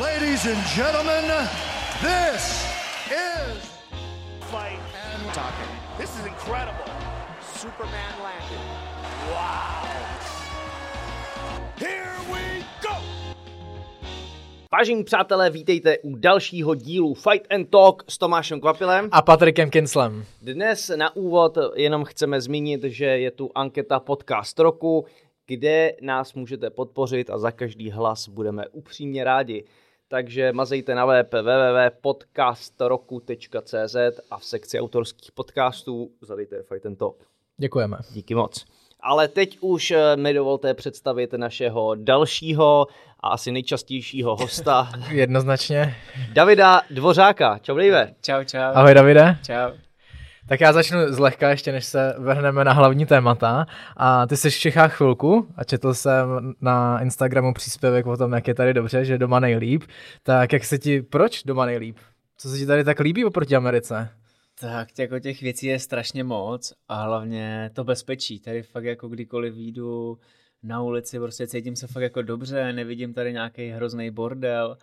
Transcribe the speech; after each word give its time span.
Ladies 0.00 0.44
and 0.44 0.60
gentlemen, 0.76 1.24
this 2.02 2.68
is 3.08 3.56
fight 4.52 4.78
and 4.92 5.32
talking. 5.32 5.72
This 5.96 6.10
is 6.20 6.26
incredible. 6.26 6.84
Superman 7.40 8.12
landed. 8.22 8.60
Wow. 9.32 9.88
Here 11.78 12.12
we 12.28 12.64
go. 12.82 12.94
Vážení 14.72 15.04
přátelé, 15.04 15.50
vítejte 15.50 15.98
u 15.98 16.16
dalšího 16.16 16.74
dílu 16.74 17.14
Fight 17.14 17.52
and 17.52 17.70
Talk 17.70 18.04
s 18.08 18.18
Tomášem 18.18 18.60
Kvapilem. 18.60 19.08
A 19.12 19.22
Patrikem 19.22 19.70
Kinslem. 19.70 20.24
Dnes 20.42 20.90
na 20.96 21.16
úvod 21.16 21.58
jenom 21.74 22.04
chceme 22.04 22.40
zmínit, 22.40 22.84
že 22.84 23.04
je 23.04 23.30
tu 23.30 23.50
anketa 23.54 24.00
Podcast 24.00 24.58
roku, 24.58 25.06
kde 25.46 25.92
nás 26.00 26.34
můžete 26.34 26.70
podpořit 26.70 27.30
a 27.30 27.38
za 27.38 27.50
každý 27.50 27.90
hlas 27.90 28.28
budeme 28.28 28.68
upřímně 28.68 29.24
rádi. 29.24 29.64
Takže 30.08 30.52
mazejte 30.52 30.94
na 30.94 31.06
web 31.06 31.34
www.podcastroku.cz 31.34 33.96
a 34.30 34.38
v 34.38 34.44
sekci 34.44 34.80
autorských 34.80 35.32
podcastů 35.32 36.10
zadejte 36.22 36.62
Fight 36.62 36.86
and 36.86 36.96
Talk. 36.96 37.16
Děkujeme. 37.56 37.96
Díky 38.12 38.34
moc. 38.34 38.64
Ale 39.00 39.28
teď 39.28 39.58
už 39.60 39.90
eh, 39.90 40.16
mi 40.16 40.34
dovolte 40.34 40.74
představit 40.74 41.32
našeho 41.32 41.94
dalšího 41.94 42.86
a 43.20 43.28
asi 43.28 43.52
nejčastějšího 43.52 44.36
hosta, 44.36 44.90
Jednoznačně. 45.10 45.96
Davida 46.32 46.80
Dvořáka. 46.90 47.58
Čau, 47.58 47.76
Dave. 47.76 48.14
Čau, 48.22 48.44
čau. 48.44 48.58
Ahoj 48.58 48.94
Davide. 48.94 49.36
Čau. 49.46 49.85
Tak 50.48 50.60
já 50.60 50.72
začnu 50.72 50.98
zlehka 51.12 51.50
ještě, 51.50 51.72
než 51.72 51.84
se 51.84 52.14
vrhneme 52.18 52.64
na 52.64 52.72
hlavní 52.72 53.06
témata. 53.06 53.66
A 53.96 54.26
ty 54.26 54.36
jsi 54.36 54.50
v 54.50 54.58
Čechách 54.58 54.96
chvilku 54.96 55.48
a 55.56 55.64
četl 55.64 55.94
jsem 55.94 56.54
na 56.60 57.00
Instagramu 57.00 57.54
příspěvek 57.54 58.06
o 58.06 58.16
tom, 58.16 58.32
jak 58.32 58.48
je 58.48 58.54
tady 58.54 58.74
dobře, 58.74 59.04
že 59.04 59.18
doma 59.18 59.40
nejlíp. 59.40 59.82
Tak 60.22 60.52
jak 60.52 60.64
se 60.64 60.78
ti, 60.78 61.02
proč 61.02 61.42
doma 61.42 61.66
nejlíp? 61.66 61.96
Co 62.36 62.48
se 62.48 62.58
ti 62.58 62.66
tady 62.66 62.84
tak 62.84 63.00
líbí 63.00 63.24
oproti 63.24 63.56
Americe? 63.56 64.08
Tak 64.60 64.88
jako 64.98 65.18
těch 65.18 65.40
věcí 65.40 65.66
je 65.66 65.78
strašně 65.78 66.24
moc 66.24 66.72
a 66.88 67.02
hlavně 67.02 67.70
to 67.72 67.84
bezpečí. 67.84 68.40
Tady 68.40 68.62
fakt 68.62 68.84
jako 68.84 69.08
kdykoliv 69.08 69.54
výjdu 69.54 70.18
na 70.62 70.82
ulici, 70.82 71.18
prostě 71.18 71.46
cítím 71.46 71.76
se 71.76 71.86
fakt 71.86 72.02
jako 72.02 72.22
dobře, 72.22 72.72
nevidím 72.72 73.14
tady 73.14 73.32
nějaký 73.32 73.68
hrozný 73.68 74.10
bordel 74.10 74.76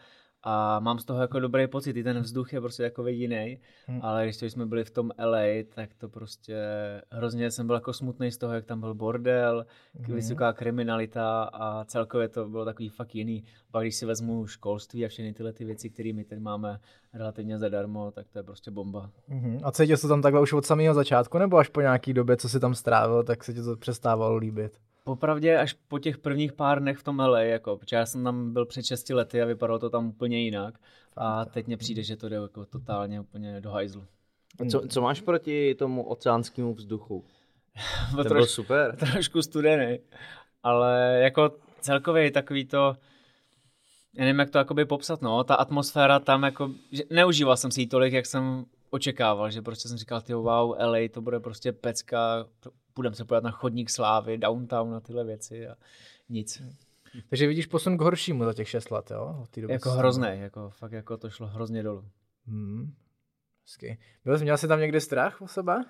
a 0.44 0.80
mám 0.80 1.00
z 1.00 1.06
toho 1.06 1.22
jako 1.22 1.40
dobrý 1.40 1.68
pocit, 1.68 1.98
i 1.98 2.04
ten 2.04 2.20
vzduch 2.20 2.54
je 2.54 2.62
prostě 2.62 2.84
jako 2.84 3.08
jiný, 3.08 3.60
hmm. 3.88 4.00
ale 4.04 4.24
když 4.24 4.38
to 4.38 4.46
jsme 4.46 4.66
byli 4.66 4.84
v 4.84 4.92
tom 4.92 5.12
LA, 5.26 5.64
tak 5.76 5.90
to 5.98 6.10
prostě 6.10 6.58
hrozně 7.12 7.52
jsem 7.52 7.68
byl 7.68 7.76
jako 7.76 7.94
smutný 7.94 8.32
z 8.32 8.38
toho, 8.38 8.54
jak 8.54 8.66
tam 8.66 8.80
byl 8.80 8.94
bordel, 8.94 9.66
hmm. 9.96 10.16
vysoká 10.16 10.54
kriminalita 10.54 11.44
a 11.44 11.86
celkově 11.86 12.28
to 12.28 12.50
bylo 12.50 12.66
takový 12.66 12.90
fakt 12.90 13.16
jiný. 13.16 13.44
Pak 13.72 13.84
když 13.84 13.96
si 13.96 14.06
vezmu 14.06 14.48
školství 14.48 15.06
a 15.06 15.08
všechny 15.08 15.34
tyhle 15.34 15.54
ty 15.54 15.66
věci, 15.66 15.90
které 15.90 16.14
my 16.14 16.24
tady 16.24 16.42
máme 16.42 16.80
relativně 17.14 17.60
zadarmo, 17.60 18.12
tak 18.12 18.28
to 18.30 18.40
je 18.40 18.44
prostě 18.44 18.72
bomba. 18.72 19.10
Hmm. 19.28 19.60
A 19.64 19.72
cítil 19.72 19.98
jsi 19.98 20.08
tam 20.08 20.22
takhle 20.22 20.42
už 20.42 20.54
od 20.54 20.66
samého 20.66 20.94
začátku, 20.94 21.38
nebo 21.38 21.58
až 21.58 21.70
po 21.70 21.82
nějaký 21.82 22.14
době, 22.14 22.38
co 22.38 22.50
si 22.50 22.60
tam 22.60 22.76
strávil, 22.76 23.24
tak 23.24 23.44
se 23.44 23.54
ti 23.54 23.62
to 23.62 23.76
přestávalo 23.76 24.36
líbit? 24.36 24.80
Popravdě 25.04 25.58
až 25.58 25.74
po 25.74 26.00
těch 26.00 26.18
prvních 26.18 26.54
pár 26.54 26.80
dnech 26.80 26.98
v 26.98 27.04
tom 27.04 27.20
LA, 27.20 27.40
jako, 27.40 27.78
protože 27.78 27.96
já 27.96 28.06
jsem 28.06 28.24
tam 28.24 28.54
byl 28.54 28.66
před 28.66 28.86
6 28.86 29.10
lety 29.10 29.42
a 29.42 29.46
vypadalo 29.46 29.80
to 29.80 29.90
tam 29.90 30.08
úplně 30.08 30.40
jinak. 30.40 30.80
A 31.18 31.46
teď 31.46 31.68
mně 31.68 31.78
přijde, 31.78 32.04
že 32.04 32.16
to 32.16 32.30
jde 32.30 32.36
jako 32.36 32.66
totálně 32.66 33.20
úplně 33.20 33.62
do 33.62 33.72
hajzlu. 33.72 34.04
A 34.60 34.66
co, 34.70 34.88
co 34.88 35.02
máš 35.02 35.22
proti 35.22 35.76
tomu 35.76 36.04
oceánskému 36.04 36.74
vzduchu? 36.74 37.26
to 38.16 38.24
byl 38.24 38.46
super. 38.46 38.96
Trošku 39.00 39.42
studený, 39.42 40.00
ale 40.64 41.20
jako 41.24 41.52
celkově 41.80 42.32
takový 42.32 42.66
to, 42.66 42.96
já 44.14 44.26
nevím, 44.26 44.40
jak 44.40 44.50
to 44.50 44.58
jakoby 44.58 44.86
popsat, 44.86 45.22
no, 45.22 45.44
ta 45.44 45.56
atmosféra 45.56 46.20
tam 46.20 46.44
jako, 46.44 46.72
že 46.92 47.04
neužíval 47.10 47.58
jsem 47.58 47.72
si 47.72 47.82
ji 47.82 47.88
tolik, 47.88 48.14
jak 48.14 48.26
jsem 48.26 48.66
očekával, 48.90 49.52
že 49.52 49.62
prostě 49.62 49.90
jsem 49.90 49.98
říkal, 49.98 50.22
ty 50.22 50.34
wow, 50.34 50.76
LA, 50.80 51.00
to 51.12 51.22
bude 51.22 51.40
prostě 51.40 51.72
pecka, 51.72 52.46
půjdeme 52.94 53.16
se 53.16 53.26
podívat 53.26 53.44
na 53.44 53.52
chodník 53.52 53.90
slávy, 53.90 54.38
downtown 54.38 54.92
na 54.92 55.00
tyhle 55.00 55.24
věci 55.24 55.68
a 55.68 55.76
nic. 56.30 56.62
Takže 57.30 57.48
vidíš 57.48 57.66
posun 57.66 57.98
k 57.98 58.02
horšímu 58.02 58.44
za 58.44 58.54
těch 58.54 58.70
6 58.70 58.92
let, 58.92 59.12
jo? 59.12 59.40
Od 59.42 59.58
jako 59.58 59.90
hrozný, 59.90 60.30
jako 60.34 60.70
fakt 60.70 60.92
jako 60.92 61.18
to 61.18 61.30
šlo 61.30 61.48
hrozně 61.48 61.84
dolů. 61.84 62.06
Hmm. 62.48 62.94
Hezky. 63.66 64.00
Byl 64.26 64.38
jsi, 64.38 64.44
měl 64.44 64.58
jsi 64.58 64.68
tam 64.68 64.80
někdy 64.80 65.02
strach 65.02 65.42
o 65.42 65.48
sebe? 65.48 65.86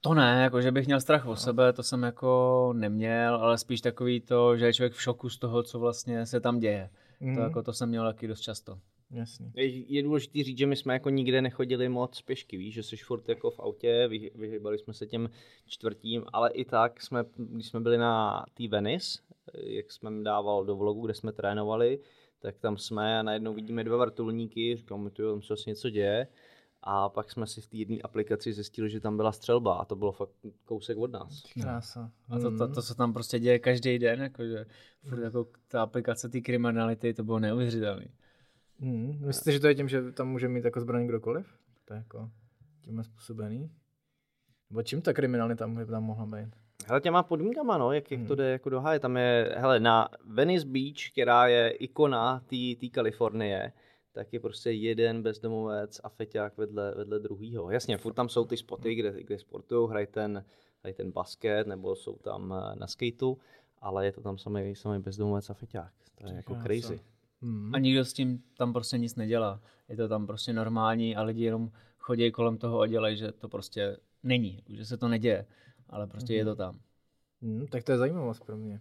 To 0.00 0.14
ne, 0.14 0.42
jako 0.42 0.60
že 0.62 0.72
bych 0.72 0.86
měl 0.86 1.00
strach 1.00 1.26
o 1.26 1.36
sebe, 1.36 1.72
to 1.72 1.82
jsem 1.82 2.02
jako 2.02 2.72
neměl, 2.76 3.34
ale 3.34 3.58
spíš 3.58 3.80
takový 3.80 4.20
to, 4.20 4.56
že 4.56 4.66
je 4.66 4.74
člověk 4.74 4.92
v 4.92 5.02
šoku 5.02 5.30
z 5.30 5.38
toho, 5.38 5.62
co 5.62 5.78
vlastně 5.78 6.26
se 6.26 6.40
tam 6.40 6.58
děje. 6.58 6.90
Mm. 7.20 7.34
To, 7.34 7.40
jako 7.40 7.62
to 7.62 7.72
jsem 7.72 7.88
měl 7.88 8.04
taky 8.04 8.26
dost 8.28 8.40
často. 8.40 8.78
Jasně. 9.10 9.52
Je, 9.56 9.92
je 9.92 10.02
důležité 10.02 10.42
říct, 10.42 10.58
že 10.58 10.66
my 10.66 10.76
jsme 10.76 10.92
jako 10.92 11.10
nikde 11.10 11.42
nechodili 11.42 11.88
moc 11.88 12.22
pěšky, 12.22 12.56
víš, 12.56 12.74
že 12.74 12.82
jsi 12.82 12.96
furt 12.96 13.28
jako 13.28 13.50
v 13.50 13.60
autě, 13.60 14.08
vy, 14.08 14.30
vyhybali 14.34 14.78
jsme 14.78 14.94
se 14.94 15.06
těm 15.06 15.30
čtvrtím, 15.66 16.24
ale 16.32 16.50
i 16.50 16.64
tak 16.64 17.02
jsme, 17.02 17.24
když 17.36 17.66
jsme 17.66 17.80
byli 17.80 17.98
na 17.98 18.44
té 18.54 18.68
Venice, 18.68 19.18
jak 19.54 19.92
jsme 19.92 20.10
dával 20.22 20.64
do 20.64 20.76
vlogu, 20.76 21.04
kde 21.04 21.14
jsme 21.14 21.32
trénovali, 21.32 21.98
tak 22.38 22.58
tam 22.58 22.76
jsme 22.76 23.18
a 23.18 23.22
najednou 23.22 23.54
vidíme 23.54 23.84
dva 23.84 23.96
vrtulníky, 23.96 24.76
říkám, 24.76 25.10
tu 25.10 25.30
tam 25.30 25.42
se 25.42 25.52
asi 25.52 25.70
něco 25.70 25.90
děje. 25.90 26.26
A 26.82 27.08
pak 27.08 27.30
jsme 27.30 27.46
si 27.46 27.60
v 27.60 27.66
té 27.66 27.76
jedné 27.76 27.96
aplikaci 27.96 28.52
zjistili, 28.52 28.90
že 28.90 29.00
tam 29.00 29.16
byla 29.16 29.32
střelba 29.32 29.74
a 29.74 29.84
to 29.84 29.96
bylo 29.96 30.12
fakt 30.12 30.32
kousek 30.64 30.98
od 30.98 31.12
nás. 31.12 31.42
Krása. 31.62 32.12
A 32.28 32.38
to, 32.38 32.58
to, 32.58 32.68
to, 32.68 32.82
co 32.82 32.94
tam 32.94 33.12
prostě 33.12 33.38
děje 33.38 33.58
každý 33.58 33.98
den, 33.98 34.20
jakože 34.20 34.66
furt 35.02 35.22
jako 35.22 35.48
ta 35.68 35.82
aplikace 35.82 36.28
té 36.28 36.40
kriminality, 36.40 37.14
to 37.14 37.24
bylo 37.24 37.38
neuvěřitelné. 37.38 38.08
Hmm. 38.80 39.26
Myslíte, 39.26 39.52
že 39.52 39.60
to 39.60 39.66
je 39.66 39.74
tím, 39.74 39.88
že 39.88 40.12
tam 40.12 40.28
může 40.28 40.48
mít 40.48 40.64
jako 40.64 40.80
zbraň 40.80 41.06
kdokoliv? 41.06 41.46
To 41.84 41.94
je 41.94 41.98
jako 41.98 42.30
tím 42.80 43.04
způsobený? 43.04 43.70
Nebo 44.70 44.82
čím 44.82 45.02
ta 45.02 45.12
kriminalita 45.12 45.64
tam, 45.64 45.86
tam 45.86 46.04
mohla 46.04 46.26
být? 46.26 46.56
Hele, 46.86 47.00
těma 47.00 47.22
podmínkama, 47.22 47.78
no, 47.78 47.92
jak, 47.92 48.10
jak 48.10 48.20
to 48.20 48.26
hmm. 48.26 48.36
jde 48.36 48.50
jako 48.50 48.70
do 48.70 48.80
háje. 48.80 49.00
Tam 49.00 49.16
je, 49.16 49.54
hele, 49.56 49.80
na 49.80 50.08
Venice 50.24 50.66
Beach, 50.66 51.10
která 51.12 51.46
je 51.46 51.70
ikona 51.70 52.44
té 52.80 52.88
Kalifornie, 52.92 53.72
tak 54.12 54.32
je 54.32 54.40
prostě 54.40 54.70
jeden 54.70 55.22
bezdomovec 55.22 56.00
a 56.04 56.08
feťák 56.08 56.56
vedle, 56.56 56.94
vedle 56.94 57.18
druhýho. 57.18 57.70
Jasně, 57.70 57.98
furt 57.98 58.12
tam 58.12 58.28
jsou 58.28 58.44
ty 58.44 58.56
spoty, 58.56 58.94
kde, 58.94 59.22
kde 59.22 59.38
sportují, 59.38 59.90
hrají 59.90 60.06
ten, 60.06 60.44
hrají 60.82 60.94
ten 60.94 61.12
basket, 61.12 61.66
nebo 61.66 61.96
jsou 61.96 62.16
tam 62.16 62.54
eh, 62.54 62.76
na 62.76 62.86
skateu, 62.86 63.38
ale 63.78 64.06
je 64.06 64.12
to 64.12 64.20
tam 64.20 64.38
samý, 64.38 64.76
samý 64.76 65.02
bezdomovec 65.02 65.50
a 65.50 65.54
feťák. 65.54 65.92
To 66.20 66.28
je 66.28 66.34
jako 66.34 66.54
crazy. 66.62 67.00
Hmm. 67.42 67.74
A 67.74 67.78
nikdo 67.78 68.04
s 68.04 68.12
tím 68.12 68.42
tam 68.56 68.72
prostě 68.72 68.98
nic 68.98 69.16
nedělá. 69.16 69.60
Je 69.88 69.96
to 69.96 70.08
tam 70.08 70.26
prostě 70.26 70.52
normální 70.52 71.16
a 71.16 71.22
lidi 71.22 71.44
jenom 71.44 71.70
chodí 71.98 72.32
kolem 72.32 72.58
toho 72.58 72.80
a 72.80 72.86
dělají, 72.86 73.16
že 73.16 73.32
to 73.32 73.48
prostě 73.48 73.96
není, 74.22 74.62
že 74.68 74.84
se 74.84 74.96
to 74.96 75.08
neděje, 75.08 75.46
ale 75.90 76.06
prostě 76.06 76.32
hmm. 76.32 76.38
je 76.38 76.44
to 76.44 76.56
tam. 76.56 76.78
Hmm, 77.42 77.66
tak 77.66 77.84
to 77.84 77.92
je 77.92 77.98
zajímavost 77.98 78.44
pro 78.44 78.56
mě. 78.56 78.80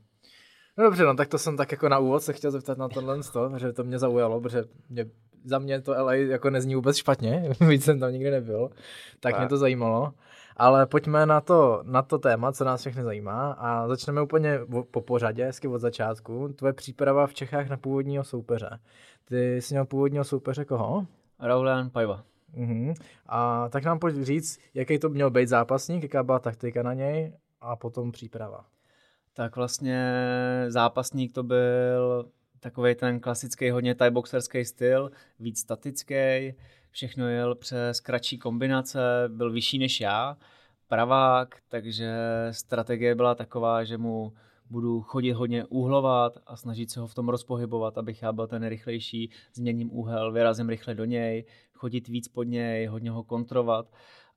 No 0.78 0.84
dobře, 0.84 1.04
no 1.04 1.16
tak 1.16 1.28
to 1.28 1.38
jsem 1.38 1.58
tak 1.58 1.72
jako 1.72 1.90
na 1.90 2.00
úvod 2.00 2.24
se 2.24 2.34
chtěl 2.34 2.52
zeptat 2.52 2.78
na 2.78 2.90
tohle 2.90 3.20
toho, 3.34 3.60
že 3.60 3.74
to 3.74 3.84
mě 3.84 4.00
zaujalo, 4.00 4.42
protože 4.42 4.64
mě, 4.90 5.06
za 5.44 5.60
mě 5.60 5.82
to 5.82 5.92
LA 5.92 6.14
jako 6.14 6.50
nezní 6.50 6.76
vůbec 6.76 6.98
špatně, 6.98 7.50
víc 7.70 7.84
jsem 7.84 8.00
tam 8.00 8.12
nikdy 8.12 8.32
nebyl, 8.32 8.70
tak 9.20 9.36
a. 9.36 9.40
mě 9.40 9.48
to 9.48 9.58
zajímalo. 9.58 10.14
Ale 10.60 10.86
pojďme 10.86 11.26
na 11.26 11.42
to, 11.42 11.82
na 11.84 12.02
to 12.02 12.20
téma, 12.20 12.52
co 12.52 12.66
nás 12.66 12.82
všechny 12.82 13.04
zajímá 13.04 13.52
a 13.52 13.88
začneme 13.88 14.22
úplně 14.22 14.60
po 14.92 15.02
pořadě, 15.02 15.46
hezky 15.46 15.68
od 15.68 15.80
začátku. 15.80 16.54
Tvoje 16.56 16.74
příprava 16.74 17.28
v 17.28 17.34
Čechách 17.34 17.70
na 17.70 17.78
původního 17.78 18.24
soupeře. 18.24 18.80
Ty 19.26 19.62
jsi 19.62 19.74
měl 19.74 19.86
původního 19.86 20.24
soupeře 20.24 20.66
koho? 20.66 21.06
Raulian 21.40 21.90
Pajva. 21.90 22.24
Uh-huh. 22.58 22.94
A 23.26 23.70
tak 23.70 23.84
nám 23.84 24.00
pojď 24.00 24.16
říct, 24.16 24.60
jaký 24.74 25.00
to 25.00 25.10
měl 25.10 25.30
být 25.30 25.50
zápasník, 25.50 26.04
jaká 26.04 26.24
byla 26.24 26.40
taktika 26.40 26.84
na 26.84 26.94
něj 26.94 27.34
a 27.62 27.76
potom 27.76 28.12
příprava. 28.12 28.66
Tak 29.34 29.56
vlastně 29.56 30.14
zápasník 30.68 31.34
to 31.34 31.44
byl 31.44 32.26
takový 32.60 32.96
ten 32.96 33.20
klasický 33.20 33.70
hodně 33.70 33.96
thai 33.96 34.10
boxerský 34.10 34.66
styl, 34.66 35.12
víc 35.40 35.60
statický, 35.60 36.54
všechno 36.92 37.28
jel 37.28 37.56
přes 37.56 38.00
kratší 38.00 38.38
kombinace, 38.38 39.00
byl 39.28 39.52
vyšší 39.52 39.80
než 39.80 40.02
já, 40.02 40.38
pravák, 40.88 41.56
takže 41.70 42.16
strategie 42.52 43.16
byla 43.16 43.36
taková, 43.36 43.84
že 43.84 43.98
mu 43.98 44.34
budu 44.70 45.02
chodit 45.02 45.32
hodně 45.32 45.66
úhlovat 45.66 46.38
a 46.46 46.56
snažit 46.56 46.92
se 46.92 47.00
ho 47.00 47.08
v 47.08 47.16
tom 47.16 47.30
rozpohybovat, 47.30 47.98
abych 47.98 48.22
já 48.22 48.32
byl 48.32 48.48
ten 48.48 48.68
rychlejší, 48.68 49.32
změním 49.54 49.94
úhel, 49.94 50.32
vyrazím 50.32 50.70
rychle 50.70 50.96
do 50.96 51.06
něj, 51.06 51.46
chodit 51.74 52.08
víc 52.08 52.28
pod 52.28 52.44
něj, 52.44 52.86
hodně 52.86 53.12
ho 53.12 53.24
kontrovat. 53.24 53.92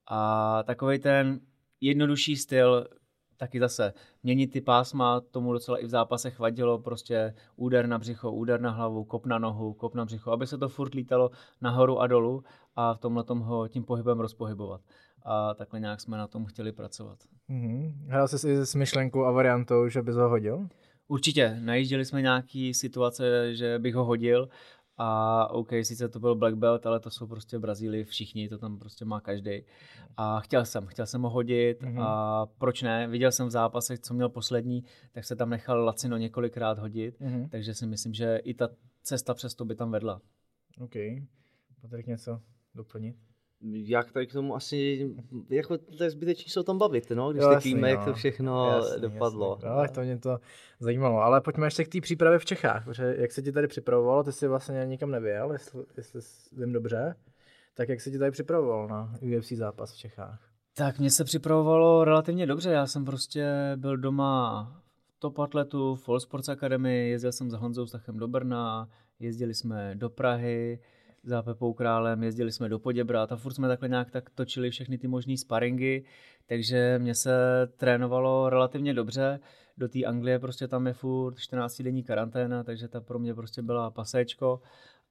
A 0.07 0.63
takový 0.63 0.99
ten 0.99 1.41
jednodušší 1.81 2.37
styl, 2.37 2.87
taky 3.37 3.61
zase 3.61 3.93
měnit 4.23 4.53
ty 4.53 4.61
pásma, 4.61 5.21
tomu 5.21 5.53
docela 5.53 5.79
i 5.79 5.87
v 5.87 5.89
zápasech 5.89 6.39
vadilo, 6.39 6.79
prostě 6.79 7.35
úder 7.57 7.87
na 7.87 7.99
břicho, 7.99 8.33
úder 8.33 8.61
na 8.61 8.71
hlavu, 8.71 9.05
kop 9.05 9.27
na 9.27 9.39
nohu, 9.39 9.73
kop 9.73 9.95
na 9.95 10.05
břicho, 10.05 10.31
aby 10.31 10.47
se 10.47 10.59
to 10.59 10.69
furt 10.69 10.95
lítalo 10.95 11.31
nahoru 11.61 12.01
a 12.01 12.07
dolů 12.07 12.45
a 12.77 12.95
v 12.95 12.99
tomhle 12.99 13.25
tom 13.25 13.41
ho 13.41 13.69
tím 13.69 13.85
pohybem 13.85 14.21
rozpohybovat. 14.21 14.81
A 15.23 15.55
takhle 15.55 15.81
nějak 15.81 16.01
jsme 16.01 16.17
na 16.17 16.27
tom 16.27 16.47
chtěli 16.47 16.73
pracovat. 16.73 17.19
Mm-hmm. 17.51 17.95
Hrál 18.07 18.29
jsi 18.29 18.39
si 18.39 18.67
s 18.67 18.75
myšlenkou 18.75 19.25
a 19.25 19.31
variantou, 19.31 19.89
že 19.89 20.03
bys 20.03 20.17
ho 20.17 20.29
hodil? 20.29 20.69
Určitě. 21.09 21.59
Najížděli 21.61 22.05
jsme 22.05 22.23
nějaký 22.23 22.75
situace, 22.75 23.55
že 23.55 23.79
bych 23.79 23.95
ho 23.95 24.05
hodil 24.05 24.49
A 25.03 25.47
OK, 25.51 25.69
sice 25.83 26.09
to 26.09 26.21
byl 26.21 26.35
black 26.35 26.55
belt, 26.55 26.87
ale 26.87 27.01
to 27.01 27.11
jsou 27.11 27.27
prostě 27.27 27.59
v 27.59 27.61
Brazílii 27.61 28.05
všichni, 28.05 28.49
to 28.49 28.59
tam 28.59 28.79
prostě 28.79 29.05
má 29.05 29.21
každý. 29.21 29.63
A 30.17 30.41
chtěl 30.41 30.65
jsem, 30.65 30.87
chtěl 30.87 31.07
jsem 31.07 31.23
ho 31.23 31.31
hodit 31.31 31.83
mm-hmm. 31.83 32.03
a 32.03 32.47
proč 32.59 32.83
ne? 32.83 33.09
Viděl 33.09 33.33
jsem 33.33 33.47
v 33.47 33.51
zápasech, 33.51 33.99
co 34.01 34.15
měl 34.15 34.29
poslední, 34.29 34.85
tak 35.13 35.25
se 35.25 35.37
tam 35.37 35.51
nechal 35.51 35.85
Lacino 35.85 36.17
několikrát 36.17 36.79
hodit, 36.79 37.21
mm-hmm. 37.21 37.49
takže 37.49 37.75
si 37.75 37.87
myslím, 37.87 38.15
že 38.15 38.37
i 38.37 38.55
ta 38.55 38.69
cesta 39.03 39.35
přes 39.35 39.55
to 39.55 39.65
by 39.65 39.75
tam 39.75 39.91
vedla. 39.91 40.21
OK. 40.81 40.95
Patrik 41.81 42.07
něco 42.07 42.41
doplnit? 42.75 43.17
Jak 43.63 44.13
tady 44.13 44.27
k 44.27 44.33
tomu 44.33 44.57
asi, 44.57 45.11
jako 45.51 45.79
to 45.79 46.05
je 46.05 46.11
zbytečný 46.11 46.51
se 46.51 46.61
o 46.61 46.63
tom 46.63 46.79
bavit, 46.79 47.11
no, 47.11 47.33
když 47.33 47.43
Jo, 47.43 47.51
jasný, 47.51 47.75
víme, 47.75 47.91
jak 47.91 47.99
no. 47.99 48.05
to 48.05 48.15
všechno 48.15 48.71
Jasný, 48.71 49.03
dopadlo. 49.03 49.59
Jasný. 49.63 49.69
No, 49.69 49.77
tak 49.77 49.91
to 49.91 50.01
mě 50.01 50.19
to 50.19 50.39
zajímalo. 50.81 51.19
Ale 51.19 51.41
pojďme 51.41 51.67
ještě 51.67 51.85
k 51.85 51.89
té 51.89 52.01
přípravě 52.01 52.39
v 52.39 52.45
Čechách, 52.45 52.85
protože 52.85 53.15
jak 53.19 53.33
se 53.33 53.43
ti 53.43 53.53
tady 53.53 53.67
připravovalo, 53.67 54.23
ty 54.23 54.33
jsi 54.33 54.49
vlastně 54.49 54.83
nikam 54.87 55.11
nevěl, 55.11 55.53
jestli, 55.53 55.85
jestli 55.97 56.21
vím 56.53 56.73
dobře. 56.73 57.15
Tak 57.75 57.89
jak 57.89 58.01
se 58.01 58.11
ti 58.11 58.19
tady 58.19 58.31
připravoval 58.31 58.89
na 58.89 59.15
UFC 59.21 59.53
zápas 59.53 59.93
v 59.93 59.99
Čechách? 59.99 60.51
Tak 60.77 60.99
mě 60.99 61.11
se 61.11 61.25
připravovalo 61.25 62.05
relativně 62.05 62.47
dobře, 62.47 62.71
já 62.71 62.87
jsem 62.87 63.05
prostě 63.05 63.47
byl 63.77 63.97
doma 63.97 64.65
v 65.17 65.19
Top 65.19 65.39
Atletu, 65.39 65.95
v 65.95 66.09
All 66.09 66.21
Sports 66.21 66.49
Academy, 66.49 67.09
jezdil 67.09 67.33
jsem 67.33 67.51
za 67.51 67.59
Honzou 67.59 67.87
Stachem 67.87 68.17
do 68.17 68.29
Brna, 68.29 68.89
jezdili 69.19 69.55
jsme 69.55 69.95
do 69.95 70.11
Prahy, 70.11 70.79
za 71.23 71.43
Pepou 71.43 71.73
Králem, 71.73 72.23
jezdili 72.23 72.53
jsme 72.53 72.69
do 72.69 72.79
Poděbrat 72.79 73.33
a 73.33 73.37
furt 73.37 73.55
jsme 73.55 73.69
takhle 73.69 73.89
nějak 73.89 74.11
tak 74.11 74.31
točili 74.31 74.71
všechny 74.71 74.99
ty 74.99 75.09
možné 75.09 75.37
sparingy, 75.37 76.05
takže 76.47 76.99
mě 76.99 77.15
se 77.15 77.33
trénovalo 77.77 78.51
relativně 78.51 78.95
dobře. 78.95 79.41
Do 79.77 79.89
té 79.89 80.05
Anglie 80.05 80.39
prostě 80.39 80.69
tam 80.69 80.87
je 80.87 80.93
furt 80.93 81.39
14 81.39 81.83
denní 81.83 82.03
karanténa, 82.03 82.65
takže 82.65 82.89
ta 82.89 83.01
pro 83.01 83.19
mě 83.19 83.35
prostě 83.35 83.63
byla 83.63 83.91
pasečko. 83.91 84.61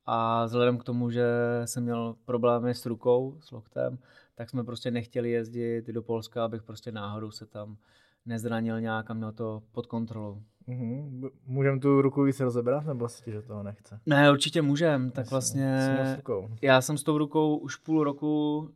A 0.06 0.46
vzhledem 0.46 0.78
k 0.78 0.84
tomu, 0.84 1.12
že 1.12 1.28
jsem 1.66 1.84
měl 1.84 2.16
problémy 2.26 2.76
s 2.76 2.86
rukou, 2.86 3.38
s 3.40 3.52
loktem, 3.52 3.98
tak 4.36 4.50
jsme 4.50 4.64
prostě 4.64 4.92
nechtěli 4.92 5.32
jezdit 5.32 5.88
do 5.88 6.02
Polska, 6.02 6.46
abych 6.46 6.64
prostě 6.64 6.92
náhodou 6.92 7.32
se 7.32 7.46
tam 7.46 7.78
nezranil 8.26 8.82
nějak 8.82 9.12
a 9.12 9.14
měl 9.14 9.32
to 9.32 9.64
pod 9.72 9.86
kontrolou. 9.86 10.42
Mm-hmm. 10.70 11.30
Můžeme 11.46 11.80
tu 11.80 12.02
ruku 12.02 12.24
víc 12.24 12.40
rozebrat, 12.40 12.86
nebo 12.86 13.10
si 13.10 13.24
ti 13.24 13.32
do 13.32 13.42
toho 13.42 13.64
nechce? 13.64 14.00
Ne, 14.06 14.32
určitě 14.32 14.62
můžem. 14.62 15.12
Tak 15.12 15.32
Jasně, 15.32 15.62
vlastně 15.62 16.22
já 16.62 16.82
jsem 16.82 16.98
s 16.98 17.04
tou 17.04 17.18
rukou 17.18 17.58
už 17.58 17.76
půl 17.76 18.04
roku 18.04 18.70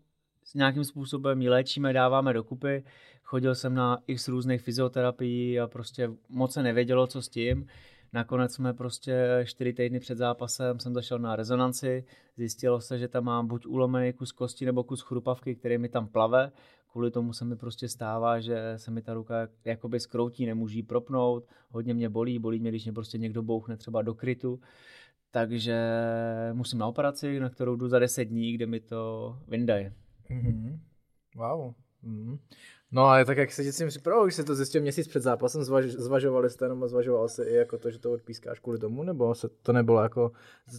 s 0.44 0.54
nějakým 0.54 0.84
způsobem 0.84 1.42
ji 1.42 1.50
léčíme, 1.50 1.94
dáváme 1.94 2.34
dokupy. 2.34 2.84
Chodil 3.24 3.56
jsem 3.56 3.74
na 3.74 3.98
x 4.08 4.28
různých 4.28 4.62
fyzioterapií 4.62 5.60
a 5.60 5.68
prostě 5.68 6.10
moc 6.30 6.54
se 6.54 6.64
nevědělo, 6.64 7.08
co 7.08 7.22
s 7.22 7.30
tím. 7.30 7.68
Nakonec 8.14 8.54
jsme 8.54 8.74
prostě 8.74 9.44
čtyři 9.46 9.74
týdny 9.74 10.00
před 10.00 10.18
zápasem 10.18 10.80
jsem 10.80 10.94
zašel 10.94 11.20
na 11.20 11.36
rezonanci, 11.36 12.06
zjistilo 12.38 12.82
se, 12.82 13.00
že 13.00 13.08
tam 13.08 13.24
mám 13.24 13.48
buď 13.48 13.66
ulomený 13.66 14.14
kus 14.14 14.32
kosti 14.32 14.66
nebo 14.66 14.84
kus 14.84 15.02
chrupavky, 15.02 15.56
který 15.56 15.78
mi 15.78 15.90
tam 15.90 16.08
plave. 16.08 16.52
Kvůli 16.94 17.12
tomu 17.12 17.34
se 17.34 17.46
mi 17.46 17.56
prostě 17.56 17.90
stává, 17.90 18.40
že 18.40 18.74
se 18.78 18.92
mi 18.92 19.02
ta 19.02 19.14
ruka 19.14 19.48
jakoby 19.66 20.00
skroutí, 20.00 20.46
nemůžu 20.46 20.84
propnout, 20.84 21.48
hodně 21.70 21.94
mě 21.94 22.10
bolí, 22.10 22.40
bolí 22.40 22.60
mě, 22.60 22.70
když 22.70 22.84
mě 22.84 22.94
prostě 22.94 23.18
někdo 23.18 23.44
bouchne 23.44 23.78
třeba 23.78 24.02
do 24.02 24.14
krytu. 24.14 24.60
Takže 25.32 25.78
musím 26.54 26.80
na 26.80 26.88
operaci, 26.88 27.40
na 27.40 27.50
kterou 27.50 27.76
jdu 27.76 27.88
za 27.88 28.00
10 28.00 28.26
dní, 28.26 28.54
kde 28.54 28.66
mi 28.66 28.80
to 28.80 29.36
vyndají. 29.48 29.92
Mm-hmm. 30.30 30.80
Wow. 31.36 31.74
Mm. 32.04 32.38
No 32.96 33.06
a 33.06 33.26
tak 33.26 33.38
jak 33.38 33.52
se 33.52 33.72
tím 33.72 33.88
připravoval, 33.88 34.26
když 34.26 34.36
jsi 34.36 34.44
to 34.44 34.56
zjistil 34.56 34.82
měsíc 34.82 35.08
před 35.08 35.24
zápasem, 35.24 35.64
zvaž, 35.64 35.86
zvažovali 35.86 36.50
jste 36.50 36.68
a 36.68 36.88
zvažoval 36.88 37.30
se 37.30 37.46
i 37.46 37.54
jako 37.54 37.78
to, 37.78 37.92
že 37.92 38.00
to 38.00 38.12
odpískáš 38.12 38.60
kvůli 38.60 38.80
tomu, 38.80 39.04
nebo 39.04 39.36
se 39.36 39.50
to 39.64 39.74
nebylo 39.74 40.02
jako 40.02 40.32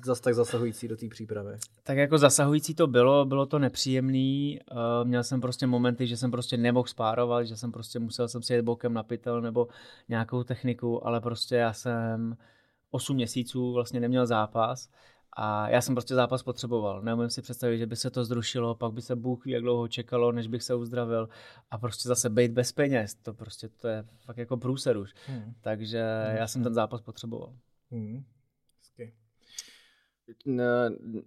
zas 0.04 0.20
tak 0.20 0.34
zasahující 0.34 0.88
do 0.88 0.96
té 0.96 1.08
přípravy? 1.08 1.56
Tak 1.82 1.96
jako 1.96 2.18
zasahující 2.18 2.74
to 2.74 2.86
bylo, 2.86 3.24
bylo 3.24 3.46
to 3.46 3.58
nepříjemný. 3.58 4.60
Uh, 4.70 5.08
měl 5.08 5.24
jsem 5.24 5.40
prostě 5.40 5.66
momenty, 5.66 6.06
že 6.06 6.16
jsem 6.16 6.30
prostě 6.30 6.56
nemohl 6.56 6.88
spárovat, 6.88 7.46
že 7.46 7.56
jsem 7.56 7.72
prostě 7.72 7.98
musel 7.98 8.28
jsem 8.28 8.42
si 8.42 8.54
jet 8.54 8.64
bokem 8.64 8.94
na 8.94 9.02
pytel 9.02 9.40
nebo 9.40 9.68
nějakou 10.08 10.42
techniku, 10.42 11.06
ale 11.06 11.20
prostě 11.20 11.56
já 11.56 11.72
jsem 11.72 12.36
8 12.90 13.16
měsíců 13.16 13.72
vlastně 13.72 14.00
neměl 14.00 14.26
zápas 14.26 14.88
a 15.36 15.68
já 15.68 15.80
jsem 15.80 15.94
prostě 15.94 16.14
zápas 16.14 16.42
potřeboval. 16.42 17.02
Neumím 17.02 17.30
si 17.30 17.42
představit, 17.42 17.78
že 17.78 17.86
by 17.86 17.96
se 17.96 18.10
to 18.10 18.24
zrušilo, 18.24 18.74
pak 18.74 18.92
by 18.92 19.02
se 19.02 19.16
Bůh 19.16 19.44
ví, 19.44 19.52
jak 19.52 19.62
dlouho 19.62 19.88
čekalo, 19.88 20.32
než 20.32 20.46
bych 20.46 20.62
se 20.62 20.74
uzdravil 20.74 21.28
a 21.70 21.78
prostě 21.78 22.08
zase 22.08 22.30
být 22.30 22.52
bez 22.52 22.72
peněz, 22.72 23.14
to 23.14 23.34
prostě 23.34 23.68
to 23.68 23.88
je 23.88 24.04
fakt 24.24 24.36
jako 24.36 24.56
průser 24.56 24.96
už. 24.96 25.14
Hmm. 25.26 25.54
Takže 25.60 26.26
já 26.38 26.46
jsem 26.46 26.62
ten 26.62 26.74
zápas 26.74 27.00
potřeboval. 27.00 27.52
Hmm. 27.90 28.24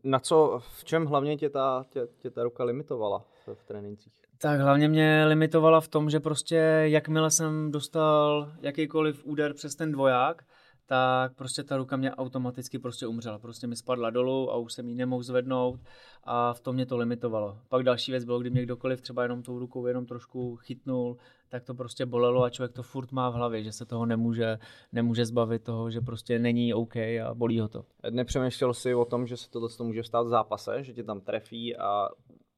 Na 0.04 0.20
co, 0.20 0.60
v 0.78 0.84
čem 0.84 1.06
hlavně 1.06 1.38
tě 1.38 1.50
ta, 1.50 1.86
tě, 1.90 2.08
tě 2.18 2.30
ta 2.30 2.44
ruka 2.44 2.64
limitovala 2.64 3.20
v, 3.20 3.56
v 3.56 3.64
trénincích? 3.64 4.14
Tak 4.38 4.60
hlavně 4.60 4.88
mě 4.88 5.26
limitovala 5.28 5.82
v 5.82 5.88
tom, 5.88 6.10
že 6.10 6.20
prostě 6.20 6.56
jakmile 6.84 7.32
jsem 7.32 7.72
dostal 7.72 8.52
jakýkoliv 8.62 9.26
úder 9.26 9.54
přes 9.54 9.76
ten 9.76 9.92
dvoják, 9.92 10.46
tak 10.90 11.36
prostě 11.36 11.64
ta 11.64 11.78
ruka 11.78 11.98
mě 11.98 12.12
automaticky 12.12 12.80
prostě 12.80 13.08
umřela. 13.08 13.40
Prostě 13.40 13.68
mi 13.68 13.76
spadla 13.76 14.10
dolů 14.10 14.52
a 14.52 14.58
už 14.58 14.74
jsem 14.74 14.90
ji 14.90 14.96
nemohl 14.96 15.24
zvednout 15.24 15.80
a 16.24 16.54
v 16.54 16.60
tom 16.60 16.76
mě 16.76 16.86
to 16.86 16.98
limitovalo. 16.98 17.60
Pak 17.70 17.84
další 17.84 18.12
věc 18.12 18.26
bylo, 18.26 18.40
kdy 18.40 18.50
mě 18.50 18.64
kdokoliv 18.64 19.02
třeba 19.02 19.24
jenom 19.24 19.44
tou 19.44 19.60
rukou 19.60 19.86
jenom 19.86 20.06
trošku 20.06 20.56
chytnul, 20.56 21.18
tak 21.50 21.64
to 21.64 21.74
prostě 21.74 22.06
bolelo 22.06 22.44
a 22.44 22.50
člověk 22.50 22.74
to 22.74 22.84
furt 22.84 23.12
má 23.12 23.30
v 23.30 23.34
hlavě, 23.34 23.64
že 23.64 23.72
se 23.72 23.86
toho 23.86 24.06
nemůže, 24.06 24.60
nemůže 24.92 25.26
zbavit 25.26 25.64
toho, 25.64 25.92
že 25.92 26.02
prostě 26.02 26.40
není 26.40 26.74
OK 26.74 26.96
a 26.96 27.34
bolí 27.34 27.60
ho 27.60 27.68
to. 27.68 27.86
Nepřemýšlel 28.10 28.74
jsi 28.74 28.96
o 28.96 29.06
tom, 29.06 29.28
že 29.28 29.38
se 29.38 29.50
tohle 29.50 29.70
může 29.82 30.04
stát 30.04 30.26
v 30.26 30.30
zápase, 30.30 30.84
že 30.84 30.94
tě 30.94 31.04
tam 31.04 31.22
trefí 31.22 31.76
a 31.76 32.10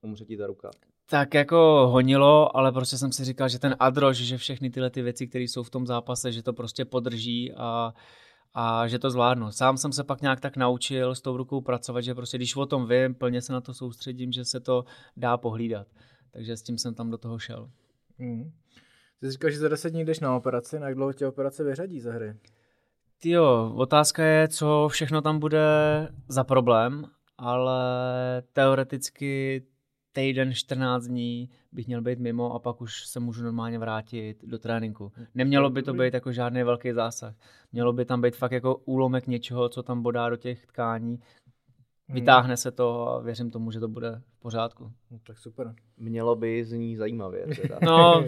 umře 0.01 0.25
ti 0.25 0.37
ta 0.37 0.47
ruka? 0.47 0.71
Tak 1.09 1.33
jako 1.33 1.87
honilo, 1.91 2.57
ale 2.57 2.71
prostě 2.71 2.97
jsem 2.97 3.11
si 3.11 3.25
říkal, 3.25 3.49
že 3.49 3.59
ten 3.59 3.75
adrož, 3.79 4.17
že 4.17 4.37
všechny 4.37 4.69
tyhle 4.69 4.89
ty 4.89 5.01
věci, 5.01 5.27
které 5.27 5.43
jsou 5.43 5.63
v 5.63 5.69
tom 5.69 5.87
zápase, 5.87 6.31
že 6.31 6.43
to 6.43 6.53
prostě 6.53 6.85
podrží 6.85 7.53
a, 7.53 7.93
a 8.53 8.87
že 8.87 8.99
to 8.99 9.09
zvládnu. 9.09 9.51
Sám 9.51 9.77
jsem 9.77 9.91
se 9.91 10.03
pak 10.03 10.21
nějak 10.21 10.39
tak 10.39 10.57
naučil 10.57 11.15
s 11.15 11.21
tou 11.21 11.37
rukou 11.37 11.61
pracovat, 11.61 12.01
že 12.01 12.15
prostě 12.15 12.37
když 12.37 12.55
o 12.55 12.65
tom 12.65 12.87
vím, 12.87 13.15
plně 13.15 13.41
se 13.41 13.53
na 13.53 13.61
to 13.61 13.73
soustředím, 13.73 14.31
že 14.31 14.45
se 14.45 14.59
to 14.59 14.85
dá 15.17 15.37
pohlídat. 15.37 15.87
Takže 16.31 16.57
s 16.57 16.61
tím 16.61 16.77
jsem 16.77 16.93
tam 16.93 17.11
do 17.11 17.17
toho 17.17 17.39
šel. 17.39 17.69
Hmm. 18.19 18.51
Ty 19.19 19.25
jsi 19.25 19.31
říkal, 19.31 19.51
že 19.51 19.57
za 19.59 19.69
10 19.69 19.89
dní 19.89 20.05
jdeš 20.05 20.19
na 20.19 20.35
operaci, 20.35 20.79
na 20.79 20.87
jak 20.87 20.95
dlouho 20.95 21.13
tě 21.13 21.27
operace 21.27 21.63
vyřadí 21.63 21.99
za 21.99 22.13
hry? 22.13 22.35
Jo, 23.23 23.73
otázka 23.75 24.23
je, 24.23 24.47
co 24.47 24.87
všechno 24.91 25.21
tam 25.21 25.39
bude 25.39 25.67
za 26.27 26.43
problém, 26.43 27.05
ale 27.37 27.81
teoreticky 28.53 29.63
týden, 30.13 30.53
14 30.53 31.05
dní 31.05 31.49
bych 31.71 31.87
měl 31.87 32.01
být 32.01 32.19
mimo 32.19 32.53
a 32.53 32.59
pak 32.59 32.81
už 32.81 33.07
se 33.07 33.19
můžu 33.19 33.43
normálně 33.43 33.79
vrátit 33.79 34.37
do 34.43 34.59
tréninku. 34.59 35.11
Nemělo 35.35 35.69
by 35.69 35.83
to 35.83 35.93
být 35.93 36.13
jako 36.13 36.31
žádný 36.31 36.63
velký 36.63 36.91
zásah. 36.91 37.35
Mělo 37.71 37.93
by 37.93 38.05
tam 38.05 38.21
být 38.21 38.35
fakt 38.35 38.51
jako 38.51 38.75
úlomek 38.75 39.27
něčeho, 39.27 39.69
co 39.69 39.83
tam 39.83 40.01
bodá 40.01 40.29
do 40.29 40.35
těch 40.35 40.65
tkání. 40.65 41.19
Vytáhne 42.09 42.57
se 42.57 42.71
to 42.71 43.09
a 43.09 43.19
věřím 43.19 43.51
tomu, 43.51 43.71
že 43.71 43.79
to 43.79 43.87
bude 43.87 44.21
v 44.37 44.39
pořádku. 44.39 44.91
No, 45.11 45.19
tak 45.27 45.39
super. 45.39 45.73
Mělo 45.97 46.35
by 46.35 46.65
zní 46.65 46.95
zajímavě. 46.95 47.47
Teda. 47.61 47.79
No, 47.83 48.25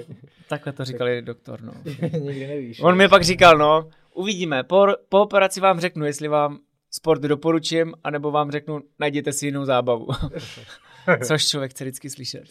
takhle 0.49 0.73
to 0.73 0.85
říkali 0.85 1.21
doktor, 1.21 1.61
no. 1.61 1.73
Nikdy 2.19 2.47
nevíš. 2.47 2.81
On 2.81 2.97
mi 2.97 3.09
pak 3.09 3.23
říkal, 3.23 3.57
no, 3.57 3.89
uvidíme, 4.13 4.63
po, 4.63 4.87
po 5.09 5.21
operaci 5.21 5.59
vám 5.59 5.79
řeknu, 5.79 6.05
jestli 6.05 6.27
vám 6.27 6.59
sport 6.91 7.21
doporučím, 7.21 7.93
anebo 8.03 8.31
vám 8.31 8.51
řeknu, 8.51 8.79
najděte 8.99 9.33
si 9.33 9.45
jinou 9.45 9.65
zábavu. 9.65 10.07
Což 11.27 11.47
člověk 11.47 11.71
chce 11.71 11.83
vždycky 11.83 12.09
slyšet. 12.09 12.43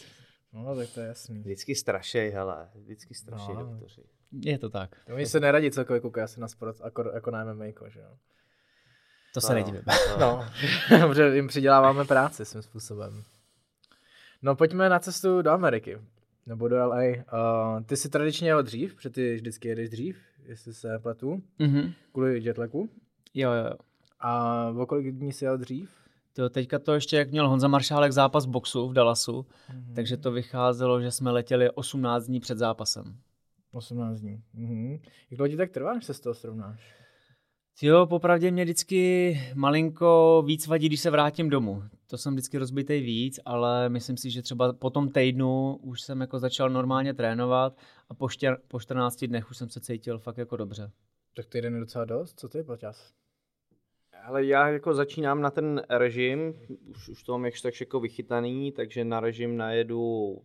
No, 0.52 0.76
tak 0.76 0.88
to 0.90 1.00
je 1.00 1.06
jasný. 1.06 1.38
Vždycky 1.40 1.74
strašej, 1.74 2.30
hele, 2.30 2.68
vždycky 2.74 3.14
strašej 3.14 3.54
No. 3.54 3.64
doktoři. 3.64 4.02
Je 4.32 4.58
to 4.58 4.70
tak. 4.70 4.90
To 5.06 5.14
mi 5.16 5.26
se 5.26 5.40
neradí 5.40 5.70
celkově 5.70 6.00
kouká 6.00 6.24
asi 6.24 6.40
na 6.40 6.48
sport, 6.48 6.76
jako, 6.84 7.10
jako 7.14 7.30
na 7.30 7.44
MMA, 7.44 7.64
že 7.88 8.00
jo. 8.00 8.16
To 9.34 9.40
se 9.40 9.54
nedivím. 9.54 9.82
No, 10.20 10.46
dobře, 11.00 11.34
jim 11.34 11.48
přiděláváme 11.48 12.04
práci 12.04 12.44
svým 12.44 12.62
způsobem. 12.62 13.22
No, 14.42 14.56
pojďme 14.56 14.88
na 14.88 14.98
cestu 14.98 15.42
do 15.42 15.50
Ameriky, 15.50 15.98
nebo 16.46 16.68
do 16.68 16.76
LA. 16.86 16.96
Uh, 17.02 17.14
ty 17.86 17.96
jsi 17.96 18.08
tradičně 18.08 18.48
jel 18.48 18.62
dřív, 18.62 18.94
protože 18.94 19.10
ty 19.10 19.34
vždycky 19.34 19.68
jedeš 19.68 19.90
dřív, 19.90 20.18
jestli 20.42 20.74
se 20.74 20.98
pletu, 20.98 21.42
Mhm. 21.58 21.92
kvůli 22.12 22.40
jetlagu. 22.44 22.90
Jo, 23.34 23.52
jo, 23.52 23.64
jo. 23.64 23.74
A 24.20 24.64
o 24.78 24.86
kolik 24.86 25.14
dní 25.14 25.32
jsi 25.32 25.44
jel 25.44 25.58
dřív? 25.58 25.90
To 26.32 26.50
teďka 26.50 26.78
to 26.78 26.94
ještě, 26.94 27.16
jak 27.16 27.30
měl 27.30 27.48
Honza 27.48 27.68
Maršálek 27.68 28.12
zápas 28.12 28.46
boxu 28.46 28.88
v 28.88 28.92
Dallasu, 28.92 29.46
Mhm. 29.72 29.94
takže 29.94 30.16
to 30.16 30.32
vycházelo, 30.32 31.00
že 31.00 31.10
jsme 31.10 31.30
letěli 31.30 31.70
18 31.70 32.26
dní 32.26 32.40
před 32.40 32.58
zápasem. 32.58 33.16
18 33.72 34.20
dní. 34.20 34.42
Mhm. 34.54 34.92
Jak 35.30 35.36
dlouho 35.38 35.48
ti 35.48 35.56
tak 35.56 35.70
trvá, 35.70 35.94
než 35.94 36.04
se 36.04 36.14
z 36.14 36.20
toho 36.20 36.34
srovnáš? 36.34 36.94
Jo, 37.82 38.06
popravdě 38.06 38.50
mě 38.50 38.64
vždycky 38.64 39.40
malinko 39.54 40.42
víc 40.46 40.66
vadí, 40.66 40.86
když 40.86 41.00
se 41.00 41.10
vrátím 41.10 41.50
domů. 41.50 41.82
To 42.06 42.18
jsem 42.18 42.32
vždycky 42.32 42.58
rozbitej 42.58 43.00
víc, 43.00 43.40
ale 43.44 43.88
myslím 43.88 44.16
si, 44.16 44.30
že 44.30 44.42
třeba 44.42 44.72
po 44.72 44.90
tom 44.90 45.08
týdnu 45.08 45.76
už 45.82 46.00
jsem 46.02 46.20
jako 46.20 46.38
začal 46.38 46.70
normálně 46.70 47.14
trénovat 47.14 47.76
a 48.08 48.14
po, 48.14 48.28
štěr, 48.28 48.58
po 48.68 48.80
14 48.80 49.24
dnech 49.26 49.50
už 49.50 49.56
jsem 49.56 49.68
se 49.70 49.80
cítil 49.80 50.18
fakt 50.18 50.38
jako 50.38 50.56
dobře. 50.56 50.90
Tak 51.36 51.46
týden 51.46 51.74
je 51.74 51.80
docela 51.80 52.04
dost, 52.04 52.40
co 52.40 52.48
to 52.48 52.58
je 52.58 52.64
pro 52.64 52.76
čas? 52.76 53.12
Ale 54.24 54.44
já 54.44 54.68
jako 54.68 54.94
začínám 54.94 55.40
na 55.40 55.50
ten 55.50 55.82
režim, 55.88 56.54
už, 56.90 57.08
už 57.08 57.22
to 57.22 57.32
mám 57.32 57.44
jakž 57.44 57.60
tak 57.60 57.80
jako 57.80 58.00
vychytaný, 58.00 58.72
takže 58.72 59.04
na 59.04 59.20
režim 59.20 59.56
najedu 59.56 60.36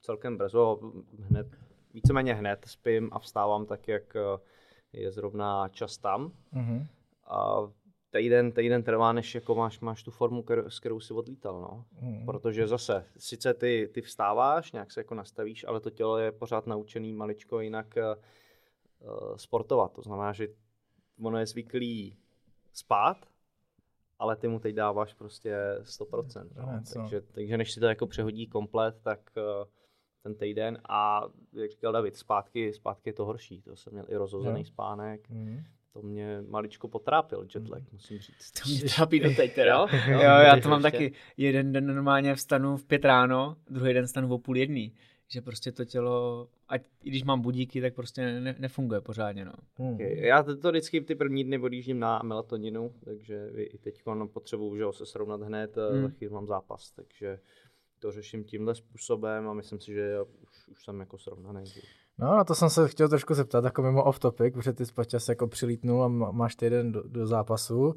celkem 0.00 0.38
brzo, 0.38 0.92
hned, 1.18 1.46
víceméně 1.94 2.34
hned 2.34 2.64
spím 2.66 3.08
a 3.12 3.18
vstávám 3.18 3.66
tak, 3.66 3.88
jak 3.88 4.16
eh, 4.16 4.38
je 4.92 5.12
zrovna 5.12 5.68
čas 5.68 5.98
tam. 5.98 6.32
Mhm. 6.52 6.86
A 7.26 7.56
týden, 8.10 8.52
týden 8.52 8.82
trvá, 8.82 9.12
než 9.12 9.34
jako 9.34 9.54
máš, 9.54 9.80
máš 9.80 10.02
tu 10.02 10.10
formu, 10.10 10.42
kterou, 10.42 10.70
s 10.70 10.80
kterou 10.80 11.00
si 11.00 11.14
odlítal, 11.14 11.60
no. 11.60 11.84
Mhm. 12.00 12.26
Protože 12.26 12.66
zase, 12.66 13.04
sice 13.16 13.54
ty, 13.54 13.90
ty 13.94 14.00
vstáváš, 14.00 14.72
nějak 14.72 14.92
se 14.92 15.00
jako 15.00 15.14
nastavíš, 15.14 15.64
ale 15.64 15.80
to 15.80 15.90
tělo 15.90 16.18
je 16.18 16.32
pořád 16.32 16.66
naučený 16.66 17.12
maličko 17.12 17.60
jinak 17.60 17.94
uh, 17.96 19.36
sportovat. 19.36 19.92
To 19.92 20.02
znamená, 20.02 20.32
že 20.32 20.48
ono 21.22 21.38
je 21.38 21.46
zvyklý 21.46 22.16
spát, 22.74 23.16
ale 24.18 24.36
ty 24.36 24.48
mu 24.48 24.58
teď 24.58 24.74
dáváš 24.74 25.14
prostě 25.14 25.56
100%. 25.82 26.48
No. 26.56 26.62
No. 26.66 26.82
takže, 26.94 27.20
takže 27.20 27.56
než 27.58 27.72
si 27.72 27.80
to 27.80 27.86
jako 27.86 28.06
přehodí 28.06 28.46
komplet, 28.46 29.00
tak 29.02 29.20
uh, 29.36 29.64
ten 30.22 30.34
týden 30.34 30.78
a 30.88 31.22
jak 31.52 31.70
říkal 31.70 31.92
David, 31.92 32.16
zpátky, 32.16 32.72
zpátky 32.72 33.08
je 33.10 33.14
to 33.14 33.24
horší. 33.24 33.62
To 33.62 33.76
jsem 33.76 33.92
měl 33.92 34.04
i 34.08 34.16
rozhozený 34.16 34.60
Jo. 34.60 34.64
spánek. 34.66 35.30
Mhm. 35.30 35.64
To 35.92 36.02
mě 36.02 36.42
maličko 36.48 36.88
potrápil 36.88 37.46
jetlag, 37.54 37.82
musím 37.92 38.18
říct. 38.18 38.50
To 38.50 38.68
mě 38.70 38.80
trápí 38.94 39.20
doteď 39.28 39.54
teda. 39.54 39.70
Jo? 39.74 39.86
Jo, 40.06 40.18
já 40.20 40.60
to 40.62 40.68
mám 40.68 40.84
ještě? 40.84 40.90
taky. 40.90 41.12
Jeden 41.36 41.72
den 41.72 41.86
normálně 41.86 42.34
vstanu 42.34 42.76
v 42.76 42.84
pět 42.84 43.04
ráno, 43.04 43.56
druhý 43.70 43.94
den 43.94 44.06
vstanu 44.06 44.34
o 44.34 44.38
půl 44.38 44.56
jedný. 44.56 44.92
Že 45.28 45.40
prostě 45.40 45.72
to 45.72 45.84
tělo, 45.84 46.48
ať 46.68 46.82
i 47.02 47.10
když 47.10 47.24
mám 47.24 47.40
budíky, 47.40 47.80
tak 47.80 47.94
prostě 47.94 48.40
ne, 48.40 48.56
nefunguje 48.58 49.00
pořádně. 49.00 49.44
No. 49.44 49.52
Mhm. 49.78 49.94
Okay. 49.94 50.16
Já 50.18 50.42
to, 50.42 50.56
to 50.56 50.70
vždycky 50.70 51.00
ty 51.00 51.14
první 51.14 51.44
dny 51.44 51.58
odjíždím 51.58 51.98
na 51.98 52.20
melatoninu, 52.24 52.92
takže 53.04 53.50
i 53.56 53.78
teď 53.78 54.02
potřebuju 54.32 54.76
že 54.92 54.98
se 54.98 55.06
srovnat 55.06 55.42
hned, 55.42 55.76
Hmm. 55.76 56.00
mm. 56.02 56.10
chvíli 56.10 56.32
mám 56.32 56.46
zápas, 56.46 56.90
takže 56.90 57.38
to 57.98 58.12
řeším 58.12 58.44
tímhle 58.44 58.74
způsobem 58.74 59.48
a 59.48 59.54
myslím 59.54 59.80
si, 59.80 59.92
že 59.92 60.00
já 60.00 60.22
už, 60.22 60.68
už 60.70 60.84
jsem 60.84 61.00
jako 61.00 61.18
srovnaný. 61.18 61.64
No, 62.18 62.36
na 62.36 62.44
to 62.44 62.54
jsem 62.54 62.70
se 62.70 62.88
chtěl 62.88 63.08
trošku 63.08 63.34
zeptat, 63.34 63.64
jako 63.64 63.82
mimo 63.82 64.04
off 64.04 64.18
topic, 64.18 64.54
protože 64.54 64.72
ty 64.72 64.84
počas 64.94 65.28
jako 65.28 65.46
přilítnul 65.46 66.02
a 66.04 66.08
má- 66.08 66.30
máš 66.30 66.56
týden 66.56 66.92
do, 66.92 67.02
do 67.02 67.26
zápasu. 67.26 67.94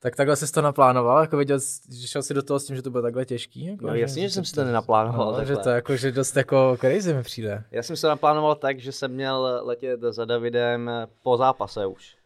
Tak 0.00 0.16
takhle 0.16 0.36
jsi 0.36 0.52
to 0.52 0.62
naplánoval, 0.62 1.20
jako 1.20 1.36
viděl, 1.36 1.58
že 1.90 2.06
šel 2.06 2.22
si 2.22 2.34
do 2.34 2.42
toho 2.42 2.60
s 2.60 2.64
tím, 2.66 2.76
že 2.76 2.82
to 2.82 2.90
bude 2.90 3.02
takhle 3.02 3.24
těžký? 3.24 3.66
Jako, 3.66 3.86
No 3.86 3.94
jasně, 3.94 4.22
že 4.22 4.30
jsem 4.34 4.44
si 4.44 4.52
to 4.54 4.64
nenaplánoval 4.64 5.32
No, 5.32 5.44
že 5.44 5.56
to 5.56 5.68
jako, 5.70 5.96
že 5.96 6.12
dost 6.12 6.36
jako 6.36 6.76
crazy 6.80 7.14
mi 7.14 7.22
přijde. 7.22 7.64
Já 7.70 7.82
jsem 7.82 7.96
se 7.96 8.08
naplánoval 8.08 8.54
tak, 8.54 8.78
že 8.80 8.92
jsem 8.92 9.12
měl 9.12 9.60
letět 9.62 10.00
za 10.00 10.24
Davidem 10.24 10.90
po 11.22 11.36
zápase 11.36 11.86
už. 11.86 12.17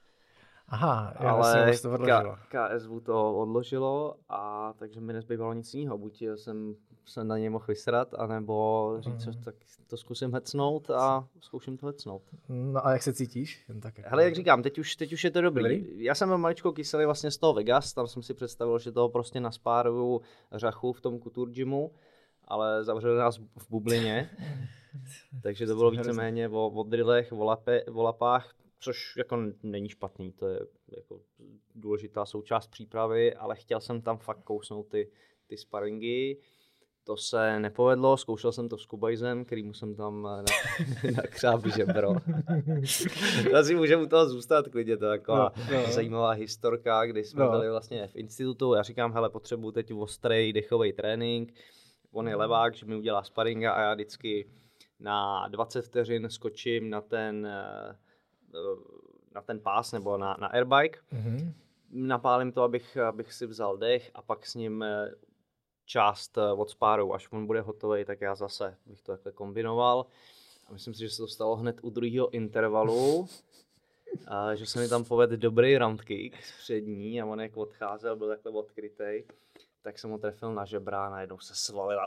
Aha, 0.73 1.15
já 1.21 1.31
ale 1.31 1.73
to 1.83 1.93
odložilo. 1.93 2.37
K- 2.49 2.69
KSV 2.77 2.91
to 3.05 3.37
odložilo 3.39 4.15
a 4.29 4.73
takže 4.79 5.01
mi 5.01 5.13
nezbývalo 5.13 5.53
nic 5.53 5.75
jiného. 5.75 5.99
Buď 5.99 6.23
jsem 6.37 6.75
se 7.07 7.25
na 7.25 7.39
něj 7.39 7.49
mohl 7.49 7.65
vysrat, 7.69 8.15
anebo 8.15 8.97
říct, 9.01 9.27
Mhm. 9.27 9.43
tak 9.45 9.55
to 9.87 9.97
zkusím 9.97 10.35
hecnout 10.35 10.91
a 10.91 11.27
zkouším 11.41 11.77
to 11.77 11.87
hecnout. 11.87 12.23
No 12.49 12.87
a 12.87 12.93
jak 12.93 13.03
se 13.03 13.13
cítíš? 13.13 13.65
Jen 13.69 13.81
tak 13.81 13.99
jako... 13.99 14.11
Hele, 14.11 14.25
jak 14.25 14.35
říkám, 14.35 14.63
teď 14.63 14.79
už, 14.79 14.97
teď 14.97 15.13
už 15.13 15.25
je 15.25 15.31
to 15.31 15.41
dobrý. 15.41 15.63
Dobrý? 15.81 16.05
Já 16.05 16.15
jsem 16.15 16.29
byl 16.29 16.39
maličko 16.39 16.73
kyselý 16.73 17.05
vlastně 17.05 17.31
z 17.31 17.39
toho 17.39 17.55
Vegas, 17.55 17.93
tam 17.93 18.07
jsem 18.07 18.23
si 18.23 18.35
představil, 18.35 18.79
že 18.79 18.93
toho 18.93 19.09
prostě 19.09 19.41
naspáruju 19.41 20.21
řachu 20.53 20.93
v 20.93 21.01
tom 21.01 21.21
Couture 21.21 21.53
Gymu, 21.53 21.91
ale 22.45 22.85
zavřeli 22.85 23.19
nás 23.19 23.39
v 23.39 23.71
bublině, 23.71 24.31
takže 25.43 25.67
to 25.67 25.75
bylo 25.75 25.91
víceméně 25.91 26.49
o, 26.49 26.67
o 26.69 26.83
drillech, 26.83 27.33
o, 27.33 27.45
lape, 27.45 27.85
o 27.85 28.03
lapách, 28.03 28.51
což 28.83 29.17
jako 29.17 29.39
není 29.63 29.89
špatný, 29.89 30.33
to 30.33 30.49
je 30.49 30.61
jako 30.97 31.21
důležitá 31.75 32.25
součást 32.25 32.67
přípravy, 32.67 33.35
ale 33.35 33.57
chtěl 33.57 33.81
jsem 33.81 34.03
tam 34.03 34.19
fakt 34.19 34.43
kousnout 34.43 34.89
ty, 34.89 35.11
ty 35.47 35.57
sparingy, 35.57 36.37
to 37.05 37.17
se 37.17 37.61
nepovedlo, 37.61 38.17
zkoušel 38.17 38.53
jsem 38.53 38.69
to 38.69 38.79
s 38.79 38.87
Kubajzem, 38.87 39.45
kterýmu 39.45 39.75
jsem 39.75 39.95
tam 39.97 40.29
eh, 40.33 40.43
na, 40.43 41.13
nakřáp 41.23 41.67
žebro. 41.77 42.13
to 43.51 43.57
asi 43.57 43.75
můžeme 43.75 44.03
u 44.03 44.07
toho 44.07 44.29
zůstat 44.29 44.69
klidně, 44.69 44.97
to 44.97 45.05
je 45.05 45.19
taková 45.19 45.53
No, 45.71 45.83
no. 45.87 45.93
zajímavá 45.93 46.31
historka, 46.31 47.07
kdy 47.07 47.25
jsme 47.25 47.45
No. 47.45 47.51
byli 47.51 47.71
vlastně 47.71 48.07
v 48.07 48.17
institutu, 48.17 48.75
já 48.75 48.83
říkám, 48.83 49.13
hele, 49.13 49.31
potřebuju 49.31 49.73
teď 49.73 49.93
ostrý 49.93 50.53
dechový 50.53 50.93
trénink, 50.93 51.55
on 52.13 52.29
je 52.29 52.37
levák, 52.37 52.75
že 52.75 52.87
mi 52.87 52.97
udělá 52.97 53.23
sparinga 53.23 53.73
a 53.73 53.81
já 53.81 53.95
vždycky 53.95 54.49
na 55.01 55.49
20 55.49 55.83
vteřin 55.83 56.31
skočím 56.31 56.91
na 56.91 57.01
ten, 57.01 57.47
eh, 57.47 57.97
na 59.35 59.41
ten 59.43 59.61
pás 59.61 59.93
nebo 59.93 60.17
na, 60.19 60.37
na 60.41 60.47
airbike, 60.47 60.99
Mhm. 61.13 61.55
napálím 61.91 62.53
to, 62.53 62.63
abych, 62.63 62.97
abych 62.97 63.33
si 63.33 63.47
vzal 63.47 63.77
dech 63.77 64.11
a 64.15 64.23
pak 64.23 64.47
s 64.47 64.55
ním 64.55 64.83
eh, 64.83 65.11
část 65.85 66.39
eh, 66.39 66.53
od 66.53 66.71
spáru, 66.71 67.15
až 67.15 67.29
on 67.33 67.47
bude 67.47 67.61
hotový, 67.61 68.05
tak 68.05 68.21
já 68.21 68.35
zase 68.35 68.77
bych 68.87 69.03
to 69.03 69.13
takhle 69.13 69.33
kombinoval. 69.33 70.07
A 70.69 70.73
myslím 70.73 70.95
si, 70.95 71.01
že 71.01 71.11
se 71.11 71.17
to 71.17 71.29
stalo 71.29 71.57
hned 71.57 71.77
u 71.83 71.91
druhého 71.91 72.31
intervalu, 72.31 73.27
a 74.27 74.55
že 74.55 74.67
se 74.67 74.81
mi 74.81 74.89
tam 74.89 75.05
povedl 75.05 75.37
dobrý 75.37 75.79
round 75.79 76.03
kick 76.03 76.43
z 76.45 76.59
přední 76.63 77.23
a 77.23 77.27
on 77.27 77.41
jak 77.41 77.57
odcházel, 77.57 78.17
byl 78.17 78.29
takhle 78.29 78.53
odkrytej, 78.53 79.25
tak 79.83 79.99
jsem 79.99 80.11
ho 80.11 80.19
trefil 80.19 80.55
na 80.55 80.65
žebra 80.65 81.07
a 81.07 81.11
najednou 81.11 81.39
se 81.39 81.55
svalila. 81.55 82.07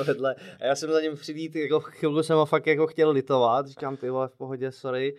a 0.00 0.02
vedle. 0.06 0.34
A 0.60 0.64
já 0.64 0.74
jsem 0.74 0.92
za 0.92 1.00
ním 1.00 1.16
přilít, 1.16 1.56
jako 1.56 1.80
chvilku 1.80 2.22
jsem 2.22 2.36
ho 2.36 2.46
fakt 2.46 2.66
jako 2.66 2.86
chtěl 2.86 3.10
litovat, 3.10 3.66
říkám 3.66 3.96
ty 3.96 4.10
vole 4.10 4.28
v 4.28 4.36
pohodě, 4.36 4.72
sorry. 4.72 5.16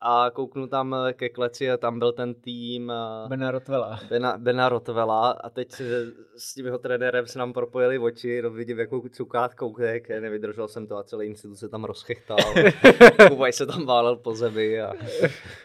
A 0.00 0.30
kouknu 0.30 0.66
tam 0.66 0.94
eh, 0.94 1.12
ke 1.12 1.28
kleci 1.28 1.70
a 1.70 1.76
tam 1.76 1.98
byl 1.98 2.12
ten 2.12 2.34
tým 2.34 2.90
eh, 2.90 3.28
Bena 3.28 3.50
Rotvela. 3.50 4.00
Bena, 4.08 4.38
Bena 4.38 4.68
Rotvela 4.68 5.30
a 5.30 5.50
teď 5.50 5.72
se- 5.72 6.12
s 6.38 6.54
tím 6.54 6.66
jeho 6.66 6.78
trenérem 6.78 7.26
se 7.26 7.38
nám 7.38 7.52
propojili 7.52 7.98
oči, 7.98 8.42
no 8.42 8.50
vidím, 8.50 8.78
jakou 8.78 9.08
cukát 9.08 9.54
kouknek, 9.54 10.08
nevydržel 10.08 10.68
jsem 10.68 10.86
to 10.86 10.96
a 10.96 11.02
celý 11.02 11.26
institut 11.26 11.56
se 11.56 11.68
tam 11.68 11.84
rozchechtal. 11.84 12.36
Kubaj 13.28 13.52
se 13.52 13.66
tam 13.66 13.86
válel 13.86 14.16
po 14.16 14.34
zemi 14.34 14.80
a, 14.80 14.92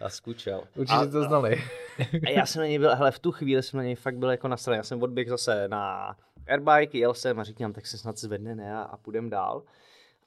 a 0.01 0.09
skučel. 0.09 0.63
Určitě 0.75 0.97
a, 0.99 1.05
to 1.05 1.23
znali. 1.23 1.55
a 2.27 2.29
já 2.29 2.45
jsem 2.45 2.59
na 2.59 2.65
něj 2.67 2.79
byl, 2.79 2.95
hele, 2.95 3.11
v 3.11 3.19
tu 3.19 3.31
chvíli 3.31 3.63
jsem 3.63 3.77
na 3.77 3.83
něj 3.83 3.95
fakt 3.95 4.17
byl 4.17 4.31
jako 4.31 4.47
nasraný. 4.47 4.77
Já 4.77 4.83
jsem 4.83 5.03
odběh 5.03 5.29
zase 5.29 5.67
na 5.67 6.15
airbike, 6.47 6.97
jel 6.97 7.13
jsem 7.13 7.39
a 7.39 7.43
říkám, 7.43 7.73
tak 7.73 7.87
se 7.87 7.97
snad 7.97 8.17
zvedne, 8.17 8.55
ne, 8.55 8.75
a, 8.75 8.81
a 8.81 8.97
půjdem 8.97 9.29
dál. 9.29 9.63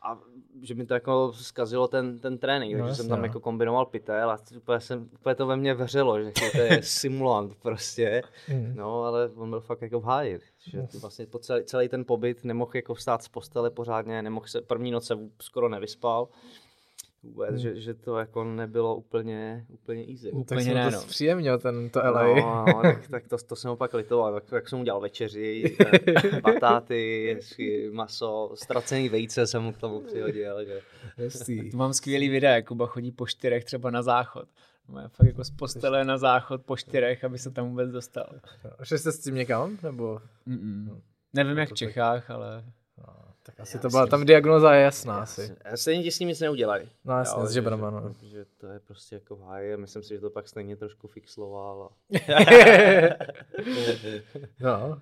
A 0.05 0.19
že 0.63 0.75
mi 0.75 0.87
to 0.87 0.95
jako 0.95 1.33
zkazilo 1.33 1.89
ten, 1.89 2.19
ten 2.19 2.39
trénink, 2.39 2.73
No 2.73 2.79
takže 2.79 2.89
jasně, 2.91 3.03
jsem 3.03 3.09
tam 3.09 3.19
no. 3.19 3.25
jako 3.25 3.41
kombinoval 3.41 3.87
pytel 3.87 4.31
a 4.31 4.39
úplně, 4.57 4.81
jsem, 4.81 5.09
úplně 5.21 5.35
to 5.35 5.47
ve 5.47 5.57
mně 5.57 5.75
vřelo, 5.75 6.23
že 6.23 6.31
to 6.53 6.59
je 6.59 6.83
simulant 6.83 7.55
prostě. 7.55 8.23
Mhm. 8.49 8.75
No, 8.77 9.03
ale 9.05 9.31
on 9.35 9.51
byl 9.51 9.61
fakt 9.61 9.83
jako 9.83 10.01
v 10.01 10.05
háji, 10.05 10.39
že 10.71 10.83
to 10.93 10.99
vlastně 10.99 11.27
po 11.27 11.39
celý, 11.39 11.65
celý 11.65 11.89
ten 11.89 12.05
pobyt 12.05 12.45
nemohl 12.45 12.71
jako 12.75 12.95
vstát 12.95 13.23
z 13.23 13.29
postele 13.29 13.71
pořádně, 13.71 14.23
nemohl 14.23 14.47
se, 14.47 14.61
první 14.61 14.91
noc 14.91 15.07
se 15.07 15.19
skoro 15.43 15.69
nevyspal. 15.69 16.29
Vůbec, 17.25 17.51
Hmm. 17.51 17.59
že, 17.59 17.81
že, 17.81 17.95
to 17.95 18.19
jako 18.19 18.45
nebylo 18.45 18.97
úplně, 18.97 19.67
úplně 19.69 20.05
easy. 20.11 20.31
Tak 20.31 20.35
Úplně 20.35 20.63
jsem 20.65 20.75
ne, 20.75 20.85
to 20.85 20.91
no. 20.91 21.01
zpříjemnil, 21.01 21.59
ten, 21.59 21.91
to 21.91 21.99
LA. 21.99 22.23
No, 22.35 22.65
no, 22.67 22.83
tak, 22.83 23.09
tak 23.09 23.29
to, 23.29 23.37
to 23.39 23.57
jsem 23.57 23.71
opak 23.71 23.95
litoval, 23.95 24.35
tak, 24.35 24.45
tak 24.45 24.69
jsem 24.69 24.81
udělal 24.81 25.01
večeři, 25.01 25.77
eh, 25.81 26.41
batáty, 26.41 27.39
maso, 27.93 28.51
ztracený 28.55 29.09
vejce 29.09 29.47
jsem 29.47 29.63
mu 29.63 29.73
k 29.73 29.77
tomu 29.77 30.01
přihodil, 30.01 30.65
že. 30.65 30.81
Tu 31.71 31.77
mám 31.77 31.93
skvělý 31.93 32.29
videa, 32.29 32.55
jak 32.55 32.67
Kuba 32.67 32.87
chodí 32.87 33.13
po 33.13 33.27
čtyřech 33.27 33.65
třeba 33.65 33.91
na 33.91 34.03
záchod. 34.03 34.49
No, 34.89 35.01
je 35.01 35.09
fakt 35.09 35.27
jako 35.27 35.45
z 35.45 35.51
postele 35.51 36.05
na 36.05 36.19
záchod 36.19 36.63
po 36.63 36.77
čtyřech, 36.77 37.25
aby 37.25 37.39
se 37.39 37.51
tam 37.51 37.69
vůbec 37.69 37.91
dostal. 37.91 38.27
Šli 38.83 38.99
jste 38.99 39.13
s 39.13 39.21
tím 39.21 39.35
někam? 39.35 39.79
Nebo? 39.83 40.19
Mm-mm. 40.49 41.01
Nevím 41.35 41.59
jak 41.59 41.69
v 41.69 41.71
to 41.71 41.73
tak- 41.75 41.79
Čechách, 41.79 42.31
ale 42.31 42.65
Tak 43.47 43.61
asi 43.61 43.79
to 43.79 43.87
Já 43.87 43.91
byla, 43.91 44.05
si 44.07 44.11
tam 44.11 44.25
diagnoza 44.25 44.75
je 44.75 44.83
jasná 44.83 45.19
asi. 45.19 45.57
Stejně 45.75 46.03
ti 46.03 46.11
s 46.11 46.19
tím 46.19 46.29
nic 46.29 46.41
neudělají. 46.41 46.89
No 47.05 47.19
jasně, 47.19 47.41
Jo, 47.41 47.47
s 47.47 47.51
že- 47.51 47.55
žebrama, 47.55 47.91
no. 47.91 48.13
Že, 48.23 48.45
to 48.59 48.67
je 48.67 48.81
prostě 48.81 49.15
jako 49.15 49.37
v 49.37 49.41
háji 49.43 49.75
a 49.75 49.77
myslím 49.77 50.03
si, 50.03 50.15
že 50.15 50.21
to 50.21 50.31
pak 50.31 50.49
stejně 50.49 50.77
trošku 50.77 51.09
fixloval. 51.09 51.83
A... 51.83 51.89
no. 54.61 54.99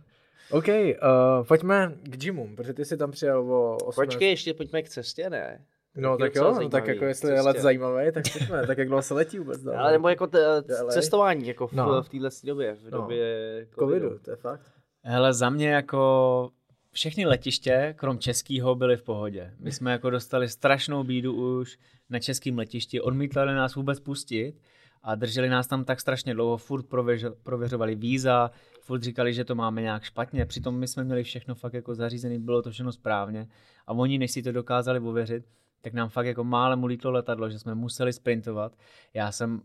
OK, 0.50 0.68
uh, 0.68 1.46
pojďme 1.48 1.92
k 2.02 2.16
gymům, 2.16 2.56
protože 2.56 2.74
ty 2.74 2.84
jsi 2.84 2.96
tam 2.96 3.10
přijel 3.10 3.52
o 3.52 3.76
8. 3.84 4.04
Počkej, 4.04 4.28
ještě 4.28 4.54
pojďme 4.54 4.82
k 4.82 4.88
cestě, 4.88 5.30
ne? 5.30 5.64
No 5.96 6.16
tak 6.16 6.28
docela 6.34 6.48
jo, 6.50 6.60
no, 6.60 6.68
tak 6.68 6.86
jako 6.86 7.04
jestli 7.04 7.30
je 7.30 7.36
cestě. 7.36 7.48
let 7.48 7.60
zajímavý, 7.60 8.12
tak 8.12 8.24
pojďme, 8.38 8.66
tak 8.66 8.78
jak 8.78 8.88
dlouho 8.88 9.02
se 9.02 9.14
letí 9.14 9.38
vůbec 9.38 9.62
dál. 9.62 9.78
Ale 9.80 9.92
nebo 9.92 10.08
jako 10.08 10.26
t- 10.26 10.46
LA? 10.46 10.62
cestování, 10.92 11.46
jako 11.48 11.66
v, 11.66 11.72
No. 11.72 12.02
v 12.02 12.08
téhle 12.08 12.30
době, 12.44 12.74
v 12.74 12.84
No. 12.84 12.90
době 12.90 13.66
covidu, 13.78 14.18
to 14.18 14.30
je 14.30 14.36
fakt. 14.36 14.72
Hele, 15.04 15.34
za 15.34 15.50
mě 15.50 15.70
jako 15.70 16.50
všechny 16.92 17.26
letiště, 17.26 17.94
krom 17.98 18.18
českého, 18.18 18.74
byly 18.74 18.96
v 18.96 19.02
pohodě. 19.02 19.54
My 19.58 19.72
jsme 19.72 19.92
jako 19.92 20.10
dostali 20.10 20.48
strašnou 20.48 21.04
bídu 21.04 21.60
už 21.60 21.78
na 22.10 22.18
českém 22.18 22.58
letišti, 22.58 23.00
odmítali 23.00 23.54
nás 23.54 23.74
vůbec 23.74 24.00
pustit 24.00 24.54
a 25.02 25.14
drželi 25.14 25.48
nás 25.48 25.66
tam 25.66 25.84
tak 25.84 26.00
strašně 26.00 26.34
dlouho, 26.34 26.56
furt 26.56 26.86
prověř, 26.86 27.24
prověřovali 27.42 27.94
víza, 27.94 28.50
furt 28.80 29.02
říkali, 29.02 29.34
že 29.34 29.44
to 29.44 29.54
máme 29.54 29.82
nějak 29.82 30.02
špatně, 30.02 30.46
přitom 30.46 30.78
my 30.78 30.88
jsme 30.88 31.04
měli 31.04 31.22
všechno 31.22 31.54
fakt 31.54 31.74
jako 31.74 31.94
zařízené, 31.94 32.38
bylo 32.38 32.62
to 32.62 32.70
všechno 32.70 32.92
správně 32.92 33.48
a 33.86 33.92
oni, 33.92 34.18
než 34.18 34.30
si 34.30 34.42
to 34.42 34.52
dokázali 34.52 35.00
ověřit, 35.00 35.44
tak 35.80 35.92
nám 35.92 36.08
fakt 36.08 36.26
jako 36.26 36.44
málem 36.44 36.82
ulítlo 36.84 37.10
letadlo, 37.10 37.50
že 37.50 37.58
jsme 37.58 37.74
museli 37.74 38.12
sprintovat. 38.12 38.76
Já 39.14 39.32
jsem 39.32 39.60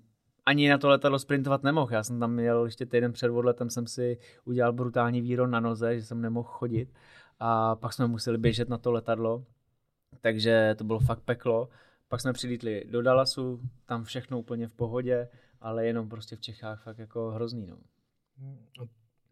ani 0.48 0.70
na 0.70 0.78
to 0.78 0.90
letadlo 0.90 1.20
sprintovat 1.20 1.64
nemohl. 1.64 1.94
Já 1.94 2.04
jsem 2.04 2.20
tam 2.20 2.32
měl 2.32 2.66
ještě 2.66 2.86
týden 2.86 3.14
před 3.14 3.30
odletem, 3.32 3.70
jsem 3.70 3.88
si 3.88 4.18
udělal 4.46 4.74
brutální 4.74 5.22
výron 5.22 5.52
na 5.52 5.60
noze, 5.60 6.00
že 6.00 6.06
jsem 6.06 6.22
nemohl 6.22 6.50
chodit. 6.50 6.94
A 7.40 7.76
pak 7.76 7.94
jsme 7.94 8.08
museli 8.08 8.38
běžet 8.38 8.70
na 8.70 8.78
to 8.78 8.92
letadlo, 8.92 9.44
takže 10.22 10.76
to 10.78 10.84
bylo 10.84 11.00
fakt 11.00 11.20
peklo. 11.20 11.70
Pak 12.08 12.22
jsme 12.22 12.34
přilítli 12.34 12.84
do 12.90 13.02
Dallasu, 13.02 13.62
tam 13.86 14.04
všechno 14.04 14.40
úplně 14.40 14.68
v 14.68 14.72
pohodě, 14.72 15.28
ale 15.62 15.86
jenom 15.86 16.10
prostě 16.10 16.36
v 16.36 16.42
Čechách 16.42 16.84
fakt 16.84 17.00
jako 17.00 17.32
hrozný. 17.32 17.68
No. 17.68 17.78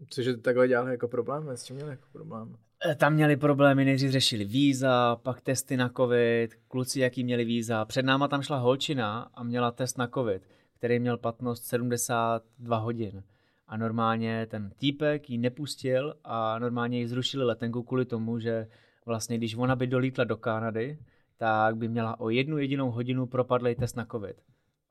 Cože 0.09 0.37
takhle 0.37 0.67
dělali 0.67 0.91
jako 0.91 1.07
problém? 1.07 1.49
S 1.49 1.63
čím 1.63 1.75
měli 1.75 1.91
jako 1.91 2.07
problém? 2.11 2.55
E, 2.85 2.95
Tam 2.95 3.13
měli 3.13 3.37
problémy, 3.37 3.85
nejdřív 3.85 4.11
řešili 4.11 4.45
víza, 4.45 5.15
pak 5.15 5.41
testy 5.41 5.77
na 5.77 5.89
covid, 5.89 6.55
kluci 6.67 6.99
jaký 6.99 7.23
měli 7.23 7.45
víza. 7.45 7.85
Před 7.85 8.05
náma 8.05 8.27
tam 8.27 8.41
šla 8.41 8.57
holčina 8.57 9.29
a 9.33 9.43
měla 9.43 9.71
test 9.71 9.97
na 9.97 10.07
covid, 10.07 10.47
který 10.85 10.99
měl 10.99 11.17
platnost 11.17 11.63
72 11.63 12.77
hodin. 12.77 13.23
A 13.67 13.77
normálně 13.77 14.45
ten 14.45 14.71
týpek 14.75 15.29
ji 15.29 15.37
nepustil 15.37 16.15
a 16.23 16.59
normálně 16.59 16.99
ji 16.99 17.07
zrušili 17.07 17.43
letenku 17.43 17.83
kvůli 17.83 18.05
tomu, 18.05 18.39
že 18.39 18.67
vlastně 19.05 19.37
když 19.37 19.55
ona 19.55 19.75
by 19.75 19.87
dolítla 19.87 20.23
do 20.23 20.37
Kanady, 20.37 20.99
tak 21.37 21.77
by 21.77 21.87
měla 21.87 22.19
o 22.19 22.29
jednu 22.29 22.57
jedinou 22.57 22.91
hodinu 22.91 23.25
propadlej 23.25 23.75
test 23.75 23.95
na 23.95 24.05
covid. 24.05 24.41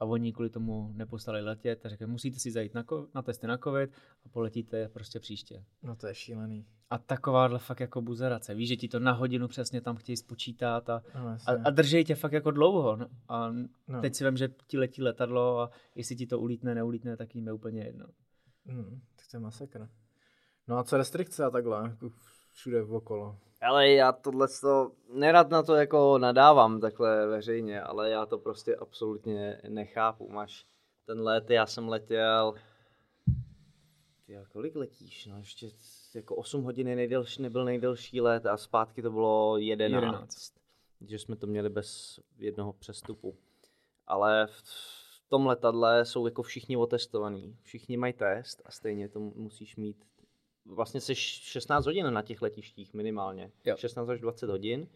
A 0.00 0.04
oni 0.04 0.32
kvůli 0.32 0.50
tomu 0.50 0.92
nepostali 0.94 1.40
letět 1.40 1.86
a 1.86 1.88
řekli, 1.88 2.06
musíte 2.06 2.38
si 2.38 2.50
zajít 2.50 2.74
na, 2.74 2.82
ko- 2.82 3.06
na 3.14 3.22
testy 3.22 3.46
na 3.46 3.58
covid 3.58 3.90
a 4.24 4.28
poletíte 4.28 4.88
prostě 4.88 5.20
příště. 5.20 5.64
No 5.82 5.96
to 5.96 6.06
je 6.06 6.14
šílený. 6.14 6.66
A 6.90 6.98
takováhle 6.98 7.58
fakt 7.58 7.80
jako 7.80 8.02
buzerace. 8.02 8.54
Víš, 8.54 8.68
že 8.68 8.76
ti 8.76 8.88
to 8.88 8.98
na 8.98 9.12
hodinu 9.12 9.48
přesně 9.48 9.80
tam 9.80 9.96
chtějí 9.96 10.16
spočítat 10.16 10.90
a, 10.90 11.02
No, 11.14 11.28
a, 11.46 11.52
a 11.64 11.70
držej 11.70 12.04
tě 12.04 12.14
fakt 12.14 12.32
jako 12.32 12.50
dlouho. 12.50 12.96
No. 12.96 13.06
A 13.28 13.50
No. 13.50 13.68
no. 13.88 14.00
teď 14.00 14.14
si 14.14 14.24
vím, 14.24 14.36
že 14.36 14.48
ti 14.66 14.78
letí 14.78 15.02
letadlo 15.02 15.60
a 15.60 15.70
jestli 15.94 16.16
ti 16.16 16.26
to 16.26 16.38
ulítne, 16.38 16.74
neulítne, 16.74 17.16
tak 17.16 17.34
jim 17.34 17.46
je 17.46 17.52
úplně 17.52 17.82
jedno. 17.84 18.06
Hmm, 18.66 19.00
tak 19.16 19.26
to 19.30 19.36
je 19.36 19.40
masakr. 19.40 19.88
No 20.68 20.78
a 20.78 20.84
co 20.84 20.96
restrikce 20.96 21.44
a 21.44 21.50
takhle? 21.50 21.82
Jako 21.88 22.10
všude 22.52 22.82
okolo. 22.82 23.36
Ale 23.62 23.88
já 23.90 24.12
tohle 24.12 24.48
to, 24.60 24.90
nerad 25.14 25.50
na 25.50 25.62
to 25.62 25.74
jako 25.74 26.18
nadávám 26.18 26.80
takhle 26.80 27.26
veřejně, 27.26 27.82
ale 27.82 28.10
já 28.10 28.26
to 28.26 28.38
prostě 28.38 28.76
absolutně 28.76 29.60
nechápu. 29.68 30.28
Máš 30.32 30.66
ten 31.06 31.20
let, 31.20 31.50
já 31.50 31.66
jsem 31.66 31.88
letěl, 31.88 32.54
ty, 34.26 34.38
kolik 34.48 34.76
letíš? 34.76 35.26
No 35.26 35.38
ještě 35.38 35.70
jako 36.14 36.36
8 36.36 36.62
hodin 36.62 36.86
nejdelší, 36.86 37.42
nebyl 37.42 37.64
nejdelší 37.64 38.20
let 38.20 38.46
a 38.46 38.56
zpátky 38.56 39.02
to 39.02 39.10
bylo 39.10 39.56
11. 39.58 39.94
11. 39.94 40.12
11. 40.12 40.54
Že 41.06 41.18
jsme 41.18 41.36
to 41.36 41.46
měli 41.46 41.68
bez 41.68 42.20
jednoho 42.38 42.72
přestupu. 42.72 43.36
Ale 44.06 44.46
v, 44.46 44.62
v 45.26 45.28
tom 45.28 45.46
letadle 45.46 46.04
jsou 46.04 46.26
jako 46.26 46.42
všichni 46.42 46.76
otestovaní. 46.76 47.56
Všichni 47.62 47.96
mají 47.96 48.12
test 48.12 48.62
a 48.64 48.70
stejně 48.70 49.08
to 49.08 49.20
musíš 49.20 49.76
mít 49.76 50.04
vlastně 50.66 51.00
jsi 51.00 51.14
16 51.14 51.86
hodin 51.86 52.12
na 52.12 52.22
těch 52.22 52.42
letištích 52.42 52.94
minimálně. 52.94 53.50
Jo. 53.64 53.76
16 53.76 54.08
až 54.08 54.20
20 54.20 54.50
hodin 54.50 54.88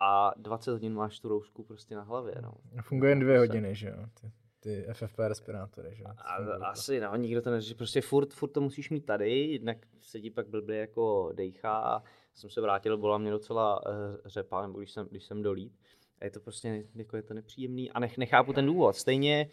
a 0.00 0.32
20 0.36 0.70
hodin 0.70 0.94
máš 0.94 1.20
tu 1.20 1.28
roušku 1.28 1.64
prostě 1.64 1.94
na 1.94 2.02
hlavě. 2.02 2.34
No. 2.42 2.54
Funguje 2.82 3.10
jen 3.10 3.20
dvě 3.20 3.38
hodiny, 3.38 3.74
že 3.74 3.88
jo? 3.88 4.06
Ty, 4.20 4.32
ty 4.66 4.86
FFP 4.92 5.18
respirátory, 5.18 5.94
že 5.94 6.02
jo? 6.02 6.08
A, 6.18 6.34
asi 6.70 7.00
no, 7.00 7.16
nikdo 7.16 7.42
to 7.42 7.50
neřeší, 7.50 7.74
prostě 7.74 8.00
furt, 8.00 8.32
furt 8.32 8.48
to 8.48 8.60
musíš 8.60 8.90
mít 8.90 9.06
tady, 9.06 9.40
jednak 9.40 9.78
se 10.00 10.20
ti 10.20 10.30
pak 10.30 10.48
blbě 10.48 10.76
jako 10.76 11.32
dejchá. 11.34 12.02
Jsem 12.34 12.50
se 12.50 12.60
vrátil, 12.60 12.98
byla 12.98 13.18
mě 13.18 13.30
docela 13.30 13.86
uh, 13.86 13.92
řepa, 14.26 14.62
nebo 14.66 14.78
když 14.78 14.90
jsem, 14.90 15.06
když 15.10 15.24
jsem 15.24 15.42
dolít. 15.42 15.72
A 16.20 16.24
je 16.24 16.30
to 16.30 16.40
prostě, 16.40 16.84
jako 16.94 17.16
je 17.16 17.22
to 17.22 17.34
nepříjemný 17.34 17.90
a 17.92 18.00
nech, 18.00 18.18
nechápu 18.18 18.52
ten 18.52 18.66
důvod. 18.66 18.96
Stejně 18.96 19.48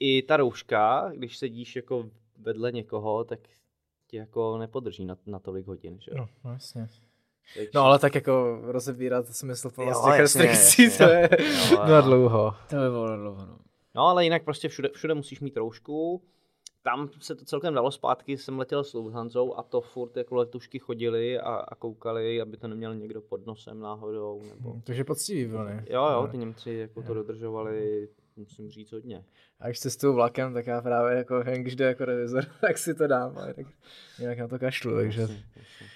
i 0.00 0.22
ta 0.22 0.36
rouška, 0.36 1.10
když 1.14 1.38
sedíš 1.38 1.76
jako 1.76 2.10
vedle 2.38 2.72
někoho, 2.72 3.24
tak 3.24 3.38
tě 4.06 4.16
jako 4.16 4.58
nepodrží 4.58 5.04
na, 5.04 5.16
na 5.26 5.38
tolik 5.38 5.66
hodin, 5.66 5.98
že 6.00 6.10
jo? 6.10 6.18
No, 6.18 6.28
no 6.44 6.52
jasně. 6.52 6.88
Takže- 7.56 7.70
No 7.74 7.80
ale 7.82 7.98
tak 7.98 8.14
jako 8.14 8.58
rozebírat 8.62 9.26
smysl 9.28 9.70
Jo, 9.78 10.02
těch 10.10 10.18
restrikcí, 10.20 10.96
to 10.98 11.02
je 11.02 11.28
Jo, 11.70 11.84
na 11.88 12.00
dlouho. 12.00 12.54
To 12.70 12.76
by 12.76 12.90
bylo 12.90 13.16
dlouho, 13.16 13.46
no. 13.46 13.58
No 13.96 14.02
ale 14.02 14.24
jinak 14.24 14.44
prostě 14.44 14.68
všude, 14.68 14.88
všude 14.94 15.14
musíš 15.14 15.40
mít 15.40 15.56
roušku. 15.56 16.22
Tam 16.82 17.10
se 17.18 17.34
to 17.34 17.44
celkem 17.44 17.74
dalo 17.74 17.90
zpátky, 17.90 18.38
jsem 18.38 18.58
letěl 18.58 18.84
s 18.84 18.94
Lufthansou 18.94 19.54
a 19.54 19.62
to 19.62 19.80
furt 19.80 20.16
jako 20.16 20.34
letušky 20.34 20.78
chodili 20.78 21.38
a, 21.38 21.54
a 21.54 21.74
koukali, 21.74 22.40
aby 22.40 22.56
to 22.56 22.68
neměl 22.68 22.94
někdo 22.94 23.20
pod 23.20 23.46
nosem 23.46 23.80
náhodou. 23.80 24.42
Nebo... 24.48 24.80
Takže 24.84 25.04
poctivý 25.04 25.44
vlny. 25.44 25.86
Jo, 25.90 26.08
jo, 26.12 26.28
ty 26.30 26.38
Němci 26.38 26.72
jako 26.72 27.02
to 27.02 27.14
dodržovali, 27.14 28.08
musím 28.36 28.70
říct 28.70 28.92
hodně. 28.92 29.24
A 29.60 29.66
když 29.66 29.80
cestuju 29.80 30.14
vlakem, 30.14 30.54
tak 30.54 30.66
já 30.66 30.80
právě 30.80 31.16
jako, 31.16 31.42
když 31.56 31.76
jde 31.76 31.84
jako 31.84 32.04
revizor, 32.04 32.44
tak 32.60 32.78
si 32.78 32.94
to 32.94 33.06
dám, 33.06 33.38
ale 33.38 33.54
tak 33.54 33.66
jinak 34.18 34.38
na 34.38 34.48
to 34.48 34.58
kašlu, 34.58 34.94
takže... 34.96 35.20
Jasně, 35.20 35.44
jasně. 35.56 35.86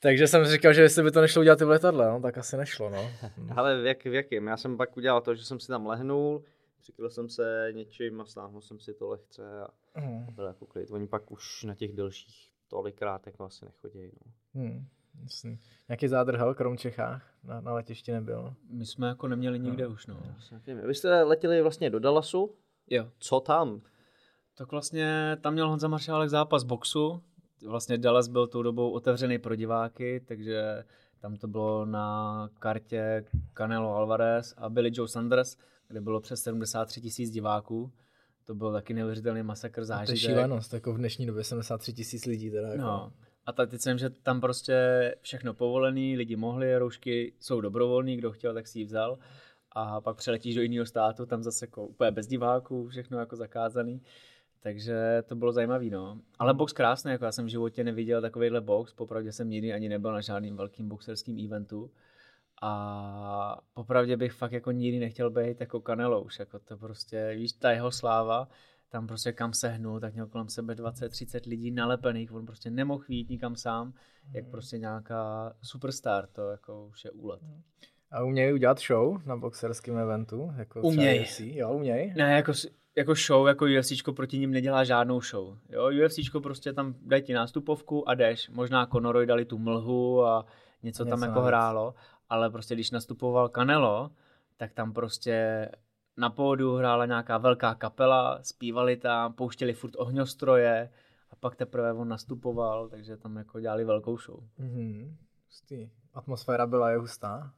Takže 0.00 0.26
jsem 0.26 0.44
říkal, 0.44 0.72
že 0.72 0.82
jestli 0.82 1.02
by 1.02 1.10
to 1.10 1.20
nešlo 1.20 1.40
udělat 1.40 1.60
i 1.60 1.64
v 1.64 1.68
letadle, 1.68 2.10
no, 2.10 2.20
tak 2.20 2.38
asi 2.38 2.56
nešlo, 2.56 2.90
no. 2.90 3.10
Ale 3.56 3.82
v, 3.82 3.86
jak, 3.86 4.04
v 4.04 4.14
jakým? 4.14 4.46
Já 4.46 4.56
jsem 4.56 4.76
pak 4.76 4.96
udělal 4.96 5.20
to, 5.20 5.34
že 5.34 5.44
jsem 5.44 5.60
si 5.60 5.68
tam 5.68 5.86
lehnul, 5.86 6.44
přikryl 6.82 7.10
jsem 7.10 7.28
se 7.28 7.68
něčím 7.72 8.20
a 8.20 8.24
stáhnul 8.24 8.60
jsem 8.60 8.80
si 8.80 8.94
to 8.94 9.08
lehce 9.08 9.60
a 9.60 9.68
Hmm. 9.94 10.26
byl 10.34 10.44
jako 10.44 10.66
klid. 10.66 10.90
Oni 10.90 11.06
pak 11.06 11.30
už 11.32 11.64
na 11.64 11.74
těch 11.74 11.92
delších 11.92 12.50
tolikrát 12.68 13.26
jako 13.26 13.44
asi 13.44 13.64
nechodí. 13.64 14.10
No. 14.24 14.32
Hmm. 14.54 14.86
Jasný. 15.22 15.58
Nějaký 15.88 16.08
zádrhel, 16.08 16.54
krom 16.54 16.76
Čechách, 16.78 17.34
na, 17.44 17.60
na 17.60 17.72
letišti 17.74 18.12
nebyl. 18.12 18.54
My 18.70 18.86
jsme 18.86 19.08
jako 19.08 19.28
neměli 19.28 19.58
nikde 19.58 19.86
už, 19.86 20.06
no. 20.06 20.20
Asi 20.38 20.54
nevím. 20.66 20.86
Vy 20.86 20.94
jste 20.94 21.22
letěli 21.22 21.62
vlastně 21.62 21.90
do 21.90 21.98
Dallasu, 21.98 22.54
Jo. 22.90 23.10
co 23.18 23.40
tam? 23.40 23.80
Tak 24.54 24.70
vlastně 24.72 25.36
tam 25.40 25.52
měl 25.52 25.68
Honza 25.68 25.88
Maršálek 25.88 26.30
zápas 26.30 26.62
boxu. 26.64 27.22
Vlastně 27.66 27.98
Dallas 27.98 28.28
byl 28.28 28.46
tou 28.46 28.62
dobou 28.62 28.90
otevřený 28.90 29.38
pro 29.38 29.54
diváky, 29.56 30.20
takže 30.20 30.84
tam 31.20 31.36
to 31.36 31.48
bylo 31.48 31.84
na 31.84 32.48
kartě 32.58 33.24
Canelo 33.54 33.94
Alvarez 33.94 34.54
a 34.56 34.68
Billy 34.68 34.90
Joe 34.94 35.08
Sanders, 35.08 35.56
kde 35.92 36.00
bylo 36.00 36.20
přes 36.20 36.42
73 36.42 37.00
tisíc 37.00 37.30
diváků. 37.30 37.92
To 38.44 38.54
byl 38.54 38.72
taky 38.72 38.94
neuvěřitelný 38.94 39.42
masakr 39.42 39.72
A 39.72 39.74
to 39.74 39.80
je 39.80 39.86
zážitek. 39.86 40.18
šílenost, 40.18 40.74
jako 40.74 40.92
v 40.92 40.98
dnešní 40.98 41.26
době 41.26 41.44
73 41.44 41.92
tisíc 41.92 42.26
lidí 42.26 42.50
teda. 42.50 42.68
Jako. 42.68 42.82
No. 42.82 43.12
A 43.46 43.52
tak 43.52 43.70
teď 43.70 43.80
jsem, 43.80 43.98
že 43.98 44.10
tam 44.10 44.40
prostě 44.40 44.76
všechno 45.20 45.54
povolený, 45.54 46.16
lidi 46.16 46.36
mohli, 46.36 46.78
roušky 46.78 47.32
jsou 47.40 47.60
dobrovolný, 47.60 48.16
kdo 48.16 48.32
chtěl, 48.32 48.54
tak 48.54 48.68
si 48.68 48.78
ji 48.78 48.84
vzal. 48.84 49.18
A 49.72 50.00
pak 50.00 50.16
přeletíš 50.16 50.54
do 50.54 50.62
jiného 50.62 50.86
státu, 50.86 51.26
tam 51.26 51.42
zase 51.42 51.64
jako 51.64 51.86
úplně 51.86 52.10
bez 52.10 52.26
diváků, 52.26 52.88
všechno 52.88 53.18
jako 53.18 53.36
zakázaný. 53.36 54.02
Takže 54.60 55.22
to 55.26 55.36
bylo 55.36 55.52
zajímavé, 55.52 55.84
no. 55.84 56.20
Ale 56.38 56.54
box 56.54 56.72
krásný, 56.72 57.10
jako 57.10 57.24
já 57.24 57.32
jsem 57.32 57.44
v 57.44 57.48
životě 57.48 57.84
neviděl 57.84 58.20
takovýhle 58.20 58.60
box, 58.60 58.92
popravdě 58.92 59.32
jsem 59.32 59.50
nikdy 59.50 59.72
ani 59.72 59.88
nebyl 59.88 60.12
na 60.12 60.20
žádným 60.20 60.56
velkým 60.56 60.88
boxerským 60.88 61.46
eventu. 61.46 61.90
A 62.64 63.58
popravdě 63.74 64.16
bych 64.16 64.32
fakt 64.32 64.52
jako 64.52 64.70
nikdy 64.70 64.98
nechtěl 64.98 65.30
být 65.30 65.60
jako 65.60 65.80
Canelo 65.80 66.22
už, 66.22 66.38
jako 66.38 66.58
to 66.58 66.76
prostě, 66.78 67.34
víš, 67.36 67.52
ta 67.52 67.70
jeho 67.70 67.90
sláva, 67.90 68.48
tam 68.88 69.06
prostě 69.06 69.32
kam 69.32 69.52
sehnul, 69.52 70.00
tak 70.00 70.12
měl 70.14 70.26
kolem 70.26 70.48
sebe 70.48 70.74
20-30 70.74 71.40
lidí 71.48 71.70
nalepených, 71.70 72.32
on 72.32 72.46
prostě 72.46 72.70
nemohl 72.70 73.04
jít 73.08 73.28
nikam 73.30 73.56
sám, 73.56 73.92
jak 74.34 74.50
prostě 74.50 74.78
nějaká 74.78 75.52
superstar, 75.62 76.26
to 76.26 76.50
jako 76.50 76.86
už 76.86 77.04
je 77.04 77.10
úlet. 77.10 77.40
A 78.10 78.22
umějí 78.24 78.52
udělat 78.52 78.80
show 78.80 79.26
na 79.26 79.36
boxerském 79.36 79.98
eventu? 79.98 80.52
Jako 80.56 80.80
třeba 80.80 80.92
Uměj. 80.92 81.20
UFC? 81.20 81.40
Jo, 81.40 81.72
uměj. 81.72 82.14
Ne, 82.16 82.32
jako, 82.36 82.52
jako 82.96 83.14
show, 83.14 83.46
jako 83.48 83.64
UFCčko 83.78 84.12
proti 84.12 84.38
ním 84.38 84.50
nedělá 84.50 84.84
žádnou 84.84 85.20
show. 85.20 85.56
Jo, 85.68 85.90
UFCčko 86.06 86.40
prostě 86.40 86.72
tam 86.72 86.94
dají 87.02 87.22
ti 87.22 87.32
nástupovku 87.32 88.08
a 88.08 88.14
jdeš. 88.14 88.48
Možná 88.50 88.86
Conoroy 88.86 89.26
dali 89.26 89.44
tu 89.44 89.58
mlhu 89.58 90.24
a 90.24 90.46
něco, 90.82 91.04
tam 91.04 91.18
Něco 91.18 91.24
jako 91.24 91.34
navíc. 91.34 91.48
hrálo, 91.48 91.94
ale 92.32 92.50
prostě 92.50 92.74
když 92.74 92.90
nastupoval 92.90 93.48
Canelo, 93.48 94.10
tak 94.56 94.72
tam 94.72 94.92
prostě 94.92 95.68
na 96.16 96.30
pódiu 96.30 96.74
hrála 96.74 97.06
nějaká 97.06 97.38
velká 97.38 97.74
kapela, 97.74 98.42
zpívali 98.42 98.96
tam, 98.96 99.32
pouštěli 99.32 99.72
furt 99.72 99.92
ohňostroje 99.96 100.90
a 101.30 101.36
pak 101.36 101.56
teprve 101.56 101.92
on 101.92 102.08
nastupoval, 102.08 102.88
takže 102.88 103.16
tam 103.16 103.36
jako 103.36 103.60
dělali 103.60 103.84
velkou 103.84 104.18
show. 104.18 104.40
Mhm. 104.58 105.16
Hustý. 105.46 105.90
Atmosféra 106.14 106.66
byla 106.66 106.90
je 106.90 106.98
hustá. 106.98 107.52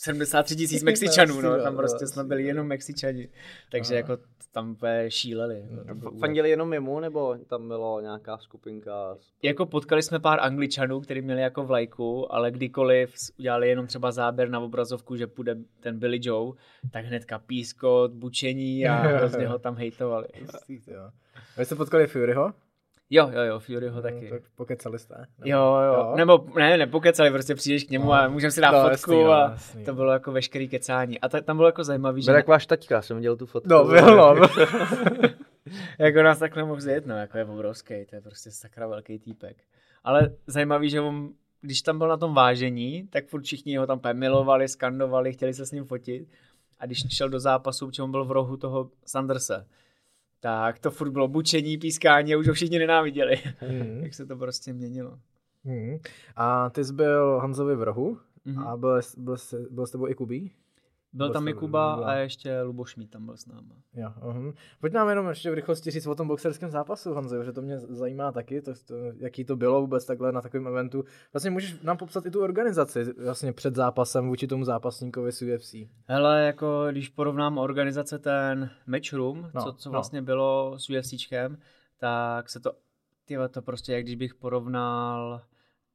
73 0.00 0.56
tisíc 0.56 0.82
Mexičanů, 0.82 1.40
no, 1.40 1.52
Asi, 1.52 1.62
tam 1.62 1.72
jo, 1.72 1.78
prostě 1.78 2.06
jsme 2.06 2.24
byli 2.24 2.42
jo. 2.42 2.48
jenom 2.48 2.66
Mexičani, 2.66 3.28
takže 3.70 3.94
jako 3.94 4.18
tam 4.52 4.70
úplně 4.70 5.10
šíleli. 5.10 5.68
jako 5.84 6.10
Fandili 6.18 6.50
jenom 6.50 6.72
jemu, 6.72 7.00
nebo 7.00 7.36
tam 7.46 7.68
bylo 7.68 8.00
nějaká 8.00 8.38
skupinka? 8.38 9.16
Jako 9.42 9.66
potkali 9.66 10.02
jsme 10.02 10.18
pár 10.18 10.40
angličanů, 10.40 11.00
kteří 11.00 11.20
měli 11.20 11.42
jako 11.42 11.64
vlajku, 11.64 12.34
ale 12.34 12.50
kdykoliv 12.50 13.14
udělali 13.38 13.68
jenom 13.68 13.86
třeba 13.86 14.12
záběr 14.12 14.50
na 14.50 14.60
obrazovku, 14.60 15.16
že 15.16 15.26
půjde 15.26 15.56
ten 15.80 15.98
Billy 15.98 16.18
Joe, 16.22 16.52
tak 16.92 17.04
hnedka 17.04 17.38
pískot, 17.38 18.12
bučení 18.12 18.86
a 18.86 18.94
hrozně 19.16 19.46
ho 19.46 19.58
tam 19.58 19.76
hejtovali. 19.76 20.28
Hustý, 20.40 20.80
ty 20.80 20.92
jo. 20.92 21.02
A 21.56 21.58
vy 21.58 21.64
jste 21.64 21.74
potkali 21.74 22.06
Furyho? 22.06 22.52
Jo, 23.10 23.30
jo, 23.34 23.40
jo, 23.42 23.58
Furyho 23.58 24.02
taky. 24.02 24.24
No, 24.24 24.30
tak 24.30 24.42
pokecali 24.54 24.98
jste? 24.98 25.14
Nebo- 25.38 25.48
Jo, 25.50 25.76
jo, 25.94 26.14
nebo 26.16 26.46
ne, 26.56 26.76
nepokecali, 26.76 27.30
prostě 27.30 27.54
přijdeš 27.54 27.84
k 27.84 27.90
němu 27.90 28.04
No. 28.04 28.12
a 28.12 28.28
můžeme 28.28 28.50
si 28.50 28.60
dát 28.60 28.70
No, 28.70 28.78
fotku 28.90 28.90
jasný, 29.12 29.24
no, 29.24 29.32
a 29.32 29.50
jasný. 29.50 29.84
to 29.84 29.94
bylo 29.94 30.12
jako 30.12 30.32
veškerý 30.32 30.68
kecání. 30.68 31.20
A 31.20 31.28
ta, 31.28 31.40
tam 31.40 31.56
bylo 31.56 31.68
jako 31.68 31.84
zajímavý, 31.84 32.22
že 32.22 32.26
Byl 32.30 32.36
jak 32.36 32.48
váš 32.48 32.66
taťka, 32.66 33.02
jsem 33.02 33.16
viděl 33.16 33.36
tu 33.36 33.46
fotku. 33.46 33.68
No, 33.70 33.84
byl, 33.84 34.16
no. 34.16 34.34
jako 35.98 36.22
nás 36.22 36.38
takhle 36.38 36.64
mohl 36.64 36.80
zjet, 36.80 37.06
no, 37.06 37.16
jako 37.18 37.38
je 37.38 37.44
obrovský, 37.44 37.94
to 38.10 38.14
je 38.16 38.20
prostě 38.20 38.50
sakra 38.50 38.86
velký 38.86 39.18
týpek. 39.18 39.56
Ale 40.04 40.30
zajímavý, 40.46 40.90
že 40.90 41.00
on, 41.00 41.28
když 41.60 41.82
tam 41.82 41.98
byl 41.98 42.08
na 42.08 42.16
tom 42.16 42.34
vážení, 42.34 43.06
tak 43.10 43.26
furt 43.26 43.42
všichni 43.42 43.76
ho 43.76 43.86
tam 43.86 44.00
milovali, 44.12 44.68
skandovali, 44.68 45.32
chtěli 45.32 45.54
se 45.54 45.66
s 45.66 45.72
ním 45.72 45.84
fotit. 45.84 46.28
A 46.78 46.86
když 46.86 47.16
šel 47.16 47.28
do 47.28 47.40
zápasu, 47.40 47.90
on 48.02 48.10
byl 48.10 48.24
v 48.24 48.30
rohu 48.32 48.56
toho 48.56 48.90
Sandersa, 49.06 49.64
tak 50.40 50.78
to 50.78 50.90
furt 50.90 51.10
bylo 51.10 51.28
bučení, 51.28 51.78
pískání 51.78 52.34
a 52.34 52.38
už 52.38 52.48
ho 52.48 52.54
všichni 52.54 52.78
nenáviděli. 52.78 53.36
Mhm. 53.68 54.00
Jak 54.02 54.14
se 54.14 54.26
to 54.26 54.36
prostě 54.36 54.72
měnilo. 54.72 55.18
Mhm. 55.64 55.98
A 56.36 56.70
ty 56.70 56.84
jsi 56.84 56.92
byl 56.92 57.38
Hanzovi 57.38 57.76
v 57.76 57.82
rohu 57.82 58.18
Mhm. 58.44 58.58
a 58.66 58.76
byl, 58.76 59.00
byl, 59.16 59.36
jsi- 59.36 59.66
byl 59.70 59.86
s 59.86 59.90
tebou 59.90 60.08
i 60.08 60.14
Kubí? 60.14 60.52
Byl 61.12 61.32
tam 61.32 61.44
jsi- 61.44 61.50
i 61.50 61.54
Kuba 61.54 61.94
byl. 61.96 62.04
a 62.04 62.14
ještě 62.14 62.62
Luboš 62.62 62.96
Mít 62.96 63.10
tam 63.10 63.26
byl 63.26 63.36
s 63.36 63.46
náma. 63.46 63.74
Jo, 63.94 64.08
uh-huh. 64.20 64.54
Pojď 64.80 64.92
nám 64.92 65.08
jenom 65.08 65.28
ještě 65.28 65.50
v 65.50 65.54
rychlosti 65.54 65.90
říct 65.90 66.06
o 66.06 66.14
tom 66.14 66.28
boxerském 66.28 66.70
zápasu, 66.70 67.14
Honzo, 67.14 67.44
že 67.44 67.52
to 67.52 67.62
mě 67.62 67.78
zajímá 67.78 68.32
taky, 68.32 68.62
to, 68.62 68.72
to, 68.86 68.94
jaký 69.16 69.44
to 69.44 69.56
bylo 69.56 69.80
vůbec 69.80 70.06
takhle 70.06 70.32
na 70.32 70.40
takovém 70.40 70.66
eventu. 70.66 71.04
Vlastně 71.32 71.50
můžeš 71.50 71.80
nám 71.82 71.96
popsat 71.96 72.26
i 72.26 72.30
tu 72.30 72.42
organizaci 72.42 73.04
vlastně 73.24 73.52
před 73.52 73.74
zápasem 73.74 74.28
vůči 74.28 74.46
tomu 74.46 74.64
zápasníkovi 74.64 75.32
z 75.32 75.42
UFC. 75.42 75.74
Hele, 76.04 76.42
jako 76.42 76.86
když 76.90 77.08
porovnám 77.08 77.58
organizace 77.58 78.18
ten 78.18 78.70
Matchroom, 78.86 79.42
No, 79.42 79.50
no, 79.54 79.62
co, 79.62 79.72
co 79.72 79.88
no. 79.88 79.92
vlastně 79.92 80.22
bylo 80.22 80.78
s 80.78 80.90
UFCčkem, 80.90 81.58
tak 81.98 82.50
se 82.50 82.60
to, 82.60 82.72
tyhle, 83.24 83.48
to 83.48 83.62
prostě, 83.62 83.92
jak 83.92 84.02
když 84.02 84.16
bych 84.16 84.34
porovnal, 84.34 85.40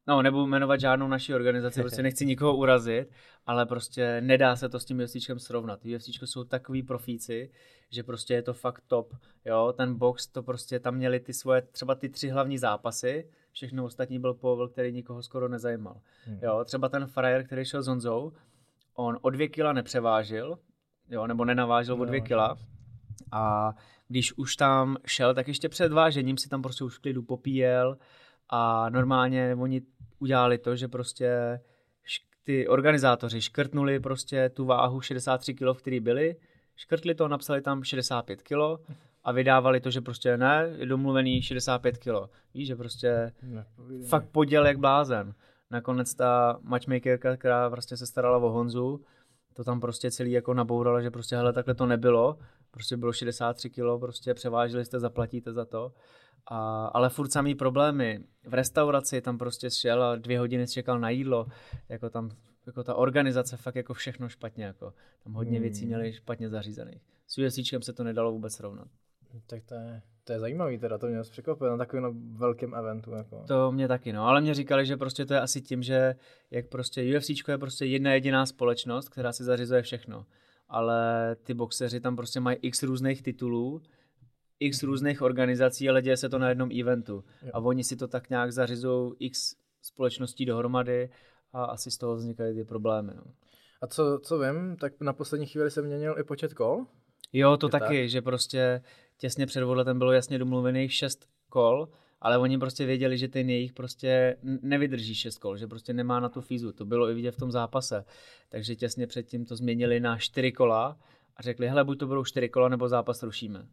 no 0.08 0.22
nebudu 0.22 0.46
jmenovat 0.48 0.80
žádnou 0.80 1.08
naší 1.08 1.34
organizaci, 1.34 1.82
prostě 1.82 2.04
nechci 2.04 2.26
nikoho 2.26 2.56
urazit, 2.56 3.12
ale 3.46 3.66
prostě 3.66 4.22
nedá 4.22 4.56
se 4.56 4.70
to 4.70 4.80
s 4.80 4.86
tím 4.86 5.00
UFCčkem 5.00 5.40
srovnat. 5.40 5.80
UFCčko 5.96 6.28
jsou 6.28 6.44
takový 6.44 6.84
profíci, 6.84 7.52
že 7.90 8.04
prostě 8.04 8.34
je 8.34 8.42
to 8.42 8.54
fakt 8.54 8.84
top, 8.88 9.14
jo, 9.46 9.74
ten 9.78 9.96
box 9.96 10.28
to 10.28 10.44
prostě, 10.44 10.80
tam 10.80 10.96
měli 10.96 11.20
ty 11.20 11.34
svoje, 11.34 11.62
třeba 11.62 11.96
ty 11.96 12.10
tři 12.10 12.30
hlavní 12.30 12.58
zápasy, 12.58 13.30
všechno 13.52 13.86
ostatní 13.86 14.20
byl 14.20 14.34
povel, 14.34 14.68
který 14.68 14.92
nikoho 14.92 15.24
skoro 15.24 15.48
nezajímal. 15.48 16.02
Hmm. 16.26 16.40
Jo, 16.42 16.64
třeba 16.66 16.90
ten 16.90 17.08
frajer, 17.08 17.46
který 17.46 17.66
šel 17.66 17.82
s 17.82 17.88
Honzou, 17.88 18.34
on 18.96 19.18
o 19.22 19.30
dvě 19.30 19.48
kila 19.48 19.74
nepřevážil, 19.74 20.60
jo, 21.10 21.28
nebo 21.28 21.46
nenavážil 21.46 22.02
o 22.02 22.06
dvě 22.06 22.22
kila. 22.22 22.58
A 23.32 23.74
když 24.08 24.38
už 24.38 24.56
tam 24.56 24.98
šel, 25.06 25.34
tak 25.34 25.48
ještě 25.48 25.70
před 25.70 25.92
vážením 25.92 26.38
si 26.38 26.50
tam 26.50 26.62
prostě 26.62 26.84
už 26.84 26.98
klidu 26.98 27.24
popíjel 27.24 27.98
a 28.56 28.90
normálně 28.90 29.56
oni 29.60 29.82
udělali 30.20 30.58
to, 30.58 30.76
že 30.76 30.88
prostě 30.88 31.60
ty 32.44 32.68
organizátoři 32.68 33.42
škrtnuli 33.42 34.00
prostě 34.00 34.50
tu 34.50 34.66
váhu 34.66 35.02
63 35.02 35.54
kg, 35.54 35.64
v 35.74 35.78
který 35.78 36.00
byli, 36.00 36.36
škrtli 36.76 37.16
to, 37.16 37.28
napsali 37.28 37.62
tam 37.62 37.84
65 37.84 38.42
kg 38.42 38.54
a 39.24 39.32
vydávali 39.32 39.80
to, 39.80 39.92
že 39.92 40.02
prostě 40.02 40.38
ne, 40.38 40.70
je 40.78 40.86
domluvený 40.86 41.42
65 41.42 41.98
kg. 41.98 42.30
Víš, 42.54 42.68
že 42.68 42.76
prostě 42.76 43.32
Nepovídej. 43.42 44.08
fakt 44.08 44.30
poděl 44.32 44.66
jak 44.66 44.78
blázen. 44.78 45.34
Nakonec 45.72 46.16
ta 46.16 46.60
matchmakerka, 46.62 47.38
která 47.38 47.70
prostě 47.70 47.98
se 47.98 48.06
starala 48.06 48.38
o 48.38 48.50
Honzu, 48.50 49.02
to 49.54 49.64
tam 49.64 49.80
prostě 49.80 50.12
celý 50.12 50.32
jako 50.32 50.54
nabourala, 50.54 51.02
že 51.02 51.12
prostě 51.12 51.36
hele, 51.36 51.54
takhle 51.54 51.76
to 51.76 51.86
nebylo. 51.86 52.38
Prostě 52.72 52.98
bylo 52.98 53.14
63 53.14 53.70
kg, 53.70 54.00
prostě 54.00 54.34
převážili 54.34 54.86
jste, 54.86 55.00
zaplatíte 55.00 55.54
za 55.54 55.66
to. 55.66 55.94
A, 56.48 56.86
ale 56.86 57.10
furt 57.10 57.32
samý 57.32 57.56
problémy. 57.56 58.20
V 58.48 58.54
restauraci 58.54 59.22
tam 59.22 59.38
prostě 59.38 59.72
šel 59.72 60.04
a 60.04 60.16
dvě 60.16 60.40
hodiny 60.40 60.68
čekal 60.68 61.00
na 61.00 61.10
jídlo. 61.10 61.48
Jako 61.90 62.10
tam, 62.10 62.30
jako 62.66 62.84
ta 62.84 62.96
organizace, 62.96 63.58
fakt 63.58 63.76
jako 63.76 63.94
všechno 63.94 64.30
špatně. 64.30 64.66
Jako. 64.66 64.94
Tam 65.24 65.34
hodně 65.34 65.58
Hmm. 65.58 65.62
věcí 65.62 65.86
měli 65.86 66.14
špatně 66.14 66.50
zařízených. 66.50 67.02
S 67.28 67.38
UFCčkem 67.38 67.82
se 67.82 67.94
to 67.94 68.04
nedalo 68.04 68.32
vůbec 68.32 68.54
srovnat. 68.54 68.88
Tak 69.48 69.64
to 69.66 69.76
je, 69.76 70.02
to 70.24 70.34
je 70.34 70.40
zajímavý 70.40 70.78
teda, 70.78 70.98
to 70.98 71.08
mě 71.08 71.18
dost 71.18 71.30
překvapuje 71.30 71.72
na 71.72 71.78
takovém 71.78 72.36
velkém 72.38 72.76
eventu. 72.76 73.12
Jako. 73.12 73.44
To 73.48 73.72
mě 73.72 73.88
taky, 73.88 74.14
no, 74.14 74.28
ale 74.28 74.42
mě 74.42 74.54
říkali, 74.54 74.86
že 74.86 74.98
prostě 74.98 75.26
to 75.26 75.34
je 75.34 75.42
asi 75.42 75.62
tím, 75.62 75.84
že 75.84 76.16
jak 76.52 76.68
prostě 76.68 77.18
UFC 77.18 77.30
je 77.48 77.58
prostě 77.58 77.86
jedna 77.86 78.14
jediná 78.14 78.46
společnost, 78.46 79.10
která 79.10 79.32
si 79.34 79.44
zařizuje 79.44 79.82
všechno. 79.82 80.26
Ale 80.70 81.36
ty 81.44 81.54
boxeři 81.54 82.00
tam 82.00 82.16
prostě 82.16 82.40
mají 82.40 82.58
x 82.62 82.84
různých 82.84 83.22
titulů, 83.22 83.82
x 84.60 84.84
různých 84.84 85.22
organizací, 85.22 85.90
ale 85.90 86.02
děje 86.02 86.18
se 86.18 86.30
to 86.30 86.40
na 86.40 86.50
jednom 86.50 86.70
eventu. 86.80 87.24
Jo. 87.42 87.52
A 87.54 87.60
oni 87.60 87.84
si 87.84 87.96
to 87.96 88.08
tak 88.08 88.30
nějak 88.30 88.52
zařizují 88.52 89.14
x 89.20 89.56
společností 89.82 90.46
dohromady 90.46 91.10
a 91.54 91.64
asi 91.66 91.92
z 91.92 91.98
toho 91.98 92.16
vznikají 92.16 92.56
ty 92.56 92.64
problémy. 92.64 93.12
No. 93.16 93.24
A 93.82 93.88
co, 93.88 94.20
co 94.24 94.40
vím, 94.40 94.78
tak 94.80 94.94
na 95.02 95.14
poslední 95.14 95.46
chvíli 95.46 95.72
se 95.72 95.82
měnil 95.82 96.16
i 96.20 96.24
počet 96.24 96.54
kol. 96.54 96.86
Jo, 97.34 97.58
to 97.58 97.68
Je 97.68 97.72
taky, 97.72 98.10
že 98.10 98.22
prostě 98.22 98.82
těsně 99.18 99.46
před 99.46 99.64
odletem 99.64 100.00
bylo 100.00 100.12
jasně 100.12 100.40
domluvených 100.40 100.94
šest 100.94 101.26
kol, 101.50 101.90
ale 102.22 102.38
oni 102.38 102.58
prostě 102.58 102.86
věděli, 102.86 103.18
že 103.18 103.28
ten 103.28 103.50
jejich 103.50 103.74
prostě 103.74 104.38
nevydrží 104.44 105.16
šest 105.16 105.38
kol, 105.38 105.58
že 105.58 105.68
prostě 105.68 105.94
nemá 105.94 106.20
na 106.20 106.30
tu 106.30 106.42
fízu. 106.42 106.72
To 106.72 106.86
bylo 106.86 107.10
i 107.10 107.14
vidět 107.14 107.32
v 107.32 107.40
tom 107.40 107.52
zápase. 107.52 108.06
Takže 108.50 108.76
těsně 108.76 109.08
předtím 109.08 109.46
to 109.46 109.56
změnili 109.56 110.00
na 110.00 110.18
čtyři 110.18 110.52
kola 110.52 110.98
a 111.38 111.42
řekli, 111.42 111.68
hele, 111.68 111.84
buď 111.84 112.00
to 112.00 112.08
budou 112.08 112.24
čtyři 112.24 112.50
kola, 112.50 112.70
nebo 112.70 112.90
zápas 112.90 113.24
rušíme. 113.24 113.68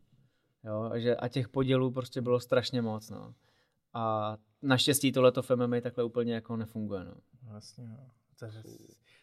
Jo, 0.64 0.90
a, 0.92 0.98
že, 0.98 1.16
a 1.16 1.28
těch 1.28 1.48
podělů 1.48 1.90
prostě 1.90 2.20
bylo 2.20 2.40
strašně 2.40 2.82
moc, 2.82 3.10
no. 3.10 3.34
A 3.94 4.36
naštěstí 4.62 5.12
tohleto 5.12 5.42
v 5.42 5.50
MMA 5.50 5.80
takhle 5.80 6.04
úplně 6.04 6.34
jako 6.34 6.56
nefunguje, 6.56 7.04
no. 7.04 7.14
Vlastně, 7.42 7.88
no. 7.88 8.10
To 8.38 8.44
je, 8.44 8.62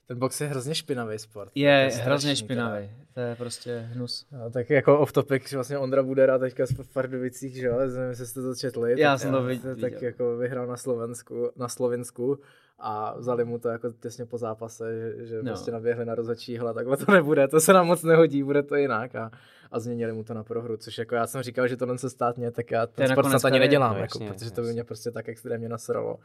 ten 0.07 0.19
box 0.19 0.41
je 0.41 0.47
hrozně 0.47 0.75
špinavý 0.75 1.19
sport. 1.19 1.45
To 1.53 1.59
Je 1.59 1.87
strašný 1.91 2.05
hrozně 2.05 2.29
teda. 2.29 2.35
špinavý, 2.45 2.89
to 3.13 3.19
je 3.19 3.35
prostě 3.35 3.77
hnus. 3.93 4.25
No, 4.31 4.49
tak 4.51 4.69
jako 4.69 4.99
off 4.99 5.11
topic, 5.11 5.49
že 5.49 5.57
vlastně 5.57 5.77
Ondra 5.77 6.03
Budera 6.03 6.37
teďka 6.37 6.65
v 6.81 6.93
Pardubicích, 6.93 7.55
že 7.55 7.65
jo, 7.67 7.77
nevím, 7.79 8.01
jestli 8.09 8.25
jste 8.25 8.41
to 8.41 8.55
četli. 8.55 9.01
Já 9.01 9.13
tak, 9.13 9.21
jsem 9.21 9.31
to 9.31 9.43
viděl. 9.43 9.75
Tak 9.75 10.01
jako 10.01 10.37
vyhrál 10.37 10.67
na 10.67 10.77
Slovensku, 10.77 11.51
na 11.55 11.67
Slovensku 11.67 12.39
a 12.79 13.17
vzali 13.17 13.45
mu 13.45 13.59
to 13.59 13.69
jako 13.69 13.91
těsně 13.91 14.25
po 14.25 14.37
zápase, 14.37 14.99
že, 15.17 15.25
že 15.25 15.35
No. 15.35 15.43
prostě 15.43 15.71
naběhli 15.71 16.05
na 16.05 16.15
rozhodčí, 16.15 16.57
hele, 16.57 16.73
takhle 16.73 16.97
to 16.97 17.11
nebude, 17.11 17.47
to 17.47 17.59
se 17.59 17.73
nám 17.73 17.87
moc 17.87 18.03
nehodí, 18.03 18.43
bude 18.43 18.63
to 18.63 18.75
jinak 18.75 19.15
a, 19.15 19.31
a 19.71 19.79
změnili 19.79 20.13
mu 20.13 20.23
to 20.23 20.33
na 20.33 20.43
prohru, 20.43 20.77
což 20.77 20.97
jako 20.97 21.15
já 21.15 21.27
jsem 21.27 21.41
říkal, 21.41 21.67
že 21.67 21.77
tohle 21.77 21.97
se 21.97 22.09
stát 22.09 22.37
mě, 22.37 22.51
tak 22.51 22.71
já 22.71 22.81
je 22.81 22.87
ten 22.87 23.07
sport 23.07 23.17
nakonec 23.17 23.41
snad 23.41 23.49
ani 23.49 23.59
nedělám, 23.59 23.93
no, 23.95 23.99
jako, 24.01 24.23
jasně, 24.23 24.33
protože 24.33 24.51
to 24.51 24.61
by 24.61 24.67
jasně. 24.67 24.73
mě 24.73 24.83
prostě 24.83 25.11
tak 25.11 25.29
extrémně 25.29 25.69
nasralo 25.69 26.17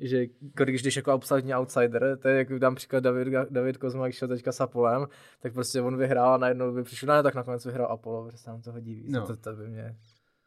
že 0.00 0.26
když 0.64 0.82
jdeš 0.82 0.96
jako 0.96 1.10
absolutní 1.10 1.54
outsider, 1.54 2.18
to 2.22 2.28
je 2.28 2.38
jak 2.38 2.58
dám 2.58 2.74
příklad 2.74 3.00
David, 3.00 3.28
David 3.50 3.76
Kozma, 3.76 4.06
jak 4.06 4.14
šel 4.14 4.28
teďka 4.28 4.52
s 4.52 4.60
Apolem, 4.60 5.06
tak 5.40 5.52
prostě 5.52 5.80
on 5.80 5.96
vyhrál 5.96 6.34
a 6.34 6.38
najednou 6.38 6.74
by 6.74 6.82
přišel, 6.82 7.16
ne, 7.16 7.22
tak 7.22 7.34
nakonec 7.34 7.66
vyhrál 7.66 7.92
Apollo, 7.92 8.24
protože 8.26 8.38
se 8.38 8.50
nám 8.50 8.62
to 8.62 8.72
hodí 8.72 8.94
víc. 8.94 9.12
No. 9.12 9.26
To, 9.26 9.36
to, 9.36 9.52
by 9.52 9.68
mě, 9.68 9.96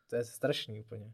to 0.09 0.15
je 0.15 0.23
strašný 0.23 0.79
úplně. 0.79 1.11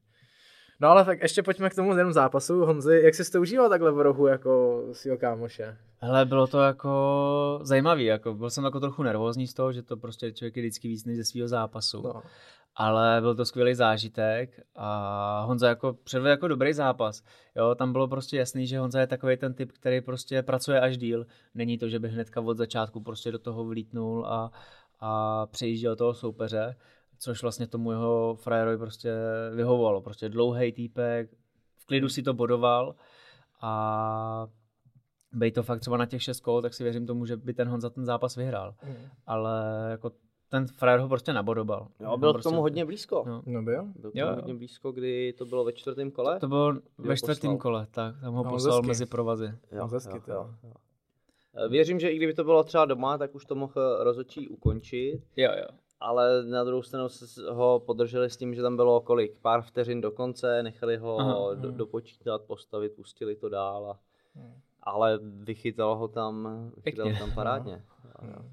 No 0.79 0.89
ale 0.89 1.05
tak 1.05 1.21
ještě 1.21 1.43
pojďme 1.43 1.69
k 1.69 1.75
tomu 1.75 1.97
jenom 1.97 2.13
zápasu. 2.13 2.65
Honzi, 2.65 3.01
jak 3.03 3.15
jsi 3.15 3.31
to 3.31 3.41
užíval 3.41 3.69
takhle 3.69 3.91
v 3.91 4.01
rohu 4.01 4.27
jako 4.27 4.83
svého 4.91 5.17
kámoše? 5.17 5.77
Hele, 5.99 6.25
bylo 6.25 6.47
to 6.47 6.59
jako 6.59 7.59
zajímavý, 7.61 8.05
jako 8.05 8.33
byl 8.33 8.49
jsem 8.49 8.63
jako 8.63 8.79
trochu 8.79 9.03
nervózní 9.03 9.47
z 9.47 9.53
toho, 9.53 9.73
že 9.73 9.81
to 9.81 9.97
prostě 9.97 10.31
člověk 10.31 10.57
je 10.57 10.63
vždycky 10.63 10.87
víc 10.87 11.05
než 11.05 11.17
ze 11.17 11.23
svého 11.23 11.47
zápasu. 11.47 12.01
No. 12.01 12.21
Ale 12.75 13.21
byl 13.21 13.35
to 13.35 13.45
skvělý 13.45 13.75
zážitek 13.75 14.61
a 14.75 15.41
Honza 15.41 15.67
jako 15.67 15.93
předvedl 15.93 16.29
jako 16.29 16.47
dobrý 16.47 16.73
zápas. 16.73 17.23
Jo, 17.55 17.75
tam 17.75 17.91
bylo 17.91 18.07
prostě 18.07 18.37
jasný, 18.37 18.67
že 18.67 18.79
Honza 18.79 18.99
je 18.99 19.07
takový 19.07 19.37
ten 19.37 19.53
typ, 19.53 19.71
který 19.71 20.01
prostě 20.01 20.43
pracuje 20.43 20.81
až 20.81 20.97
díl. 20.97 21.25
Není 21.55 21.77
to, 21.77 21.89
že 21.89 21.99
by 21.99 22.09
hnedka 22.09 22.41
od 22.41 22.57
začátku 22.57 23.01
prostě 23.01 23.31
do 23.31 23.39
toho 23.39 23.63
vlítnul 23.65 24.25
a, 24.25 24.51
a 24.99 25.45
přejížděl 25.45 25.95
toho 25.95 26.13
soupeře, 26.13 26.75
což 27.19 27.41
vlastně 27.41 27.67
tomu 27.67 27.91
jeho 27.91 28.35
frajerovi 28.35 28.77
prostě 28.77 29.13
vyhovovalo. 29.55 30.01
Prostě 30.01 30.29
dlouhý 30.29 30.71
týpek, 30.71 31.29
v 31.77 31.85
klidu 31.85 32.09
si 32.09 32.23
to 32.23 32.33
bodoval 32.33 32.95
a 33.61 34.47
bej 35.33 35.51
to 35.51 35.63
fakt 35.63 35.79
třeba 35.79 35.97
na 35.97 36.05
těch 36.05 36.23
šest 36.23 36.39
kol, 36.39 36.61
tak 36.61 36.73
si 36.73 36.83
věřím 36.83 37.07
tomu, 37.07 37.25
že 37.25 37.37
by 37.37 37.53
ten 37.53 37.67
Honza 37.67 37.89
ten 37.89 38.05
zápas 38.05 38.35
vyhrál. 38.35 38.75
Ale 39.27 39.87
jako 39.89 40.11
ten 40.49 40.67
frajer 40.67 40.99
ho 40.99 41.07
prostě 41.07 41.33
nabodobal. 41.33 41.87
Jo, 41.99 42.11
On 42.11 42.19
bylo 42.19 42.33
k 42.33 42.35
prostě, 42.35 42.49
tomu 42.49 42.61
hodně 42.61 42.85
blízko. 42.85 43.23
No. 43.27 43.41
No 43.45 43.61
byl? 43.61 43.83
Byl 43.95 44.11
k 44.11 44.15
Jo, 44.15 44.25
tomu 44.25 44.35
jo. 44.37 44.41
hodně 44.41 44.53
blízko, 44.55 44.91
kdy 44.91 45.33
to 45.33 45.45
bylo 45.45 45.63
ve 45.65 45.73
čtvrtém 45.73 46.11
kole. 46.11 46.39
To 46.39 46.47
bylo 46.47 46.73
ho 46.73 46.79
ve 46.97 47.17
čtvrtém 47.17 47.35
poslal. 47.51 47.57
kole, 47.57 47.87
tak 47.91 48.15
tam 48.21 48.33
ho 48.33 48.43
No, 48.43 48.49
poslal 48.49 48.75
hezky. 48.77 48.87
mezi 48.87 49.05
provazy. 49.05 49.53
Jo, 49.71 49.81
Moc 49.83 49.93
hezky 49.93 50.15
jo, 50.17 50.21
to. 50.25 50.31
jo, 50.31 50.49
jo. 50.63 50.73
Věřím, 51.69 51.99
že 51.99 52.09
i 52.09 52.17
kdyby 52.17 52.33
to 52.33 52.43
bylo 52.43 52.63
třeba 52.63 52.85
doma, 52.85 53.17
tak 53.17 53.35
už 53.35 53.45
to 53.45 53.55
mohl 53.55 54.03
rozhodčí 54.03 54.47
ukončit, 54.47 55.21
Jo, 55.37 55.51
jo. 55.57 55.67
Ale 55.99 56.43
na 56.45 56.63
druhou 56.63 56.81
stranu 56.83 57.09
se- 57.09 57.51
ho 57.51 57.79
podrželi 57.85 58.29
s 58.29 58.37
tím, 58.37 58.53
že 58.55 58.61
tam 58.61 58.75
bylo 58.75 59.01
kolik, 59.01 59.37
pár 59.41 59.61
vteřin 59.61 60.01
do 60.01 60.11
konce, 60.11 60.63
nechali 60.63 60.97
ho 60.97 61.19
Aha, 61.19 61.53
do, 61.53 61.71
dopočítat, 61.71 62.41
postavit, 62.41 62.89
pustili 62.95 63.35
to 63.35 63.49
dál, 63.49 63.85
a, 63.91 63.99
Hmm. 64.35 64.53
ale 64.83 65.19
vychytal 65.23 65.95
ho 65.95 66.07
tam, 66.07 66.49
vychytal 66.75 67.05
Pěkně. 67.05 67.19
tam 67.19 67.31
parádně. 67.35 67.83
Jo. 68.21 68.45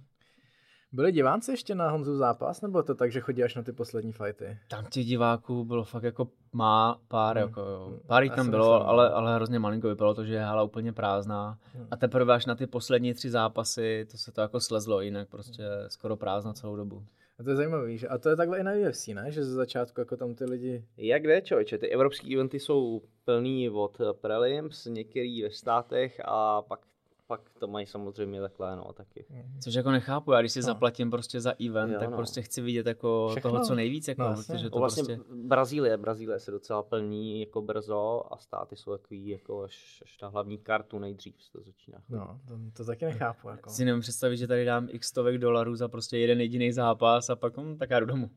Byli 0.92 1.12
diváci 1.12 1.50
ještě 1.50 1.74
na 1.74 1.90
Honzu 1.90 2.16
zápas, 2.16 2.60
nebo 2.60 2.82
to 2.82 2.94
tak, 2.94 3.12
že 3.12 3.20
chodí 3.20 3.42
až 3.44 3.54
na 3.54 3.62
ty 3.62 3.72
poslední 3.72 4.12
fighty? 4.12 4.58
Tam 4.68 4.86
těch 4.86 5.06
diváků 5.06 5.64
bylo 5.64 5.84
fakt 5.84 6.02
jako 6.02 6.28
má 6.52 7.00
pár, 7.08 7.36
Hmm. 7.38 7.48
jako 7.48 7.60
jo. 7.60 7.98
Pár 8.06 8.22
jich 8.22 8.34
tam 8.34 8.50
bylo, 8.50 8.74
myslím, 8.74 8.88
ale, 8.88 9.08
no. 9.10 9.16
ale 9.16 9.34
hrozně 9.34 9.58
malinko 9.58 9.88
vypadalo 9.88 10.14
to, 10.14 10.24
že 10.24 10.34
je 10.34 10.44
hala 10.44 10.62
úplně 10.62 10.92
prázdná. 10.92 11.58
Hmm. 11.74 11.88
A 11.90 11.96
teprve 11.96 12.34
až 12.34 12.46
na 12.46 12.54
ty 12.54 12.66
poslední 12.66 13.14
tři 13.14 13.30
zápasy, 13.30 14.06
to 14.10 14.16
se 14.18 14.32
to 14.32 14.40
jako 14.40 14.60
slezlo, 14.60 15.00
jinak 15.00 15.28
prostě 15.28 15.62
skoro 15.88 16.16
prázdno 16.16 16.52
celou 16.52 16.76
dobu. 16.76 17.04
A 17.38 17.42
to 17.42 17.50
je 17.50 17.56
zajímavé, 17.56 17.96
že? 17.96 18.08
A 18.08 18.18
to 18.18 18.28
je 18.28 18.36
takhle 18.36 18.58
i 18.58 18.62
na 18.62 18.72
UFC, 18.72 19.06
ne? 19.06 19.32
Že 19.32 19.44
ze 19.44 19.54
začátku 19.54 20.00
jako 20.00 20.16
tam 20.16 20.34
ty 20.34 20.44
lidi... 20.44 20.84
Jak 20.96 21.22
jde, 21.22 21.42
člověče? 21.42 21.78
Ty 21.78 21.88
evropské 21.88 22.34
eventy 22.34 22.60
jsou 22.60 23.02
plný 23.24 23.70
od 23.70 23.98
prelims, 24.20 24.86
některý 24.86 25.42
ve 25.42 25.50
státech 25.50 26.20
a 26.24 26.62
pak, 26.62 26.80
pak 27.26 27.40
to 27.58 27.66
mají 27.66 27.86
samozřejmě 27.86 28.40
takhle, 28.40 28.76
no, 28.76 28.92
taky. 28.92 29.26
Což 29.62 29.74
jako 29.74 29.90
nechápu, 29.90 30.32
já 30.32 30.40
když 30.40 30.52
si 30.52 30.58
No. 30.58 30.62
zaplatím 30.62 31.10
prostě 31.10 31.40
za 31.40 31.54
event, 31.66 31.92
Jo, 31.92 31.98
tak 31.98 32.10
no. 32.10 32.16
prostě 32.16 32.42
chci 32.42 32.62
vidět 32.62 32.86
jako 32.86 33.28
Všechno. 33.30 33.50
toho, 33.50 33.64
co 33.64 33.74
nejvíc, 33.74 34.08
jako, 34.08 34.22
No, 34.22 34.28
jasně. 34.28 34.54
protože 34.54 34.64
To 34.64 34.70
to 34.70 34.78
vlastně 34.78 35.02
prostě... 35.16 35.22
Brazílie, 35.34 35.96
Brazílie 35.96 36.40
se 36.40 36.50
docela 36.50 36.82
plní 36.82 37.40
jako 37.40 37.62
brzo 37.62 38.22
a 38.32 38.36
státy 38.38 38.76
jsou 38.76 38.90
takový 38.98 39.28
jako 39.28 39.62
až, 39.62 40.02
až 40.04 40.20
na 40.22 40.28
hlavní 40.28 40.58
kartu 40.58 40.98
nejdřív 40.98 41.42
se 41.42 41.52
to 41.52 41.60
začíná. 41.62 41.98
No, 42.08 42.40
to, 42.48 42.54
to 42.76 42.84
taky 42.84 43.04
nechápu, 43.04 43.48
jako. 43.48 43.70
Si 43.70 43.84
nemůžu 43.84 44.00
představit, 44.02 44.36
že 44.36 44.46
tady 44.46 44.64
dám 44.64 44.88
x 44.90 45.08
stovek 45.08 45.38
dolarů 45.38 45.76
za 45.76 45.88
prostě 45.88 46.18
jeden 46.18 46.40
jediný 46.40 46.72
zápas 46.72 47.30
a 47.30 47.36
pak 47.36 47.56
hm, 47.56 47.76
tak 47.78 47.90
já 47.90 48.00
jdu 48.00 48.06
domů. 48.06 48.30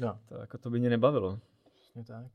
No, 0.00 0.18
To, 0.28 0.34
jako 0.34 0.58
to 0.58 0.70
by 0.70 0.80
mě 0.80 0.90
nebavilo. 0.90 1.38
je 1.96 2.04
tak. 2.04 2.26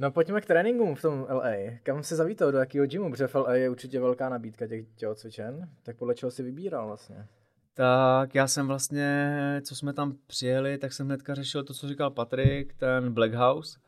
No 0.00 0.10
pojďme 0.10 0.40
k 0.40 0.46
tréninkům 0.46 0.94
v 0.94 1.02
tom 1.02 1.26
LA. 1.30 1.52
Kam 1.82 2.02
se 2.02 2.16
zavítal, 2.16 2.52
do 2.52 2.58
jakého 2.58 2.86
gymu? 2.86 3.10
Protože 3.10 3.26
v 3.26 3.34
LA 3.34 3.54
je 3.54 3.70
určitě 3.70 4.00
velká 4.00 4.28
nabídka 4.28 4.66
těch 4.66 4.86
tělocvičen. 4.96 5.68
Tak 5.82 5.96
podle 5.96 6.14
čeho 6.14 6.30
si 6.30 6.42
vybíral 6.42 6.86
vlastně? 6.86 7.26
Tak 7.74 8.34
já 8.34 8.46
jsem 8.46 8.66
vlastně, 8.66 9.60
co 9.64 9.76
jsme 9.76 9.92
tam 9.92 10.16
přijeli, 10.26 10.78
tak 10.78 10.92
jsem 10.92 11.06
hnedka 11.06 11.34
řešil 11.34 11.64
to, 11.64 11.74
co 11.74 11.88
říkal 11.88 12.10
Patrik, 12.10 12.74
ten 12.74 13.12
Black 13.12 13.32
House. 13.34 13.78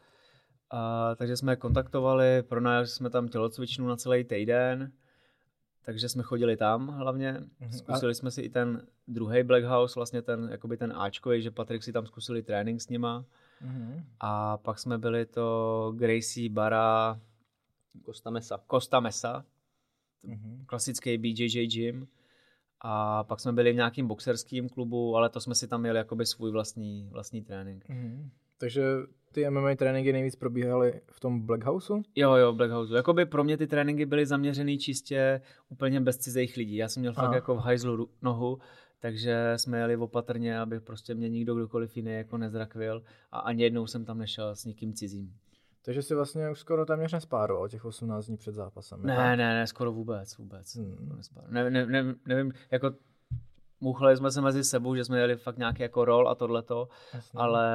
A, 0.70 1.14
takže 1.14 1.36
jsme 1.36 1.56
kontaktovali, 1.56 2.42
pronajali 2.42 2.86
jsme 2.86 3.10
tam 3.10 3.28
tělocvičnu 3.28 3.88
na 3.88 3.96
celý 3.96 4.24
týden, 4.24 4.92
takže 5.82 6.08
jsme 6.08 6.22
chodili 6.22 6.56
tam 6.56 6.86
hlavně. 6.86 7.32
Mhm. 7.60 7.72
Zkusili 7.72 8.14
jsme 8.14 8.30
si 8.30 8.42
i 8.42 8.48
ten 8.48 8.86
druhý 9.08 9.42
Black 9.42 9.64
House, 9.64 9.94
vlastně 9.94 10.22
ten, 10.22 10.48
jakoby 10.52 10.76
ten 10.76 10.92
Ačkový, 10.96 11.42
že 11.42 11.50
Patrik 11.50 11.82
si 11.82 11.92
tam 11.92 12.06
zkusili 12.06 12.42
trénink 12.42 12.80
s 12.80 12.88
nima. 12.88 13.24
Mhm. 13.60 14.04
A 14.20 14.56
pak 14.56 14.78
jsme 14.78 14.98
byli 14.98 15.26
to 15.26 15.92
Gracie 15.96 16.50
Bara 16.50 17.20
Costa 18.06 18.30
Mesa. 18.30 18.60
Costa 18.70 19.00
Mesa, 19.00 19.44
Mhm. 20.24 20.64
klasický 20.66 21.18
BJJ 21.18 21.66
gym. 21.66 22.08
A 22.80 23.24
pak 23.24 23.40
jsme 23.40 23.52
byli 23.52 23.72
v 23.72 23.76
nějakým 23.76 24.06
boxerském 24.06 24.68
klubu, 24.68 25.16
ale 25.16 25.28
to 25.28 25.40
jsme 25.40 25.54
si 25.54 25.68
tam 25.68 25.80
měli 25.80 25.98
jakoby 25.98 26.26
svůj 26.26 26.50
vlastní, 26.50 27.08
vlastní 27.12 27.42
trénink. 27.42 27.88
Mhm. 27.88 28.30
Takže 28.58 28.82
ty 29.32 29.50
MMA 29.50 29.74
tréninky 29.76 30.12
nejvíc 30.12 30.36
probíhaly 30.36 31.00
v 31.12 31.20
tom 31.20 31.40
Black 31.46 31.64
Houseu? 31.64 32.02
Jo, 32.16 32.34
jo, 32.34 32.52
Black 32.52 32.70
House. 32.70 32.96
Jakoby 32.96 33.26
pro 33.26 33.44
mě 33.44 33.56
ty 33.56 33.66
tréninky 33.66 34.06
byly 34.06 34.26
zaměřený 34.26 34.78
čistě 34.78 35.40
úplně 35.68 36.00
bez 36.00 36.16
cizích 36.18 36.56
lidí. 36.56 36.76
Já 36.76 36.88
jsem 36.88 37.00
měl 37.00 37.12
fakt 37.12 37.24
Aha. 37.24 37.34
jako 37.34 37.54
v 37.54 37.58
hajzlu 37.58 38.08
nohu, 38.22 38.58
takže 39.00 39.52
jsme 39.56 39.78
jeli 39.78 39.96
opatrně, 39.96 40.60
aby 40.60 40.80
prostě 40.80 41.14
mě 41.14 41.28
nikdo 41.28 41.54
kdokoliv 41.54 41.96
jiný 41.96 42.12
jako 42.12 42.38
nezrakvil 42.38 43.02
a 43.32 43.38
ani 43.38 43.62
jednou 43.62 43.86
jsem 43.86 44.04
tam 44.04 44.18
nešel 44.18 44.56
s 44.56 44.64
nikým 44.64 44.92
cizím. 44.92 45.36
Takže 45.84 46.02
si 46.02 46.14
vlastně 46.14 46.50
už 46.50 46.60
skoro 46.60 46.86
téměř 46.86 47.12
nespároval 47.12 47.68
těch 47.68 47.84
18 47.84 48.26
dní 48.26 48.36
před 48.36 48.54
zápasem. 48.54 49.02
Ne, 49.02 49.36
ne, 49.36 49.54
ne, 49.54 49.66
skoro 49.66 49.92
vůbec, 49.92 50.38
vůbec. 50.38 50.76
Hmm. 50.76 51.20
Ne, 51.48 51.70
ne, 51.70 51.86
ne, 51.86 52.14
nevím, 52.26 52.52
jako 52.70 52.94
muchali 53.80 54.16
jsme 54.16 54.30
se 54.30 54.40
mezi 54.40 54.64
sebou, 54.64 54.96
že 54.96 55.04
jsme 55.04 55.18
jeli 55.18 55.36
fakt 55.36 55.58
nějaký 55.58 55.82
jako 55.82 56.04
rol 56.04 56.28
a 56.28 56.34
tohleto, 56.34 56.88
Jasně. 57.14 57.40
ale 57.40 57.68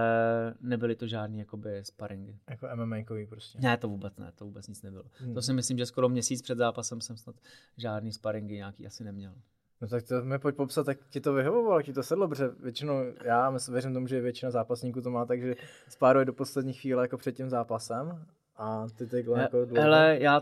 nebyly 0.61 0.95
to 0.95 1.07
žádný 1.07 1.39
jakoby 1.39 1.85
sparingy. 1.85 2.39
Jako 2.49 2.65
MMA-kový 2.65 3.27
prostě. 3.27 3.59
Ne, 3.61 3.77
to 3.77 3.89
vůbec 3.89 4.17
ne, 4.17 4.31
to 4.35 4.45
vůbec 4.45 4.67
nic 4.67 4.81
nebylo. 4.81 5.03
Hmm. 5.17 5.33
To 5.33 5.41
si 5.41 5.53
myslím, 5.53 5.77
že 5.77 5.85
skoro 5.85 6.09
měsíc 6.09 6.41
před 6.41 6.57
zápasem 6.57 7.01
jsem 7.01 7.17
snad 7.17 7.35
žádný 7.77 8.11
sparingy 8.11 8.55
nějaký 8.55 8.87
asi 8.87 9.03
neměl. 9.03 9.33
No 9.81 9.87
tak 9.87 10.03
to 10.07 10.23
mi 10.23 10.39
pojď 10.39 10.55
popsat, 10.55 10.87
jak 10.87 10.97
ti 11.09 11.21
to 11.21 11.33
vyhovovalo, 11.33 11.81
ti 11.81 11.93
to 11.93 12.03
sedlo, 12.03 12.27
protože 12.27 12.49
většinou, 12.63 12.93
já 13.23 13.49
myslím, 13.49 13.73
věřím 13.73 13.93
tomu, 13.93 14.07
že 14.07 14.21
většina 14.21 14.51
zápasníků 14.51 15.01
to 15.01 15.09
má 15.09 15.25
tak, 15.25 15.41
že 15.41 15.55
spáruje 15.89 16.25
do 16.25 16.33
poslední 16.33 16.73
chvíle 16.73 17.03
jako 17.03 17.17
před 17.17 17.35
tím 17.35 17.49
zápasem 17.49 18.25
a 18.57 18.85
ty 18.97 19.07
takhle 19.07 19.41
jako 19.41 19.65
dlouho. 19.65 19.87
Ale 19.87 20.17
já 20.19 20.41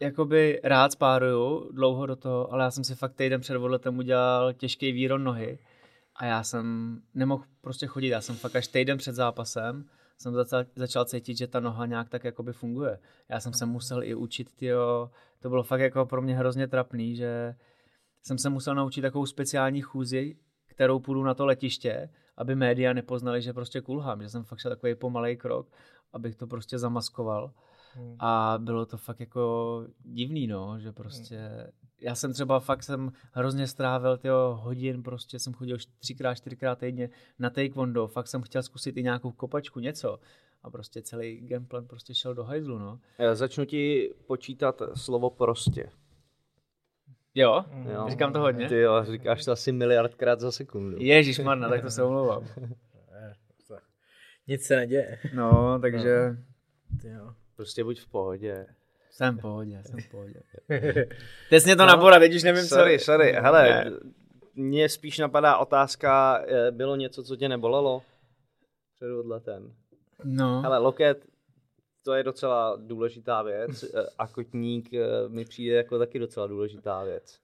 jakoby 0.00 0.60
rád 0.64 0.92
spáruju 0.92 1.70
dlouho 1.72 2.06
do 2.06 2.16
toho, 2.16 2.52
ale 2.52 2.64
já 2.64 2.70
jsem 2.70 2.84
si 2.84 2.94
fakt 2.94 3.14
týden 3.14 3.40
před 3.40 3.56
odletem 3.56 3.98
udělal 3.98 4.52
těžký 4.52 4.92
výron 4.92 5.24
nohy 5.24 5.58
a 6.16 6.24
já 6.24 6.42
jsem 6.42 6.96
nemohl 7.14 7.44
prostě 7.60 7.86
chodit, 7.86 8.08
já 8.08 8.20
jsem 8.20 8.36
fakt 8.36 8.56
až 8.56 8.68
týden 8.68 8.98
před 8.98 9.14
zápasem 9.14 9.84
jsem 10.18 10.34
začal, 10.34 10.64
začal 10.76 11.04
cítit, 11.04 11.38
že 11.38 11.46
ta 11.46 11.60
noha 11.60 11.86
nějak 11.86 12.08
tak 12.08 12.24
jakoby 12.24 12.52
funguje. 12.52 12.98
Já 13.28 13.40
jsem 13.40 13.52
se 13.52 13.66
musel 13.66 14.02
i 14.02 14.14
učit, 14.14 14.56
tyjo, 14.56 15.10
to 15.40 15.48
bylo 15.48 15.62
fakt 15.62 15.80
jako 15.80 16.06
pro 16.06 16.22
mě 16.22 16.36
hrozně 16.36 16.66
trapný, 16.66 17.16
že 17.16 17.54
jsem 18.22 18.38
se 18.38 18.50
musel 18.50 18.74
naučit 18.74 19.02
takovou 19.02 19.26
speciální 19.26 19.80
chůzi, 19.80 20.36
kterou 20.66 20.98
půjdu 20.98 21.22
na 21.22 21.34
to 21.34 21.46
letiště, 21.46 22.10
aby 22.36 22.54
média 22.54 22.92
nepoznali, 22.92 23.42
že 23.42 23.52
prostě 23.52 23.80
kulhám, 23.80 24.22
že 24.22 24.28
jsem 24.28 24.44
fakt 24.44 24.58
šel 24.58 24.70
takový 24.70 24.94
pomalej 24.94 25.36
krok, 25.36 25.72
abych 26.12 26.36
to 26.36 26.46
prostě 26.46 26.78
zamaskoval. 26.78 27.52
Hmm. 27.94 28.16
A 28.18 28.58
bylo 28.58 28.86
to 28.86 28.96
fakt 28.96 29.20
jako 29.20 29.84
divný, 30.02 30.46
no, 30.46 30.80
že 30.80 30.92
prostě, 30.92 31.38
já 32.00 32.14
jsem 32.14 32.32
třeba 32.32 32.60
fakt 32.60 32.82
jsem 32.82 33.12
hrozně 33.32 33.66
strávil 33.66 34.16
tyjo, 34.16 34.58
hodin, 34.62 35.02
prostě 35.02 35.38
jsem 35.38 35.54
chodil 35.54 35.76
třikrát, 35.98 36.34
čtyřikrát 36.34 36.78
týdně 36.78 37.10
na 37.38 37.50
taekwondo, 37.50 38.06
fakt 38.06 38.26
jsem 38.26 38.42
chtěl 38.42 38.62
zkusit 38.62 38.96
i 38.96 39.02
nějakou 39.02 39.32
kopačku, 39.32 39.80
něco. 39.80 40.18
A 40.62 40.70
prostě 40.70 41.02
celý 41.02 41.40
gameplan 41.40 41.86
prostě 41.86 42.14
šel 42.14 42.34
do 42.34 42.44
hajzlu, 42.44 42.78
no. 42.78 43.00
Eh, 43.18 43.34
Začnu 43.36 43.64
ti 43.64 44.14
počítat 44.26 44.82
slovo 44.94 45.30
prostě. 45.30 45.90
Jo, 47.40 47.64
Jo. 47.92 48.06
říkám 48.10 48.32
to 48.32 48.38
hodně. 48.40 48.68
Ty 48.68 48.78
jo, 48.80 49.04
říkáš 49.04 49.44
to 49.44 49.52
asi 49.52 49.72
miliardkrát 49.72 50.40
za 50.40 50.52
sekundu. 50.52 50.96
Ježíš 51.00 51.38
Marna, 51.38 51.68
tak 51.68 51.82
to 51.82 51.90
se 51.90 52.02
omlouvám. 52.02 52.46
Nic 54.48 54.66
se 54.66 54.76
neděje. 54.76 55.18
No, 55.34 55.78
takže 55.82 56.36
Ty 57.02 57.08
jo. 57.08 57.34
Prostě 57.56 57.84
buď 57.84 58.00
v 58.00 58.08
pohodě. 58.10 58.66
jsem 59.10 59.38
v 59.38 59.40
pohodě, 59.40 59.82
jsem 59.86 60.00
v 60.00 60.08
pohodě. 60.10 60.40
Teď 61.50 61.64
mě 61.64 61.76
to 61.76 61.86
nabora, 61.86 62.18
teď 62.18 62.34
už 62.34 62.42
nevím, 62.42 62.64
sorry, 62.64 62.98
co... 62.98 63.04
sorry, 63.04 63.32
hele, 63.32 63.62
Ne. 63.84 63.90
mně 64.54 64.88
spíš 64.88 65.18
napadá 65.18 65.56
otázka, 65.56 66.42
eh, 66.46 66.70
bylo 66.70 66.96
něco, 66.96 67.22
co 67.22 67.36
tě 67.36 67.48
nebolelo 67.48 68.02
před 68.94 69.12
odletem? 69.20 69.72
No, 70.24 70.62
Hele, 70.62 70.78
loket, 70.78 71.24
to 72.08 72.14
je 72.14 72.22
docela 72.22 72.76
důležitá 72.76 73.42
věc 73.42 73.82
eh, 73.94 74.06
a 74.18 74.26
kotník 74.26 74.94
eh, 74.94 75.28
mi 75.28 75.44
přijde 75.44 75.76
jako 75.76 75.98
taky 75.98 76.18
docela 76.18 76.46
důležitá 76.46 77.04
věc. 77.04 77.38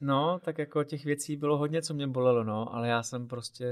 no, 0.00 0.40
tak 0.44 0.58
jako 0.58 0.84
těch 0.84 1.04
věcí 1.04 1.36
bylo 1.36 1.58
hodně, 1.58 1.82
co 1.82 1.94
mě 1.94 2.06
bolelo, 2.06 2.44
no, 2.44 2.74
ale 2.74 2.88
já 2.88 3.02
jsem 3.02 3.28
prostě 3.28 3.66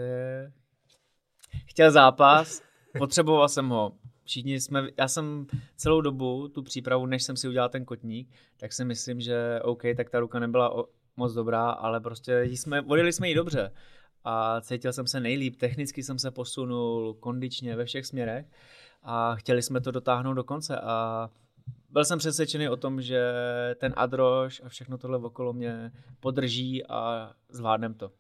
chtěl 1.66 1.90
zápas, 1.90 2.62
potřeboval 2.98 3.48
jsem 3.48 3.68
ho. 3.68 3.92
Všichni 4.24 4.60
jsme, 4.60 4.88
já 4.98 5.08
jsem 5.08 5.46
celou 5.76 6.00
dobu 6.00 6.48
tu 6.48 6.62
přípravu, 6.62 7.06
než 7.06 7.22
jsem 7.22 7.36
si 7.36 7.48
udělal 7.48 7.68
ten 7.68 7.84
kotník, 7.84 8.28
tak 8.56 8.72
si 8.72 8.84
myslím, 8.84 9.20
že 9.20 9.60
OK, 9.62 9.82
tak 9.96 10.10
ta 10.10 10.20
ruka 10.20 10.38
nebyla 10.38 10.74
o, 10.74 10.84
moc 11.16 11.32
dobrá, 11.32 11.70
ale 11.70 12.00
prostě 12.00 12.42
jsme, 12.42 12.82
odjeli 12.82 13.12
jsme 13.12 13.28
ji 13.28 13.34
dobře 13.34 13.72
a 14.24 14.60
cítil 14.60 14.92
jsem 14.92 15.06
se 15.06 15.20
nejlíp, 15.20 15.56
technicky 15.56 16.02
jsem 16.02 16.18
se 16.18 16.30
posunul, 16.30 17.14
kondičně 17.14 17.76
ve 17.76 17.84
všech 17.84 18.06
směrech 18.06 18.46
a 19.06 19.34
chtěli 19.34 19.62
jsme 19.62 19.80
to 19.80 19.90
dotáhnout 19.90 20.34
do 20.34 20.44
konce 20.44 20.80
a 20.80 21.30
byl 21.90 22.04
jsem 22.04 22.18
přesvědčený 22.18 22.68
o 22.68 22.76
tom, 22.76 23.02
že 23.02 23.32
ten 23.78 23.92
Adroš 23.96 24.62
a 24.64 24.68
všechno 24.68 24.98
tohle 24.98 25.18
okolo 25.18 25.52
mě 25.52 25.92
podrží 26.20 26.86
a 26.86 27.32
zvládnem 27.48 27.94
to. 27.94 28.12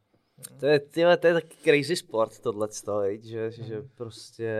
To 0.60 0.66
je, 0.66 0.80
tyhle, 0.80 1.16
to 1.16 1.26
je 1.26 1.34
taky 1.34 1.56
crazy 1.64 1.96
sport 1.96 2.40
tohle, 2.40 2.68
že, 3.20 3.50
že 3.50 3.82
prostě 3.94 4.52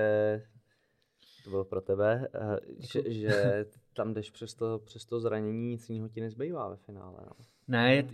to 1.45 1.51
bylo 1.51 1.65
pro 1.65 1.81
tebe, 1.81 2.29
eh, 2.35 2.59
že, 2.79 3.13
že 3.13 3.67
tam 3.95 4.15
jdeš 4.15 4.31
přes 4.31 4.55
to, 4.55 4.79
přes 4.79 5.05
to 5.05 5.21
zranění, 5.21 5.71
nic 5.71 5.91
jiného 5.91 6.09
ti 6.09 6.21
nezbývá 6.21 6.69
ve 6.69 6.77
finále. 6.77 7.19
No. 7.27 7.47
Ne, 7.69 7.95
je, 7.95 8.05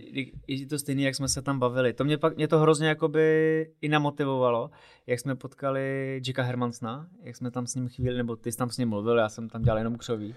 je 0.47 0.67
to 0.67 0.79
stejný, 0.79 1.03
jak 1.03 1.15
jsme 1.15 1.27
se 1.27 1.41
tam 1.41 1.59
bavili. 1.59 1.93
To 1.93 2.03
mě 2.03 2.17
pak, 2.17 2.35
mě 2.35 2.47
to 2.47 2.59
hrozně 2.59 2.87
jakoby 2.87 3.73
i 3.81 3.89
namotivovalo, 3.89 4.71
jak 5.07 5.19
jsme 5.19 5.35
potkali 5.35 6.21
Jacka 6.27 6.43
Hermansna, 6.43 7.07
jak 7.21 7.35
jsme 7.35 7.51
tam 7.51 7.67
s 7.67 7.75
ním 7.75 7.89
chvíli, 7.89 8.17
nebo 8.17 8.35
ty 8.35 8.51
jsi 8.51 8.57
tam 8.57 8.69
s 8.69 8.77
ním 8.77 8.89
mluvil, 8.89 9.17
já 9.17 9.29
jsem 9.29 9.49
tam 9.49 9.61
dělal 9.61 9.77
jenom 9.77 9.95
křoví. 9.95 10.35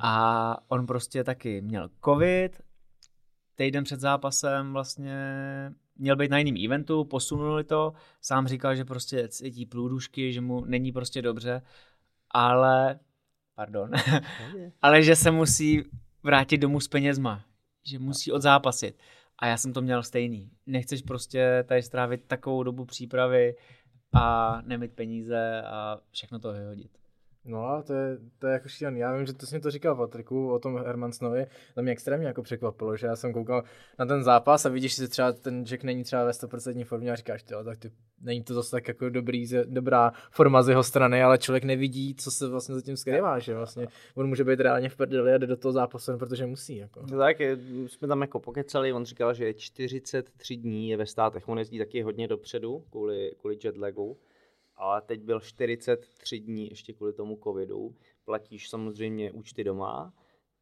A 0.00 0.56
on 0.68 0.86
prostě 0.86 1.24
taky 1.24 1.60
měl 1.60 1.90
covid, 2.04 2.60
týden 3.54 3.84
před 3.84 4.00
zápasem 4.00 4.72
vlastně 4.72 5.14
měl 5.96 6.16
být 6.16 6.30
na 6.30 6.38
jiném 6.38 6.64
eventu, 6.64 7.04
posunuli 7.04 7.64
to, 7.64 7.92
sám 8.20 8.46
říkal, 8.46 8.76
že 8.76 8.84
prostě 8.84 9.28
cítí 9.28 9.66
průdušky, 9.66 10.32
že 10.32 10.40
mu 10.40 10.64
není 10.64 10.92
prostě 10.92 11.22
dobře, 11.22 11.62
ale, 12.30 12.98
pardon, 13.54 13.90
ale 14.82 15.02
že 15.02 15.16
se 15.16 15.30
musí 15.30 15.82
vrátit 16.22 16.58
domů 16.58 16.80
s 16.80 16.88
penězma, 16.88 17.44
že 17.84 17.98
musí 17.98 18.32
odzápasit. 18.32 18.98
A 19.38 19.46
já 19.46 19.56
jsem 19.56 19.72
to 19.72 19.82
měl 19.82 20.02
stejný. 20.02 20.50
Nechceš 20.66 21.02
prostě 21.02 21.64
tady 21.68 21.82
strávit 21.82 22.24
takovou 22.26 22.62
dobu 22.62 22.84
přípravy 22.84 23.54
a 24.12 24.58
nemít 24.62 24.92
peníze 24.92 25.62
a 25.62 26.00
všechno 26.10 26.38
to 26.38 26.52
vyhodit. 26.52 27.01
No 27.44 27.82
to 27.86 27.92
je, 27.94 28.18
to 28.38 28.46
je 28.46 28.52
jako 28.52 28.68
šílený. 28.68 29.00
Já 29.00 29.16
vím, 29.16 29.26
že 29.26 29.32
to 29.32 29.46
jsi 29.46 29.60
to 29.60 29.70
říkal 29.70 29.96
Patriku 29.96 30.52
o 30.52 30.58
tom 30.58 30.78
Hermansnovi. 30.86 31.46
To 31.74 31.82
mě 31.82 31.92
extrémně 31.92 32.26
jako 32.26 32.42
překvapilo, 32.42 32.96
že 32.96 33.06
já 33.06 33.16
jsem 33.16 33.32
koukal 33.32 33.64
na 33.98 34.06
ten 34.06 34.22
zápas 34.22 34.66
a 34.66 34.68
vidíš, 34.68 34.96
že 34.96 35.08
třeba 35.08 35.32
ten 35.32 35.64
Jack 35.64 35.84
není 35.84 36.04
třeba 36.04 36.24
ve 36.24 36.30
100% 36.30 36.84
formě 36.84 37.12
a 37.12 37.16
říkáš, 37.16 37.42
tyjo, 37.42 37.64
tak 37.64 37.78
ty, 37.78 37.92
není 38.20 38.42
to 38.42 38.54
zase 38.54 38.70
tak 38.70 38.88
jako 38.88 39.08
dobrý, 39.08 39.46
dobrá 39.64 40.12
forma 40.30 40.62
z 40.62 40.68
jeho 40.68 40.82
strany, 40.82 41.22
ale 41.22 41.38
člověk 41.38 41.64
nevidí, 41.64 42.14
co 42.14 42.30
se 42.30 42.48
vlastně 42.48 42.74
zatím 42.74 42.96
skrývá, 42.96 43.38
že 43.38 43.54
vlastně 43.54 43.86
on 44.14 44.26
může 44.26 44.44
být 44.44 44.60
reálně 44.60 44.88
v 44.88 44.96
prdeli 44.96 45.34
a 45.34 45.38
jde 45.38 45.46
do 45.46 45.56
toho 45.56 45.72
zápasu, 45.72 46.18
protože 46.18 46.46
musí. 46.46 46.76
Jako. 46.76 47.02
No 47.10 47.18
tak 47.18 47.40
jsme 47.86 48.08
tam 48.08 48.20
jako 48.20 48.40
pokecali, 48.40 48.92
on 48.92 49.04
říkal, 49.04 49.34
že 49.34 49.54
43 49.54 50.56
dní 50.56 50.88
je 50.88 50.96
ve 50.96 51.06
státech, 51.06 51.48
on 51.48 51.58
jezdí 51.58 51.78
taky 51.78 52.02
hodně 52.02 52.28
dopředu 52.28 52.84
kvůli, 52.90 53.32
kvůli 53.40 53.58
jetlagu, 53.64 54.16
ale 54.82 55.02
teď 55.02 55.20
byl 55.20 55.40
43 55.40 56.40
dní 56.40 56.68
ještě 56.70 56.92
kvůli 56.92 57.12
tomu 57.12 57.38
covidu, 57.42 57.96
platíš 58.24 58.68
samozřejmě 58.68 59.32
účty 59.32 59.64
doma, 59.64 60.12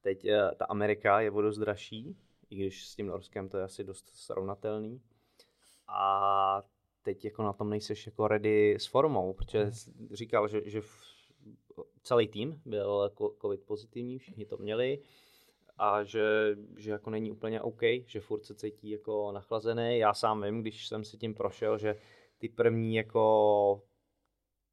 teď 0.02 0.24
eh, 0.24 0.50
ta 0.56 0.64
Amerika 0.64 1.20
je 1.20 1.30
o 1.30 1.42
dost 1.42 1.58
dražší, 1.58 2.16
i 2.50 2.56
když 2.56 2.88
s 2.88 2.96
tím 2.96 3.06
Norskem 3.06 3.48
to 3.48 3.58
je 3.58 3.64
asi 3.64 3.84
dost 3.84 4.10
srovnatelný. 4.10 5.00
A 5.88 6.62
teď 7.02 7.24
jako 7.24 7.42
na 7.42 7.52
tom 7.52 7.70
nejseš 7.70 8.06
jako 8.06 8.28
ready 8.28 8.74
s 8.74 8.86
formou, 8.86 9.32
protože 9.32 9.72
jsi 9.72 9.90
říkal, 10.12 10.48
že, 10.48 10.62
že 10.64 10.80
celý 12.02 12.28
tým 12.28 12.62
byl 12.64 13.10
covid 13.40 13.62
pozitivní, 13.62 14.18
všichni 14.18 14.46
to 14.46 14.56
měli 14.56 15.02
a 15.78 16.04
že, 16.04 16.56
že 16.76 16.90
jako 16.90 17.10
není 17.10 17.30
úplně 17.30 17.60
OK, 17.60 17.82
že 18.06 18.20
furt 18.20 18.44
se 18.44 18.54
cítí 18.54 18.90
jako 18.90 19.32
nachlazený. 19.32 19.98
Já 19.98 20.14
sám 20.14 20.42
vím, 20.42 20.60
když 20.60 20.88
jsem 20.88 21.04
si 21.04 21.16
tím 21.16 21.34
prošel, 21.34 21.78
že 21.78 21.96
ty 22.38 22.48
první 22.48 22.94
jako 22.94 23.82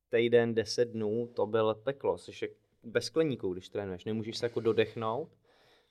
týden, 0.09 0.53
deset 0.55 0.85
dnů, 0.85 1.29
to 1.33 1.45
byl 1.45 1.75
peklo. 1.75 2.17
Jsi 2.17 2.31
jak 2.41 2.51
bez 2.83 3.05
skleníků, 3.05 3.53
když 3.53 3.69
trénuješ, 3.69 4.05
nemůžeš 4.05 4.37
se 4.37 4.45
jako 4.45 4.59
dodechnout. 4.59 5.37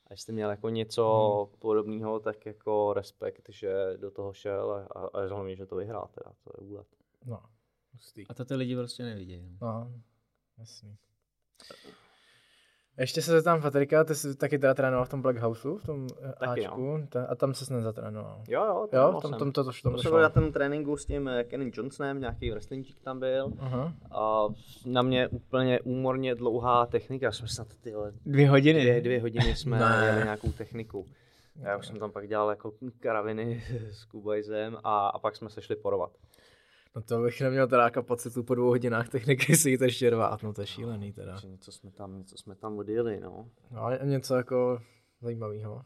A 0.07 0.13
jestli 0.13 0.33
měl 0.33 0.49
jako 0.49 0.69
něco 0.69 1.35
hmm. 1.49 1.59
podobného, 1.59 2.19
tak 2.19 2.45
jako 2.45 2.93
respekt, 2.93 3.49
že 3.49 3.73
do 3.97 4.11
toho 4.11 4.33
šel 4.33 4.71
a, 4.71 4.99
a, 4.99 5.07
a 5.07 5.27
hlavně, 5.27 5.55
že 5.55 5.65
to 5.65 5.75
vyhrál, 5.75 6.09
teda, 6.13 6.35
to 6.43 6.51
je 6.57 6.67
úlet. 6.67 6.87
No, 7.25 7.43
hustý. 7.93 8.25
A 8.29 8.33
to 8.33 8.45
ty 8.45 8.55
lidi 8.55 8.75
prostě 8.75 9.03
nevidějí. 9.03 9.57
no. 9.61 9.67
No, 9.67 9.91
jasný. 10.57 10.97
Ještě 12.99 13.21
se 13.21 13.31
zeptám 13.31 13.61
Patrika, 13.61 14.03
ty 14.03 14.15
jsi 14.15 14.35
taky 14.35 14.59
teda 14.59 14.73
trénoval 14.73 15.05
v 15.05 15.09
tom 15.09 15.21
Black 15.21 15.37
Houseu, 15.37 15.77
v 15.77 15.83
tom 15.83 16.07
eh, 16.23 16.33
Taky, 16.39 16.65
Ačku, 16.67 16.99
ta, 17.09 17.25
a 17.25 17.35
tam 17.35 17.53
ses 17.53 17.69
nezatrénoval. 17.69 18.41
Jo, 18.47 18.65
jo, 18.65 18.73
Jo, 18.81 18.87
trénoval 18.89 19.19
v 19.19 19.21
tom, 19.21 19.31
jsem. 19.31 19.39
tom 19.39 19.51
to, 19.51 19.63
to, 19.63 19.71
Jsem 19.71 19.91
to 20.03 20.09
byl 20.09 20.21
na 20.21 20.29
tom 20.29 20.51
tréninku 20.51 20.97
s 20.97 21.05
tím 21.05 21.27
eh, 21.27 21.43
Kenny 21.43 21.71
Johnsonem, 21.73 22.19
nějaký 22.19 22.51
wrestlingčík 22.51 23.01
tam 23.01 23.19
byl. 23.19 23.51
Aha. 23.59 23.93
A 24.11 24.47
na 24.85 25.01
mě 25.01 25.27
úplně 25.27 25.79
úmorně 25.79 26.35
dlouhá 26.35 26.85
technika, 26.85 27.31
jsme 27.31 27.47
snad 27.47 27.67
tyhle 27.81 28.11
Dvě 28.25 28.49
hodiny. 28.49 28.81
dvě, 28.81 29.01
dvě 29.01 29.21
hodiny 29.21 29.55
jsme 29.55 29.79
jeli 30.05 30.23
nějakou 30.23 30.51
techniku. 30.51 31.05
Já 31.61 31.77
už 31.77 31.87
jsem 31.87 31.99
tam 31.99 32.11
pak 32.11 32.27
dělal 32.27 32.49
jako 32.49 32.71
karaviny 32.99 33.63
s 33.91 34.05
Kubajzem 34.05 34.77
a, 34.83 35.07
a 35.07 35.19
pak 35.19 35.35
jsme 35.35 35.49
se 35.49 35.61
šli 35.61 35.75
porovat. 35.75 36.11
No 36.97 37.03
to 37.03 37.21
bych 37.21 37.41
neměl 37.41 37.67
teda 37.67 37.89
kapacitu 37.89 38.43
po 38.43 38.55
dvou 38.55 38.67
hodinách 38.67 39.09
techniky 39.09 39.55
si 39.57 39.69
jít 39.69 39.81
ještě 39.81 40.09
rvát, 40.09 40.43
no 40.43 40.53
to 40.53 40.61
je 40.61 40.67
šílený 40.67 41.13
teda. 41.13 41.39
Něco 41.47 41.71
jsme 41.71 41.91
tam, 41.91 42.17
něco 42.17 42.37
jsme 42.37 42.55
tam 42.55 42.77
odjeli, 42.77 43.19
no. 43.19 43.49
No 43.71 43.81
ale 43.81 43.99
něco 44.03 44.35
jako 44.35 44.81
zajímavého. 45.21 45.81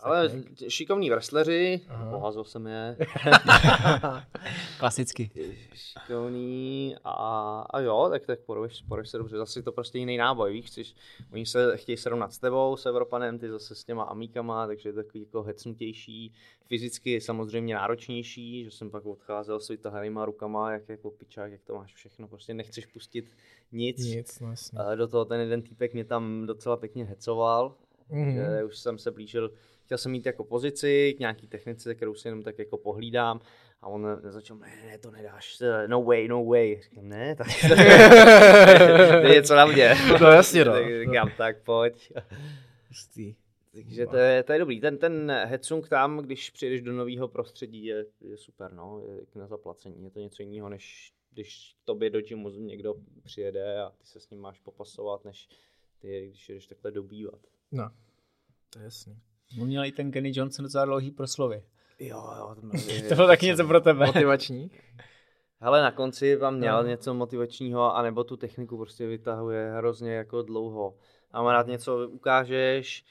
Ale 0.00 0.30
šikovní 0.68 1.10
wrestleri, 1.10 1.80
Aha. 1.88 2.10
poházel 2.10 2.44
jsem 2.44 2.66
je, 2.66 2.96
Klasicky. 4.78 5.30
šikovný 5.74 6.96
a, 7.04 7.60
a 7.70 7.80
jo, 7.80 8.08
tak, 8.10 8.26
tak 8.26 8.40
poruješ, 8.40 8.82
poruješ 8.88 9.08
se 9.08 9.18
dobře, 9.18 9.36
zase 9.36 9.58
je 9.58 9.62
to 9.62 9.72
prostě 9.72 9.98
jiný 9.98 10.16
náboj, 10.16 10.52
víš, 10.52 10.66
chceš, 10.66 10.94
oni 11.32 11.46
se 11.46 11.76
chtějí 11.76 11.96
srovnat 11.96 12.32
s 12.32 12.38
tebou, 12.38 12.76
s 12.76 12.86
Evropanem, 12.86 13.38
ty 13.38 13.50
zase 13.50 13.74
s 13.74 13.84
těma 13.84 14.02
amíkama, 14.02 14.66
takže 14.66 14.88
je 14.88 14.92
to 14.92 15.02
takový 15.02 15.20
jako 15.20 15.42
hecnutější, 15.42 16.32
fyzicky 16.66 17.20
samozřejmě 17.20 17.74
náročnější, 17.74 18.64
že 18.64 18.70
jsem 18.70 18.90
pak 18.90 19.06
odcházel 19.06 19.60
s 19.60 19.68
vytahanýma 19.68 20.24
rukama, 20.24 20.72
jak 20.72 20.88
jako 20.88 21.10
pičák, 21.10 21.52
jak 21.52 21.62
to 21.64 21.74
máš 21.74 21.94
všechno, 21.94 22.28
prostě 22.28 22.54
nechceš 22.54 22.86
pustit 22.86 23.30
nic. 23.72 23.98
Nic, 23.98 24.40
no 24.40 24.50
jasně. 24.50 24.78
A 24.78 24.94
do 24.94 25.08
toho 25.08 25.24
ten 25.24 25.40
jeden 25.40 25.62
týpek 25.62 25.92
mě 25.94 26.04
tam 26.04 26.46
docela 26.46 26.76
pěkně 26.76 27.04
hecoval, 27.04 27.74
Mhm. 28.10 28.32
že 28.34 28.64
už 28.64 28.78
jsem 28.78 28.98
se 28.98 29.10
blížil, 29.10 29.50
chtěl 29.86 29.98
jsem 29.98 30.12
mít 30.12 30.26
jako 30.26 30.44
pozici 30.44 31.14
k 31.16 31.18
nějaký 31.18 31.46
technice, 31.46 31.94
kterou 31.94 32.14
si 32.14 32.28
jenom 32.28 32.42
tak 32.42 32.58
jako 32.58 32.78
pohlídám 32.78 33.40
a 33.80 33.88
on 33.88 34.06
začal, 34.22 34.56
ne, 34.56 34.82
ne, 34.86 34.98
to 34.98 35.10
nedáš, 35.10 35.62
no 35.86 36.02
way, 36.02 36.28
no 36.28 36.44
way. 36.44 36.80
Říkám, 36.82 37.08
ne, 37.08 37.36
tak 37.36 37.46
to 39.20 39.26
je 39.26 39.34
něco 39.34 39.54
na 39.54 39.66
mě. 39.66 39.94
No 40.20 40.26
jasně, 40.26 40.64
no. 40.64 40.72
tak 40.72 40.84
říkám, 41.00 41.30
tak 41.36 41.62
pojď. 41.62 42.12
Hustý. 42.88 43.34
Takže 43.72 44.06
to 44.06 44.16
je, 44.16 44.42
to 44.42 44.52
je 44.52 44.58
dobrý. 44.58 44.80
Ten, 44.80 44.98
ten 44.98 45.30
headsung 45.44 45.88
tam, 45.88 46.18
když 46.18 46.50
přijdeš 46.50 46.82
do 46.82 46.92
nového 46.92 47.28
prostředí, 47.28 47.84
je, 47.84 48.06
je 48.20 48.36
super, 48.36 48.72
no, 48.72 49.02
je 49.08 49.26
na 49.34 49.46
zaplacení. 49.46 50.04
Je 50.04 50.10
to 50.10 50.20
něco 50.20 50.42
jiného, 50.42 50.68
než 50.68 51.12
když 51.30 51.76
tobě 51.84 52.10
do 52.10 52.20
gymu 52.20 52.48
někdo 52.48 52.94
přijede 53.24 53.80
a 53.80 53.90
ty 53.90 54.06
se 54.06 54.20
s 54.20 54.30
ním 54.30 54.40
máš 54.40 54.60
popasovat, 54.60 55.24
než 55.24 55.48
ty, 55.98 56.28
když 56.28 56.48
jdeš 56.48 56.66
takhle 56.66 56.90
dobývat. 56.90 57.40
No, 57.72 57.90
to 58.70 58.78
je 58.78 58.84
jasný. 58.84 59.20
On 59.60 59.66
měl 59.66 59.84
i 59.84 59.92
ten 59.92 60.10
Kenny 60.10 60.32
Johnson 60.34 60.62
docela 60.62 60.84
dlouhý 60.84 61.10
proslovy. 61.10 61.62
Jo, 61.98 62.30
jo, 62.38 62.54
to, 62.54 62.60
To 63.08 63.14
bylo 63.14 63.26
taky 63.26 63.46
něco 63.46 63.66
pro 63.66 63.80
tebe. 63.80 64.06
Motivační? 64.06 64.70
Hele, 65.60 65.82
na 65.82 65.90
konci 65.92 66.36
vám 66.36 66.56
měl 66.56 66.82
No. 66.82 66.88
něco 66.88 67.14
motivačního, 67.14 67.96
anebo 67.96 68.24
tu 68.24 68.36
techniku 68.36 68.76
prostě 68.76 69.06
vytahuje 69.06 69.72
hrozně 69.76 70.12
jako 70.14 70.42
dlouho. 70.42 70.96
Mám 71.32 71.46
rád 71.46 71.66
něco 71.66 72.08
ukážeš, 72.08 73.04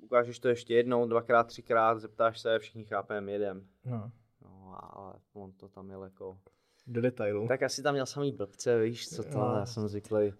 ukážeš 0.00 0.38
to 0.38 0.48
ještě 0.48 0.74
jednou, 0.74 1.06
dvakrát, 1.08 1.44
třikrát, 1.46 1.98
zeptáš 2.00 2.40
se, 2.40 2.58
všichni 2.58 2.84
chápeme, 2.84 3.32
jedem. 3.32 3.66
No, 3.84 4.10
No, 4.42 4.76
ale 4.96 5.14
on 5.32 5.52
to 5.52 5.68
tam 5.68 5.86
měl 5.86 6.04
jako... 6.04 6.38
do 6.86 7.00
detailu. 7.00 7.48
Tak 7.48 7.62
asi 7.62 7.82
tam 7.82 7.94
měl 7.94 8.06
samý 8.06 8.32
blbce, 8.32 8.80
víš, 8.82 9.08
co 9.08 9.22
to, 9.22 9.38
Jo. 9.38 9.54
já 9.58 9.66
jsem 9.66 9.88
zvyklý 9.88 10.32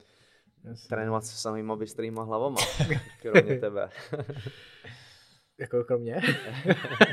Jasně. 0.65 0.89
trénovat 0.89 1.25
se 1.25 1.37
samýma 1.37 1.77
bystrýma 1.77 2.23
hlavama, 2.23 2.57
kromě 3.23 3.59
tebe. 3.61 3.91
Jako 5.59 5.85
kromě? 5.85 6.21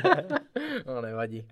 no, 0.86 1.00
nevadí. 1.00 1.46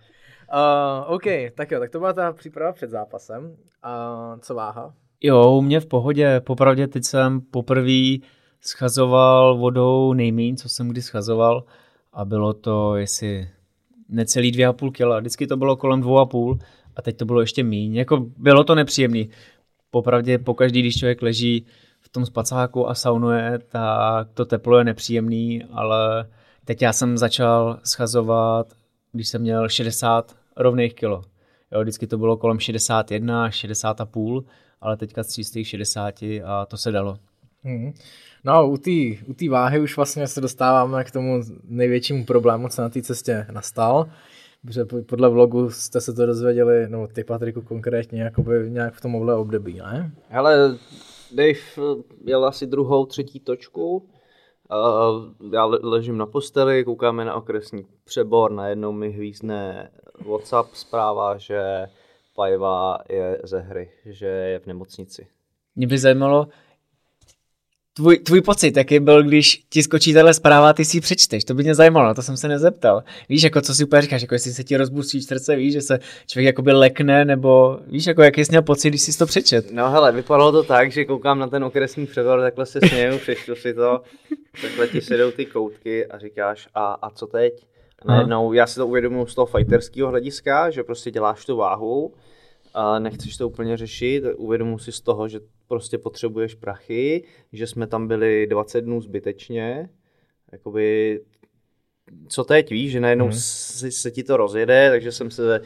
Uh, 0.55 1.15
OK, 1.15 1.25
tak 1.55 1.71
jo, 1.71 1.81
tak 1.81 1.91
to 1.91 1.99
byla 1.99 2.13
ta 2.13 2.33
příprava 2.33 2.73
před 2.73 2.91
zápasem. 2.91 3.45
Uh, 3.45 4.41
co 4.41 4.55
váha? 4.55 4.95
Jo, 5.21 5.51
u 5.51 5.61
mě 5.61 5.81
v 5.81 5.87
pohodě. 5.87 6.41
Popravdě 6.41 6.87
teď 6.87 7.05
jsem 7.05 7.41
poprvé 7.41 8.17
schazoval 8.61 9.59
vodou 9.59 10.13
nejmín, 10.13 10.57
co 10.57 10.69
jsem 10.69 10.89
kdy 10.89 11.03
schazoval. 11.03 11.65
A 12.13 12.25
bylo 12.25 12.53
to, 12.53 12.97
jestli 12.97 13.49
necelý 14.09 14.51
dvě 14.51 14.67
a 14.67 14.73
půl 14.73 14.91
kila. 14.91 15.19
Vždycky 15.19 15.47
to 15.47 15.57
bylo 15.57 15.77
kolem 15.77 16.01
dvou 16.01 16.19
a 16.19 16.27
půl 16.27 16.59
a 16.97 17.03
teď 17.03 17.17
to 17.17 17.25
bylo 17.25 17.41
ještě 17.41 17.63
míň. 17.63 17.95
Jako 17.95 18.27
bylo 18.37 18.65
to 18.65 18.75
nepříjemný. 18.75 19.31
Popravdě 19.91 20.39
pokaždý, 20.39 20.81
když 20.81 20.99
člověk 20.99 21.23
leží 21.23 21.67
v 22.01 22.09
tom 22.09 22.27
spacáku 22.27 22.89
a 22.89 22.95
saunuje, 22.95 23.59
tak 23.69 24.29
to 24.35 24.45
teplo 24.45 24.79
je 24.79 24.85
nepříjemný, 24.85 25.65
ale 25.73 26.29
teď 26.64 26.83
já 26.83 26.92
jsem 26.92 27.18
začal 27.18 27.79
schazovat, 27.85 28.72
když 29.12 29.29
jsem 29.29 29.40
měl 29.40 29.68
60 29.68 30.37
rovných 30.57 30.94
kilo. 30.94 31.22
Jo, 31.72 31.81
vždycky 31.83 32.07
to 32.07 32.18
bylo 32.18 32.37
kolem 32.37 32.59
61, 32.59 33.51
60 33.51 34.01
a 34.01 34.07
půl, 34.07 34.44
ale 34.81 34.96
teďka 34.96 35.22
z 35.22 35.33
čistých 35.33 35.68
60 35.68 36.14
a 36.44 36.66
to 36.66 36.77
se 36.77 36.90
dalo. 36.90 37.18
Hmm. 37.64 37.92
No, 38.44 38.70
u 38.70 38.77
té 38.77 38.90
u 39.27 39.35
tý 39.35 39.48
váhy 39.48 39.81
už 39.81 39.96
vlastně 39.96 40.29
se 40.29 40.40
dostáváme 40.40 41.05
k 41.05 41.11
tomu 41.11 41.42
největšímu 41.64 42.25
problému, 42.25 42.68
co 42.68 42.83
na 42.83 42.88
té 42.88 43.03
cestě 43.03 43.46
nastal. 43.53 44.09
Protože 44.66 44.85
po- 44.85 45.03
podle 45.03 45.29
vlogu 45.29 45.70
jste 45.70 46.01
se 46.01 46.12
to 46.12 46.27
dozvěděli, 46.27 46.87
no 46.88 47.07
ty 47.07 47.25
Patriku 47.25 47.62
konkrétně, 47.62 48.22
jakoby 48.22 48.70
nějak 48.70 48.94
v 48.94 49.01
tomhle 49.01 49.35
období, 49.35 49.79
ne? 49.79 50.12
Hele, 50.29 50.79
Dave 51.35 52.03
jel 52.25 52.44
asi 52.44 52.66
druhou, 52.66 53.07
třetí 53.07 53.40
točku. 53.40 54.09
Já 55.53 55.65
le- 55.65 55.79
ležím 55.83 56.17
na 56.19 56.27
posteli, 56.27 56.85
koukáme 56.85 57.25
na 57.25 57.35
okresní 57.35 57.87
přebor, 58.05 58.53
najednou 58.53 58.92
mi 58.92 59.11
hvízdne 59.11 59.90
WhatsApp 60.27 60.75
zpráva, 60.75 61.37
že 61.37 61.87
Pajva 62.37 62.99
je 63.09 63.40
ze 63.44 63.59
hry, 63.61 63.90
že 64.05 64.27
je 64.27 64.59
v 64.59 64.67
nemocnici. 64.67 65.27
Mě 65.77 65.87
by 65.87 65.99
zajímalo, 65.99 66.46
tvůj, 67.95 68.19
tvůj 68.19 68.40
pocit, 68.40 68.77
jaký 68.77 69.01
byl, 69.01 69.23
když 69.23 69.63
ti 69.69 69.83
skočí 69.83 70.15
tahle 70.15 70.35
zpráva 70.35 70.71
a 70.71 70.73
ty 70.73 70.85
si 70.85 70.97
ji 70.97 71.01
přečteš, 71.01 71.45
to 71.45 71.55
by 71.55 71.63
mě 71.63 71.75
zajímalo, 71.75 72.07
na 72.07 72.15
to 72.15 72.23
jsem 72.23 72.37
se 72.37 72.49
nezeptal. 72.49 73.03
Víš, 73.29 73.43
jako 73.43 73.61
co 73.61 73.75
si 73.75 73.85
úplně 73.85 74.03
říkáš, 74.03 74.23
jako 74.23 74.35
jestli 74.35 74.53
se 74.53 74.65
ti 74.65 74.77
rozbustí 74.77 75.23
srdce, 75.23 75.57
víš, 75.57 75.73
že 75.73 75.81
se 75.81 75.99
člověk 76.27 76.47
jakoby 76.47 76.73
lekne, 76.73 77.25
nebo 77.25 77.79
víš, 77.87 78.07
jako 78.07 78.23
jaký 78.23 78.45
jsi 78.45 78.53
měl 78.53 78.63
pocit, 78.63 78.88
když 78.88 79.03
jsi 79.03 79.19
to 79.19 79.27
přečet. 79.27 79.73
No 79.73 79.90
hele, 79.90 80.13
vypadalo 80.13 80.53
to 80.53 80.63
tak, 80.63 80.93
že 80.93 81.05
koukám 81.05 81.38
na 81.38 81.47
ten 81.47 81.65
okresní 81.65 82.07
přebor, 82.07 82.40
takhle 82.40 82.67
se 82.67 82.81
směju, 82.88 83.19
přečtu 83.19 83.55
si 83.55 83.75
to, 83.75 84.01
takhle 84.63 84.88
ti 84.88 85.01
sedou 85.01 85.31
ty 85.31 85.47
koutky 85.47 86.07
a 86.07 86.19
říkáš, 86.19 86.69
a, 86.75 86.93
a 86.93 87.11
co 87.11 87.27
teď? 87.27 87.67
najednou, 88.05 88.53
já 88.53 88.67
si 88.67 88.75
to 88.75 88.87
uvědomuji 88.87 89.27
z 89.27 89.35
toho 89.35 89.47
fighterského 89.47 90.11
hlediska, 90.11 90.71
že 90.71 90.83
prostě 90.83 91.11
děláš 91.11 91.45
tu 91.45 91.57
váhu, 91.57 92.13
a 92.75 92.99
nechceš 92.99 93.37
to 93.37 93.49
úplně 93.49 93.77
řešit, 93.77 94.25
uvědomuji 94.37 94.79
si 94.79 94.93
z 94.93 95.01
toho, 95.01 95.29
že 95.29 95.40
prostě 95.73 95.98
potřebuješ 95.98 96.54
prachy, 96.54 97.25
že 97.52 97.66
jsme 97.66 97.87
tam 97.87 98.08
byli 98.08 98.46
20 98.46 98.81
dnů 98.81 99.00
zbytečně, 99.00 99.88
jakoby 100.52 101.20
co 102.29 102.44
teď, 102.44 102.70
víš, 102.70 102.92
že 102.92 103.00
najednou 103.00 103.25
hmm. 103.25 103.35
se, 103.35 103.90
se 103.90 104.10
ti 104.10 104.23
to 104.23 104.37
rozjede, 104.37 104.90
takže 104.90 105.12
jsem 105.12 105.31
se 105.31 105.60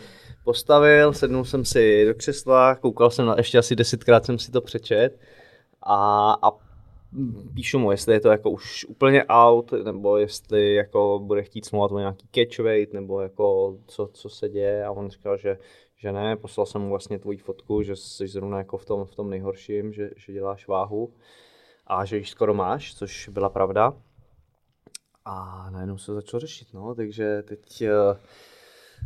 postavil, 0.44 1.12
sednul 1.12 1.44
jsem 1.44 1.64
si 1.64 2.04
do 2.06 2.14
křesla, 2.14 2.74
koukal 2.74 3.10
jsem 3.10 3.26
na, 3.26 3.34
ještě 3.36 3.58
asi 3.58 3.76
desetkrát 3.76 4.26
jsem 4.26 4.38
si 4.38 4.50
to 4.50 4.60
přečet 4.60 5.20
a, 5.82 6.32
a 6.42 6.50
píšu 7.54 7.78
mu, 7.78 7.90
jestli 7.90 8.14
je 8.14 8.20
to 8.20 8.28
jako 8.28 8.50
už 8.50 8.84
úplně 8.84 9.24
out, 9.24 9.72
nebo 9.72 10.16
jestli 10.16 10.74
jako 10.74 11.20
bude 11.22 11.42
chtít 11.42 11.64
smlouvat 11.64 11.92
o 11.92 11.98
nějaký 11.98 12.26
catch 12.34 12.58
weight, 12.58 12.94
nebo 12.94 13.20
jako 13.20 13.76
co, 13.86 14.10
co 14.12 14.28
se 14.28 14.48
děje 14.48 14.84
a 14.84 14.90
on 14.90 15.10
říkal, 15.10 15.36
že, 15.36 15.58
že 16.06 16.12
ne, 16.12 16.36
poslal 16.36 16.66
jsem 16.66 16.80
mu 16.82 16.88
vlastně 16.88 17.18
tvoji 17.18 17.38
fotku, 17.38 17.82
že 17.82 17.96
jsi 17.96 18.28
zrovna 18.28 18.58
jako 18.58 18.78
v 18.78 18.84
tom, 18.84 19.04
v 19.04 19.14
tom 19.14 19.30
nejhorším, 19.30 19.92
že, 19.92 20.10
že 20.16 20.32
děláš 20.32 20.68
váhu 20.68 21.12
a 21.86 22.04
že 22.04 22.16
již 22.16 22.30
skoro 22.30 22.54
máš, 22.54 22.94
což 22.94 23.28
byla 23.28 23.48
pravda. 23.48 23.92
A 25.24 25.66
najednou 25.70 25.98
se 25.98 26.14
začalo 26.14 26.40
řešit, 26.40 26.68
no, 26.74 26.94
takže 26.94 27.42
teď 27.42 27.82
uh, 27.82 28.16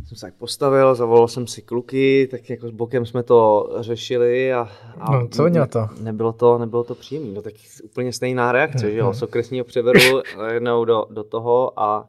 jsem 0.07 0.17
se 0.17 0.27
tak 0.27 0.35
postavil, 0.35 0.95
zavolal 0.95 1.29
jsem 1.29 1.47
si 1.47 1.63
kluky, 1.63 2.29
tak 2.31 2.51
jako 2.51 2.69
s 2.69 2.71
bokem 2.71 3.07
jsme 3.07 3.23
to 3.23 3.71
řešili 3.81 4.53
a, 4.53 4.69
a 4.99 5.13
no, 5.13 5.29
co 5.29 5.49
ne, 5.49 5.67
to? 5.67 5.89
Nebylo 6.01 6.33
to, 6.33 6.59
nebylo 6.59 6.85
to 6.85 6.95
příjemné, 6.95 7.33
no 7.33 7.43
tak 7.43 7.55
úplně 7.85 8.13
stejná 8.13 8.53
reakce, 8.53 8.91
že 8.91 8.99
jo, 8.99 9.13
z 9.13 9.23
okresního 9.23 9.65
převeru 9.65 10.23
jednou 10.53 10.85
do, 10.85 11.07
do 11.11 11.25
toho 11.25 11.81
a, 11.81 12.09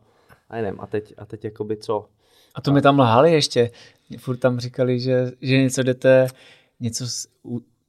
a 0.49 0.55
nevím, 0.55 0.79
a 0.81 0.87
teď, 0.87 1.13
a 1.17 1.25
teď 1.25 1.43
jakoby 1.43 1.77
co? 1.77 2.05
A 2.55 2.61
to 2.61 2.71
mi 2.71 2.81
tam 2.81 2.99
lhali 2.99 3.31
ještě, 3.31 3.71
furt 4.17 4.37
tam 4.37 4.59
říkali, 4.59 4.99
že, 4.99 5.31
že 5.41 5.57
něco 5.57 5.83
jdete, 5.83 6.27
něco, 6.79 7.05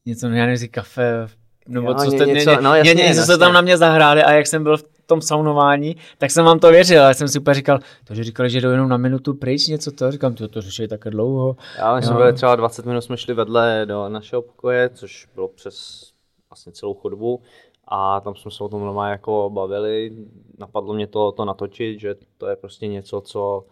něco, 0.06 0.28
no 0.28 0.36
já 0.36 0.46
nevím, 0.46 0.68
kafe, 0.68 1.26
nebo 1.68 1.88
jo, 1.88 1.94
co 1.94 2.10
jste, 2.10 2.26
něco, 2.26 2.50
mě, 2.50 2.60
no, 2.60 2.74
jasně, 2.74 2.94
něco 2.94 3.22
se 3.22 3.38
tam 3.38 3.52
na 3.52 3.60
mě 3.60 3.76
zahráli 3.76 4.22
a 4.22 4.32
jak 4.32 4.46
jsem 4.46 4.62
byl 4.62 4.76
v 4.76 4.84
tom 5.06 5.20
saunování, 5.20 5.96
tak 6.18 6.30
jsem 6.30 6.44
vám 6.44 6.58
to 6.58 6.70
věřil, 6.70 7.02
ale 7.02 7.14
jsem 7.14 7.28
si 7.28 7.38
úplně 7.38 7.54
říkal, 7.54 7.78
to, 8.04 8.14
že 8.14 8.24
říkali, 8.24 8.50
že 8.50 8.60
jdou 8.60 8.70
jenom 8.70 8.88
na 8.88 8.96
minutu 8.96 9.34
pryč, 9.34 9.66
něco 9.66 9.92
to, 9.92 10.10
říkám, 10.10 10.34
to, 10.34 10.48
to 10.48 10.60
řešili 10.60 10.88
také 10.88 11.10
dlouho. 11.10 11.56
Já 11.78 11.96
my 11.96 12.02
jsme 12.02 12.16
byli 12.16 12.32
třeba 12.32 12.56
20 12.56 12.86
minut, 12.86 13.00
jsme 13.00 13.16
šli 13.16 13.34
vedle 13.34 13.86
do 13.88 14.08
našeho 14.08 14.42
pokoje, 14.42 14.90
což 14.94 15.28
bylo 15.34 15.48
přes 15.48 16.06
vlastně 16.50 16.72
celou 16.72 16.94
chodbu 16.94 17.40
a 17.88 18.20
tam 18.20 18.34
jsme 18.34 18.50
se 18.50 18.64
o 18.64 18.68
tom 18.68 18.84
normálně 18.84 19.12
jako 19.12 19.50
bavili, 19.50 20.12
napadlo 20.58 20.94
mě 20.94 21.06
to, 21.06 21.32
to 21.32 21.44
natočit, 21.44 22.00
že 22.00 22.14
to 22.38 22.46
je 22.46 22.56
prostě 22.56 22.86
něco, 22.86 23.20
co, 23.20 23.64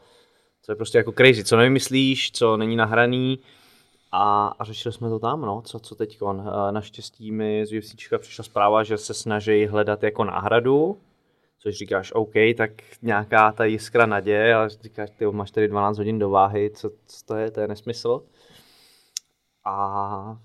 co 0.70 0.72
je 0.72 0.76
prostě 0.76 0.98
jako 0.98 1.12
crazy, 1.12 1.44
co 1.44 1.56
nevymyslíš, 1.56 2.32
co 2.32 2.56
není 2.56 2.76
nahraný, 2.76 3.38
a, 4.12 4.46
a 4.58 4.64
řešili 4.64 4.92
jsme 4.92 5.08
to 5.08 5.18
tam, 5.18 5.40
no, 5.40 5.62
co, 5.62 5.78
co 5.78 5.94
teď. 5.94 6.18
Naštěstí 6.70 7.32
mi 7.32 7.66
z 7.66 7.78
UFC 7.78 7.94
přišla 8.18 8.44
zpráva, 8.44 8.82
že 8.82 8.98
se 8.98 9.14
snaží 9.14 9.66
hledat 9.66 10.02
jako 10.02 10.24
náhradu, 10.24 10.98
což 11.58 11.76
říkáš, 11.76 12.12
OK, 12.12 12.32
tak 12.56 12.70
nějaká 13.02 13.52
ta 13.52 13.64
jiskra 13.64 14.06
naděje, 14.06 14.54
ale 14.54 14.68
říkáš, 14.68 15.10
ty 15.10 15.26
máš 15.26 15.50
tady 15.50 15.68
12 15.68 15.98
hodin 15.98 16.18
do 16.18 16.30
váhy, 16.30 16.70
co, 16.74 16.90
co 17.06 17.24
to 17.26 17.36
je, 17.36 17.50
to 17.50 17.60
je 17.60 17.68
nesmysl. 17.68 18.22
A 19.64 20.38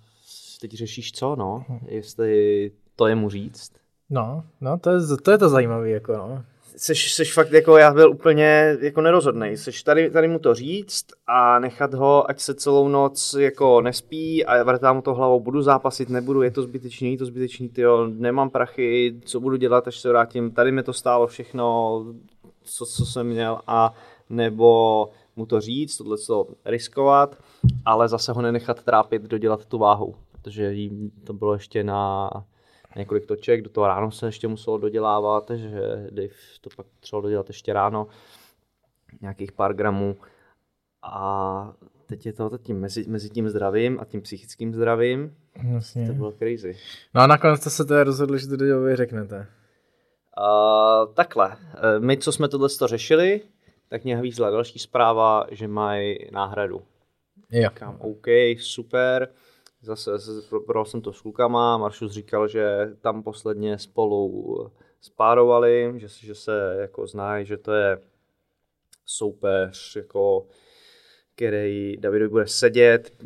teď 0.62 0.72
řešíš 0.72 1.12
co, 1.12 1.36
no, 1.36 1.66
jestli 1.88 2.72
to 2.96 3.08
je 3.08 3.16
mu 3.16 3.30
říct. 3.30 3.72
No, 4.10 4.44
no, 4.62 4.78
to 4.78 4.90
je 4.92 5.00
to, 5.24 5.32
je 5.32 5.38
to 5.38 5.50
zajímavé, 5.50 5.90
jako 5.90 6.14
no 6.14 6.44
seš, 6.78 7.14
seš 7.14 7.34
fakt 7.34 7.52
jako, 7.52 7.78
já 7.78 7.94
byl 7.94 8.12
úplně 8.12 8.78
jako 8.82 9.02
nerozhodnej. 9.02 9.58
Seš 9.58 9.84
tady, 9.84 10.10
tady 10.10 10.28
mu 10.28 10.40
to 10.40 10.54
říct 10.54 11.06
a 11.28 11.60
nechat 11.60 11.94
ho, 11.94 12.30
ať 12.30 12.40
se 12.40 12.54
celou 12.54 12.88
noc 12.88 13.36
jako 13.40 13.82
nespí 13.82 14.46
a 14.46 14.64
vrtá 14.64 14.94
mu 14.94 15.02
to 15.02 15.14
hlavou, 15.14 15.40
budu 15.40 15.62
zápasit, 15.62 16.10
nebudu, 16.10 16.42
je 16.42 16.52
to 16.52 16.62
zbytečný, 16.62 17.12
je 17.12 17.18
to 17.18 17.26
zbytečný, 17.26 17.70
tyjo, 17.70 18.08
nemám 18.08 18.50
prachy, 18.50 19.20
co 19.26 19.40
budu 19.40 19.56
dělat, 19.56 19.88
až 19.88 20.00
se 20.00 20.10
vrátím, 20.10 20.52
tady 20.52 20.72
mi 20.72 20.84
to 20.84 20.94
stálo 20.94 21.28
všechno, 21.28 22.06
co, 22.64 22.86
co 22.86 23.06
jsem 23.06 23.28
měl 23.28 23.60
a 23.68 23.94
nebo 24.30 25.10
mu 25.36 25.46
to 25.46 25.62
říct, 25.62 25.98
tohle 25.98 26.18
to 26.28 26.48
riskovat, 26.66 27.38
ale 27.86 28.08
zase 28.08 28.32
ho 28.32 28.42
nenechat 28.42 28.84
trápit, 28.84 29.22
dodělat 29.22 29.66
tu 29.66 29.78
váhu, 29.78 30.16
protože 30.32 30.74
jí 30.74 31.12
to 31.24 31.34
bylo 31.34 31.54
ještě 31.54 31.84
na 31.84 32.30
několik 33.00 33.26
toček, 33.26 33.62
do 33.62 33.70
toho 33.70 33.88
ráno 33.88 34.12
se 34.12 34.26
ještě 34.26 34.48
muselo 34.48 34.78
dodělávat, 34.78 35.52
že 35.56 36.08
Dave 36.10 36.34
to 36.62 36.70
pak 36.76 36.86
potřeboval 36.86 37.22
dodělat 37.22 37.48
ještě 37.48 37.74
ráno, 37.74 38.08
nějakých 39.22 39.52
pár 39.52 39.74
gramů. 39.74 40.18
A 41.04 41.74
teď 42.06 42.26
je 42.26 42.34
to 42.34 42.58
tím 42.58 42.80
mezi, 42.80 43.06
mezi 43.08 43.30
tím 43.30 43.50
zdravím 43.50 44.00
a 44.00 44.06
tím 44.06 44.22
psychickým 44.22 44.74
zdravím. 44.74 45.36
Jasně. 45.64 46.08
To 46.08 46.14
bylo 46.14 46.32
crazy. 46.32 46.78
No 47.14 47.22
a 47.22 47.28
nakonec 47.28 47.64
to 47.64 47.70
se 47.70 47.86
teda 47.86 48.04
rozhodli, 48.04 48.40
že 48.40 48.48
to 48.48 48.58
Daveovi 48.58 48.96
řeknete. 48.96 49.48
Uh, 50.38 51.14
takhle, 51.14 51.58
e, 51.96 52.00
my 52.00 52.18
co 52.18 52.32
jsme 52.32 52.48
tohle 52.48 52.70
řešili, 52.86 53.42
tak 53.90 54.04
mě 54.04 54.18
hvízla 54.18 54.50
další 54.50 54.80
zpráva, 54.80 55.46
že 55.52 55.68
mají 55.68 56.18
náhradu. 56.32 56.82
Jo. 57.52 57.70
Říkám, 57.70 57.98
OK, 58.00 58.28
super 58.60 59.30
zase 59.86 60.12
probral 60.50 60.86
jsem 60.86 61.02
to 61.02 61.14
s 61.14 61.22
klukama, 61.22 61.78
Maršus 61.78 62.12
říkal, 62.12 62.48
že 62.48 62.96
tam 63.02 63.24
posledně 63.24 63.80
spolu 63.80 64.72
spárovali, 65.02 65.94
že, 65.96 66.08
že 66.08 66.36
se 66.36 66.78
jako 66.80 67.08
znají, 67.08 67.46
že 67.46 67.58
to 67.58 67.74
je 67.74 68.02
soupeř, 69.06 69.96
jako, 69.96 70.48
který 71.36 71.98
Davidovi 71.98 72.30
bude 72.30 72.48
sedět 72.48 73.24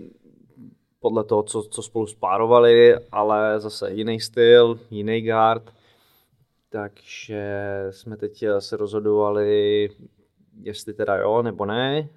podle 1.00 1.24
toho, 1.24 1.44
co, 1.44 1.64
co 1.64 1.82
spolu 1.82 2.08
spárovali, 2.08 2.96
ale 3.12 3.60
zase 3.60 3.92
jiný 3.92 4.20
styl, 4.20 4.80
jiný 4.90 5.22
guard, 5.22 5.74
takže 6.70 7.54
jsme 7.90 8.18
teď 8.18 8.46
se 8.60 8.78
rozhodovali, 8.78 9.90
jestli 10.62 10.94
teda 10.94 11.16
jo 11.18 11.42
nebo 11.42 11.66
ne. 11.66 12.10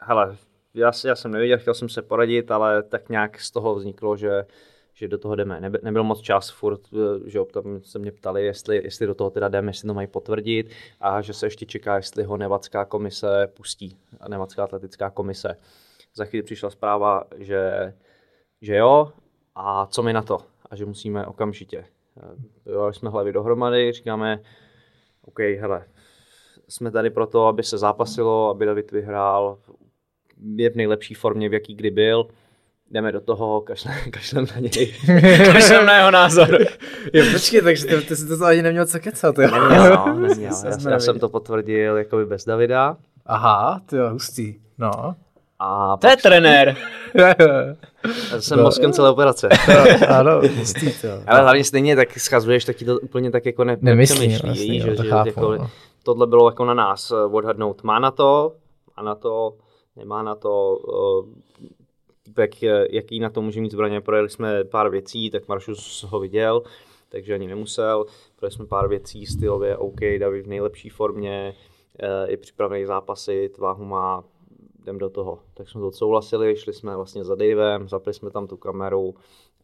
Hele, 0.00 0.36
já, 0.74 0.92
já 1.04 1.16
jsem 1.16 1.30
nevěděl, 1.30 1.58
chtěl 1.58 1.74
jsem 1.74 1.88
se 1.88 2.02
poradit, 2.02 2.50
ale 2.50 2.82
tak 2.82 3.08
nějak 3.08 3.40
z 3.40 3.50
toho 3.50 3.74
vzniklo, 3.74 4.16
že, 4.16 4.44
že 4.94 5.08
do 5.08 5.18
toho 5.18 5.34
jdeme. 5.36 5.60
Nebe, 5.60 5.78
nebyl 5.82 6.04
moc 6.04 6.20
čas 6.20 6.50
furt, 6.50 6.80
eh, 6.92 7.30
že 7.30 7.38
tam 7.52 7.80
se 7.82 7.98
mě 7.98 8.12
ptali, 8.12 8.44
jestli, 8.44 8.76
jestli 8.84 9.06
do 9.06 9.14
toho 9.14 9.30
teda 9.30 9.48
jdeme, 9.48 9.70
jestli 9.70 9.86
to 9.86 9.94
mají 9.94 10.06
potvrdit 10.08 10.70
a 11.00 11.22
že 11.22 11.32
se 11.32 11.46
ještě 11.46 11.66
čeká, 11.66 11.96
jestli 11.96 12.24
ho 12.24 12.36
Nevacká 12.36 12.84
komise 12.84 13.46
pustí, 13.54 13.96
Nevacká 14.28 14.64
atletická 14.64 15.10
komise. 15.10 15.56
Za 16.14 16.24
chvíli 16.24 16.42
přišla 16.42 16.70
zpráva, 16.70 17.24
že, 17.36 17.94
že 18.60 18.76
jo, 18.76 19.12
a 19.54 19.86
co 19.86 20.02
mi 20.02 20.12
na 20.12 20.22
to? 20.22 20.38
A 20.70 20.76
že 20.76 20.86
musíme 20.86 21.26
okamžitě. 21.26 21.84
Jo, 22.66 22.92
jsme 22.92 23.10
hlavy 23.10 23.32
dohromady, 23.32 23.92
říkáme, 23.92 24.40
OK, 25.24 25.38
hele, 25.38 25.84
jsme 26.68 26.90
tady 26.90 27.10
proto, 27.10 27.46
aby 27.46 27.62
se 27.62 27.78
zápasilo, 27.78 28.50
aby 28.50 28.66
David 28.66 28.92
vyhrál, 28.92 29.58
je 30.56 30.70
v 30.70 30.74
nejlepší 30.74 31.14
formě, 31.14 31.48
v 31.48 31.52
jaký 31.52 31.74
kdy 31.74 31.90
byl. 31.90 32.26
Jdeme 32.90 33.12
do 33.12 33.20
toho, 33.20 33.60
kašlem, 33.60 33.94
kašlem 34.10 34.46
na 34.54 34.60
něj. 34.60 34.94
kašlem 35.52 35.86
na 35.86 35.96
jeho 35.96 36.10
názor. 36.10 36.58
jo, 37.12 37.24
počkej, 37.32 37.62
takže 37.62 37.86
ty, 37.86 38.00
ty 38.00 38.16
jsi 38.16 38.38
to 38.38 38.44
ani 38.44 38.62
neměl 38.62 38.86
co 38.86 39.00
kecat, 39.00 39.38
jo? 39.38 39.50
Neměl, 39.50 39.96
no, 39.96 40.14
neměl. 40.14 40.52
Já, 40.64 40.90
já, 40.90 40.98
jsem 40.98 41.18
to 41.18 41.28
potvrdil 41.28 41.96
jakoby 41.96 42.26
bez 42.26 42.44
Davida. 42.44 42.96
Aha, 43.26 43.80
ty 43.86 43.96
jo, 43.96 44.10
hustý. 44.10 44.54
No. 44.78 45.14
A 45.58 45.96
to 45.96 46.06
je 46.06 46.16
trenér. 46.16 46.76
Já 48.32 48.40
jsem 48.40 48.58
no. 48.58 48.64
mozkem 48.64 48.92
celé 48.92 49.10
operace. 49.10 49.48
ano, 50.08 50.40
hustý 50.56 50.92
to. 50.92 51.08
Ale 51.26 51.42
hlavně 51.42 51.64
stejně 51.64 51.96
tak 51.96 52.18
schazuješ, 52.18 52.64
tak 52.64 52.76
ti 52.76 52.84
to 52.84 52.98
úplně 52.98 53.30
tak 53.30 53.46
jako 53.46 53.64
ne, 53.64 53.76
Nemyslím, 53.80 54.38
vlastně, 54.42 54.80
že, 54.80 54.94
to 54.94 55.02
že 55.02 55.08
chápu, 55.08 55.28
jako, 55.28 55.56
no. 55.56 55.70
tohle 56.02 56.26
bylo 56.26 56.50
jako 56.50 56.64
na 56.64 56.74
nás 56.74 57.12
odhadnout. 57.32 57.82
Má 57.82 57.98
na 57.98 58.10
to, 58.10 58.52
má 58.96 59.02
na 59.02 59.14
to, 59.14 59.54
nemá 59.96 60.22
na 60.22 60.34
to 60.34 60.78
jaký 62.90 63.20
na 63.20 63.30
to 63.30 63.42
může 63.42 63.60
mít 63.60 63.72
zbraně. 63.72 64.00
Projeli 64.00 64.30
jsme 64.30 64.64
pár 64.64 64.90
věcí, 64.90 65.30
tak 65.30 65.48
Maršus 65.48 66.02
ho 66.02 66.20
viděl, 66.20 66.62
takže 67.08 67.34
ani 67.34 67.46
nemusel. 67.46 68.06
Projeli 68.36 68.54
jsme 68.54 68.66
pár 68.66 68.88
věcí 68.88 69.26
stylově, 69.26 69.76
OK, 69.76 70.00
David 70.18 70.44
v 70.44 70.48
nejlepší 70.48 70.88
formě, 70.88 71.54
uh, 72.02 72.30
je 72.30 72.36
připravený 72.36 72.84
zápasit, 72.84 73.58
váhu 73.58 73.84
má, 73.84 74.24
jdem 74.82 74.98
do 74.98 75.10
toho. 75.10 75.38
tak 75.54 75.68
jsme 75.68 75.80
to 75.80 75.88
odsouhlasili, 75.88 76.56
šli 76.56 76.72
jsme 76.72 76.96
vlastně 76.96 77.24
za 77.24 77.34
Davem, 77.34 77.88
zapli 77.88 78.14
jsme 78.14 78.30
tam 78.30 78.46
tu 78.46 78.56
kameru 78.56 79.14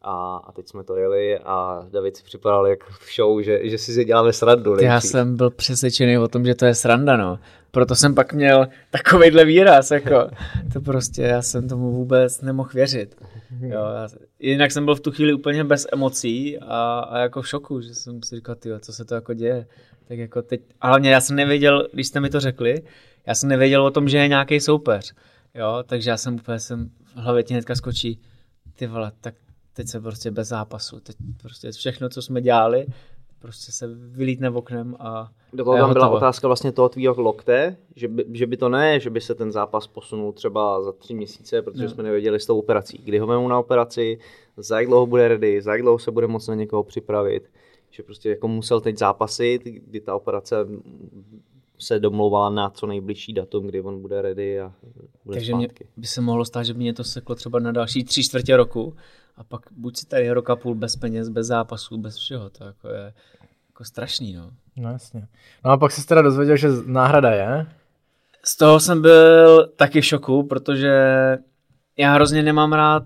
a, 0.01 0.41
a 0.43 0.51
teď 0.51 0.67
jsme 0.67 0.83
to 0.83 0.95
jeli 0.95 1.39
a 1.39 1.85
David 1.91 2.17
si 2.17 2.23
připadal 2.23 2.67
jak 2.67 2.83
v 2.83 3.15
show, 3.15 3.41
že, 3.41 3.69
že 3.69 3.77
si 3.77 3.93
si 3.93 4.05
děláme 4.05 4.33
srandu. 4.33 4.71
Já 4.81 4.91
nejdřív. 4.91 5.11
jsem 5.11 5.37
byl 5.37 5.49
přesvědčený 5.49 6.17
o 6.17 6.27
tom, 6.27 6.45
že 6.45 6.55
to 6.55 6.65
je 6.65 6.75
sranda, 6.75 7.17
no. 7.17 7.39
Proto 7.71 7.95
jsem 7.95 8.15
pak 8.15 8.33
měl 8.33 8.67
takovýhle 8.91 9.45
výraz, 9.45 9.91
jako. 9.91 10.29
To 10.73 10.81
prostě, 10.81 11.21
já 11.21 11.41
jsem 11.41 11.69
tomu 11.69 11.91
vůbec 11.91 12.41
nemohl 12.41 12.69
věřit. 12.73 13.15
Jo, 13.61 13.85
já, 13.95 14.07
jinak 14.39 14.71
jsem 14.71 14.85
byl 14.85 14.95
v 14.95 14.99
tu 14.99 15.11
chvíli 15.11 15.33
úplně 15.33 15.63
bez 15.63 15.87
emocí 15.93 16.59
a, 16.59 16.99
a 16.99 17.17
jako 17.17 17.41
v 17.41 17.47
šoku, 17.47 17.81
že 17.81 17.95
jsem 17.95 18.23
si 18.23 18.35
říkal, 18.35 18.55
tyjo, 18.55 18.79
co 18.79 18.93
se 18.93 19.05
to 19.05 19.15
jako 19.15 19.33
děje. 19.33 19.67
Tak 20.07 20.17
jako 20.17 20.41
teď, 20.41 20.61
a 20.81 20.87
hlavně 20.87 21.09
já 21.09 21.21
jsem 21.21 21.35
nevěděl, 21.35 21.87
když 21.93 22.07
jste 22.07 22.19
mi 22.19 22.29
to 22.29 22.39
řekli, 22.39 22.81
já 23.27 23.35
jsem 23.35 23.49
nevěděl 23.49 23.85
o 23.85 23.91
tom, 23.91 24.09
že 24.09 24.17
je 24.17 24.27
nějaký 24.27 24.59
soupeř. 24.59 25.13
Jo, 25.55 25.83
takže 25.85 26.09
já 26.09 26.17
jsem 26.17 26.35
úplně 26.35 26.59
jsem 26.59 26.89
v 27.15 27.19
hlavě 27.19 27.43
ti 27.43 27.53
hnedka 27.53 27.75
skočí, 27.75 28.19
ty 28.75 28.87
vole, 28.87 29.11
tak 29.21 29.33
teď 29.77 29.87
se 29.87 30.01
prostě 30.01 30.31
bez 30.31 30.47
zápasu, 30.47 30.99
teď 30.99 31.15
prostě 31.41 31.71
všechno, 31.71 32.09
co 32.09 32.21
jsme 32.21 32.41
dělali, 32.41 32.85
prostě 33.39 33.71
se 33.71 33.87
vylítne 33.95 34.49
oknem 34.49 34.95
a 34.99 35.31
Do 35.53 35.63
toho 35.63 35.73
a 35.73 35.77
je 35.77 35.81
tam 35.81 35.93
byla 35.93 36.05
hotovo. 36.05 36.17
otázka 36.17 36.47
vlastně 36.47 36.71
toho 36.71 36.89
tvýho 36.89 37.21
lokte, 37.21 37.77
že 37.95 38.07
by, 38.07 38.25
že 38.33 38.47
by 38.47 38.57
to 38.57 38.69
ne, 38.69 38.99
že 38.99 39.09
by 39.09 39.21
se 39.21 39.35
ten 39.35 39.51
zápas 39.51 39.87
posunul 39.87 40.31
třeba 40.33 40.81
za 40.83 40.91
tři 40.91 41.13
měsíce, 41.13 41.61
protože 41.61 41.83
Jo. 41.83 41.89
jsme 41.89 42.03
nevěděli 42.03 42.39
s 42.39 42.45
tou 42.45 42.59
operací. 42.59 43.01
Kdy 43.05 43.19
ho 43.19 43.27
vemu 43.27 43.47
na 43.47 43.59
operaci, 43.59 44.19
za 44.57 44.79
jak 44.79 44.87
dlouho 44.87 45.07
bude 45.07 45.27
ready, 45.27 45.61
za 45.61 45.71
jak 45.71 45.81
dlouho 45.81 45.99
se 45.99 46.11
bude 46.11 46.27
moct 46.27 46.47
na 46.47 46.55
někoho 46.55 46.83
připravit. 46.83 47.49
Že 47.91 48.03
prostě 48.03 48.29
jako 48.29 48.47
musel 48.47 48.81
teď 48.81 48.97
zápasit, 48.97 49.61
kdy 49.63 49.99
ta 50.01 50.15
operace 50.15 50.55
se 51.79 51.99
domlouvala 51.99 52.49
na 52.49 52.69
co 52.69 52.87
nejbližší 52.87 53.33
datum, 53.33 53.67
kdy 53.67 53.81
on 53.81 54.01
bude 54.01 54.21
ready 54.21 54.59
a 54.59 54.73
bude 55.25 55.37
Takže 55.37 55.55
mě 55.55 55.65
zpátky. 55.67 55.87
by 55.97 56.07
se 56.07 56.21
mohlo 56.21 56.45
stát, 56.45 56.63
že 56.63 56.73
by 56.73 56.79
mě 56.79 56.93
to 56.93 57.03
seklo 57.03 57.35
třeba 57.35 57.59
na 57.59 57.71
další 57.71 58.03
tři 58.03 58.23
čtvrtě 58.23 58.57
roku 58.57 58.95
a 59.37 59.43
pak 59.43 59.61
buď 59.71 59.97
si 59.97 60.05
tady 60.05 60.31
rok 60.31 60.49
a 60.49 60.55
půl 60.55 60.75
bez 60.75 60.95
peněz, 60.95 61.29
bez 61.29 61.47
zápasů, 61.47 61.97
bez 61.97 62.17
všeho, 62.17 62.49
to 62.49 62.63
jako 62.63 62.89
je 62.89 63.13
jako 63.77 63.83
strašný, 63.83 64.33
no. 64.33 64.51
No 64.75 64.91
jasně. 64.91 65.27
No 65.65 65.71
a 65.71 65.77
pak 65.77 65.91
se 65.91 66.07
teda 66.07 66.21
dozvěděl, 66.21 66.57
že 66.57 66.67
náhrada 66.85 67.29
je. 67.29 67.67
Z 68.43 68.57
toho 68.57 68.79
jsem 68.79 69.01
byl 69.01 69.67
taky 69.67 70.01
v 70.01 70.05
šoku, 70.05 70.43
protože 70.43 70.91
já 71.97 72.13
hrozně 72.13 72.43
nemám 72.43 72.73
rád 72.73 73.03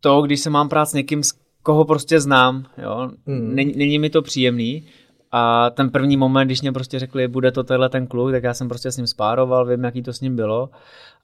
to, 0.00 0.22
když 0.22 0.40
se 0.40 0.50
mám 0.50 0.68
prát 0.68 0.86
s 0.86 0.92
někým, 0.92 1.22
z 1.22 1.32
koho 1.62 1.84
prostě 1.84 2.20
znám, 2.20 2.64
jo. 2.82 3.10
Mm. 3.26 3.54
Není, 3.54 3.72
není 3.76 3.98
mi 3.98 4.10
to 4.10 4.22
příjemný. 4.22 4.84
A 5.32 5.70
ten 5.70 5.90
první 5.90 6.16
moment, 6.16 6.46
když 6.48 6.62
mě 6.62 6.72
prostě 6.72 6.98
řekli, 6.98 7.28
bude 7.28 7.52
to 7.52 7.64
tenhle 7.64 7.88
ten 7.88 8.06
kluk, 8.06 8.30
tak 8.32 8.42
já 8.42 8.54
jsem 8.54 8.68
prostě 8.68 8.90
s 8.92 8.96
ním 8.96 9.06
spároval, 9.06 9.66
vím, 9.66 9.84
jaký 9.84 10.02
to 10.02 10.12
s 10.12 10.20
ním 10.20 10.36
bylo. 10.36 10.70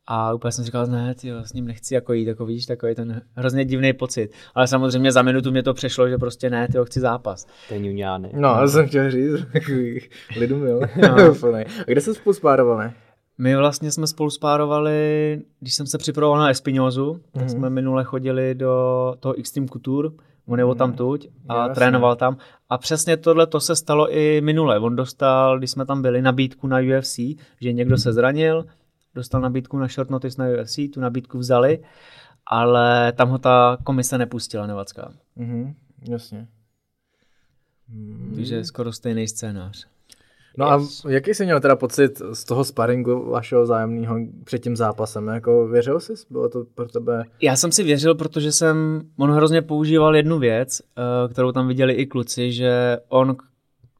A 0.06 0.32
úplně 0.32 0.52
jsem 0.52 0.64
říkal, 0.64 0.86
ne, 0.86 1.14
tyjo, 1.14 1.44
s 1.44 1.52
ním 1.52 1.66
nechci 1.66 1.94
jako 1.94 2.12
jít, 2.12 2.26
jako 2.28 2.46
víš, 2.46 2.66
takový 2.66 2.94
ten 2.94 3.22
hrozně 3.36 3.64
divný 3.64 3.92
pocit. 3.92 4.30
Ale 4.54 4.66
samozřejmě 4.66 5.12
za 5.12 5.22
minutu 5.22 5.50
mě 5.50 5.62
to 5.62 5.74
přešlo, 5.74 6.08
že 6.08 6.18
prostě 6.18 6.50
ne, 6.50 6.68
tyjo, 6.68 6.84
chci 6.84 7.00
zápas. 7.00 7.46
Ten 7.68 7.84
Juňány. 7.84 8.30
No, 8.34 8.48
já 8.48 8.66
jsem 8.68 8.86
chtěl 8.88 9.10
říct, 9.10 9.32
takový 9.52 10.00
lidu 10.38 10.56
mil. 10.58 10.80
No. 10.80 11.16
A 11.58 11.64
kde 11.86 12.00
se 12.00 12.14
spolu 12.14 12.34
spároval, 12.34 12.78
ne? 12.78 12.94
My 13.38 13.56
vlastně 13.56 13.90
jsme 13.90 14.06
spolu 14.06 14.30
spárovali, 14.30 15.40
když 15.60 15.74
jsem 15.74 15.86
se 15.86 15.98
připravoval 15.98 16.38
na 16.40 16.50
Espinozu, 16.50 17.20
tak 17.32 17.42
Mhm. 17.42 17.48
jsme 17.48 17.70
minule 17.70 18.04
chodili 18.04 18.54
do 18.54 19.14
toho 19.20 19.34
Extreme 19.38 19.68
Couture, 19.68 20.08
on 20.46 20.58
je 20.58 20.74
tam 20.74 20.92
tuď 20.92 21.28
a 21.48 21.56
Jasně. 21.56 21.74
trénoval 21.74 22.16
tam. 22.16 22.36
A 22.68 22.78
přesně 22.78 23.16
tohle 23.16 23.46
to 23.46 23.60
se 23.60 23.76
stalo 23.76 24.16
i 24.16 24.40
minule. 24.40 24.78
On 24.78 24.96
dostal, 24.96 25.58
když 25.58 25.70
jsme 25.70 25.86
tam 25.86 26.02
byli, 26.02 26.22
nabídku 26.22 26.66
na 26.66 26.78
UFC, 26.98 27.18
že 27.60 27.72
někdo 27.72 27.98
se 27.98 28.12
zranil, 28.12 28.66
dostal 29.14 29.40
nabídku 29.40 29.78
na 29.78 29.88
short 29.88 30.10
notice 30.10 30.42
na 30.42 30.62
UFC, 30.62 30.78
tu 30.94 31.00
nabídku 31.00 31.38
vzali, 31.38 31.78
ale 32.46 33.12
tam 33.12 33.28
ho 33.28 33.38
ta 33.38 33.78
komise 33.84 34.18
nepustila, 34.18 34.66
Nevacká. 34.66 35.12
Mhm, 35.36 35.74
jasně. 36.08 36.48
Takže 38.34 38.64
skoro 38.64 38.92
stejný 38.92 39.28
scénář. 39.28 39.86
No 40.58 40.70
a 40.70 40.76
Yes. 40.76 41.06
jaký 41.08 41.34
jsi 41.34 41.44
měl 41.44 41.60
teda 41.60 41.76
pocit 41.76 42.22
z 42.32 42.44
toho 42.44 42.64
sparingu 42.64 43.30
vašeho 43.30 43.66
zájemného 43.66 44.18
před 44.44 44.58
tím 44.58 44.76
zápasem? 44.76 45.26
Jako 45.26 45.68
věřil 45.68 46.00
jsi? 46.00 46.12
Bylo 46.30 46.48
to 46.48 46.64
pro 46.74 46.88
tebe... 46.88 47.24
Já 47.40 47.56
jsem 47.56 47.72
si 47.72 47.82
věřil, 47.82 48.14
protože 48.14 48.52
jsem, 48.52 49.00
on 49.18 49.30
hrozně 49.32 49.62
používal 49.62 50.16
jednu 50.16 50.38
věc, 50.38 50.80
eh, 50.80 51.32
kterou 51.32 51.52
tam 51.52 51.68
viděli 51.68 51.92
i 51.92 52.06
kluci, 52.06 52.52
že 52.52 52.98
on, 53.08 53.36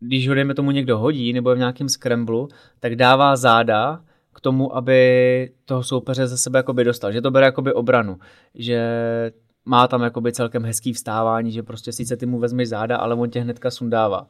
když 0.01 0.29
ho 0.29 0.35
dejme 0.35 0.55
tomu 0.55 0.71
někdo 0.71 0.99
hodí, 0.99 1.33
nebo 1.33 1.51
je 1.51 1.57
v 1.57 1.59
nějakém 1.59 1.89
scramblu, 1.89 2.49
tak 2.81 2.97
dává 2.97 3.37
záda 3.37 4.01
k 4.35 4.41
tomu, 4.41 4.77
aby 4.77 5.51
toho 5.65 5.83
soupeře 5.83 6.27
ze 6.27 6.39
sebe 6.39 6.59
jakoby 6.59 6.85
dostal, 6.85 7.13
že 7.13 7.21
to 7.21 7.31
bere 7.31 7.47
jakoby 7.47 7.73
obranu, 7.73 8.17
že 8.55 8.81
má 9.65 9.89
tam 9.89 10.03
jakoby 10.03 10.33
celkem 10.33 10.65
hezký 10.65 10.93
vstávání, 10.93 11.53
že 11.53 11.63
prostě 11.63 11.93
sice 11.93 12.17
ty 12.17 12.27
mu 12.27 12.39
vezmeš 12.39 12.69
záda, 12.69 12.97
ale 12.97 13.15
on 13.15 13.31
tě 13.31 13.41
hnedka 13.41 13.71
sundává. 13.71 14.27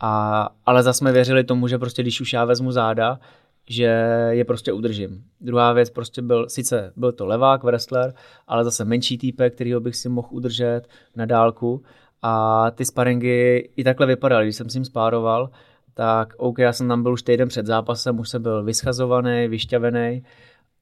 A, 0.00 0.48
ale 0.66 0.82
zase 0.82 0.98
jsme 0.98 1.12
věřili 1.12 1.44
tomu, 1.44 1.68
že 1.68 1.78
prostě 1.78 2.02
když 2.02 2.20
už 2.20 2.32
já 2.32 2.44
vezmu 2.44 2.72
záda, 2.72 3.20
že 3.68 3.84
je 4.30 4.44
prostě 4.44 4.72
udržím. 4.72 5.24
Druhá 5.40 5.72
věc 5.72 5.90
prostě 5.90 6.22
byl, 6.22 6.48
sice 6.48 6.92
byl 6.96 7.12
to 7.12 7.26
levák, 7.26 7.64
wrestler, 7.64 8.14
ale 8.46 8.64
zase 8.64 8.84
menší 8.84 9.18
týpek, 9.18 9.54
kterýho 9.54 9.80
bych 9.80 9.96
si 9.96 10.08
mohl 10.08 10.28
udržet 10.30 10.82
na 11.16 11.26
dálku 11.26 11.82
a 12.22 12.70
ty 12.70 12.84
sparingy 12.84 13.68
i 13.76 13.84
takhle 13.84 14.06
vypadaly, 14.06 14.46
když 14.46 14.56
jsem 14.56 14.70
s 14.70 14.74
ním 14.74 14.84
spároval, 14.84 15.50
tak 15.94 16.34
OK, 16.36 16.58
já 16.58 16.72
jsem 16.72 16.88
tam 16.88 17.02
byl 17.02 17.12
už 17.12 17.22
týden 17.22 17.48
před 17.48 17.66
zápasem, 17.66 18.18
už 18.18 18.28
jsem 18.28 18.42
byl 18.42 18.64
vyschazovaný, 18.64 19.48
vyšťavený, 19.48 20.22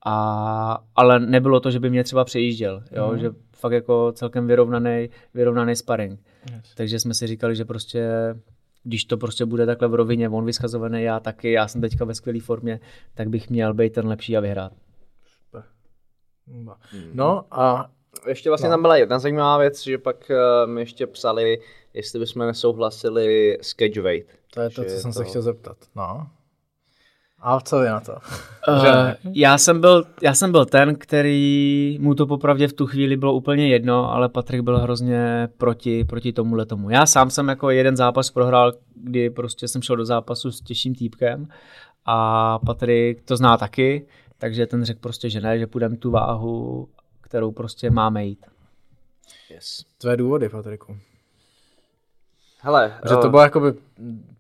a, 0.04 0.84
ale 0.96 1.20
nebylo 1.20 1.60
to, 1.60 1.70
že 1.70 1.80
by 1.80 1.90
mě 1.90 2.04
třeba 2.04 2.24
přejížděl, 2.24 2.82
jo? 2.92 3.08
Mhm. 3.10 3.18
že 3.18 3.30
fakt 3.56 3.72
jako 3.72 4.12
celkem 4.12 4.46
vyrovnaný, 4.46 5.08
vyrovnaný 5.34 5.76
sparring. 5.76 6.20
Yes. 6.54 6.74
Takže 6.74 7.00
jsme 7.00 7.14
si 7.14 7.26
říkali, 7.26 7.56
že 7.56 7.64
prostě 7.64 8.08
když 8.82 9.04
to 9.04 9.16
prostě 9.16 9.44
bude 9.44 9.66
takhle 9.66 9.88
v 9.88 9.94
rovině, 9.94 10.28
on 10.28 10.44
vyschazovaný, 10.44 11.02
já 11.02 11.20
taky, 11.20 11.52
já 11.52 11.68
jsem 11.68 11.80
teďka 11.80 12.04
ve 12.04 12.14
skvělé 12.14 12.40
formě, 12.40 12.80
tak 13.14 13.28
bych 13.28 13.50
měl 13.50 13.74
být 13.74 13.92
ten 13.92 14.06
lepší 14.06 14.36
a 14.36 14.40
vyhrát. 14.40 14.72
No 17.14 17.44
a 17.50 17.90
Ještě 18.28 18.48
vlastně 18.50 18.68
No. 18.68 18.72
tam 18.72 18.82
byla 18.82 18.96
jedna 18.96 19.18
zajímavá 19.18 19.58
věc, 19.58 19.82
že 19.82 19.98
pak 19.98 20.30
uh, 20.30 20.70
mi 20.72 20.80
ještě 20.80 21.06
psali, 21.06 21.60
jestli 21.94 22.18
bychom 22.18 22.46
nesouhlasili 22.46 23.58
s 23.60 23.74
catch 23.74 23.96
weight. 23.96 24.30
to 24.54 24.60
je 24.60 24.70
to, 24.70 24.74
co 24.74 24.82
je 24.82 24.98
jsem 24.98 25.12
se 25.12 25.18
to- 25.18 25.24
chtěl 25.28 25.42
zeptat. 25.42 25.76
No. 25.96 26.26
A 27.46 27.60
co 27.60 27.82
je 27.82 27.90
na 27.90 28.00
to? 28.00 28.16
Uh, 28.68 29.32
já, 29.32 29.58
jsem 29.58 29.80
byl, 29.80 30.04
já 30.22 30.34
jsem 30.34 30.52
byl 30.52 30.66
ten, 30.66 30.96
který 30.96 31.98
mu 32.00 32.14
to 32.14 32.26
popravdě 32.26 32.68
v 32.68 32.72
tu 32.72 32.86
chvíli 32.86 33.16
bylo 33.16 33.34
úplně 33.34 33.68
jedno, 33.68 34.12
ale 34.12 34.28
Patrik 34.28 34.60
byl 34.60 34.78
hrozně 34.78 35.48
proti, 35.58 36.04
proti 36.04 36.32
tomuhle 36.32 36.66
tomu. 36.66 36.90
Já 36.90 37.06
sám 37.06 37.30
jsem 37.30 37.48
jako 37.48 37.70
jeden 37.70 37.96
zápas 37.96 38.30
prohrál, 38.30 38.72
kdy 38.94 39.30
prostě 39.30 39.68
jsem 39.68 39.82
šel 39.82 39.96
do 39.96 40.04
zápasu 40.04 40.50
s 40.50 40.60
těžším 40.60 40.94
týpkem 40.94 41.48
a 42.04 42.58
Patrik 42.58 43.22
to 43.22 43.36
zná 43.36 43.56
taky, 43.56 44.06
takže 44.38 44.66
ten 44.66 44.84
řekl 44.84 45.00
prostě, 45.00 45.30
že 45.30 45.40
ne, 45.40 45.58
že 45.58 45.66
půjdeme 45.66 45.96
tu 45.96 46.10
váhu, 46.10 46.88
kterou 47.20 47.52
prostě 47.52 47.90
máme 47.90 48.26
jít. 48.26 48.46
Yes. 49.50 49.84
Tvé 49.98 50.16
důvody, 50.16 50.48
Patriku. 50.48 50.96
Hele, 52.64 52.92
Že 53.08 53.14
to 53.14 53.26
eh, 53.26 53.30
bylo 53.30 53.42
jakoby 53.42 53.72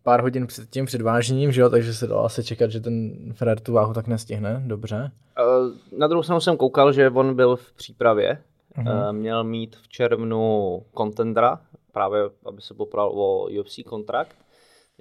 pár 0.02 0.20
hodin 0.22 0.46
před 0.46 0.70
tím 0.70 0.86
předvážením, 0.86 1.52
že 1.52 1.60
jo, 1.60 1.70
takže 1.70 1.94
se 1.94 2.06
dalo 2.06 2.24
asi 2.24 2.44
čekat, 2.44 2.70
že 2.70 2.80
ten 2.80 3.12
Fred 3.32 3.60
tu 3.60 3.72
váhu 3.72 3.94
tak 3.94 4.06
nestihne, 4.06 4.62
dobře. 4.66 5.10
eh, 5.38 5.96
na 5.98 6.06
druhou 6.06 6.22
stranu 6.22 6.40
jsem 6.40 6.56
koukal, 6.56 6.92
že 6.92 7.10
on 7.10 7.34
byl 7.34 7.56
v 7.56 7.72
přípravě. 7.72 8.38
Eh, 8.78 9.12
Měl 9.12 9.44
mít 9.44 9.76
v 9.76 9.88
červnu 9.88 10.82
contendera, 10.96 11.60
právě 11.92 12.20
aby 12.46 12.60
se 12.62 12.74
popral 12.74 13.08
o 13.14 13.46
UFC 13.60 13.78
kontrakt. 13.86 14.36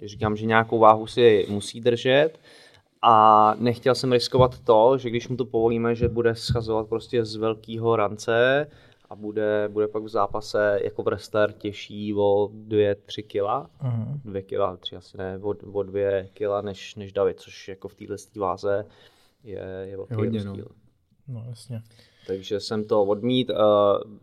Říkám, 0.06 0.36
že 0.36 0.46
nějakou 0.46 0.80
váhu 0.80 1.08
si 1.08 1.46
musí 1.50 1.82
držet. 1.82 2.30
A 3.02 3.56
nechtěl 3.60 3.96
jsem 3.96 4.12
riskovat 4.12 4.60
to, 4.60 4.98
že 4.98 5.10
když 5.10 5.28
mu 5.28 5.36
to 5.36 5.46
povolíme, 5.46 5.96
že 5.96 6.08
bude 6.10 6.36
schazovat 6.36 6.88
prostě 6.88 7.26
z 7.26 7.36
velkého 7.36 7.96
rance 7.96 8.68
a 9.14 9.16
bude, 9.16 9.70
bude 9.72 9.88
pak 9.88 10.04
v 10.04 10.08
zápase 10.08 10.80
jako 10.84 11.04
wrestler 11.04 11.52
těžší 11.52 12.14
o 12.14 12.50
2-3 12.68 13.24
kila. 13.28 13.70
Mhm. 13.82 14.22
2 14.26 14.42
kila, 14.42 14.78
tři 14.78 14.96
asi 14.96 15.18
ne, 15.18 15.40
o, 15.42 15.56
o 15.72 15.84
2 15.84 16.24
kila 16.34 16.62
než, 16.62 16.96
než 16.96 17.14
David, 17.14 17.40
což 17.40 17.68
jako 17.68 17.88
v 17.88 17.96
této 17.96 18.40
váze 18.40 18.86
je, 19.44 19.62
je 19.84 19.98
velký 19.98 20.14
hodně, 20.14 20.44
no. 20.44 20.46
rozdíl. 20.46 20.68
No 21.28 21.46
jasně. 21.48 21.82
Takže 22.28 22.60
jsem 22.60 22.84
to 22.84 23.04
odmít. 23.04 23.50
Uh, 23.50 24.14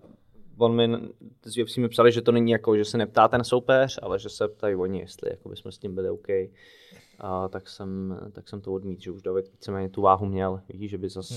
on 0.58 0.76
mi, 0.76 1.08
z 1.44 1.62
UFC 1.62 1.76
mi 1.76 1.88
psali, 1.88 2.12
že 2.12 2.22
to 2.22 2.32
není 2.32 2.50
jako, 2.52 2.76
že 2.76 2.84
se 2.84 2.98
neptá 2.98 3.28
ten 3.28 3.44
soupeř, 3.44 3.98
ale 4.02 4.18
že 4.18 4.28
se 4.28 4.48
ptají 4.48 4.74
oni, 4.74 5.00
jestli 5.00 5.30
jako 5.30 5.48
bychom 5.48 5.72
s 5.72 5.78
tím 5.78 5.94
byli 5.94 6.10
OK. 6.10 6.28
Uh, 6.28 7.48
tak, 7.48 7.68
jsem, 7.68 8.18
tak 8.32 8.48
jsem 8.48 8.60
to 8.60 8.72
odmít, 8.72 9.00
že 9.00 9.10
už 9.10 9.22
David 9.22 9.52
víceméně 9.52 9.88
tu 9.88 10.02
váhu 10.02 10.26
měl. 10.26 10.60
Vidíš, 10.68 10.90
že 10.90 10.98
by 10.98 11.08
zase 11.08 11.34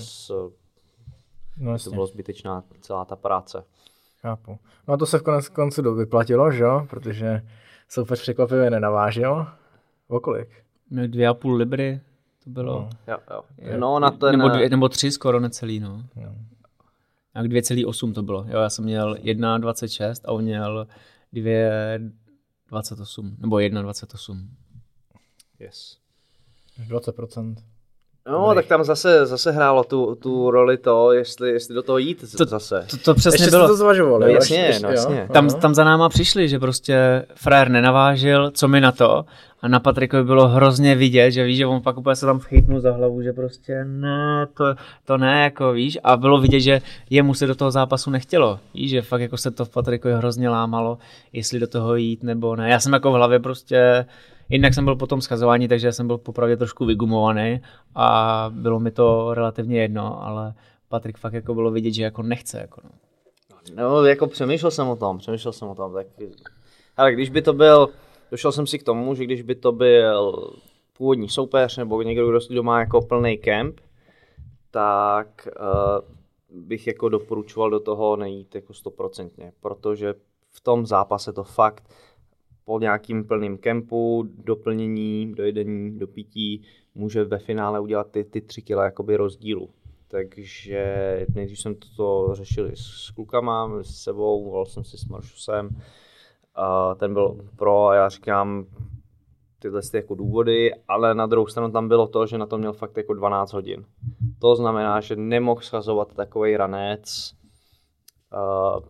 No 1.56 1.78
to 1.78 1.90
bylo 1.90 2.06
zbytečná 2.06 2.64
celá 2.80 3.04
ta 3.04 3.16
práce. 3.16 3.64
chápu. 4.20 4.58
No 4.88 4.94
a 4.94 4.96
to 4.96 5.06
se 5.06 5.18
v 5.18 5.22
konec 5.22 5.48
koncu 5.48 5.82
do- 5.82 5.94
vyplatilo, 5.94 6.52
že 6.52 6.62
jo, 6.62 6.86
protože 6.90 7.42
soupeř 7.88 8.20
překvapivě 8.20 8.70
nenavážil. 8.70 9.46
O 10.08 10.20
kolik? 10.20 10.48
Měl 10.90 11.08
dvě 11.08 11.28
a 11.28 11.34
půl 11.34 11.54
libry, 11.54 12.00
to 12.44 12.50
bylo. 12.50 12.80
No. 12.80 12.88
Jo, 13.08 13.18
jo. 13.30 13.42
No 13.78 13.98
na 13.98 14.10
ten... 14.10 14.38
nebo, 14.38 14.48
dvě, 14.48 14.68
nebo 14.68 14.88
tři 14.88 15.12
skoro 15.12 15.40
necelý, 15.40 15.80
no. 15.80 16.02
Jo. 16.16 16.34
A 17.34 17.42
2,8 17.42 18.12
to 18.12 18.22
bylo. 18.22 18.44
Jo, 18.48 18.58
já 18.58 18.70
jsem 18.70 18.84
měl 18.84 19.14
1,26 19.14 20.14
a 20.24 20.32
on 20.32 20.44
měl 20.44 20.86
2,28. 21.32 23.36
Nebo 23.38 23.56
1,28. 23.56 24.48
Yes. 25.58 25.98
20%. 26.88 27.54
No, 28.30 28.54
tak 28.54 28.66
tam 28.66 28.84
zase, 28.84 29.26
zase 29.26 29.52
hrálo 29.52 29.84
tu, 29.84 30.14
tu 30.14 30.50
roli 30.50 30.76
to, 30.76 31.12
jestli, 31.12 31.50
jestli 31.50 31.74
do 31.74 31.82
toho 31.82 31.98
jít 31.98 32.24
To- 32.38 32.44
zase. 32.44 32.86
To, 32.90 32.96
to 32.96 33.14
přesně 33.14 33.34
Ještě 33.44 33.50
bylo. 33.50 33.64
jste 33.64 33.68
to 33.72 33.76
zvažovali. 33.76 34.26
No 34.26 34.32
jasně, 34.32 34.56
Ještě- 34.58 34.82
no 34.82 34.88
jo? 34.88 34.94
jasně. 34.94 35.28
Tam, 35.32 35.48
tam 35.48 35.74
za 35.74 35.84
náma 35.84 36.08
přišli, 36.08 36.48
že 36.48 36.58
prostě 36.58 37.26
frajer 37.34 37.68
nenavážil, 37.68 38.50
co 38.50 38.68
mi 38.68 38.80
na 38.80 38.92
to. 38.92 39.24
A 39.62 39.68
na 39.68 39.80
Patrikovi 39.80 40.24
bylo 40.24 40.48
hrozně 40.48 40.94
vidět, 40.94 41.30
že 41.30 41.44
víš, 41.44 41.56
že 41.56 41.66
on 41.66 41.80
pak 41.82 41.98
úplně 41.98 42.16
se 42.16 42.26
tam 42.26 42.40
chytnul 42.40 42.80
za 42.80 42.92
hlavu, 42.92 43.22
že 43.22 43.32
prostě 43.32 43.84
ne, 43.84 44.46
to, 44.54 44.64
to 45.04 45.18
ne, 45.18 45.42
jako 45.42 45.72
víš. 45.72 45.98
A 46.04 46.16
bylo 46.16 46.40
vidět, 46.40 46.60
že 46.60 46.80
jemu 47.10 47.34
se 47.34 47.46
do 47.46 47.54
toho 47.54 47.70
zápasu 47.70 48.10
nechtělo. 48.10 48.58
Víš, 48.74 48.90
že 48.90 49.02
fakt 49.02 49.20
jako 49.20 49.36
se 49.36 49.50
to 49.50 49.64
v 49.64 49.68
Patrikovi 49.68 50.14
hrozně 50.14 50.48
lámalo, 50.48 50.98
jestli 51.32 51.60
do 51.60 51.66
toho 51.66 51.96
jít 51.96 52.22
nebo 52.22 52.56
ne. 52.56 52.70
Já 52.70 52.80
jsem 52.80 52.92
jako 52.92 53.10
v 53.12 53.14
hlavě 53.14 53.38
prostě, 53.38 54.06
jednak 54.48 54.74
jsem 54.74 54.84
byl 54.84 54.96
po 54.96 55.06
tom 55.06 55.20
schazování, 55.20 55.68
takže 55.68 55.92
jsem 55.92 56.06
byl 56.06 56.18
popravdě 56.18 56.56
trošku 56.56 56.84
vygumovaný 56.84 57.60
a 57.94 58.46
bylo 58.54 58.80
mi 58.80 58.90
to 58.90 59.34
relativně 59.34 59.80
jedno, 59.80 60.24
ale 60.24 60.54
Patrik 60.88 61.18
fakt 61.18 61.32
jako 61.32 61.54
bylo 61.54 61.70
vidět, 61.70 61.92
že 61.92 62.02
jako 62.02 62.22
nechce. 62.22 62.58
Jako 62.58 62.80
no. 62.84 62.90
No, 63.76 64.04
jako 64.04 64.26
přemýšlel 64.26 64.70
jsem 64.70 64.88
o 64.88 64.96
tom, 64.96 65.18
přemýšlel 65.18 65.52
jsem 65.52 65.68
o 65.68 65.74
tom, 65.74 65.92
tak... 65.92 66.06
Ale 66.96 67.12
když 67.12 67.30
by 67.30 67.42
to 67.42 67.52
byl, 67.52 67.88
došel 68.30 68.52
jsem 68.52 68.66
si 68.66 68.78
k 68.78 68.82
tomu, 68.82 69.14
že 69.14 69.24
když 69.24 69.42
by 69.42 69.54
to 69.54 69.72
byl 69.72 70.50
původní 70.96 71.28
soupeř 71.28 71.76
nebo 71.76 72.02
někdo, 72.02 72.28
kdo, 72.28 72.38
kdo 72.48 72.62
má 72.62 72.80
jako 72.80 73.00
plný 73.00 73.38
kemp, 73.38 73.80
tak 74.70 75.48
uh, 75.60 76.64
bych 76.66 76.86
jako 76.86 77.08
doporučoval 77.08 77.70
do 77.70 77.80
toho 77.80 78.16
nejít 78.16 78.54
jako 78.54 78.74
stoprocentně, 78.74 79.52
protože 79.60 80.14
v 80.50 80.60
tom 80.60 80.86
zápase 80.86 81.32
to 81.32 81.44
fakt 81.44 81.90
po 82.64 82.78
nějakým 82.78 83.24
plným 83.24 83.58
kempu, 83.58 84.28
doplnění, 84.44 85.32
dojedení, 85.34 85.98
dopití, 85.98 86.62
může 86.94 87.24
ve 87.24 87.38
finále 87.38 87.80
udělat 87.80 88.10
ty, 88.10 88.24
ty 88.24 88.40
tři 88.40 88.62
kila 88.62 88.84
jakoby 88.84 89.16
rozdílu. 89.16 89.70
Takže 90.08 91.26
nejdřív 91.34 91.60
jsem 91.60 91.74
to 91.96 92.30
řešil 92.32 92.70
s 92.74 93.10
klukama, 93.10 93.82
s 93.82 94.02
sebou, 94.02 94.44
volal 94.44 94.66
jsem 94.66 94.84
si 94.84 94.98
s 94.98 95.04
Maršusem, 95.04 95.68
a 96.54 96.94
ten 96.94 97.14
byl 97.14 97.36
pro 97.56 97.86
a 97.86 97.94
já 97.94 98.08
říkám 98.08 98.66
tyhle 99.58 99.80
ty 99.90 99.96
jako 99.96 100.14
důvody, 100.14 100.70
ale 100.88 101.14
na 101.14 101.26
druhou 101.26 101.46
stranu 101.46 101.70
tam 101.70 101.88
bylo 101.88 102.06
to, 102.06 102.26
že 102.26 102.38
na 102.38 102.46
to 102.46 102.58
měl 102.58 102.72
fakt 102.72 102.96
jako 102.96 103.14
12 103.14 103.52
hodin. 103.52 103.84
To 104.38 104.56
znamená, 104.56 105.00
že 105.00 105.16
nemohl 105.16 105.60
schazovat 105.60 106.14
takový 106.14 106.56
ranec 106.56 107.34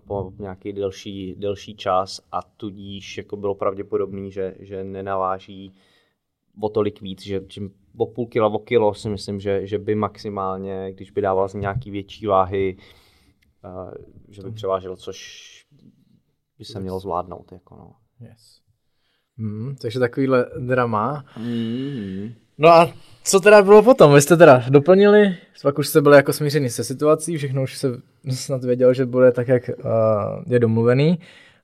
po 0.07 0.33
nějaký 0.39 0.73
delší, 0.73 1.35
delší 1.35 1.77
čas 1.77 2.21
a 2.33 2.43
tudíž 2.43 3.19
jako 3.19 3.37
bylo 3.37 3.55
pravděpodobný, 3.55 4.33
že, 4.33 4.55
že 4.61 4.85
nenaváží 4.85 5.73
o 6.61 6.69
tolik 6.69 7.01
víc, 7.01 7.23
že 7.23 7.41
čím 7.49 7.71
o 7.97 8.07
půl 8.07 8.27
kila, 8.27 8.49
o 8.49 8.59
kilo 8.59 8.95
si 8.95 9.09
myslím, 9.09 9.41
že, 9.41 9.67
že 9.67 9.79
by 9.79 9.95
maximálně, 9.95 10.93
když 10.93 11.11
by 11.11 11.21
dával 11.21 11.49
z 11.49 11.55
nějaký 11.55 11.91
větší 11.91 12.27
váhy, 12.27 12.77
uh, 13.65 13.91
že 14.29 14.43
by 14.43 14.51
převážel, 14.51 14.97
což 14.97 15.51
by 16.59 16.65
se 16.65 16.81
mělo 16.81 17.01
zvládnout. 17.01 17.53
Jako 17.53 17.77
no. 17.77 17.93
Yes. 18.21 18.61
Hmm, 19.37 19.77
takže 19.81 19.99
takovýhle 19.99 20.47
drama. 20.59 21.25
Mm. 21.37 22.35
No 22.59 22.69
a 22.69 22.93
co 23.25 23.41
teda 23.41 23.63
bylo 23.63 23.83
potom? 23.83 24.15
Vy 24.15 24.21
jste 24.21 24.37
teda 24.37 24.65
doplnili, 24.69 25.37
pak 25.63 25.79
už 25.79 25.89
jste 25.89 26.01
byli 26.01 26.17
jako 26.17 26.33
smířený 26.33 26.71
se 26.71 26.85
situací, 26.85 27.37
všechno 27.37 27.63
už 27.63 27.79
se 27.79 27.89
snad 28.31 28.65
věděl, 28.65 28.95
že 28.95 29.07
bude 29.07 29.33
tak, 29.33 29.49
jak 29.49 29.69
uh, 29.69 29.85
je 30.47 30.59
domluvený. 30.59 31.19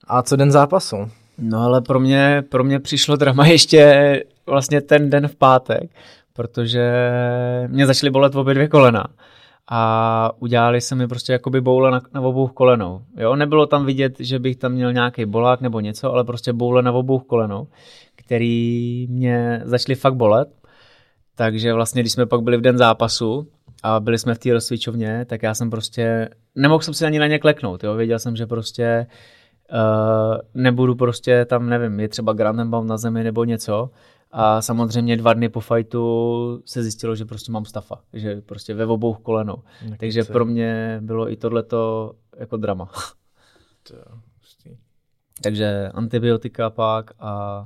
A 0.06 0.22
co 0.22 0.36
den 0.36 0.50
zápasu? 0.50 0.96
No 1.38 1.62
ale 1.62 1.80
pro 1.80 2.00
mě, 2.00 2.44
pro 2.48 2.64
mě 2.64 2.80
přišlo 2.80 3.16
drama 3.16 3.46
ještě 3.46 4.24
vlastně 4.46 4.80
ten 4.80 5.10
den 5.10 5.28
v 5.28 5.36
pátek, 5.36 5.90
protože 6.32 6.92
mě 7.68 7.86
začaly 7.86 8.10
bolet 8.10 8.34
obě 8.34 8.54
dvě 8.54 8.68
kolena 8.68 9.06
a 9.68 10.32
udělali 10.38 10.80
se 10.80 10.94
mi 10.94 11.08
prostě 11.08 11.32
jakoby 11.32 11.60
boule 11.60 11.90
na, 11.90 12.00
na 12.14 12.20
obou 12.20 12.48
kolenou. 12.48 13.02
Jo, 13.16 13.36
nebylo 13.36 13.66
tam 13.66 13.86
vidět, 13.86 14.14
že 14.20 14.38
bych 14.38 14.56
tam 14.56 14.72
měl 14.72 14.92
nějaký 14.92 15.24
bolák 15.24 15.60
nebo 15.60 15.80
něco, 15.80 16.12
ale 16.12 16.24
prostě 16.24 16.52
boule 16.52 16.82
na 16.82 16.92
obou 16.92 17.18
kolenou, 17.18 17.66
který 18.16 19.06
mě 19.10 19.62
začaly 19.64 19.94
fakt 19.94 20.14
bolet. 20.14 20.48
Takže 21.40 21.72
vlastně, 21.72 22.02
když 22.02 22.12
jsme 22.12 22.26
pak 22.26 22.40
byli 22.40 22.56
v 22.56 22.60
den 22.60 22.78
zápasu 22.78 23.48
a 23.82 24.00
byli 24.00 24.18
jsme 24.18 24.34
v 24.34 24.38
té 24.38 24.52
rozcvičovně, 24.52 25.24
tak 25.24 25.42
já 25.42 25.54
jsem 25.54 25.70
prostě, 25.70 26.28
nemohl 26.54 26.82
jsem 26.82 26.94
si 26.94 27.06
ani 27.06 27.18
na 27.18 27.26
ně 27.26 27.38
kleknout, 27.38 27.84
jo, 27.84 27.94
věděl 27.94 28.18
jsem, 28.18 28.36
že 28.36 28.46
prostě 28.46 29.06
Uh, 29.72 30.38
nebudu 30.54 30.94
prostě 30.94 31.44
tam, 31.44 31.68
nevím, 31.68 32.00
je 32.00 32.08
třeba 32.08 32.32
Grandenbaum 32.32 32.86
na 32.86 32.96
zemi 32.96 33.24
nebo 33.24 33.44
něco. 33.44 33.90
A 34.30 34.62
samozřejmě 34.62 35.16
dva 35.16 35.32
dny 35.32 35.48
po 35.48 35.60
fajtu 35.60 36.62
se 36.64 36.82
zjistilo, 36.82 37.16
že 37.16 37.24
prostě 37.24 37.52
mám 37.52 37.64
stafa, 37.64 38.00
že 38.12 38.40
prostě 38.40 38.74
ve 38.74 38.86
obou 38.86 39.14
kolenou. 39.14 39.62
Takže 39.98 40.24
pro 40.24 40.44
mě 40.44 40.98
bylo 41.02 41.32
i 41.32 41.36
tohleto 41.36 42.12
jako 42.38 42.56
drama. 42.56 42.90
Takže 45.42 45.90
antibiotika 45.94 46.70
pak 46.70 47.10
a 47.18 47.64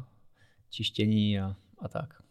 čištění 0.70 1.41
a, 1.41 1.55
a 1.79 1.89
tak. 1.89 2.24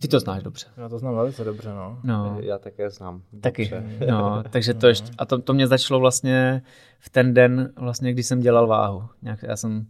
Ty 0.00 0.08
to 0.08 0.20
znáš 0.20 0.42
dobře. 0.42 0.66
Já 0.76 0.88
to 0.88 0.98
znám 0.98 1.14
velice 1.14 1.44
dobře, 1.44 1.68
no. 1.68 1.98
No, 2.04 2.36
Já 2.40 2.58
také 2.58 2.90
znám. 2.90 3.22
taky. 3.40 3.62
Dobře. 3.68 4.06
No, 4.10 4.42
takže 4.50 4.74
to 4.74 4.86
ještě, 4.86 5.10
a 5.18 5.24
to, 5.26 5.38
to 5.38 5.54
mě 5.54 5.66
začalo 5.66 6.00
vlastně 6.00 6.62
v 7.00 7.10
ten 7.10 7.34
den, 7.34 7.72
vlastně, 7.76 8.12
kdy 8.12 8.22
jsem 8.22 8.40
dělal 8.40 8.66
váhu. 8.66 9.02
Nějak, 9.22 9.42
já 9.42 9.56
jsem 9.56 9.86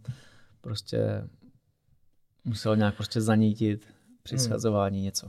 prostě 0.61 1.23
musel 2.45 2.75
nějak 2.75 2.95
prostě 2.95 3.21
zanítit 3.21 3.85
při 4.23 4.35
Hmm. 4.35 4.45
schazování 4.45 5.01
něco. 5.01 5.27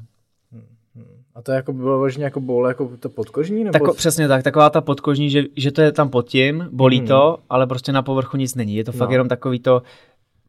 A 1.35 1.43
to 1.43 1.53
jako 1.53 1.72
bylo 1.72 1.99
vlastně 1.99 2.24
jako 2.24 2.41
boule 2.41 2.70
jako 2.70 2.97
to 2.97 3.09
podkožní? 3.09 3.64
Nebo... 3.64 3.72
Tako, 3.72 3.95
přesně 3.95 4.29
tak, 4.29 4.43
taková 4.43 4.70
ta 4.70 4.81
podkožní, 4.81 5.31
že, 5.31 5.43
že 5.57 5.72
to 5.72 5.83
je 5.83 5.93
tam 5.93 6.11
pod 6.11 6.29
tím, 6.29 6.68
bolí 6.72 6.99
Hmm. 6.99 7.07
to, 7.09 7.39
ale 7.51 7.66
prostě 7.66 7.93
na 7.93 8.03
povrchu 8.03 8.37
nic 8.37 8.55
není. 8.55 8.74
Je 8.74 8.85
to 8.85 8.93
fakt 8.93 9.09
No. 9.09 9.14
jenom 9.14 9.29
takový 9.29 9.61
to, 9.61 9.83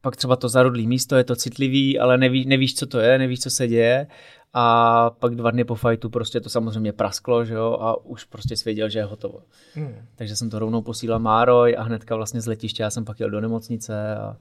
pak 0.02 0.16
třeba 0.16 0.36
to 0.36 0.50
zarudlý 0.50 0.88
místo, 0.88 1.16
je 1.16 1.24
to 1.24 1.36
citlivý, 1.36 2.00
ale 2.00 2.18
neví, 2.18 2.46
nevíš, 2.46 2.76
co 2.76 2.86
to 2.86 3.00
je, 3.00 3.18
nevíš, 3.18 3.40
co 3.40 3.50
se 3.50 3.68
děje. 3.68 4.08
A 4.54 5.10
pak 5.10 5.36
dva 5.36 5.52
dny 5.52 5.64
po 5.64 5.76
fajtu 5.76 6.10
prostě 6.10 6.42
to 6.42 6.50
samozřejmě 6.50 6.94
prasklo, 6.94 7.46
že 7.46 7.54
jo, 7.54 7.78
a 7.82 8.06
už 8.06 8.24
prostě 8.24 8.58
svěděl, 8.58 8.90
že 8.90 9.00
je 9.00 9.04
hotovo. 9.04 9.44
Hmm. 9.74 9.96
Takže 10.16 10.36
jsem 10.36 10.50
to 10.50 10.60
rovnou 10.60 10.82
posílal 10.82 11.20
Mároj 11.20 11.76
a 11.78 11.84
hnedka 11.84 12.16
vlastně 12.16 12.42
z 12.42 12.48
letiště 12.48 12.84
já 12.84 12.90
jsem 12.90 13.06
pak 13.06 13.20
jel 13.20 13.30
do 13.30 13.42
nemocnice 13.42 14.16
a 14.16 14.38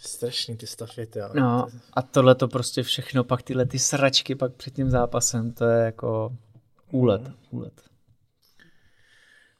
strašný 0.00 0.56
ty 0.56 0.66
stafety, 0.66 1.20
ale... 1.20 1.32
No 1.40 1.66
a 1.92 2.02
tohle 2.02 2.34
to 2.34 2.48
prostě 2.48 2.82
všechno, 2.82 3.24
pak 3.24 3.42
tyhle 3.42 3.66
ty 3.66 3.78
sračky 3.78 4.34
pak 4.34 4.52
před 4.52 4.74
tím 4.74 4.90
zápasem, 4.90 5.52
to 5.52 5.64
je 5.64 5.84
jako 5.84 6.36
úlet, 6.90 7.22
úlet. 7.50 7.72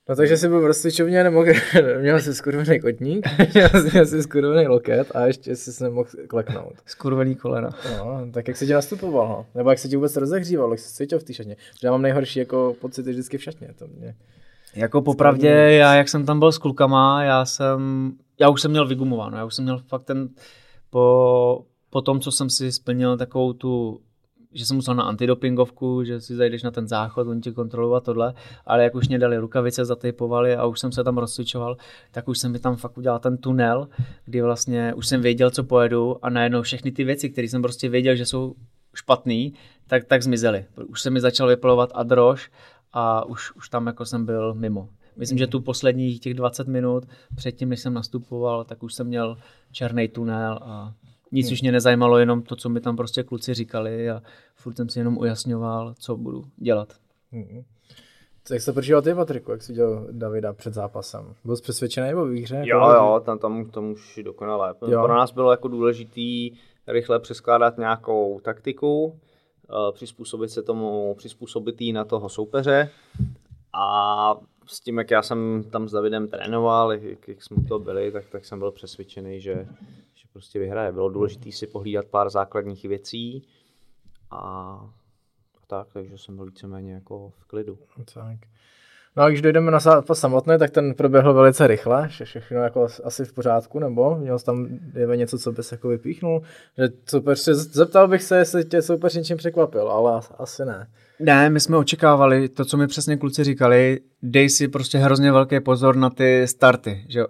No 0.09 0.16
takže 0.16 0.36
jsi 0.36 0.48
byl 0.48 0.61
v 0.61 0.66
rozcvičovně, 0.66 1.24
nemohl, 1.24 1.46
měl 2.00 2.20
jsi 2.20 2.34
skurvený 2.34 2.80
kotník, 2.80 3.26
měl 3.92 4.06
jsi 4.06 4.22
skurvený 4.22 4.66
loket 4.66 5.16
a 5.16 5.26
ještě 5.26 5.56
se 5.56 5.84
nemohl 5.84 6.09
kleknout. 6.26 6.72
Skurvený 6.86 7.34
kolena. 7.34 7.70
No, 7.98 8.20
tak 8.32 8.48
jak 8.48 8.56
se 8.56 8.66
ti 8.66 8.72
nastupoval, 8.72 9.28
no? 9.28 9.46
Nebo 9.54 9.70
jak 9.70 9.78
se 9.78 9.88
ti 9.88 9.96
vůbec 9.96 10.16
rozehříval, 10.16 10.70
jak 10.70 10.80
jsi 10.80 10.88
se 10.88 10.94
cítil 10.94 11.18
v 11.18 11.24
té 11.24 11.34
šatně? 11.34 11.56
Protože 11.72 11.86
já 11.86 11.90
mám 11.90 12.02
nejhorší 12.02 12.38
jako 12.38 12.76
pocity 12.80 13.11
vždycky 13.11 13.38
v 13.38 13.42
šatně, 13.42 13.74
to 13.78 13.86
mě... 13.98 14.14
Jako 14.74 15.02
popravdě, 15.02 15.48
já 15.50 15.94
jak 15.94 16.09
jsem 16.09 16.26
tam 16.26 16.38
byl 16.38 16.52
s 16.52 16.59
klukama, 16.59 17.24
já 17.24 17.44
jsem, 17.44 18.12
já 18.40 18.48
už 18.48 18.62
jsem 18.62 18.70
měl 18.70 18.86
vygumováno, 18.86 19.36
já 19.36 19.44
už 19.44 19.54
jsem 19.54 19.64
měl 19.64 19.78
fakt 19.78 20.04
ten, 20.04 20.28
po, 20.90 21.64
po 21.90 22.02
tom, 22.02 22.20
co 22.20 22.32
jsem 22.32 22.50
si 22.50 22.72
splnil 22.72 23.16
takovou 23.16 23.52
tu, 23.52 24.00
že 24.53 24.66
jsem 24.66 24.76
musel 24.76 24.94
na 24.94 25.03
antidopingovku, 25.03 26.05
že 26.05 26.20
si 26.20 26.36
zajdeš 26.36 26.62
na 26.62 26.70
ten 26.70 26.88
záchod, 26.88 27.26
oni 27.26 27.40
ti 27.40 27.53
kontrolují 27.53 28.03
tohle, 28.05 28.34
ale 28.66 28.84
jak 28.84 28.94
už 28.94 29.09
mě 29.09 29.18
dali 29.18 29.38
rukavice, 29.38 29.84
zatejpovali 29.84 30.57
a 30.57 30.66
už 30.66 30.80
jsem 30.80 30.92
se 30.92 31.05
tam 31.05 31.18
rozcvičoval, 31.18 31.76
tak 32.11 32.28
už 32.28 32.38
jsem 32.38 32.53
mi 32.53 32.59
tam 32.59 32.76
fakt 32.76 32.99
udělal 32.99 33.18
ten 33.18 33.36
tunel, 33.36 33.88
kdy 34.24 34.42
vlastně 34.42 34.94
už 34.94 35.09
jsem 35.09 35.20
věděl, 35.20 35.51
co 35.51 35.64
pojedu 35.64 36.24
a 36.24 36.30
najednou 36.30 36.62
všechny 36.62 36.92
ty 36.92 37.05
věci, 37.05 37.30
které 37.30 37.49
jsem 37.49 37.62
prostě 37.62 37.88
věděl, 37.88 38.16
že 38.16 38.26
jsou 38.26 38.55
špatný, 38.94 39.55
tak, 39.86 40.05
tak 40.05 40.22
zmizely. 40.22 40.64
Už 40.86 41.03
se 41.03 41.11
mi 41.11 41.20
začal 41.20 41.49
vyplovat 41.49 41.90
adrož 41.94 42.51
a 42.92 43.24
už, 43.24 43.53
už 43.53 43.68
tam 43.68 43.86
jako 43.86 44.05
jsem 44.05 44.26
byl 44.26 44.55
mimo. 44.55 44.88
Myslím, 45.16 45.38
že 45.38 45.46
tu 45.46 45.61
posledních 45.61 46.20
těch 46.20 46.34
20 46.34 46.68
minut 46.68 47.09
předtím, 47.36 47.68
než 47.68 47.80
jsem 47.80 47.94
nastupoval, 47.94 48.64
tak 48.64 48.82
už 48.82 48.94
jsem 48.94 49.07
měl 49.07 49.36
černý 49.72 50.09
tunel 50.09 50.59
a 50.62 50.94
nic 51.32 51.52
už 51.52 51.62
mě 51.62 51.72
nezajímalo, 51.72 52.18
jenom 52.18 52.42
to, 52.42 52.56
co 52.56 52.68
mi 52.68 52.80
tam 52.80 52.96
prostě 52.96 53.22
kluci 53.22 53.54
říkali 53.54 54.10
a 54.10 54.22
furt 54.54 54.76
jsem 54.76 54.88
si 54.88 54.98
jenom 55.00 55.18
ujasňoval, 55.18 55.94
co 55.98 56.16
budu 56.16 56.44
dělat. 56.56 56.92
Mm. 57.32 57.62
Co, 58.44 58.54
jak 58.54 58.60
jsi 58.60 58.66
to 58.66 58.72
prožíval 58.72 59.02
ty, 59.02 59.14
Patriku, 59.14 59.50
jak 59.50 59.62
jsi 59.62 59.72
viděl 59.72 60.06
Davida 60.10 60.52
před 60.52 60.74
zápasem? 60.74 61.34
Byl 61.44 61.56
jsi 61.56 61.62
přesvědčený 61.62 62.14
o 62.14 62.24
výhře? 62.24 62.62
Jo, 62.64 62.78
Jako- 62.78 62.94
jo, 62.94 63.22
tam, 63.24 63.38
tam, 63.38 63.70
tam 63.70 63.90
už 63.90 64.20
dokonale. 64.24 64.74
Jo. 64.88 65.02
Pro 65.02 65.14
nás 65.14 65.32
bylo 65.32 65.50
jako 65.50 65.68
důležitý 65.68 66.50
rychle 66.86 67.20
přeskládat 67.20 67.78
nějakou 67.78 68.40
taktiku, 68.40 69.04
uh, 69.04 69.14
přizpůsobit 69.92 70.50
se 70.50 70.62
tomu, 70.62 71.14
přizpůsobit 71.14 71.80
jí 71.80 71.92
na 71.92 72.04
toho 72.04 72.28
soupeře 72.28 72.90
a 73.72 74.34
s 74.66 74.80
tím, 74.80 74.98
jak 74.98 75.10
já 75.10 75.22
jsem 75.22 75.64
tam 75.70 75.88
s 75.88 75.92
Davidem 75.92 76.28
trénoval, 76.28 76.92
jak, 76.92 77.28
jak 77.28 77.42
jsme 77.42 77.56
to 77.68 77.78
byli, 77.78 78.12
tak, 78.12 78.24
tak 78.32 78.44
jsem 78.44 78.58
byl 78.58 78.70
přesvědčený, 78.70 79.40
že, 79.40 79.66
že 80.28 80.32
prostě 80.32 80.58
vyhraje. 80.58 80.92
Bylo 80.92 81.08
důležité 81.08 81.52
si 81.52 81.66
pohlídat 81.66 82.06
pár 82.06 82.30
základních 82.30 82.84
věcí 82.84 83.48
a, 84.30 84.38
a 85.62 85.66
tak, 85.66 85.88
takže 85.92 86.18
jsem 86.18 86.36
byl 86.36 86.46
víceméně 86.46 86.92
jako 86.92 87.32
v 87.38 87.44
klidu. 87.44 87.78
Tak. 88.14 88.38
No 89.16 89.22
a 89.22 89.28
když 89.28 89.42
dojdeme 89.42 89.70
na 89.70 89.78
zápas 89.78 90.18
samotný, 90.18 90.58
tak 90.58 90.70
ten 90.70 90.94
proběhl 90.94 91.34
velice 91.34 91.66
rychle, 91.66 92.08
že 92.10 92.24
všechno 92.24 92.56
jako 92.56 92.88
asi 93.04 93.24
v 93.24 93.32
pořádku, 93.32 93.78
nebo 93.78 94.16
měl 94.16 94.38
jsi 94.38 94.44
tam 94.44 94.78
je 94.94 95.16
něco, 95.16 95.38
co 95.38 95.52
bys 95.52 95.72
jako 95.72 95.88
vypíchnul, 95.88 96.42
že 96.78 96.88
super, 97.04 97.36
zeptal 97.52 98.08
bych 98.08 98.22
se, 98.22 98.38
jestli 98.38 98.64
tě 98.64 98.82
soupeř 98.82 99.14
něčím 99.14 99.36
překvapil, 99.36 99.88
ale 99.88 100.20
asi 100.38 100.64
ne. 100.64 100.90
Ne, 101.20 101.50
my 101.50 101.60
jsme 101.60 101.76
očekávali 101.76 102.48
to, 102.48 102.64
co 102.64 102.76
mi 102.76 102.86
přesně 102.86 103.16
kluci 103.16 103.44
říkali, 103.44 104.00
dej 104.22 104.48
si 104.48 104.68
prostě 104.68 104.98
hrozně 104.98 105.32
velký 105.32 105.60
pozor 105.60 105.96
na 105.96 106.10
ty 106.10 106.46
starty, 106.46 107.04
že 107.08 107.24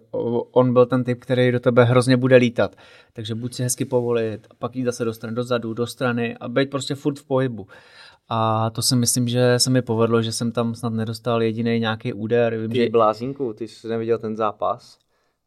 on 0.52 0.72
byl 0.72 0.86
ten 0.86 1.04
typ, 1.04 1.20
který 1.20 1.52
do 1.52 1.60
tebe 1.60 1.84
hrozně 1.84 2.16
bude 2.16 2.36
lítat, 2.36 2.76
takže 3.12 3.34
buď 3.34 3.54
si 3.54 3.62
hezky 3.62 3.84
povolit, 3.84 4.46
a 4.50 4.54
pak 4.58 4.76
jít 4.76 4.84
zase 4.84 5.04
do 5.04 5.12
strany, 5.12 5.36
dozadu, 5.36 5.74
do 5.74 5.86
strany 5.86 6.36
a 6.40 6.48
být 6.48 6.70
prostě 6.70 6.94
furt 6.94 7.18
v 7.18 7.26
pohybu. 7.26 7.66
A 8.28 8.70
to 8.70 8.82
si 8.82 8.96
myslím, 8.96 9.28
že 9.28 9.58
se 9.58 9.70
mi 9.70 9.82
povedlo, 9.82 10.22
že 10.22 10.32
jsem 10.32 10.52
tam 10.52 10.74
snad 10.74 10.92
nedostal 10.92 11.42
jediný 11.42 11.80
nějaký 11.80 12.12
úder. 12.12 12.58
Vím, 12.58 12.70
ty 12.70 12.84
že... 12.84 12.90
blázínku, 12.90 13.52
ty 13.52 13.68
jsi 13.68 13.88
neviděl 13.88 14.18
ten 14.18 14.36
zápas? 14.36 14.98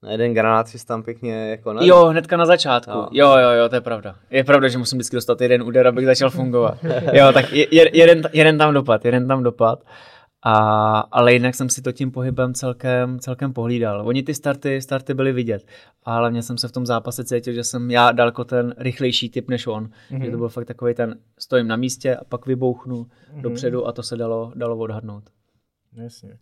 Na 0.04 0.12
jeden 0.12 0.34
granát 0.34 0.68
si 0.68 0.86
tam 0.86 1.04
pěkně 1.04 1.50
jako 1.50 1.74
na... 1.74 1.82
Jo, 1.84 2.06
hnedka 2.06 2.38
na 2.38 2.46
začátku. 2.46 2.92
No. 2.92 3.10
Jo, 3.12 3.38
jo, 3.38 3.50
jo, 3.50 3.70
to 3.70 3.76
je 3.76 3.82
pravda. 3.82 4.16
Je 4.30 4.44
pravda, 4.44 4.68
že 4.68 4.78
musím 4.78 4.98
vždycky 4.98 5.16
dostat 5.16 5.42
jeden 5.42 5.64
úder, 5.64 5.88
abych 5.88 6.06
začal 6.06 6.30
fungovat. 6.30 6.78
jo, 7.14 7.32
tak 7.34 7.52
je, 7.52 7.98
jeden, 7.98 8.22
jeden 8.34 8.58
tam 8.58 8.74
dopad, 8.74 9.06
jeden 9.06 9.28
tam 9.28 9.44
dopad. 9.44 9.84
A, 10.44 11.00
ale 11.00 11.34
jinak 11.34 11.56
jsem 11.56 11.70
si 11.70 11.82
to 11.82 11.92
tím 11.92 12.12
pohybem 12.12 12.54
celkem, 12.54 13.20
celkem 13.20 13.54
pohlídal. 13.54 14.08
Oni 14.08 14.24
ty 14.24 14.34
starty, 14.34 14.82
starty 14.82 15.14
byly 15.14 15.34
vidět, 15.34 15.66
ale 16.04 16.32
mě 16.32 16.44
jsem 16.44 16.58
se 16.58 16.68
v 16.68 16.72
tom 16.72 16.86
zápase 16.86 17.24
cítil, 17.24 17.54
že 17.54 17.64
jsem 17.64 17.92
já 17.92 18.12
daleko 18.12 18.44
ten 18.44 18.76
rychlejší 18.78 19.30
typ 19.30 19.50
než 19.50 19.68
on. 19.68 19.90
Mm-hmm. 20.12 20.24
Že 20.26 20.32
to 20.32 20.38
byl 20.38 20.50
fakt 20.50 20.66
takový 20.66 20.94
ten, 20.94 21.16
stojím 21.40 21.68
na 21.68 21.76
místě 21.76 22.16
a 22.16 22.24
pak 22.24 22.46
vybouchnu 22.46 23.04
mm-hmm. 23.04 23.42
dopředu 23.42 23.88
a 23.88 23.92
to 23.92 24.04
se 24.04 24.18
dalo, 24.18 24.52
dalo 24.56 24.78
odhadnout. 24.78 25.24
Jasně. 25.94 26.38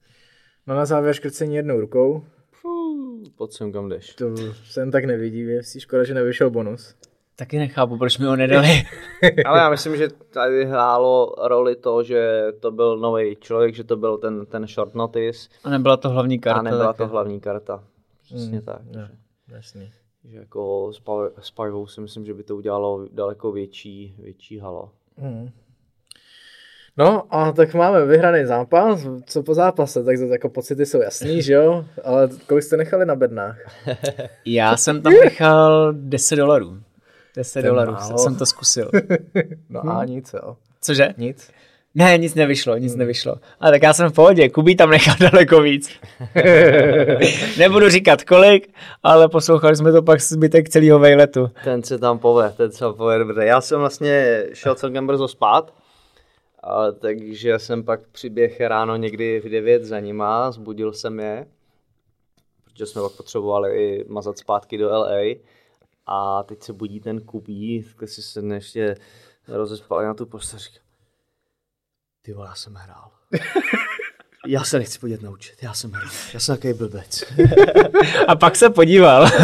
No 0.67 0.75
na 0.75 0.85
závěr 0.85 1.13
škrcení 1.13 1.55
jednou 1.55 1.79
rukou. 1.79 2.23
Pojď 3.35 3.51
sem, 3.51 3.71
kam 3.71 3.89
jdeš. 3.89 4.15
To 4.15 4.35
jsem 4.65 4.91
tak 4.91 5.05
nevidí, 5.05 5.39
je 5.39 5.61
škoda, 5.79 6.03
že 6.03 6.13
nevyšel 6.13 6.49
bonus. 6.49 6.95
Taky 7.35 7.57
nechápu, 7.57 7.97
proč 7.97 8.17
mi 8.17 8.25
ho 8.25 8.35
nedali. 8.35 8.67
Ale 9.45 9.59
já 9.59 9.69
myslím, 9.69 9.97
že 9.97 10.07
tady 10.29 10.65
hrálo 10.65 11.35
roli 11.37 11.75
to, 11.75 12.03
že 12.03 12.43
to 12.59 12.71
byl 12.71 12.97
nový 12.97 13.35
člověk, 13.35 13.75
že 13.75 13.83
to 13.83 13.97
byl 13.97 14.17
ten, 14.17 14.45
ten 14.45 14.67
short 14.67 14.95
notice. 14.95 15.49
A 15.63 15.69
nebyla 15.69 15.97
to 15.97 16.09
hlavní 16.09 16.39
karta. 16.39 16.59
A 16.59 16.63
nebyla 16.63 16.93
taky. 16.93 16.97
to 16.97 17.07
hlavní 17.07 17.39
karta. 17.39 17.83
Přesně 18.23 18.57
hmm, 18.57 18.61
tak. 18.61 18.81
Ne, 18.95 19.11
jasný. 19.47 19.91
Že 20.23 20.37
jako 20.37 20.91
s 21.39 21.51
Pavou 21.51 21.87
si 21.87 22.01
myslím, 22.01 22.25
že 22.25 22.33
by 22.33 22.43
to 22.43 22.55
udělalo 22.55 23.07
daleko 23.11 23.51
větší, 23.51 24.15
větší 24.19 24.59
halo. 24.59 24.91
Hmm. 25.17 25.49
No 26.99 27.23
a 27.29 27.51
tak 27.51 27.73
máme 27.73 28.05
vyhraný 28.05 28.45
zápas, 28.45 29.07
co 29.25 29.43
po 29.43 29.53
zápase, 29.53 30.03
tak 30.03 30.17
to 30.19 30.25
jako 30.25 30.49
pocity 30.49 30.85
jsou 30.85 31.01
jasný, 31.01 31.41
že 31.41 31.53
jo? 31.53 31.85
Ale 32.03 32.29
kolik 32.47 32.63
jste 32.63 32.77
nechali 32.77 33.05
na 33.05 33.15
bednách? 33.15 33.57
Já 34.45 34.77
jsem 34.77 35.01
tam 35.01 35.13
nechal 35.13 35.93
10 35.93 36.35
dolarů. 36.35 36.77
10 37.35 37.61
dolarů, 37.61 37.95
jsem 38.17 38.35
to 38.35 38.45
zkusil. 38.45 38.91
no 39.69 39.97
a 39.97 40.05
nic, 40.05 40.33
jo. 40.33 40.55
Cože? 40.81 41.13
Nic. 41.17 41.51
Ne, 41.95 42.17
nic 42.17 42.35
nevyšlo, 42.35 42.77
nic 42.77 42.91
hmm. 42.91 42.99
nevyšlo. 42.99 43.35
Ale 43.59 43.71
tak 43.71 43.83
já 43.83 43.93
jsem 43.93 44.09
v 44.09 44.13
pohodě, 44.13 44.49
Kubí 44.49 44.75
tam 44.75 44.89
nechal 44.89 45.15
daleko 45.31 45.61
víc. 45.61 45.91
Nebudu 47.57 47.89
říkat 47.89 48.23
kolik, 48.23 48.73
ale 49.03 49.29
poslouchali 49.29 49.75
jsme 49.75 49.91
to 49.91 50.01
pak 50.01 50.21
zbytek 50.21 50.69
celého 50.69 50.99
vejletu. 50.99 51.49
Ten 51.63 51.83
se 51.83 51.97
tam 51.97 52.19
povede, 52.19 52.53
ten 52.57 52.71
se 52.71 52.79
tam 52.79 52.93
povede 52.93 53.19
dobře. 53.19 53.45
Já 53.45 53.61
jsem 53.61 53.79
vlastně 53.79 54.43
šel 54.53 54.75
celkem 54.75 55.07
brzo 55.07 55.27
spát, 55.27 55.73
a, 56.69 56.91
takže 56.91 57.59
jsem 57.59 57.83
pak 57.83 58.07
přiběh 58.07 58.61
ráno 58.61 58.95
někdy 58.95 59.39
v 59.39 59.49
9 59.49 59.85
za 59.85 59.99
nima, 59.99 60.51
zbudil 60.51 60.93
jsem 60.93 61.19
je, 61.19 61.47
protože 62.63 62.85
jsme 62.85 63.01
pak 63.01 63.11
potřebovali 63.11 64.05
mazat 64.07 64.37
zpátky 64.37 64.77
do 64.77 64.89
LA 64.89 65.35
a 66.05 66.43
teď 66.43 66.63
se 66.63 66.73
budí 66.73 66.99
ten 66.99 67.21
Kubí, 67.21 67.85
tak 67.99 68.09
si 68.09 68.21
se 68.21 68.41
ještě 68.53 68.95
rozespal 69.47 70.03
na 70.03 70.13
tu 70.13 70.25
postel 70.25 70.59
říká, 70.59 70.79
ty 72.21 72.33
vole, 72.33 72.47
já 72.47 72.55
jsem 72.55 72.73
hrál. 72.73 73.11
Já 74.47 74.63
se 74.63 74.79
nechci 74.79 74.99
podívat 74.99 75.21
naučit, 75.21 75.63
já 75.63 75.73
jsem 75.73 75.91
hrál, 75.91 76.11
já 76.33 76.39
jsem 76.39 76.55
takový 76.55 76.73
blbec. 76.73 77.23
a 78.27 78.35
pak 78.35 78.55
se 78.55 78.69
podíval 78.69 79.27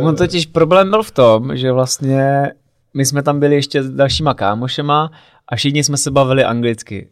On 0.00 0.16
totiž 0.16 0.46
problém 0.46 0.90
byl 0.90 1.02
v 1.02 1.10
tom, 1.10 1.56
že 1.56 1.72
vlastně 1.72 2.52
my 2.94 3.04
jsme 3.04 3.22
tam 3.22 3.40
byli 3.40 3.54
ještě 3.54 3.82
s 3.82 3.90
dalšíma 3.90 4.34
kámošema 4.34 5.10
a 5.48 5.56
všichni 5.56 5.84
jsme 5.84 5.96
se 5.96 6.10
bavili 6.10 6.44
anglicky. 6.44 7.08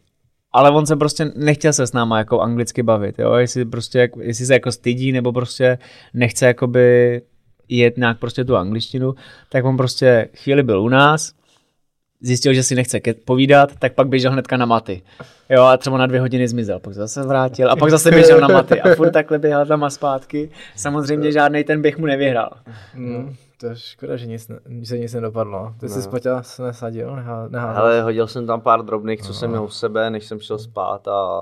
Ale 0.51 0.71
on 0.71 0.85
se 0.85 0.95
prostě 0.95 1.31
nechtěl 1.35 1.73
se 1.73 1.87
s 1.87 1.93
náma 1.93 2.17
jako 2.17 2.39
anglicky 2.39 2.83
bavit, 2.83 3.19
jo? 3.19 3.33
Jestli, 3.33 3.65
prostě, 3.65 4.09
jestli 4.21 4.45
se 4.45 4.53
jako 4.53 4.71
stydí 4.71 5.11
nebo 5.11 5.33
prostě 5.33 5.77
nechce 6.13 6.45
jakoby 6.45 7.21
jet 7.69 7.97
nějak 7.97 8.19
prostě 8.19 8.45
tu 8.45 8.55
angličtinu, 8.55 9.15
tak 9.49 9.65
on 9.65 9.77
prostě 9.77 10.29
chvíli 10.35 10.63
byl 10.63 10.81
u 10.81 10.89
nás, 10.89 11.33
zjistil, 12.21 12.53
že 12.53 12.63
si 12.63 12.75
nechce 12.75 12.99
povídat, 13.25 13.69
tak 13.79 13.93
pak 13.93 14.07
běžel 14.07 14.31
hnedka 14.31 14.57
na 14.57 14.65
maty. 14.65 15.01
Jo, 15.49 15.63
a 15.63 15.77
třeba 15.77 15.97
na 15.97 16.05
dvě 16.05 16.19
hodiny 16.19 16.47
zmizel, 16.47 16.79
pak 16.79 16.93
zase 16.93 17.23
vrátil 17.23 17.71
a 17.71 17.75
pak 17.75 17.91
zase 17.91 18.11
běžel 18.11 18.39
na 18.39 18.47
maty 18.47 18.81
a 18.81 18.95
furt 18.95 19.11
takhle 19.11 19.39
běhal 19.39 19.65
tam 19.65 19.83
a 19.83 19.89
zpátky. 19.89 20.49
Samozřejmě 20.75 21.31
žádný 21.31 21.63
ten 21.63 21.81
běh 21.81 21.97
mu 21.97 22.05
nevyhrál. 22.05 22.51
Mm, 22.95 23.35
to 23.63 23.69
je 23.69 23.75
škoda, 23.75 24.17
že 24.17 24.27
nic, 24.27 24.51
že 24.81 24.97
nic 24.97 25.13
nedopadlo. 25.13 25.73
Ty 25.79 25.85
no. 25.85 25.89
jsi 25.89 26.01
Spaťa 26.01 26.43
se 26.43 26.63
nesadil? 26.63 27.15
Nehá, 27.15 27.73
Ale 27.73 28.01
hodil 28.01 28.27
jsem 28.27 28.47
tam 28.47 28.61
pár 28.61 28.85
drobných, 28.85 29.21
co 29.21 29.27
no. 29.27 29.33
jsem 29.33 29.49
měl 29.49 29.63
u 29.63 29.69
sebe, 29.69 30.09
než 30.09 30.25
jsem 30.25 30.39
šel 30.39 30.59
spát 30.59 31.07
a, 31.07 31.39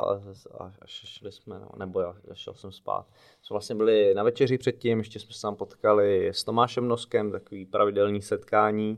a, 0.59 0.63
a 0.81 0.85
šli 0.85 1.31
jsme, 1.31 1.59
no, 1.59 1.69
nebo 1.77 2.01
já, 2.01 2.13
já 2.27 2.35
šel 2.35 2.53
jsem 2.53 2.71
spát 2.71 3.05
jsme 3.43 3.53
vlastně 3.53 3.75
byli 3.75 4.13
na 4.13 4.23
večeři 4.23 4.57
předtím, 4.57 4.97
ještě 4.97 5.19
jsme 5.19 5.33
se 5.33 5.41
tam 5.41 5.55
potkali 5.55 6.29
s 6.33 6.43
Tomášem 6.43 6.87
Noskem, 6.87 7.31
takový 7.31 7.65
pravidelný 7.65 8.21
setkání, 8.21 8.97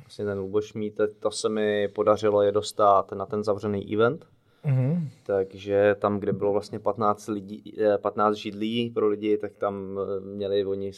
vlastně 0.00 0.24
ten 0.24 0.38
Lubošmí, 0.38 0.92
to 1.20 1.30
se 1.30 1.48
mi 1.48 1.88
podařilo 1.88 2.42
je 2.42 2.52
dostat 2.52 3.12
na 3.12 3.26
ten 3.26 3.44
zavřený 3.44 3.94
event, 3.94 4.26
Mm-hmm. 4.64 5.08
Takže 5.26 5.96
tam, 5.98 6.18
kde 6.18 6.32
bylo 6.32 6.52
vlastně 6.52 6.78
15, 6.78 7.28
lidí, 7.28 7.74
15 8.02 8.32
eh, 8.32 8.40
židlí 8.40 8.90
pro 8.90 9.08
lidi, 9.08 9.38
tak 9.38 9.52
tam 9.56 9.98
eh, 9.98 10.20
měli 10.20 10.64
oni 10.64 10.92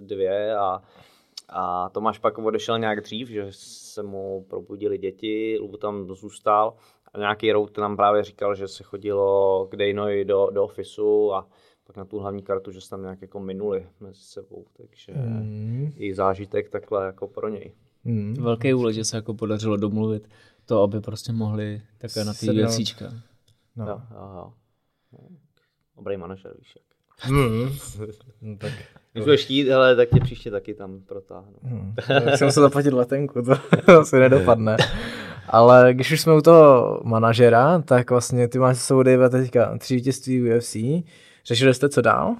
dvě 0.00 0.56
a, 0.56 0.82
a 1.52 1.88
Tomáš 1.88 2.18
pak 2.18 2.38
odešel 2.38 2.78
nějak 2.78 3.00
dřív, 3.00 3.28
že 3.28 3.46
se 3.50 4.02
mu 4.02 4.46
probudili 4.50 4.98
děti, 4.98 5.58
Lubo 5.60 5.76
tam 5.76 6.14
zůstal 6.14 6.74
a 7.14 7.18
nějaký 7.18 7.52
rout 7.52 7.78
nám 7.78 7.96
právě 7.96 8.24
říkal, 8.24 8.54
že 8.54 8.68
se 8.68 8.84
chodilo 8.84 9.66
k 9.70 9.76
Dejnovi 9.76 10.24
do, 10.24 10.50
do 10.50 10.64
ofisu 10.64 11.34
a 11.34 11.48
pak 11.84 11.96
na 11.96 12.04
tu 12.04 12.18
hlavní 12.18 12.42
kartu, 12.42 12.72
že 12.72 12.80
se 12.80 12.90
tam 12.90 13.02
nějak 13.02 13.22
jako 13.22 13.40
minuli 13.40 13.86
mezi 14.00 14.20
sebou, 14.20 14.66
takže 14.76 15.12
mm. 15.12 15.92
i 15.96 16.14
zážitek 16.14 16.70
takhle 16.70 17.06
jako 17.06 17.28
pro 17.28 17.48
něj. 17.48 17.72
Mm. 18.04 18.34
Velký 18.34 18.74
úle, 18.74 18.92
že 18.92 19.04
se 19.04 19.16
jako 19.16 19.34
podařilo 19.34 19.76
domluvit 19.76 20.28
to, 20.66 20.82
aby 20.82 21.00
prostě 21.00 21.32
mohli 21.32 21.82
takhle 21.98 22.24
na 22.24 22.34
ty 22.34 22.50
věcíčka. 22.50 23.12
No. 23.76 23.86
Jo, 23.86 24.00
jo, 24.10 24.30
jo. 24.32 24.52
Dobrý 25.96 26.16
manažer, 26.16 26.54
víš 26.58 26.76
jak. 26.76 27.30
Mm. 27.30 27.70
no, 28.40 28.56
tak. 28.56 28.72
Když 29.12 29.24
budeš 29.24 29.44
chtít, 29.44 29.72
ale 29.72 29.96
tak 29.96 30.08
tě 30.08 30.20
příště 30.20 30.50
taky 30.50 30.74
tam 30.74 31.00
protáhnu. 31.06 31.54
Hmm. 31.62 31.94
Jsem 32.34 32.52
se 32.52 32.60
zaplatit 32.60 32.92
letenku, 32.92 33.42
to 33.42 33.52
asi 34.00 34.18
nedopadne. 34.18 34.76
Ale 35.48 35.94
když 35.94 36.12
už 36.12 36.20
jsme 36.20 36.34
u 36.34 36.40
toho 36.40 37.00
manažera, 37.04 37.82
tak 37.82 38.10
vlastně 38.10 38.48
ty 38.48 38.58
máš 38.58 38.78
se 38.78 38.84
sebou 38.84 39.02
Dave 39.02 39.30
teďka 39.30 39.78
tři 39.78 39.94
vítězství 39.94 40.52
UFC. 40.52 40.76
Řešili 41.44 41.74
jste, 41.74 41.88
co 41.88 42.00
dál? 42.00 42.36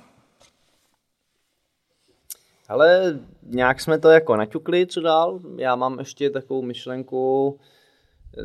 Ale 2.68 3.18
nějak 3.42 3.80
jsme 3.80 3.98
to 3.98 4.08
jako 4.08 4.36
naťukli, 4.36 4.86
co 4.86 5.00
dál. 5.00 5.40
Já 5.56 5.76
mám 5.76 5.98
ještě 5.98 6.30
takovou 6.30 6.62
myšlenku, 6.62 7.58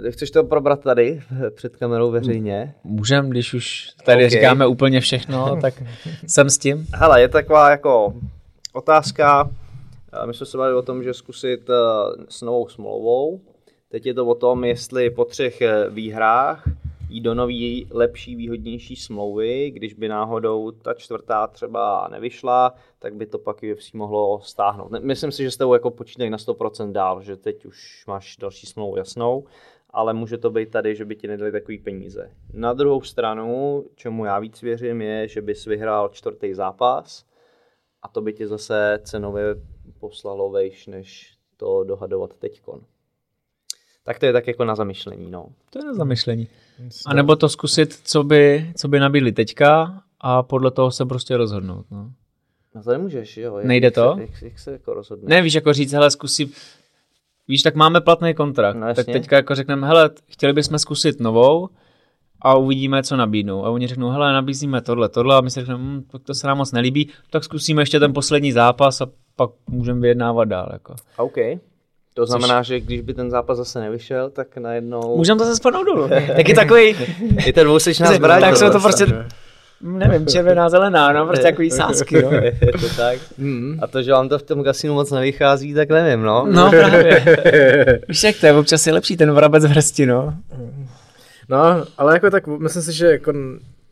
Chceš 0.09 0.31
to 0.31 0.43
probrat 0.43 0.83
tady 0.83 1.21
před 1.55 1.77
kamerou 1.77 2.11
veřejně? 2.11 2.75
Můžem, 2.83 3.29
když 3.29 3.53
už 3.53 3.89
tady 4.05 4.17
okay. 4.17 4.29
říkáme 4.29 4.67
úplně 4.67 4.99
všechno, 5.01 5.57
tak 5.61 5.83
jsem 6.27 6.49
s 6.49 6.57
tím. 6.57 6.87
Hele, 6.93 7.21
je 7.21 7.29
taková 7.29 7.71
jako 7.71 8.13
otázka, 8.73 9.49
my 10.25 10.33
jsme 10.33 10.45
se 10.45 10.57
bavili 10.57 10.77
o 10.77 10.81
tom, 10.81 11.03
že 11.03 11.13
zkusit 11.13 11.69
eh, 11.69 11.73
s 12.29 12.41
novou 12.41 12.67
smlouvou. 12.67 13.41
Teď 13.89 14.05
je 14.05 14.13
to 14.13 14.25
o 14.25 14.35
tom, 14.35 14.63
jestli 14.63 15.09
po 15.09 15.25
třech 15.25 15.61
eh, 15.61 15.89
výhrách 15.89 16.63
jít 17.09 17.21
do 17.21 17.33
nový, 17.33 17.87
lepší, 17.91 18.35
výhodnější 18.35 18.95
smlouvy, 18.95 19.71
když 19.71 19.93
by 19.93 20.07
náhodou 20.07 20.71
ta 20.71 20.93
čtvrtá 20.93 21.47
třeba 21.47 22.07
nevyšla, 22.11 22.75
tak 22.99 23.15
by 23.15 23.25
to 23.25 23.37
pak 23.37 23.57
UFC 23.73 23.91
mohlo 23.93 24.41
stáhnout. 24.43 24.91
Myslím 24.99 25.31
si, 25.31 25.43
že 25.43 25.51
s 25.51 25.57
tebou 25.57 25.73
jako 25.73 25.91
počítají 25.91 26.29
na 26.29 26.37
100% 26.37 26.91
dál, 26.91 27.21
že 27.21 27.35
teď 27.35 27.65
už 27.65 28.03
máš 28.07 28.37
další 28.37 28.67
smlouvu 28.67 28.97
jasnou, 28.97 29.43
ale 29.95 30.13
může 30.13 30.37
to 30.37 30.49
být 30.49 30.71
tady, 30.71 30.95
že 30.95 31.05
by 31.05 31.15
ti 31.15 31.27
nedali 31.27 31.51
takový 31.51 31.77
peníze. 31.77 32.31
Na 32.53 32.73
druhou 32.73 33.01
stranu, 33.01 33.83
čemu 33.95 34.25
já 34.25 34.39
víc 34.39 34.61
věřím, 34.61 35.01
je, 35.01 35.27
že 35.27 35.41
bys 35.41 35.65
vyhrál 35.65 36.09
čtvrtý 36.09 36.53
zápas 36.53 37.25
a 38.01 38.07
to 38.07 38.21
by 38.21 38.33
tě 38.33 38.47
zase 38.47 38.99
cenově 39.03 39.43
poslalo 39.99 40.49
vejš, 40.49 40.87
než 40.87 41.33
to 41.57 41.83
dohadovat 41.83 42.33
teďkon. 42.33 42.81
Tak 44.03 44.19
to 44.19 44.25
je 44.25 44.33
tak 44.33 44.47
jako 44.47 44.65
na 44.65 44.75
zamyšlení, 44.75 45.31
no. 45.31 45.47
To 45.69 45.79
je 45.79 45.85
na 45.85 45.93
zamyšlení. 45.93 46.47
A 47.05 47.13
nebo 47.13 47.35
to 47.35 47.49
zkusit, 47.49 47.93
co 47.93 48.23
by, 48.23 48.71
co 48.77 48.87
by 48.87 48.99
nabídli 48.99 49.31
teďka 49.31 50.03
a 50.19 50.43
podle 50.43 50.71
toho 50.71 50.91
se 50.91 51.05
prostě 51.05 51.37
rozhodnout. 51.37 51.85
No. 51.91 52.11
No 52.75 52.83
to 52.83 52.91
nemůžeš, 52.91 53.37
jo. 53.37 53.57
Jak, 53.57 53.65
Nejde 53.65 53.87
jak 53.87 53.93
to? 53.93 54.15
Se, 54.15 54.21
jak, 54.21 54.41
jak 54.41 54.59
se 54.59 54.71
jako 54.71 54.93
rozhodne? 54.93 55.25
Ne, 55.29 55.41
víš, 55.41 55.53
jako 55.53 55.73
říct, 55.73 55.91
hele, 55.91 56.11
zkusím, 56.11 56.51
víš, 57.47 57.61
tak 57.61 57.75
máme 57.75 58.01
platný 58.01 58.33
kontrakt, 58.33 58.75
No, 58.75 58.93
tak 58.93 59.05
teďka 59.05 59.35
jako 59.35 59.55
řekneme, 59.55 59.87
hele, 59.87 60.09
chtěli 60.27 60.53
bychom 60.53 60.79
zkusit 60.79 61.19
novou 61.19 61.69
a 62.41 62.55
uvidíme, 62.55 63.03
co 63.03 63.15
nabídnou. 63.15 63.65
A 63.65 63.69
oni 63.69 63.87
řeknou, 63.87 64.09
hele, 64.09 64.33
nabízíme 64.33 64.81
tohle, 64.81 65.09
tohle 65.09 65.35
a 65.35 65.41
my 65.41 65.51
si 65.51 65.59
řekneme, 65.59 65.83
hm, 65.83 66.03
tak 66.11 66.23
to 66.23 66.33
se 66.33 66.47
nám 66.47 66.57
moc 66.57 66.71
nelíbí, 66.71 67.09
tak 67.29 67.43
zkusíme 67.43 67.81
ještě 67.81 67.99
ten 67.99 68.13
poslední 68.13 68.51
zápas 68.51 69.01
a 69.01 69.07
pak 69.35 69.49
můžeme 69.69 69.99
vyjednávat 69.99 70.47
dál. 70.47 70.69
Jako. 70.73 70.95
OK. 71.17 71.35
To 72.13 72.25
znamená, 72.25 72.63
že 72.63 72.79
když 72.79 73.01
by 73.01 73.13
ten 73.13 73.29
zápas 73.31 73.57
zase 73.57 73.79
nevyšel, 73.79 74.29
tak 74.29 74.57
najednou... 74.57 75.17
Můžeme 75.17 75.39
zase 75.39 75.55
spadnout 75.55 75.85
dolů. 75.85 76.09
Taky 76.35 76.53
takový, 76.53 76.95
I 77.45 77.53
ten 77.53 77.63
dvousečná 77.63 78.13
zbraň. 78.13 78.41
tak 78.41 78.57
jsou 78.57 78.69
to 78.69 78.79
prostě, 78.79 79.05
nevím, 79.81 80.27
červená, 80.27 80.69
zelená, 80.69 81.13
no, 81.13 81.25
prostě 81.25 81.43
takový 81.51 81.71
sásky, 81.71 82.21
no. 82.21 82.31
je 82.31 82.71
to 82.79 82.89
tak. 82.97 83.19
A 83.81 83.87
to, 83.87 84.03
že 84.03 84.11
vám 84.11 84.29
to 84.29 84.39
v 84.39 84.43
tom 84.43 84.63
kasinu 84.63 84.93
moc 84.93 85.11
nevychází, 85.11 85.73
tak 85.73 85.89
nevím, 85.89 86.21
no. 86.21 86.47
No 86.51 86.69
právě. 86.69 88.01
Víš, 88.07 88.23
jak 88.23 88.35
to 88.39 88.45
je, 88.45 88.53
občas 88.53 88.87
je 88.87 88.93
lepší 88.93 89.17
ten 89.17 89.31
vrabec 89.31 89.65
v 89.65 89.69
hrsti, 89.69 90.05
no. 90.05 90.33
No, 91.49 91.85
ale 91.97 92.13
jako 92.13 92.29
tak 92.29 92.47
myslím 92.47 92.83
si, 92.83 92.93
že 92.93 93.07
jako 93.07 93.33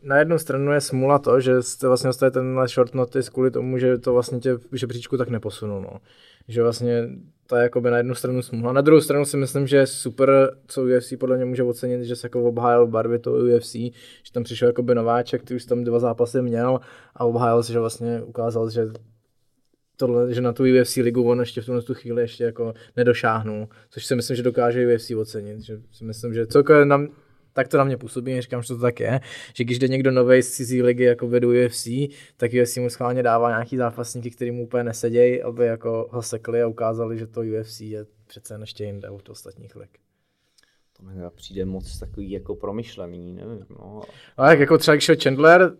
na 0.02 0.18
jednu 0.18 0.38
stranu 0.38 0.72
je 0.72 0.80
smula 0.80 1.18
to, 1.18 1.40
že 1.40 1.62
jste 1.62 1.88
vlastně 1.88 2.08
dostali 2.08 2.32
tenhle 2.32 2.68
short 2.68 2.94
notice 2.94 3.30
kvůli 3.30 3.50
tomu, 3.50 3.78
že 3.78 3.98
to 3.98 4.12
vlastně 4.12 4.38
tě 4.38 4.54
v 4.54 4.76
žebříčku 4.76 5.16
tak 5.16 5.28
neposunul, 5.28 5.80
no. 5.80 6.00
Že 6.48 6.62
vlastně 6.62 7.08
to 7.46 7.56
je 7.56 7.62
jakoby 7.62 7.90
na 7.90 7.96
jednu 7.96 8.14
stranu 8.14 8.42
smula. 8.42 8.72
Na 8.72 8.80
druhou 8.80 9.00
stranu 9.00 9.24
si 9.24 9.36
myslím, 9.36 9.66
že 9.66 9.76
je 9.76 9.86
super, 9.86 10.56
co 10.66 10.82
UFC 10.82 11.12
podle 11.18 11.36
mě 11.36 11.44
může 11.44 11.62
ocenit, 11.62 12.04
že 12.04 12.16
se 12.16 12.26
jako 12.26 12.44
obhájil 12.44 12.86
barvy 12.86 13.18
toho 13.18 13.36
UFC, 13.36 13.72
že 13.72 14.32
tam 14.32 14.44
přišel 14.44 14.68
jakoby 14.68 14.94
nováček, 14.94 15.42
který 15.42 15.56
už 15.56 15.64
tam 15.64 15.84
dva 15.84 15.98
zápasy 15.98 16.42
měl 16.42 16.80
a 17.14 17.24
obhájil 17.24 17.62
se, 17.62 17.72
že 17.72 17.78
vlastně 17.78 18.22
ukázal, 18.22 18.70
že 18.70 18.88
tohle, 19.96 20.34
že 20.34 20.40
na 20.40 20.52
tu 20.52 20.62
UFC 20.62 20.96
ligu 20.96 21.28
on 21.28 21.40
ještě 21.40 21.60
v 21.60 21.66
tuhle 21.66 21.82
tu 21.82 21.94
chvíli 21.94 22.22
ještě 22.22 22.44
jako 22.44 22.74
nedošáhnul, 22.96 23.68
což 23.90 24.06
si 24.06 24.16
myslím, 24.16 24.36
že 24.36 24.42
dokáže 24.42 24.94
UFC 24.94 25.10
ocenit, 25.10 25.60
že 25.60 25.80
si 25.92 26.04
myslím, 26.04 26.34
že 26.34 26.46
celkově 26.46 26.84
nám, 26.84 27.08
tak 27.54 27.68
to 27.68 27.78
na 27.78 27.84
mě 27.84 27.96
působí, 27.96 28.40
říkám, 28.40 28.62
že 28.62 28.68
to 28.68 28.78
tak 28.78 29.00
je, 29.00 29.20
že 29.54 29.64
když 29.64 29.78
jde 29.78 29.88
někdo 29.88 30.10
nový 30.10 30.42
z 30.42 30.50
cizí 30.50 30.82
ligy 30.82 31.04
jako 31.04 31.28
vedu 31.28 31.50
UFC, 31.66 31.88
tak 32.36 32.50
UFC 32.62 32.76
mu 32.76 32.90
schválně 32.90 33.22
dává 33.22 33.48
nějaký 33.48 33.76
zápasníky, 33.76 34.30
který 34.30 34.50
mu 34.50 34.62
úplně 34.62 34.84
nesedějí, 34.84 35.42
aby 35.42 35.66
jako 35.66 36.08
ho 36.10 36.22
sekli 36.22 36.62
a 36.62 36.66
ukázali, 36.66 37.18
že 37.18 37.26
to 37.26 37.40
UFC 37.40 37.80
je 37.80 38.06
přece 38.26 38.54
jen 38.54 38.60
ještě 38.60 38.84
jinde 38.84 39.10
od 39.10 39.28
ostatních 39.28 39.76
lig. 39.76 39.90
To 40.96 41.02
mi 41.02 41.12
přijde 41.34 41.64
moc 41.64 41.98
takový 41.98 42.30
jako 42.30 42.54
promyšlený, 42.54 43.32
nevím, 43.32 43.66
no. 43.70 44.02
A 44.36 44.50
jak 44.50 44.60
jako 44.60 44.78
třeba 44.78 44.94
když 44.94 45.04
šel 45.04 45.16
Chandler, 45.22 45.72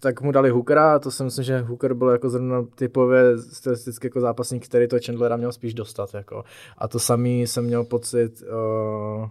tak 0.00 0.20
mu 0.20 0.32
dali 0.32 0.50
Hookera 0.50 0.94
a 0.94 0.98
to 0.98 1.10
si 1.10 1.24
myslím, 1.24 1.44
že 1.44 1.58
Hooker 1.58 1.94
byl 1.94 2.08
jako 2.08 2.30
zrovna 2.30 2.66
typově 2.74 3.38
statisticky 3.38 4.06
jako 4.06 4.20
zápasník, 4.20 4.64
který 4.64 4.88
to 4.88 4.96
Chandlera 5.06 5.36
měl 5.36 5.52
spíš 5.52 5.74
dostat. 5.74 6.14
Jako. 6.14 6.44
A 6.78 6.88
to 6.88 6.98
samý 6.98 7.46
jsem 7.46 7.64
měl 7.64 7.84
pocit, 7.84 8.42
uh, 8.42 9.28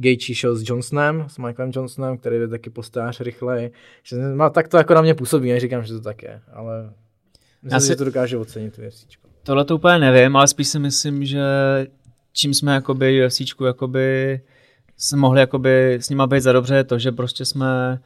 Gaethje 0.00 0.34
šel 0.34 0.56
s 0.56 0.62
Johnsonem, 0.68 1.24
s 1.28 1.38
Michaelem 1.38 1.72
Johnsonem, 1.74 2.18
který 2.18 2.36
je 2.36 2.48
taky 2.48 2.70
postář 2.70 3.20
rychlej. 3.20 3.70
Že, 4.02 4.16
no, 4.16 4.50
tak 4.50 4.68
to 4.68 4.76
jako 4.76 4.94
na 4.94 5.02
mě 5.02 5.14
působí, 5.14 5.52
neříkám, 5.52 5.82
že 5.82 5.92
to 5.92 6.00
tak 6.00 6.22
je, 6.22 6.40
ale 6.52 6.92
myslím, 7.62 7.76
Já 7.76 7.80
si, 7.80 7.86
že 7.86 7.96
to 7.96 8.04
dokáže 8.04 8.38
ocenit 8.38 8.76
tu 8.76 8.82
UFC. 8.82 9.06
Tohle 9.42 9.64
to 9.64 9.76
úplně 9.76 9.98
nevím, 9.98 10.36
ale 10.36 10.48
spíš 10.48 10.68
si 10.68 10.78
myslím, 10.78 11.24
že 11.24 11.42
čím 12.32 12.54
jsme 12.54 12.74
jakoby 12.74 13.26
UFCčku 13.26 13.64
jakoby 13.64 14.40
jsme 14.96 15.18
mohli 15.18 15.40
jakoby 15.40 15.94
s 15.94 16.08
nima 16.08 16.26
být 16.26 16.40
za 16.40 16.52
dobře, 16.52 16.74
je 16.74 16.84
to, 16.84 16.98
že 16.98 17.12
prostě 17.12 17.44
jsme 17.44 17.98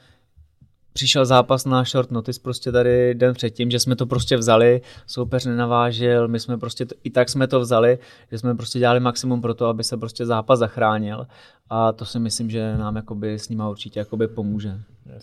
přišel 0.93 1.25
zápas 1.25 1.65
na 1.65 1.85
short 1.85 2.11
notice 2.11 2.41
prostě 2.41 2.73
tady 2.73 3.15
den 3.15 3.35
předtím, 3.35 3.71
že 3.71 3.81
jsme 3.81 3.97
to 3.97 4.07
prostě 4.07 4.37
vzali, 4.37 4.81
soupeř 5.07 5.47
nenavážil, 5.47 6.29
my 6.29 6.41
jsme 6.41 6.59
prostě, 6.59 6.87
to, 6.87 6.95
i 7.05 7.11
tak 7.11 7.29
jsme 7.29 7.47
to 7.47 7.61
vzali, 7.61 7.99
že 8.31 8.39
jsme 8.39 8.55
prostě 8.55 8.79
dělali 8.79 9.01
maximum 9.01 9.43
pro 9.43 9.55
to, 9.55 9.67
aby 9.67 9.85
se 9.85 9.97
prostě 9.97 10.27
zápas 10.27 10.59
zachránil 10.59 11.27
a 11.71 11.93
to 11.93 12.05
si 12.05 12.19
myslím, 12.19 12.51
že 12.51 12.77
nám 12.77 12.97
jakoby 12.97 13.39
s 13.39 13.49
nima 13.49 13.69
určitě 13.69 13.99
jakoby 13.99 14.29
pomůže. 14.29 14.81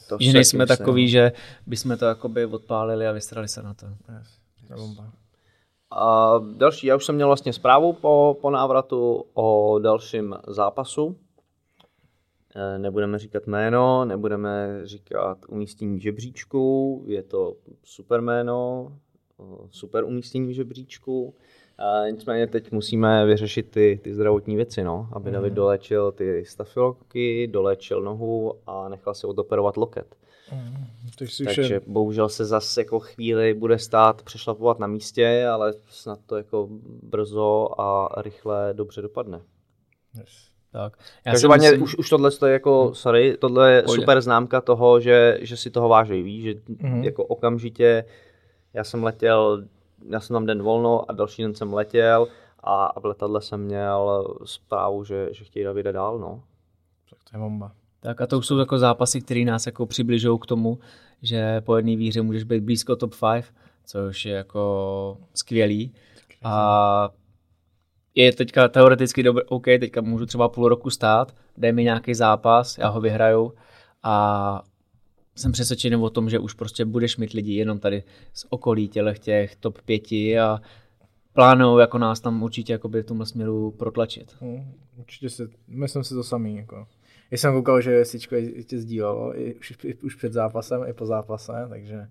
To 0.09 0.17
Že 0.19 0.33
nejsme 0.33 0.65
takový, 0.65 1.03
no. 1.03 1.09
že 1.09 1.31
bychom 1.67 1.97
to 1.97 2.05
jakoby 2.05 2.45
odpálili 2.45 3.07
a 3.07 3.11
vystrali 3.11 3.47
se 3.47 3.63
na 3.63 3.73
to. 3.73 3.85
A 5.91 6.33
další, 6.57 6.87
já 6.87 6.95
už 6.95 7.05
jsem 7.05 7.15
měl 7.15 7.27
vlastně 7.27 7.53
zprávu 7.53 7.93
po, 7.93 8.37
po 8.41 8.49
návratu 8.49 9.25
o 9.33 9.79
dalším 9.79 10.35
zápasu. 10.47 11.15
Eh, 12.55 12.79
Nebudeme 12.79 13.19
říkat 13.19 13.47
jméno, 13.47 14.05
nebudeme 14.05 14.81
říkat 14.83 15.37
umístění 15.49 15.97
v 15.97 16.01
žebříčku, 16.01 17.03
je 17.07 17.23
to 17.23 17.55
super 17.83 18.21
jméno, 18.21 18.91
eh, 19.39 19.67
super 19.71 20.03
umístění 20.03 20.47
v 20.47 20.55
žebříčku. 20.55 21.33
A 21.77 22.09
nicméně 22.09 22.47
teď 22.47 22.71
musíme 22.71 23.25
vyřešit 23.25 23.71
ty, 23.71 23.99
ty 24.03 24.13
zdravotní 24.13 24.55
věci, 24.55 24.83
no, 24.83 25.09
aby 25.13 25.31
David 25.31 25.53
dolečil 25.53 26.11
ty 26.11 26.45
stafiloky, 26.45 27.47
dolečil 27.47 28.01
nohu 28.01 28.53
a 28.67 28.89
nechal 28.89 29.13
si 29.13 29.27
odoperovat 29.27 29.77
loket. 29.77 30.15
Takže, 31.17 31.45
Takže 31.45 31.81
bohužel 31.87 32.29
se 32.29 32.45
zase 32.45 32.81
jako 32.81 32.99
chvíli 32.99 33.53
bude 33.53 33.79
stát 33.79 34.21
přešlapovat 34.23 34.79
na 34.79 34.87
místě, 34.87 35.47
ale 35.47 35.73
snad 35.89 36.19
to 36.25 36.37
jako 36.37 36.67
brzo 37.03 37.81
a 37.81 38.09
rychle 38.21 38.73
dobře 38.73 39.01
dopadne. 39.01 39.41
Tak. 40.71 40.97
Já 41.25 41.31
Každopádně 41.31 41.67
myslím- 41.69 41.83
už, 41.83 41.95
už 41.97 42.09
tohle 42.09 42.31
je 42.45 42.53
jako, 42.53 42.93
sorry, 42.95 43.37
tohle 43.37 43.71
je 43.73 43.81
Pohodě. 43.81 44.01
super 44.01 44.21
známka 44.21 44.61
toho, 44.61 44.99
že, 44.99 45.37
že 45.41 45.57
si 45.57 45.69
toho 45.71 45.89
váží, 45.89 46.21
víš, 46.23 46.43
že 46.43 46.53
Mhm. 46.81 47.03
jako 47.03 47.25
okamžitě, 47.25 48.05
já 48.73 48.83
jsem 48.83 49.03
letěl, 49.03 49.63
já 50.09 50.19
jsem 50.19 50.33
tam 50.33 50.45
den 50.45 50.61
volno 50.63 51.09
a 51.09 51.13
další 51.13 51.41
den 51.41 51.55
jsem 51.55 51.73
letěl 51.73 52.27
a, 52.63 52.85
a 52.85 52.99
v 52.99 53.05
letadle 53.05 53.41
jsem 53.41 53.59
měl 53.61 54.27
zprávu, 54.45 55.03
že, 55.03 55.27
že 55.31 55.43
chtějí 55.43 55.63
Davida 55.65 55.91
dál, 55.91 56.19
no. 56.19 56.43
Tak 57.09 57.19
to 57.31 57.37
je 57.37 57.39
bomba. 57.39 57.71
Tak 57.99 58.21
a 58.21 58.27
to 58.27 58.37
už 58.37 58.47
jsou 58.47 58.57
jako 58.57 58.79
zápasy, 58.79 59.21
které 59.21 59.45
nás 59.45 59.65
jako 59.65 59.85
přibližují 59.85 60.39
k 60.39 60.45
tomu, 60.45 60.79
že 61.21 61.61
po 61.61 61.75
jedné 61.77 61.95
výhře 61.95 62.21
můžeš 62.21 62.43
být 62.43 62.63
blízko 62.63 62.95
top 62.95 63.13
5, 63.33 63.45
což 63.85 64.25
je 64.25 64.33
jako 64.33 65.17
skvělý. 65.33 65.93
A 66.43 67.09
je 68.15 68.33
teďka 68.33 68.67
teoreticky 68.67 69.23
dobré, 69.23 69.43
OK, 69.43 69.65
teďka 69.65 70.01
můžu 70.01 70.25
třeba 70.25 70.49
půl 70.49 70.69
roku 70.69 70.89
stát, 70.89 71.35
dej 71.57 71.71
mi 71.71 71.83
nějaký 71.83 72.13
zápas, 72.13 72.77
já 72.77 72.87
ho 72.87 73.01
vyhraju 73.01 73.53
a 74.03 74.63
jsem 75.35 75.51
přesvědčený 75.51 75.95
o 75.95 76.09
tom, 76.09 76.29
že 76.29 76.39
už 76.39 76.53
prostě 76.53 76.85
budeš 76.85 77.17
mít 77.17 77.33
lidi 77.33 77.53
jenom 77.53 77.79
tady 77.79 78.03
z 78.33 78.45
okolí 78.49 78.87
tělech 78.87 79.19
těch 79.19 79.55
top 79.55 79.81
pěti 79.81 80.39
a 80.39 80.61
plánují 81.33 81.81
jako 81.81 81.97
nás 81.97 82.19
tam 82.19 82.43
určitě 82.43 82.73
jakoby 82.73 83.01
v 83.01 83.05
tomhle 83.05 83.25
směru 83.25 83.71
protlačit. 83.71 84.35
Hmm, 84.39 84.73
určitě 84.97 85.29
si, 85.29 85.49
myslím 85.67 86.03
si 86.03 86.13
to 86.13 86.23
samý. 86.23 86.57
Jako. 86.57 86.87
Já 87.31 87.37
jsem 87.37 87.53
koukal, 87.53 87.81
že 87.81 88.05
Sičko 88.05 88.35
tě 88.65 88.79
sdílelo 88.79 89.39
i 89.39 89.55
už, 89.55 89.73
i, 89.83 89.95
už 89.95 90.15
před 90.15 90.33
zápasem, 90.33 90.81
i 90.87 90.93
po 90.93 91.05
zápase, 91.05 91.53
takže 91.69 92.07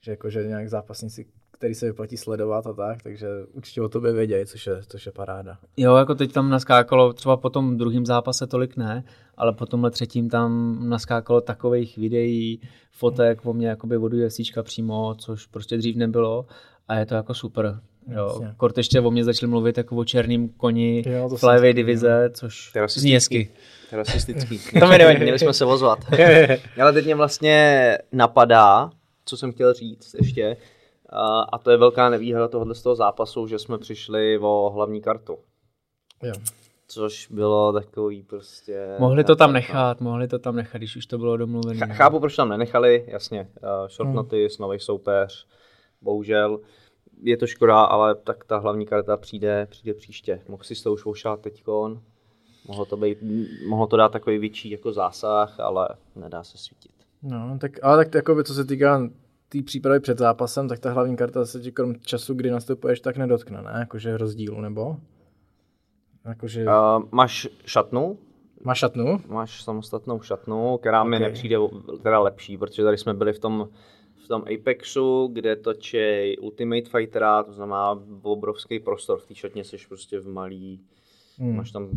že, 0.00 0.10
jako, 0.10 0.30
že 0.30 0.46
nějak 0.46 0.68
zápasníci, 0.68 1.26
který 1.62 1.74
se 1.74 1.86
vyplatí 1.86 2.16
sledovat 2.16 2.66
a 2.66 2.72
tak, 2.72 3.02
takže 3.02 3.26
určitě 3.52 3.82
o 3.82 3.88
tobě 3.88 4.12
vědějí, 4.12 4.46
což 4.46 4.66
je, 4.66 4.82
což 4.88 5.06
je 5.06 5.12
paráda. 5.12 5.58
Jo, 5.76 5.96
jako 5.96 6.14
teď 6.14 6.32
tam 6.32 6.50
naskákalo, 6.50 7.12
třeba 7.12 7.36
po 7.36 7.50
tom 7.50 7.76
druhém 7.76 8.06
zápase 8.06 8.46
tolik 8.46 8.76
ne, 8.76 9.04
ale 9.36 9.52
po 9.52 9.66
tomhle 9.66 9.90
třetím 9.90 10.30
tam 10.30 10.78
naskákalo 10.88 11.40
takových 11.40 11.98
videí, 11.98 12.60
fotek 12.90 13.46
o 13.46 13.52
mě 13.52 13.68
jakoby 13.68 13.96
od 13.96 14.12
UFCčka 14.12 14.62
přímo, 14.62 15.14
což 15.14 15.46
prostě 15.46 15.76
dřív 15.76 15.96
nebylo 15.96 16.46
a 16.88 16.94
je 16.94 17.06
to 17.06 17.14
jako 17.14 17.34
super. 17.34 17.80
Jo, 18.08 18.26
Jasně. 18.26 18.54
kort 18.56 18.78
ještě 18.78 19.00
o 19.00 19.10
mě 19.10 19.24
začali 19.24 19.50
mluvit 19.50 19.78
jako 19.78 19.96
o 19.96 20.04
černým 20.04 20.48
koni 20.48 21.02
Jo, 21.06 21.28
flyweight 21.28 21.76
divize, 21.76 22.30
což 22.34 22.72
To 22.72 22.78
je 22.78 22.88
zní 22.88 23.12
hezky. 23.12 23.50
Rasistický. 23.92 24.60
To 24.80 24.86
mi 24.90 24.98
nevadí. 24.98 25.22
Měli 25.22 25.38
jsme 25.38 25.52
se 25.52 25.64
ozvat. 25.64 25.98
Ale 26.82 26.92
teď 26.92 27.04
mě 27.04 27.14
vlastně 27.14 27.98
napadá, 28.12 28.90
co 29.24 29.36
jsem 29.36 29.52
chtěl 29.52 29.74
říct 29.74 30.14
ještě, 30.20 30.56
a, 31.12 31.40
a 31.40 31.58
to 31.58 31.70
je 31.70 31.76
velká 31.76 32.10
nevýhoda 32.10 32.48
tohohle 32.48 32.74
z 32.74 32.82
toho 32.82 32.94
zápasu, 32.94 33.46
že 33.46 33.58
jsme 33.58 33.78
přišli 33.78 34.38
o 34.38 34.70
hlavní 34.74 35.00
kartu. 35.00 35.38
Jo. 36.22 36.32
Což 36.88 37.28
bylo 37.30 37.72
takový 37.72 38.22
prostě... 38.22 38.96
Mohli 38.98 39.24
to 39.24 39.36
tam 39.36 39.52
nechat, 39.52 40.00
mohli 40.00 40.28
to 40.28 40.38
tam 40.38 40.56
nechat, 40.56 40.78
když 40.78 40.96
už 40.96 41.06
to 41.06 41.18
bylo 41.18 41.36
domluvené. 41.36 41.86
Ch- 41.86 41.92
chápu, 41.96 42.20
proč 42.20 42.36
tam 42.36 42.48
nenechali, 42.48 43.04
jasně. 43.08 43.40
Uh, 43.62 43.88
short 43.88 44.06
Hmm. 44.08 44.14
notice, 44.16 44.62
nový 44.62 44.78
soupeř, 44.80 45.46
bohužel. 46.02 46.60
Je 47.22 47.36
to 47.36 47.46
škoda, 47.46 47.80
ale 47.82 48.14
tak 48.14 48.44
ta 48.44 48.58
hlavní 48.58 48.86
karta 48.86 49.16
přijde, 49.16 49.66
přijde 49.70 49.94
příště. 49.94 50.40
Mohl 50.48 50.62
si 50.64 50.82
to 50.82 50.92
už 50.92 51.06
ošát 51.06 51.40
teďkon. 51.40 52.00
Mohlo 52.68 52.84
to, 52.84 52.96
být, 52.96 53.18
mohlo 53.68 53.86
to 53.86 53.96
dát 53.96 54.12
takový 54.12 54.38
větší 54.38 54.70
jako 54.70 54.92
zásah, 54.92 55.60
ale 55.60 55.88
nedá 56.16 56.44
se 56.44 56.58
svítit. 56.58 56.92
No, 57.22 57.58
tak, 57.60 57.84
ale 57.84 58.04
tak 58.04 58.14
jakoby, 58.14 58.44
co 58.44 58.54
se 58.54 58.64
týká 58.64 59.08
té 59.52 59.58
tý 59.58 59.62
přípravy 59.62 60.00
před 60.00 60.18
zápasem, 60.18 60.68
tak 60.68 60.78
ta 60.78 60.92
hlavní 60.92 61.16
karta 61.16 61.44
se 61.46 61.60
ti 61.60 61.72
krom 61.72 61.94
času, 62.00 62.34
kdy 62.34 62.50
nastupuješ, 62.50 63.00
tak 63.00 63.16
nedotkne, 63.16 63.62
ne? 63.62 63.72
Jakože 63.78 64.16
rozdílu, 64.16 64.60
nebo? 64.60 64.96
Jakože 66.24 66.64
Uh, 66.64 67.02
máš 67.10 67.48
šatnu, 67.66 68.18
máš 68.64 68.78
šatnu? 68.78 69.20
máš 69.28 69.62
samostatnou 69.62 70.20
šatnu, 70.20 70.78
která 70.78 71.04
mi 71.04 71.16
Ok. 71.16 71.22
nepřijde 71.22 71.56
teda 72.02 72.18
lepší, 72.20 72.58
protože 72.58 72.84
tady 72.84 72.98
jsme 72.98 73.14
byli 73.14 73.32
v 73.32 73.38
tom, 73.38 73.68
v 74.24 74.28
tom 74.28 74.44
Apexu, 74.54 75.30
kde 75.32 75.56
točí 75.56 76.38
Ultimate 76.38 76.90
Fightera, 76.90 77.42
to 77.42 77.52
znamená 77.52 78.00
obrovský 78.22 78.80
prostor. 78.80 79.18
V 79.18 79.26
té 79.26 79.34
šatně 79.34 79.64
jsi 79.64 79.76
prostě 79.88 80.20
v 80.20 80.28
malý, 80.28 80.80
Hmm. 81.38 81.56
máš 81.56 81.70
tam 81.70 81.88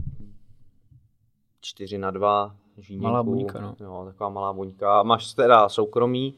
4 1.61 1.97
na 1.97 2.11
2 2.11 2.55
žíněnku. 2.77 3.03
Malá 3.03 3.23
buňka, 3.23 3.61
no. 3.61 3.75
Jo, 3.79 4.03
taková 4.05 4.29
malá 4.29 4.53
buňka. 4.53 5.03
Máš 5.03 5.33
teda 5.33 5.69
soukromí, 5.69 6.33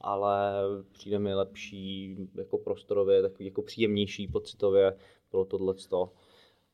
ale 0.00 0.52
přijde 0.92 1.18
mi 1.18 1.34
lepší 1.34 2.16
jako 2.34 2.58
prostorově, 2.58 3.22
takový 3.22 3.44
jako 3.44 3.62
příjemnější 3.62 4.28
pocitově 4.28 4.96
bylo 5.30 5.44
tohleto. 5.44 6.12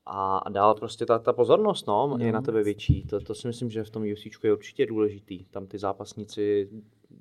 A 0.06 0.38
a 0.38 0.48
dál 0.48 0.74
prostě 0.74 1.06
ta, 1.06 1.18
ta 1.18 1.32
pozornost 1.32 1.86
no, 1.86 2.16
je 2.20 2.32
na 2.32 2.42
tebe 2.42 2.62
větší. 2.62 3.04
To, 3.04 3.20
to 3.20 3.34
si 3.34 3.46
myslím, 3.46 3.70
že 3.70 3.84
v 3.84 3.90
tom 3.90 4.02
UFC 4.12 4.44
je 4.44 4.52
určitě 4.52 4.86
důležitý. 4.86 5.44
Tam 5.44 5.66
ty 5.66 5.78
zápasníci 5.78 6.70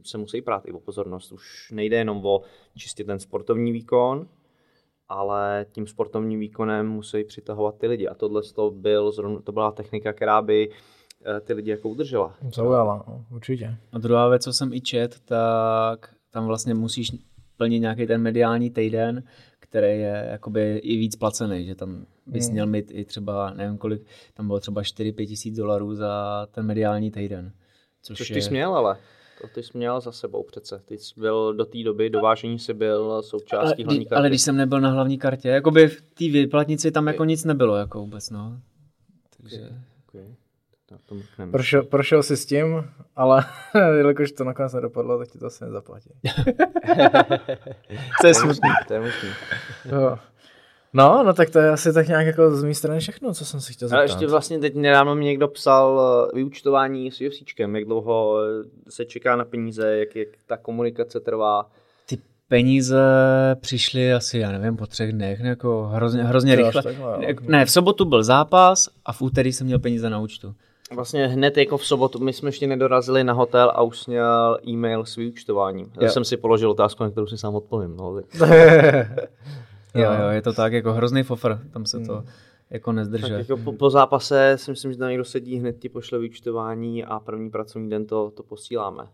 se 0.04 0.18
musí 0.18 0.42
prát 0.42 0.66
i 0.66 0.72
o 0.72 0.80
pozornost. 0.80 1.32
Už 1.32 1.72
nejde 1.72 1.98
jenom 1.98 2.26
o 2.26 2.42
čistě 2.78 3.04
ten 3.04 3.20
sportovní 3.20 3.72
výkon, 3.72 4.28
ale 5.10 5.66
tím 5.72 5.88
sportovním 5.88 6.40
výkonem 6.40 6.90
musí 6.90 7.24
přitahovat 7.24 7.78
ty 7.78 7.88
lidi. 7.88 8.08
A 8.08 8.16
tohle 8.16 8.42
to, 8.56 8.72
byl, 8.72 9.12
to 9.44 9.52
byla 9.52 9.72
technika, 9.72 10.14
která 10.14 10.42
by 10.42 10.70
ty 11.42 11.54
lidi 11.54 11.72
jako 11.72 11.90
udržela. 11.90 12.36
Zaujala, 12.56 13.04
no, 13.08 13.26
určitě. 13.32 13.76
A 13.92 13.98
druhá 13.98 14.30
věc, 14.30 14.44
co 14.44 14.54
jsem 14.54 14.74
i 14.74 14.82
čet, 14.82 15.20
tak 15.26 16.16
tam 16.32 16.46
vlastně 16.46 16.74
musíš 16.74 17.12
plnit 17.58 17.80
nějaký 17.80 18.08
ten 18.08 18.22
mediální 18.22 18.70
týden, 18.70 19.24
který 19.60 19.88
je 19.88 20.28
jakoby 20.32 20.78
i 20.78 20.98
víc 20.98 21.16
placený, 21.16 21.66
že 21.66 21.76
tam 21.76 22.06
bys 22.26 22.46
Hmm. 22.46 22.54
měl 22.54 22.68
mít 22.68 22.92
i 22.92 23.06
třeba, 23.06 23.54
nevím 23.54 23.78
kolik, 23.78 24.02
tam 24.34 24.48
bylo 24.48 24.60
třeba 24.60 24.82
4-5 24.82 25.28
tisíc 25.28 25.56
dolarů 25.56 25.96
za 25.96 26.48
ten 26.52 26.66
mediální 26.66 27.12
týden. 27.12 27.52
Což, 28.02 28.18
Což 28.18 28.30
je, 28.30 28.34
ty 28.34 28.42
jsi 28.42 28.52
měl, 28.52 28.76
ale 28.76 28.98
to 29.42 29.48
ty 29.56 29.64
jsi 29.64 29.78
měl 29.78 30.02
za 30.02 30.12
sebou 30.12 30.44
přece. 30.44 30.82
Ty 30.86 30.98
jsi 30.98 31.20
byl 31.20 31.54
do 31.54 31.66
té 31.66 31.84
doby, 31.84 32.10
dovážení 32.10 32.60
si 32.60 32.74
byl 32.74 33.12
ale, 33.12 33.24
součástí 33.24 33.84
hlavní 33.84 34.00
kdy- 34.00 34.06
karty. 34.06 34.20
ale 34.20 34.30
když 34.30 34.42
jsem 34.42 34.58
nebyl 34.58 34.82
na 34.82 34.90
hlavní 34.90 35.18
kartě, 35.18 35.50
jakoby 35.50 35.88
v 35.88 36.02
té 36.02 36.30
vyplatnici 36.30 36.92
tam 36.92 37.08
jako 37.08 37.24
nic 37.26 37.44
nebylo 37.46 37.76
jako 37.76 38.00
vůbec, 38.00 38.30
no. 38.30 38.60
Takže... 39.42 39.58
Okay. 40.10 40.22
Mrkneme. 40.22 40.36
Prošel, 41.52 41.84
prošel 41.84 42.24
jsi 42.24 42.38
s 42.38 42.46
tím, 42.46 42.90
ale 43.16 43.46
jelikož 43.98 44.32
to 44.32 44.44
nakonec 44.44 44.74
nedopadlo, 44.74 45.18
tak 45.18 45.28
ti 45.28 45.40
to 45.40 45.46
asi 45.46 45.64
nezaplatí. 45.64 46.10
To 48.22 48.28
je 48.28 48.34
smutný. 48.34 48.70
To 48.88 48.94
je 48.94 49.00
možný. 49.00 49.30
Jo. 49.86 50.18
No, 50.94 51.24
no 51.24 51.34
tak 51.34 51.50
to 51.50 51.60
je 51.60 51.70
asi 51.70 51.94
tak 51.94 52.08
nějak 52.08 52.26
jako 52.26 52.56
z 52.56 52.64
mé 52.64 52.74
strany 52.74 53.00
všechno, 53.00 53.34
co 53.34 53.46
jsem 53.46 53.62
si 53.62 53.74
chtěl 53.74 53.88
zeptat. 53.88 53.98
Ale 53.98 54.06
ještě 54.06 54.28
vlastně 54.28 54.60
teď 54.60 54.76
nedávno 54.76 55.16
mi 55.16 55.26
někdo 55.26 55.48
psal 55.48 56.02
eh, 56.02 56.36
vyučtování 56.36 57.12
s 57.12 57.22
UFCčkem, 57.22 57.76
jak 57.76 57.86
dlouho 57.86 58.38
eh, 58.40 58.92
se 58.92 59.06
čeká 59.06 59.36
na 59.36 59.46
peníze, 59.46 59.98
jak, 59.98 60.16
jak 60.16 60.28
ta 60.46 60.58
komunikace 60.58 61.20
trvá. 61.20 61.70
Ty 62.06 62.18
peníze 62.48 63.02
přišly 63.62 64.14
asi, 64.14 64.40
já 64.40 64.52
nevím, 64.52 64.78
po 64.78 64.88
třech 64.88 65.12
dnech, 65.12 65.40
jako 65.40 65.86
hrozně, 65.94 66.24
hrozně 66.24 66.56
rychle. 66.56 66.84
takhle, 66.84 67.18
Ne, 67.42 67.66
v 67.66 67.72
sobotu 67.72 68.06
byl 68.06 68.24
zápas 68.24 68.90
a 69.06 69.14
v 69.14 69.22
úterý 69.22 69.54
jsem 69.54 69.68
měl 69.68 69.80
peníze 69.80 70.10
na 70.10 70.20
účtu. 70.20 70.56
Vlastně 70.94 71.28
hned 71.28 71.58
jako 71.58 71.78
v 71.78 71.86
sobotu, 71.86 72.20
my 72.20 72.34
jsme 72.34 72.48
ještě 72.48 72.68
nedorazili 72.68 73.24
na 73.24 73.34
hotel 73.34 73.72
a 73.76 73.82
už 73.82 74.08
měl 74.08 74.60
e-mail 74.68 75.06
s 75.06 75.16
vyučtováním. 75.16 75.92
Já 76.02 76.10
jsem 76.10 76.26
si 76.26 76.38
položil 76.38 76.72
otázku, 76.72 77.04
na 77.04 77.10
kterou 77.10 77.28
si 77.28 77.38
sám 77.38 77.56
odpovím. 77.56 77.98
No, 77.98 78.22
tak, 78.40 78.50
Jo, 79.96 80.12
jo, 80.22 80.30
je 80.30 80.42
to 80.42 80.54
tak, 80.54 80.74
jako 80.74 80.94
hrozný 80.94 81.24
fofr, 81.24 81.60
tam 81.72 81.86
se 81.86 82.00
to 82.00 82.24
jako 82.70 82.92
tak 82.92 82.96
nezdržuje. 82.96 83.40
jako 83.40 83.58
po, 83.58 83.72
po, 83.72 83.90
zápase 83.90 84.54
si 84.58 84.72
myslím, 84.72 84.92
že 84.92 84.98
tam 84.98 85.10
někdo 85.10 85.26
sedí, 85.26 85.58
hned 85.58 85.80
ti 85.80 85.90
pošle 85.90 86.20
vyučtování 86.20 87.04
a 87.04 87.20
první 87.20 87.50
pracovní 87.50 87.90
den 87.90 88.06
to, 88.06 88.32
to 88.32 88.44
posíláme. 88.44 89.08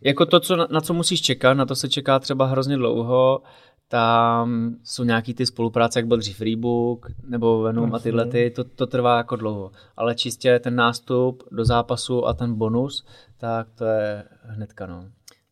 Jako 0.00 0.26
to, 0.26 0.40
co, 0.40 0.56
na 0.56 0.80
co 0.80 0.94
musíš 0.94 1.22
čekat, 1.22 1.54
na 1.54 1.66
to 1.66 1.74
se 1.74 1.88
čeká 1.88 2.18
třeba 2.18 2.46
hrozně 2.46 2.76
dlouho, 2.76 3.42
tam 3.92 4.74
jsou 4.84 5.04
nějaký 5.04 5.34
ty 5.34 5.46
spolupráce, 5.46 5.98
jak 5.98 6.06
byl 6.06 6.16
dřív 6.16 6.40
Rebook 6.40 7.06
nebo 7.28 7.62
Venom 7.62 7.94
a 7.94 7.98
tyhle 7.98 8.26
ty, 8.26 8.50
to, 8.50 8.64
to 8.64 8.86
trvá 8.86 9.16
jako 9.16 9.36
dlouho. 9.36 9.70
Ale 9.96 10.14
čistě 10.14 10.58
ten 10.58 10.76
nástup 10.76 11.42
do 11.50 11.64
zápasu 11.64 12.26
a 12.26 12.34
ten 12.34 12.54
bonus, 12.54 13.06
tak 13.38 13.66
to 13.78 13.84
je 13.84 14.24
hnedka, 14.42 14.86
no. 14.86 15.04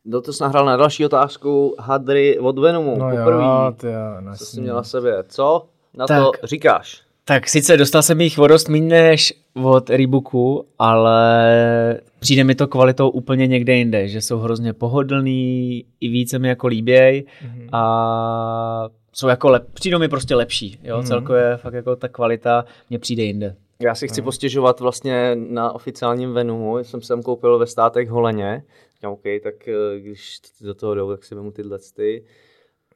Do 0.04 0.20
to 0.20 0.32
jsi 0.32 0.42
nahrál 0.42 0.64
na 0.64 0.76
další 0.76 1.04
otázku 1.06 1.74
Hadry 1.78 2.38
od 2.38 2.58
Venomu. 2.58 2.98
No 2.98 3.10
poprvé. 3.10 3.42
jo, 3.42 3.74
ty 3.76 3.86
jo, 3.86 4.20
no, 4.20 4.36
Co 4.36 4.44
jsi 4.44 4.60
měl 4.60 4.76
na 4.76 4.82
sebe? 4.82 5.24
Co 5.28 5.68
na 5.94 6.06
Tak. 6.06 6.38
to 6.40 6.46
říkáš? 6.46 7.02
Tak 7.24 7.48
sice 7.48 7.76
dostal 7.76 8.02
jsem 8.02 8.20
jich 8.20 8.38
o 8.38 8.46
dost 8.46 8.68
méně 8.68 9.02
než 9.02 9.34
od 9.62 9.90
Reeboku, 9.90 10.66
ale 10.78 12.00
přijde 12.20 12.44
mi 12.44 12.54
to 12.54 12.68
kvalitou 12.68 13.08
úplně 13.10 13.46
někde 13.46 13.74
jinde, 13.76 14.08
že 14.08 14.20
jsou 14.20 14.38
hrozně 14.38 14.72
pohodlný, 14.72 15.84
i 16.00 16.08
více 16.08 16.38
mi 16.38 16.48
jako 16.48 16.66
líběj 16.66 17.24
Mhm. 17.44 17.68
a 17.72 18.88
jsou 19.12 19.28
jako 19.28 19.50
lep, 19.50 19.64
přijdou 19.74 19.98
mi 19.98 20.08
prostě 20.08 20.34
lepší, 20.34 20.78
jo, 20.82 20.96
Mhm. 20.98 21.06
celkově 21.06 21.56
fakt 21.56 21.74
jako 21.74 21.96
ta 21.96 22.08
kvalita 22.08 22.64
mě 22.90 22.98
přijde 22.98 23.22
jinde. 23.22 23.56
Já 23.82 23.94
si 23.94 24.08
chci 24.08 24.22
postěžovat 24.22 24.80
vlastně 24.80 25.36
na 25.48 25.72
oficiálním 25.72 26.32
Venomu. 26.32 26.78
Jsem 26.78 27.02
sem 27.02 27.22
koupil 27.22 27.58
ve 27.58 27.66
státech 27.66 28.08
Holeně. 28.08 28.62
Říkám, 28.94 29.12
OK, 29.12 29.22
tak 29.42 29.68
eh, 29.68 30.00
když 30.00 30.38
do 30.60 30.74
toho 30.74 30.94
jdou, 30.94 31.10
tak 31.10 31.24
si 31.24 31.34
vemu 31.34 31.50
tyhle 31.50 31.78
ty. 31.96 32.24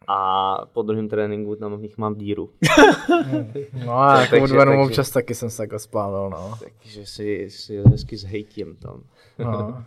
A 0.09 0.57
po 0.73 0.83
druhém 0.83 1.09
tréninku 1.09 1.57
tam 1.57 1.77
v 1.77 1.81
nich 1.83 1.99
mám 1.99 2.15
díru. 2.15 2.51
No 3.87 3.93
a 3.99 4.21
jako 4.21 4.41
Takže- 4.41 4.59
občas 4.59 5.11
taky 5.11 5.35
jsem 5.35 5.51
se 5.51 5.57
takhle 5.57 5.79
splával, 5.79 6.31
no. 6.31 6.55
Takže 6.61 7.07
si, 7.07 7.47
si 7.51 7.83
hezky 7.91 8.17
zhejtím 8.17 8.77
tam. 8.77 9.03
No. 9.39 9.85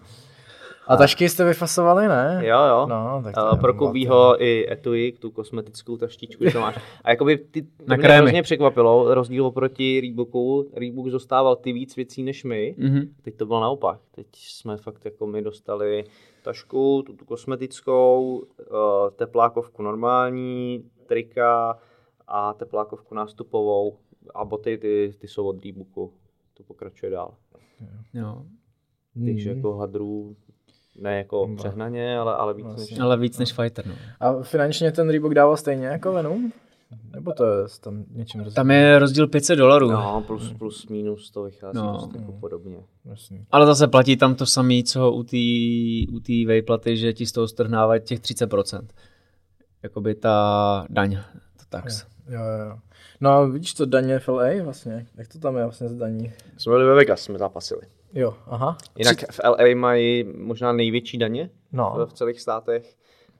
A 0.87 0.97
tašky 0.97 1.29
jste 1.29 1.43
vyfasovali, 1.45 2.07
ne? 2.07 2.41
Jo, 2.45 2.59
jo. 2.69 2.85
No, 2.89 3.21
tak 3.23 3.35
to 3.35 3.41
Uh, 3.53 3.59
pro. 3.59 3.73
Kubího 3.73 4.43
i 4.43 4.71
Etuik, 4.71 5.19
tu 5.19 5.31
kosmetickou 5.31 5.97
taštičku, 5.97 6.43
to 6.53 6.59
máš. 6.59 6.79
A 7.03 7.09
jakoby 7.09 7.37
ty, 7.37 7.61
to 7.61 7.69
Na 7.87 7.95
mě 7.95 8.03
krémy. 8.03 8.17
hrozně 8.21 8.43
překvapilo, 8.43 9.13
rozdíl 9.15 9.45
oproti 9.45 10.01
Reeboku. 10.01 10.69
Reebok 10.73 11.07
zostával 11.07 11.55
ty 11.55 11.73
víc 11.73 11.95
věcí 11.95 12.23
než 12.23 12.43
my. 12.43 12.75
Mhm. 12.77 13.01
Teď 13.21 13.35
to 13.35 13.45
bylo 13.45 13.61
naopak. 13.61 13.99
Teď 14.11 14.27
jsme 14.33 14.77
fakt 14.77 15.05
jako 15.05 15.27
my 15.27 15.41
dostali 15.41 16.03
tašku, 16.41 17.03
tu, 17.05 17.13
tu 17.13 17.25
kosmetickou, 17.25 18.37
uh, 18.37 18.45
teplákovku 19.15 19.83
normální, 19.83 20.83
trika 21.05 21.79
a 22.27 22.53
teplákovku 22.53 23.15
nástupovou 23.15 23.97
a 24.35 24.45
boty 24.45 24.77
ty, 24.77 25.13
ty 25.19 25.27
jsou 25.27 25.47
od 25.47 25.63
Reeboku. 25.63 26.13
To 26.53 26.63
pokračuje 26.63 27.11
dál. 27.11 27.33
Jo. 28.13 28.41
Takže 29.25 29.49
jako 29.49 29.77
hadrů 29.77 30.35
ne 31.01 31.17
jako 31.17 31.49
přehnaně, 31.57 32.17
ale, 32.17 32.35
ale 32.35 32.53
víc 32.53 32.67
než... 32.77 32.99
Ale 32.99 33.17
víc 33.17 33.37
než 33.37 33.53
fighter, 33.53 33.87
no. 33.87 33.93
A 34.19 34.43
finančně 34.43 34.91
ten 34.91 35.09
Reebok 35.09 35.33
dával 35.33 35.57
stejně 35.57 35.85
jako 35.85 36.11
Venom? 36.11 36.51
Nebo 37.11 37.33
to 37.33 37.45
je 37.45 37.65
tam 37.81 38.05
něčím 38.11 38.41
rozdíl? 38.41 38.55
Tam 38.55 38.71
je 38.71 38.99
rozdíl 38.99 39.27
500 39.27 39.57
dolarů. 39.59 39.91
No, 39.91 40.23
plus, 40.27 40.53
plus, 40.53 40.87
minus 40.87 41.31
to 41.31 41.43
vychází 41.43 41.77
No. 41.77 41.83
no. 41.83 42.19
jako 42.19 42.31
podobně. 42.31 42.77
Jasný. 43.05 43.45
Ale 43.51 43.65
zase 43.65 43.87
platí 43.87 44.17
tam 44.17 44.35
to 44.35 44.45
samé, 44.45 44.83
co 44.83 45.11
u 45.11 45.23
té 45.23 45.37
u 46.15 46.19
tý 46.19 46.45
vejplaty, 46.45 46.97
že 46.97 47.13
ti 47.13 47.25
z 47.25 47.31
toho 47.31 47.47
strhnávají 47.47 48.01
těch 48.01 48.19
30%. 48.19 48.87
Jakoby 49.83 50.15
ta 50.15 50.85
daň, 50.89 51.17
to 51.57 51.63
tax. 51.69 52.05
Jo, 52.29 52.39
jo, 52.39 52.69
jo. 52.69 52.77
No 53.19 53.29
a 53.31 53.45
vidíš 53.45 53.73
to 53.73 53.85
daně 53.85 54.19
v 54.19 54.27
LA 54.27 54.63
vlastně? 54.63 55.07
Jak 55.15 55.27
to 55.27 55.39
tam 55.39 55.57
je 55.57 55.63
vlastně 55.63 55.89
z 55.89 55.95
daní? 55.95 56.33
Jsme 56.57 56.71
byli 56.73 56.85
ve 56.85 56.95
Vegas, 56.95 57.21
jsme 57.21 57.37
zápasili. 57.37 57.81
Jo, 58.13 58.37
aha. 58.47 58.77
Jinak 58.97 59.31
v 59.31 59.39
LA 59.43 59.75
mají 59.75 60.23
možná 60.37 60.71
největší 60.71 61.17
daně 61.17 61.49
No. 61.71 62.05
v 62.05 62.13
celých 62.13 62.41
státech. 62.41 62.95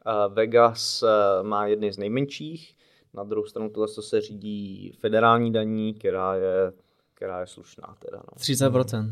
Uh, 0.08 0.34
Vegas 0.34 1.04
uh, 1.04 1.10
má 1.48 1.66
jedny 1.68 1.94
z 1.94 1.98
nejmenších, 1.98 2.78
na 3.14 3.24
druhou 3.24 3.46
stranu 3.48 3.70
tohle 3.70 3.88
se 3.88 4.22
řídí 4.22 4.92
federální 5.00 5.54
daní, 5.54 5.94
která 5.94 6.36
je, 6.36 6.74
která 7.14 7.40
je 7.42 7.48
slušná 7.48 7.96
teda. 8.00 8.18
No. 8.18 8.38
30%. 8.38 9.12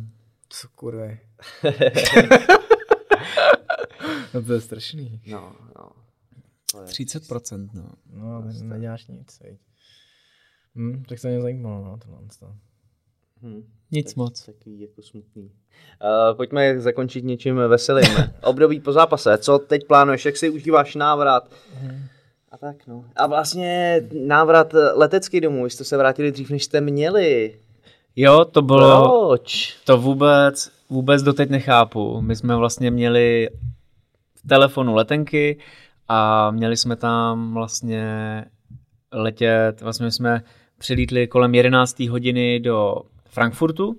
Co 0.49 0.67
kurvej. 0.75 1.19
no 4.33 4.43
to 4.43 4.53
je 4.53 4.61
strašný. 4.61 5.21
No, 5.27 5.55
no. 5.79 5.89
To 6.71 6.79
je... 6.81 6.85
30%, 6.87 7.69
no. 7.73 7.89
No, 8.13 8.41
ne- 8.41 8.53
neděláš 8.63 9.07
nic. 9.07 9.39
Veď. 9.43 9.59
Hm, 10.75 11.03
tak 11.09 11.21
to 11.21 11.27
mě 11.27 11.41
zajímalo, 11.41 11.83
no, 11.85 11.97
tohle. 12.05 12.17
to. 12.39 12.47
Hm. 13.41 13.63
Nic 13.91 14.07
Tak- 14.07 14.15
moc. 14.17 14.45
Takový 14.45 14.81
jako 14.81 15.01
smutný. 15.01 15.43
Uh, 15.43 16.37
pojďme 16.37 16.81
zakončit 16.81 17.23
něčím 17.25 17.55
veselým. 17.55 18.07
Období 18.43 18.79
po 18.79 18.91
zápase. 18.93 19.37
Co 19.37 19.59
teď 19.59 19.87
plánuješ? 19.87 20.25
Jak 20.25 20.37
si 20.37 20.49
užíváš 20.49 20.95
návrat? 20.95 21.49
A 22.51 22.57
tak 22.57 22.87
no. 22.87 23.05
A 23.15 23.27
vlastně 23.27 24.01
návrat 24.27 24.73
letecký 24.95 25.41
domů. 25.41 25.63
Vy 25.63 25.69
jste 25.69 25.83
se 25.83 25.97
vrátili 25.97 26.31
dřív, 26.31 26.49
než 26.49 26.63
jste 26.63 26.81
měli. 26.81 27.55
Jo, 28.15 28.45
to 28.45 28.61
bylo, 28.61 29.27
Proč? 29.29 29.75
to 29.85 29.97
vůbec, 29.97 30.71
vůbec 30.89 31.23
doteď 31.23 31.49
nechápu. 31.49 32.21
My 32.21 32.35
jsme 32.35 32.55
vlastně 32.55 32.91
měli 32.91 33.49
v 34.35 34.47
telefonu 34.47 34.95
letenky 34.95 35.57
a 36.07 36.51
měli 36.51 36.77
jsme 36.77 36.95
tam 36.95 37.53
vlastně 37.53 38.05
letět, 39.11 39.81
vlastně 39.81 40.11
jsme 40.11 40.43
přilítli 40.77 41.27
kolem 41.27 41.55
11. 41.55 41.99
hodiny 41.99 42.59
do 42.59 42.95
Frankfurtu 43.29 43.97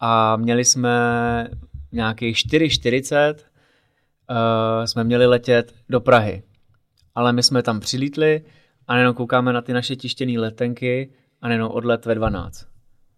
a 0.00 0.36
měli 0.36 0.64
jsme 0.64 1.48
nějakých 1.92 2.36
4.40 2.36 3.34
uh, 3.34 4.84
jsme 4.84 5.04
měli 5.04 5.26
letět 5.26 5.74
do 5.88 6.00
Prahy. 6.00 6.42
Ale 7.14 7.32
my 7.32 7.42
jsme 7.42 7.62
tam 7.62 7.80
přilítli 7.80 8.42
a 8.88 8.96
jenom 8.96 9.14
koukáme 9.14 9.52
na 9.52 9.62
ty 9.62 9.72
naše 9.72 9.96
tištěné 9.96 10.40
letenky 10.40 11.12
a 11.42 11.50
jenom 11.50 11.70
odlet 11.70 12.06
ve 12.06 12.14
12. 12.14 12.66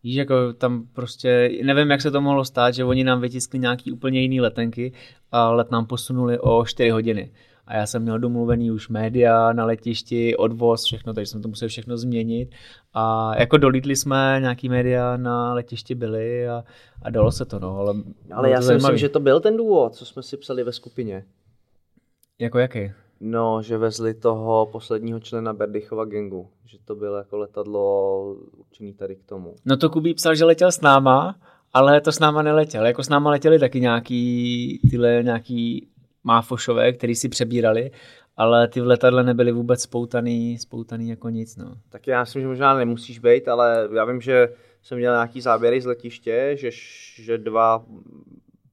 Víš, 0.03 0.16
jako 0.16 0.53
tam 0.53 0.86
prostě, 0.92 1.51
nevím, 1.62 1.90
jak 1.90 2.01
se 2.01 2.11
to 2.11 2.20
mohlo 2.20 2.45
stát, 2.45 2.74
že 2.74 2.84
oni 2.84 3.05
nám 3.05 3.20
vytiskli 3.20 3.59
nějaký 3.59 3.92
úplně 3.92 4.20
jiný 4.20 4.40
letenky 4.40 4.92
a 5.32 5.51
let 5.51 5.70
nám 5.70 5.86
posunuli 5.86 6.38
o 6.38 6.64
4 6.66 6.90
hodiny. 6.90 7.30
A 7.67 7.77
já 7.77 7.87
jsem 7.87 8.03
měl 8.03 8.19
domluvený 8.19 8.71
už 8.71 8.89
média 8.89 9.53
na 9.53 9.65
letišti, 9.65 10.37
odvoz, 10.37 10.85
všechno, 10.85 11.15
takže 11.15 11.31
jsem 11.31 11.43
to 11.43 11.49
musel 11.49 11.69
všechno 11.69 11.97
změnit. 11.97 12.51
A 12.95 13.33
jako 13.41 13.57
dolítli 13.57 13.97
jsme, 13.97 14.39
nějaký 14.41 14.69
média 14.69 15.17
na 15.17 15.55
letišti 15.55 15.95
byly 15.95 16.49
a, 16.49 16.65
a 17.03 17.11
dalo 17.11 17.33
se 17.33 17.45
to, 17.45 17.59
no. 17.59 17.77
Ale, 17.79 17.95
Ale 18.33 18.51
já 18.51 18.61
si 18.61 18.67
zajímavý. 18.67 18.93
myslím, 18.93 18.99
že 18.99 19.09
to 19.09 19.21
byl 19.21 19.41
ten 19.41 19.57
důvod, 19.57 19.95
co 19.95 20.05
jsme 20.07 20.23
si 20.23 20.37
psali 20.37 20.65
ve 20.65 20.73
skupině. 20.73 21.25
Jako 22.39 22.59
jaký? 22.59 22.93
No, 23.21 23.62
že 23.62 23.79
vezli 23.79 24.15
toho 24.15 24.67
posledního 24.67 25.21
člena 25.21 25.53
Berdychova 25.53 26.05
gengu. 26.05 26.49
Že 26.65 26.79
to 26.85 26.95
bylo 26.95 27.17
jako 27.17 27.37
letadlo 27.37 28.25
určený 28.57 28.93
tady 28.93 29.17
k 29.17 29.25
tomu. 29.25 29.55
No 29.65 29.77
to 29.77 29.91
Kubí 29.91 30.15
psal, 30.15 30.35
že 30.35 30.45
letěl 30.45 30.73
s 30.73 30.81
náma, 30.81 31.37
ale 31.73 32.01
to 32.01 32.12
s 32.12 32.19
náma 32.19 32.43
neletěl. 32.43 32.87
Jako 32.87 33.03
s 33.03 33.09
náma 33.09 33.31
letěli 33.31 33.59
taky 33.59 33.81
nějaký 33.81 34.81
tyhle 34.91 35.23
nějaký 35.23 35.89
máfošové, 36.25 36.93
který 36.93 37.14
si 37.14 37.29
přebírali, 37.29 37.91
ale 38.37 38.68
ty 38.68 38.81
v 38.81 38.87
letadle 38.87 39.25
nebyly 39.25 39.53
vůbec 39.53 39.83
spoutaný, 39.83 40.59
spoutaný 40.59 41.09
jako 41.09 41.29
nic, 41.29 41.57
no. 41.57 41.75
Tak 41.89 42.07
já 42.07 42.20
myslím, 42.20 42.43
že 42.43 42.49
možná 42.49 42.75
nemusíš 42.75 43.18
být, 43.18 43.49
ale 43.49 43.89
já 43.95 44.05
vím, 44.05 44.20
že 44.20 44.49
jsem 44.83 44.99
měl 44.99 45.12
nějaký 45.12 45.41
záběry 45.41 45.81
z 45.81 45.87
letiště, 45.87 46.51
že, 46.55 46.70
že 47.22 47.39
dva 47.39 47.85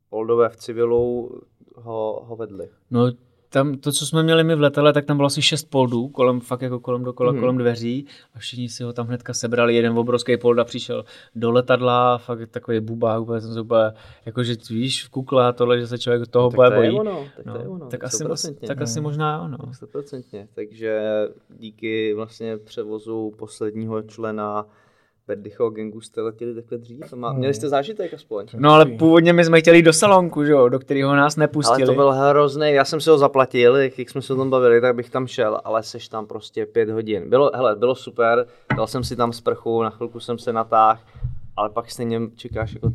oldové 0.09 0.49
v 0.49 0.55
civilu 0.55 1.41
ho, 1.75 2.25
ho 2.25 2.35
vedli. 2.35 2.69
No 2.91 3.11
tam 3.53 3.77
to, 3.77 3.91
co 3.91 4.05
jsme 4.05 4.23
měli 4.23 4.43
my 4.43 4.55
v 4.55 4.61
letadle, 4.61 4.93
tak 4.93 5.05
tam 5.05 5.17
bylo 5.17 5.27
asi 5.27 5.41
šest 5.41 5.63
poldů, 5.69 6.07
kolem, 6.07 6.39
fakt 6.39 6.61
jako 6.61 6.79
kolem 6.79 7.03
dokola, 7.03 7.31
Mhm. 7.31 7.39
kolem 7.41 7.57
dveří 7.57 8.05
a 8.35 8.39
všichni 8.39 8.69
si 8.69 8.83
ho 8.83 8.93
tam 8.93 9.07
hnedka 9.07 9.33
sebrali, 9.33 9.75
jeden 9.75 9.97
obrovský 9.97 10.37
polda 10.37 10.63
přišel 10.63 11.05
do 11.35 11.51
letadla, 11.51 12.17
fakt 12.17 12.49
takový 12.51 12.79
bubák, 12.79 13.21
úplně 13.21 13.41
jsem 13.41 13.53
se 13.53 13.61
úplně, 13.61 13.91
jakože 14.25 14.55
víš, 14.69 15.05
v 15.05 15.09
kukle 15.09 15.47
a 15.47 15.51
tohle, 15.51 15.79
že 15.79 15.87
se 15.87 15.99
člověk 15.99 16.27
toho 16.27 16.49
Tak 16.49 16.53
úplně 16.59 16.69
to 16.69 16.81
je 16.81 16.89
bojí. 16.91 16.99
ono, 16.99 17.25
tak 17.35 17.43
to 17.53 17.57
je 17.59 17.65
No, 17.65 17.71
ono. 17.71 17.87
tak, 17.87 18.03
asi, 18.03 18.23
tak 18.67 18.81
asi 18.81 19.01
možná 19.01 19.37
jo, 19.37 19.47
no. 19.47 19.57
Tak 19.57 19.75
stoprocentně. 19.75 20.47
Takže 20.55 21.01
díky 21.59 22.13
vlastně 22.13 22.57
převozu 22.57 23.33
posledního 23.37 24.01
člena 24.01 24.65
Berdychova 25.27 25.69
gengu 25.69 26.01
jste 26.01 26.21
letěli 26.21 26.55
takhle 26.55 26.77
dřív. 26.77 27.13
Má, 27.13 27.33
měli 27.33 27.53
jste 27.53 27.69
zážitek 27.69 28.13
aspoň. 28.13 28.45
No 28.57 28.71
ale 28.71 28.85
původně 28.85 29.33
my 29.33 29.45
jsme 29.45 29.59
chtěli 29.59 29.81
do 29.81 29.93
salonku, 29.93 30.45
že 30.45 30.51
jo, 30.51 30.69
do 30.69 30.79
kterého 30.79 31.15
nás 31.15 31.35
nepustili. 31.35 31.75
Ale 31.83 31.85
to 31.85 31.93
byl 31.93 32.11
hrozný, 32.11 32.71
já 32.71 32.85
jsem 32.85 33.01
si 33.01 33.09
ho 33.09 33.17
zaplatil, 33.17 33.75
jak 33.75 34.09
jsme 34.09 34.21
se 34.21 34.33
o 34.33 34.35
tom 34.35 34.49
bavili, 34.49 34.81
tak 34.81 34.95
bych 34.95 35.09
tam 35.09 35.27
šel, 35.27 35.61
ale 35.63 35.83
seš 35.83 36.07
tam 36.07 36.27
prostě 36.27 36.65
pět 36.65 36.89
hodin. 36.89 37.29
Bylo, 37.29 37.51
hele, 37.55 37.75
bylo 37.75 37.95
super, 37.95 38.47
dal 38.75 38.87
jsem 38.87 39.03
si 39.03 39.15
tam 39.15 39.33
sprchu, 39.33 39.83
na 39.83 39.89
chvilku 39.89 40.19
jsem 40.19 40.37
se 40.37 40.53
natáhl, 40.53 41.01
ale 41.55 41.69
pak 41.69 41.91
stejně 41.91 42.21
čekáš 42.35 42.73
jako 42.73 42.91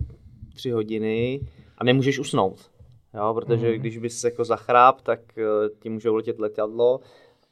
tři 0.55 0.71
hodiny 0.71 1.41
a 1.79 1.85
nemůžeš 1.85 2.19
usnout. 2.19 2.71
Jo, 3.15 3.35
protože 3.35 3.69
Mhm. 3.71 3.79
když 3.81 3.99
bys 3.99 4.25
jako 4.25 4.45
zachráb, 4.45 5.01
tak 5.01 5.21
eh, 5.39 5.45
ti 5.81 5.89
můžou 5.91 6.15
letět 6.15 6.39
letadlo 6.39 7.01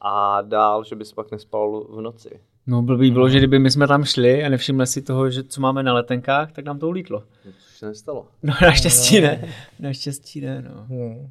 a 0.01 0.43
dál, 0.43 0.85
že 0.85 0.97
bys 0.97 1.13
pak 1.13 1.31
nespal 1.31 1.87
v 1.91 2.01
noci. 2.01 2.41
No 2.67 2.83
blbý 2.83 3.11
bylo, 3.11 3.29
že 3.29 3.39
kdyby 3.39 3.59
my 3.59 3.71
jsme 3.71 3.89
tam 3.89 4.05
šli 4.05 4.45
a 4.45 4.49
nevšimli 4.49 4.87
si 4.87 5.03
toho, 5.03 5.31
že 5.31 5.43
co 5.43 5.61
máme 5.61 5.83
na 5.83 5.95
letenkách, 5.95 6.53
tak 6.53 6.65
nám 6.65 6.79
to 6.79 6.89
ulítlo. 6.89 7.23
No, 7.47 7.53
Což 7.53 7.79
se 7.79 7.87
nestalo. 7.87 8.27
No 8.43 8.55
naštěstí 8.63 9.21
ne, 9.21 9.45
naštěstí 9.81 10.41
ne, 10.41 10.65
no. 10.69 10.85
Hmm. 10.89 11.29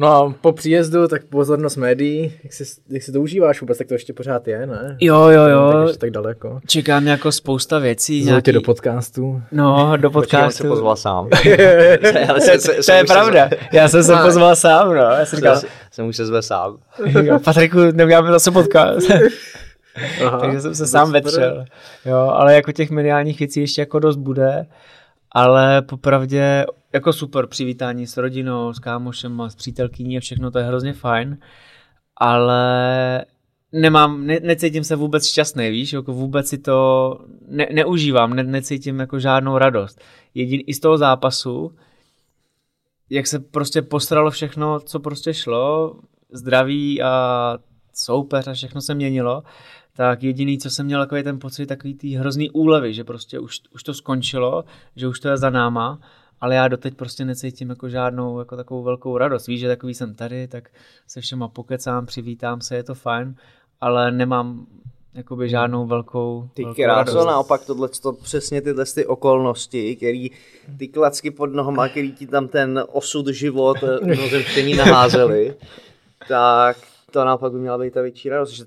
No 0.00 0.08
a 0.08 0.34
po 0.40 0.52
příjezdu, 0.52 1.08
tak 1.08 1.24
pozornost 1.24 1.76
médií, 1.76 2.32
jak 2.44 2.52
si, 2.52 2.64
jak 2.88 3.02
si 3.02 3.12
to 3.12 3.20
užíváš 3.20 3.60
vůbec, 3.60 3.78
tak 3.78 3.86
to 3.86 3.94
ještě 3.94 4.12
pořád 4.12 4.48
je, 4.48 4.66
ne? 4.66 4.96
Jo, 5.00 5.14
jo, 5.28 5.42
Tak 5.44 5.52
jo, 5.52 5.82
ještě 5.82 5.98
tak 5.98 6.10
daleko. 6.10 6.60
čekám 6.66 7.06
jako 7.06 7.32
spousta 7.32 7.78
věcí. 7.78 8.24
Zvu 8.24 8.40
tě 8.40 8.52
do 8.52 8.60
podcastu. 8.60 9.42
No, 9.52 9.96
do 9.96 10.10
Počkej, 10.10 10.40
on 10.42 10.50
se 10.50 10.62
podcastu. 10.62 10.68
pozval 10.68 10.96
sám. 10.96 11.28
To, 12.34 12.40
se- 12.40 12.50
je- 12.52 12.60
se- 12.60 12.74
to 12.74 12.82
se 12.82 12.92
je 12.92 13.02
už 13.02 13.08
se- 13.08 13.14
pravda, 13.14 13.50
já 13.72 13.88
jsem 13.88 14.02
se 14.04 14.12
No. 14.12 14.22
pozval 14.22 14.56
sám, 14.56 14.88
no. 14.88 14.94
Já 15.02 15.24
jsem 15.26 15.36
říkal, 15.36 15.56
Se, 15.56 15.66
se 15.90 16.02
už 16.02 16.16
se 16.16 16.26
zve 16.26 16.42
sám. 16.42 16.78
Patriku, 17.44 17.78
neuděláme 17.92 18.30
zase 18.32 18.50
podcast. 18.50 19.10
Aha, 20.26 20.38
Takže 20.40 20.60
jsem 20.60 20.74
se 20.74 20.86
sám 20.86 21.12
vetřel. 21.12 21.64
Jo, 22.04 22.18
ale 22.18 22.54
jako 22.54 22.72
těch 22.72 22.90
mediálních 22.90 23.38
věcí 23.38 23.60
ještě 23.60 23.82
jako 23.82 23.98
dost 23.98 24.16
bude. 24.16 24.66
Ale 25.32 25.82
popravdě 25.82 26.66
jako 26.92 27.12
super 27.12 27.46
přivítání 27.46 28.06
s 28.06 28.16
rodinou, 28.16 28.72
s 28.72 28.78
kámošem, 28.78 29.42
s 29.48 29.54
přítelkyní 29.54 30.16
a 30.16 30.20
všechno, 30.20 30.50
to 30.50 30.58
je 30.58 30.64
hrozně 30.64 30.92
fajn. 30.92 31.38
Ale 32.16 33.24
nemám, 33.72 34.26
ne, 34.26 34.40
necítím 34.42 34.84
se 34.84 34.96
vůbec 34.96 35.26
šťastný, 35.26 35.70
víš, 35.70 35.92
jako 35.92 36.12
vůbec 36.12 36.48
si 36.48 36.58
to 36.58 37.18
ne, 37.48 37.66
neužívám, 37.72 38.34
ne, 38.34 38.42
necítím 38.42 39.00
jako 39.00 39.18
žádnou 39.18 39.58
radost. 39.58 40.00
Jedin, 40.34 40.60
I 40.66 40.74
z 40.74 40.80
toho 40.80 40.98
zápasu, 40.98 41.74
jak 43.10 43.26
se 43.26 43.38
prostě 43.38 43.82
postralo 43.82 44.30
všechno, 44.30 44.80
co 44.80 45.00
prostě 45.00 45.34
šlo, 45.34 45.96
zdraví 46.32 47.02
a 47.02 47.58
soupeř 47.94 48.48
a 48.48 48.52
všechno 48.52 48.80
se 48.80 48.94
měnilo, 48.94 49.42
tak 49.98 50.22
jediný, 50.22 50.58
co 50.58 50.70
jsem 50.70 50.86
měl 50.86 51.00
takový 51.00 51.22
ten 51.22 51.38
pocit, 51.38 51.66
takový 51.66 51.94
tý 51.94 52.16
hrozný 52.16 52.50
úlevy, 52.50 52.94
že 52.94 53.04
prostě 53.04 53.38
už, 53.38 53.60
už 53.74 53.82
to 53.82 53.94
skončilo, 53.94 54.64
že 54.96 55.08
už 55.08 55.20
to 55.20 55.28
je 55.28 55.36
za 55.36 55.50
náma, 55.50 56.00
ale 56.40 56.54
já 56.54 56.68
doteď 56.68 56.94
prostě 56.94 57.24
necítím 57.24 57.70
jako 57.70 57.88
žádnou 57.88 58.38
jako 58.38 58.56
takovou 58.56 58.82
velkou 58.82 59.18
radost. 59.18 59.46
Víš, 59.46 59.60
že 59.60 59.68
takový 59.68 59.94
jsem 59.94 60.14
tady, 60.14 60.48
tak 60.48 60.70
se 61.06 61.20
všema 61.20 61.48
pokecám, 61.48 62.06
přivítám 62.06 62.60
se, 62.60 62.76
je 62.76 62.82
to 62.82 62.94
fajn, 62.94 63.34
ale 63.80 64.12
nemám 64.12 64.66
jakoby 65.14 65.48
žádnou 65.48 65.86
velkou, 65.86 66.48
Ty 66.54 66.64
velkou 66.64 66.82
kráso, 66.82 67.14
radost. 67.14 67.26
naopak 67.26 67.64
tohle, 67.66 67.88
to 68.02 68.12
přesně 68.12 68.60
tyhle 68.62 68.84
ty 68.94 69.06
okolnosti, 69.06 69.96
který 69.96 70.30
ty 70.78 70.88
klacky 70.88 71.30
pod 71.30 71.46
nohama, 71.46 71.88
který 71.88 72.12
ti 72.12 72.26
tam 72.26 72.48
ten 72.48 72.84
osud 72.92 73.26
život 73.28 73.76
eh, 73.82 74.06
mimozemštění 74.06 74.74
naházeli, 74.76 75.54
tak 76.28 76.76
to 77.10 77.24
naopak 77.24 77.52
by 77.52 77.58
měla 77.58 77.78
být 77.78 77.94
ta 77.94 78.02
větší 78.02 78.28
radost, 78.28 78.50
že 78.50 78.64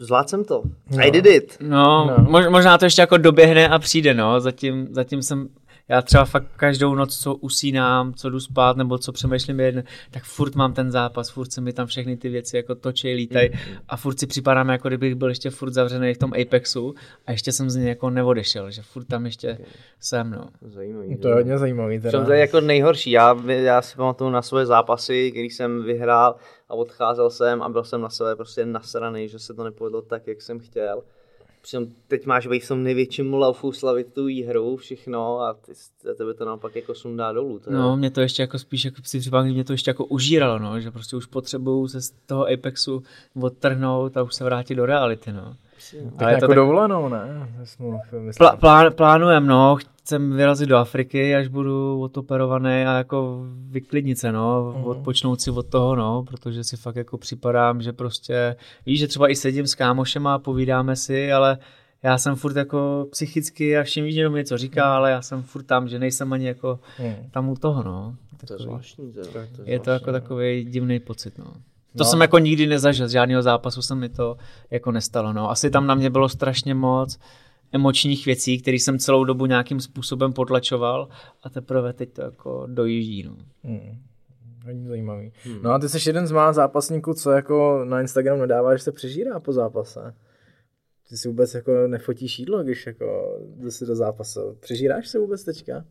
zvládl 0.00 0.28
jsem 0.28 0.44
to. 0.44 0.62
I 1.00 1.10
did 1.10 1.26
it. 1.26 1.56
No, 1.60 2.04
No. 2.06 2.14
no. 2.18 2.30
Mož, 2.30 2.44
možná 2.48 2.78
to 2.78 2.84
ještě 2.84 3.02
jako 3.02 3.16
doběhne 3.16 3.68
a 3.68 3.78
přijde, 3.78 4.14
no. 4.14 4.40
Zatím, 4.40 4.88
zatím 4.90 5.22
jsem, 5.22 5.48
já 5.90 6.02
třeba 6.02 6.24
fakt 6.24 6.46
každou 6.56 6.94
noc, 6.94 7.18
co 7.18 7.34
usínám, 7.34 8.14
co 8.14 8.30
jdu 8.30 8.40
spát, 8.40 8.76
nebo 8.76 8.98
co 8.98 9.12
přemýšlím 9.12 9.60
jeden, 9.60 9.84
tak 10.10 10.22
furt 10.24 10.54
mám 10.54 10.72
ten 10.72 10.90
zápas, 10.90 11.30
furt 11.30 11.52
se 11.52 11.60
mi 11.60 11.72
tam 11.72 11.86
všechny 11.86 12.16
ty 12.16 12.28
věci 12.28 12.56
jako 12.56 12.74
točí, 12.74 13.14
lítají 13.14 13.50
a 13.88 13.96
furt 13.96 14.20
si 14.20 14.26
připadám, 14.26 14.68
jako 14.68 14.88
kdybych 14.88 15.14
byl 15.14 15.28
ještě 15.28 15.50
furt 15.50 15.72
zavřený 15.72 16.14
v 16.14 16.18
tom 16.18 16.32
Apexu 16.42 16.94
a 17.26 17.30
ještě 17.30 17.52
jsem 17.52 17.70
z 17.70 17.76
něj 17.76 17.88
jako 17.88 18.10
neodešel, 18.10 18.70
že 18.70 18.82
furt 18.82 19.04
tam 19.04 19.26
ještě 19.26 19.58
jsem, 20.00 20.30
no. 20.30 20.48
Zajímavý. 20.62 21.16
To 21.16 21.28
je 21.28 21.34
hodně 21.34 21.58
zajímavý 21.58 22.00
teda. 22.00 22.24
to 22.24 22.32
je 22.32 22.40
jako 22.40 22.60
nejhorší. 22.60 23.10
Já, 23.10 23.36
já 23.46 23.82
si 23.82 23.96
pamatuju 23.96 24.30
na 24.30 24.42
svoje 24.42 24.66
zápasy, 24.66 25.30
který 25.30 25.50
jsem 25.50 25.82
vyhrál 25.82 26.36
a 26.68 26.74
odcházel 26.74 27.30
jsem 27.30 27.62
a 27.62 27.68
byl 27.68 27.84
jsem 27.84 28.00
na 28.00 28.10
sebe 28.10 28.36
prostě 28.36 28.66
nasraný, 28.66 29.28
že 29.28 29.38
se 29.38 29.54
to 29.54 29.64
nepovedlo 29.64 30.02
tak, 30.02 30.26
jak 30.26 30.42
jsem 30.42 30.58
chtěl. 30.58 31.02
Přitom 31.62 31.86
teď 32.08 32.26
máš 32.26 32.46
být 32.46 32.64
v 32.64 32.68
tom 32.68 32.82
největším 32.82 33.34
laufu 33.34 33.72
slavit 33.72 34.14
tu 34.14 34.26
hru, 34.46 34.76
všechno 34.76 35.40
a 35.40 35.54
ty, 35.54 35.72
a 36.10 36.14
tebe 36.14 36.34
to 36.34 36.44
naopak 36.44 36.76
jako 36.76 36.94
sundá 36.94 37.32
dolů. 37.32 37.60
Je, 37.66 37.76
No, 37.76 37.96
mě 37.96 38.10
to 38.10 38.20
ještě 38.20 38.42
jako 38.42 38.58
spíš 38.58 38.84
jako 38.84 38.96
si 39.04 39.20
že 39.20 39.30
mě 39.30 39.64
to 39.64 39.72
ještě 39.72 39.90
jako 39.90 40.04
užíralo, 40.04 40.58
no, 40.58 40.80
že 40.80 40.90
prostě 40.90 41.16
už 41.16 41.26
potřebuju 41.26 41.88
se 41.88 42.00
z 42.00 42.10
toho 42.26 42.46
Apexu 42.52 43.02
odtrhnout 43.40 44.16
a 44.16 44.22
už 44.22 44.34
se 44.34 44.44
vrátit 44.44 44.74
do 44.74 44.86
reality, 44.86 45.32
no. 45.32 45.56
Tak 45.92 46.22
Ale 46.22 46.32
je 46.32 46.36
to 46.36 46.44
jako 46.44 46.46
tak- 46.46 46.56
dovolenou, 46.56 47.08
ne? 47.08 47.48
Plá, 48.38 48.56
plán, 48.56 48.92
plánujem, 48.92 49.46
no, 49.46 49.76
chcem 50.10 50.32
vyrazit 50.36 50.68
do 50.68 50.76
Afriky, 50.76 51.34
až 51.36 51.48
budu 51.48 52.00
odoperovaný 52.00 52.68
a 52.84 52.96
jako 52.98 53.40
vyklidnit 53.68 54.18
se, 54.18 54.32
no, 54.32 54.72
Mhm. 54.76 54.84
odpočnout 54.84 55.40
si 55.40 55.50
od 55.50 55.66
toho, 55.66 55.96
no, 55.96 56.22
protože 56.22 56.64
si 56.64 56.76
fakt 56.76 56.96
jako 56.96 57.18
připadám, 57.18 57.82
že 57.82 57.92
prostě, 57.92 58.56
víš, 58.86 59.00
že 59.00 59.08
třeba 59.08 59.28
i 59.30 59.36
sedím 59.36 59.66
s 59.66 59.74
kámošem 59.74 60.26
a 60.26 60.38
povídáme 60.38 60.96
si, 60.96 61.32
ale 61.32 61.58
já 62.02 62.18
jsem 62.18 62.36
furt 62.36 62.56
jako 62.56 63.06
psychicky 63.10 63.78
a 63.78 63.82
všem 63.82 64.04
víš, 64.04 64.14
jenom 64.14 64.34
něco 64.34 64.58
říká, 64.58 64.96
ale 64.96 65.10
já 65.10 65.22
jsem 65.22 65.42
furt 65.42 65.62
tam, 65.62 65.88
že 65.88 65.98
nejsem 65.98 66.32
ani 66.32 66.46
jako 66.46 66.78
Hmm. 66.96 67.14
tam 67.30 67.48
u 67.48 67.54
toho, 67.56 67.82
no. 67.82 68.14
To 68.30 68.44
je 68.44 68.48
Takový- 68.48 68.64
zvláštní. 68.64 69.12
To, 69.12 69.20
to 69.26 69.38
je, 69.38 69.48
je 69.64 69.78
to 69.80 69.90
jako 69.90 70.12
takový 70.12 70.64
divný 70.64 71.00
pocit, 71.00 71.38
no. 71.38 71.44
To 71.44 71.52
No. 71.98 72.04
jsem 72.04 72.20
jako 72.20 72.38
nikdy 72.38 72.66
nezažil, 72.66 73.08
z 73.08 73.12
žádného 73.12 73.42
zápasu 73.42 73.82
se 73.82 73.94
mi 73.94 74.08
to 74.08 74.36
jako 74.70 74.92
nestalo, 74.92 75.32
no. 75.32 75.50
Asi 75.50 75.70
tam 75.70 75.86
na 75.86 75.94
mě 75.94 76.10
bylo 76.10 76.28
strašně 76.28 76.74
moc 76.74 77.18
emočních 77.72 78.26
věcí, 78.26 78.62
které 78.62 78.74
jsem 78.74 78.98
celou 78.98 79.24
dobu 79.24 79.46
nějakým 79.46 79.80
způsobem 79.80 80.32
potlačoval 80.32 81.08
a 81.42 81.50
teprve 81.50 81.92
teď 81.92 82.12
to 82.12 82.22
jako 82.22 82.66
dojíždí, 82.66 83.22
no. 83.22 83.36
Hmm. 83.64 84.02
Hodně 84.66 84.88
zajímavý. 84.88 85.32
Hmm. 85.44 85.62
No 85.62 85.70
a 85.70 85.78
ty 85.78 85.88
jsi 85.88 86.08
jeden 86.08 86.26
z 86.26 86.32
mála 86.32 86.52
zápasníků, 86.52 87.14
co 87.14 87.30
jako 87.30 87.84
na 87.84 88.00
Instagram 88.00 88.38
nedává, 88.38 88.76
že 88.76 88.82
se 88.82 88.92
přežírá 88.92 89.40
po 89.40 89.52
zápase. 89.52 90.14
Ty 91.08 91.16
si 91.16 91.28
vůbec 91.28 91.54
jako 91.54 91.72
nefotíš 91.86 92.38
jídlo, 92.38 92.62
když 92.62 92.86
jako 92.86 93.38
jsi 93.68 93.86
do 93.86 93.96
zápasu. 93.96 94.40
Přežíráš 94.60 95.08
se 95.08 95.18
vůbec 95.18 95.44
teďka? 95.44 95.84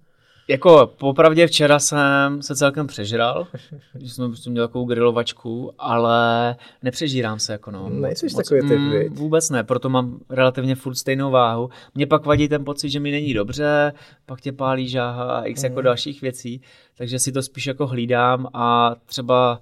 Jako 0.50 0.92
popravdě 0.98 1.48
včera 1.48 1.80
jsem 1.80 2.42
se 2.42 2.56
celkem 2.56 2.88
přežral, 2.88 3.48
že 4.00 4.10
jsem 4.10 4.28
prostě 4.28 4.50
měl 4.50 4.68
takovou 4.68 4.86
grilovačku, 4.86 5.72
ale 5.80 6.56
nepřežírám 6.84 7.40
se 7.40 7.52
jako 7.52 7.72
no. 7.72 7.90
Nejsi 7.90 8.28
takový 8.36 8.62
typ, 8.62 8.80
viď? 8.92 9.12
Vůbec 9.12 9.50
ne, 9.50 9.64
proto 9.64 9.90
mám 9.90 10.20
relativně 10.30 10.76
furt 10.76 10.96
stejnou 10.96 11.32
váhu. 11.32 11.70
Mně 11.96 12.08
pak 12.08 12.26
vadí 12.26 12.48
ten 12.48 12.66
pocit, 12.66 12.90
že 12.90 13.00
mi 13.00 13.12
není 13.12 13.34
dobře, 13.34 13.94
pak 14.26 14.42
tě 14.42 14.52
pálí 14.52 14.88
žáha 14.90 15.24
a 15.24 15.44
x 15.44 15.62
Mhm. 15.64 15.72
jako 15.72 15.82
dalších 15.82 16.22
věcí, 16.22 16.62
takže 16.98 17.20
si 17.20 17.32
to 17.32 17.42
spíš 17.42 17.68
jako 17.68 17.88
hlídám 17.88 18.48
a 18.54 18.96
třeba 19.06 19.62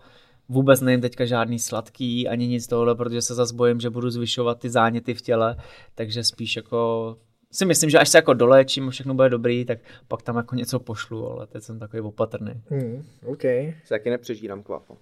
vůbec 0.50 0.82
nejím 0.82 1.02
teďka 1.02 1.26
žádný 1.26 1.60
sladký 1.60 2.28
ani 2.28 2.48
nic 2.48 2.68
tohle, 2.68 2.96
protože 2.96 3.22
se 3.22 3.36
zase 3.36 3.56
bojím, 3.56 3.80
že 3.80 3.90
budu 3.90 4.10
zvyšovat 4.10 4.60
ty 4.60 4.70
záněty 4.70 5.14
v 5.14 5.22
těle, 5.22 5.56
takže 5.96 6.24
spíš 6.24 6.56
jako 6.56 7.16
si 7.52 7.66
myslím, 7.66 7.90
že 7.90 8.00
až 8.00 8.10
se 8.10 8.18
jako 8.18 8.34
doléčím 8.34 8.88
a 8.88 8.92
všechno 8.92 9.14
bude 9.14 9.30
dobrý, 9.30 9.66
tak 9.66 9.80
pak 10.08 10.22
tam 10.22 10.36
jako 10.38 10.56
něco 10.56 10.80
pošlu, 10.80 11.32
ale 11.32 11.48
teď 11.48 11.64
jsem 11.64 11.80
takový 11.80 12.02
opatrný. 12.02 12.54
Hmm. 12.70 13.06
OK. 13.26 13.42
Se 13.42 13.90
taky 13.90 14.10
nepřežírám 14.10 14.64
kvapo. 14.64 14.98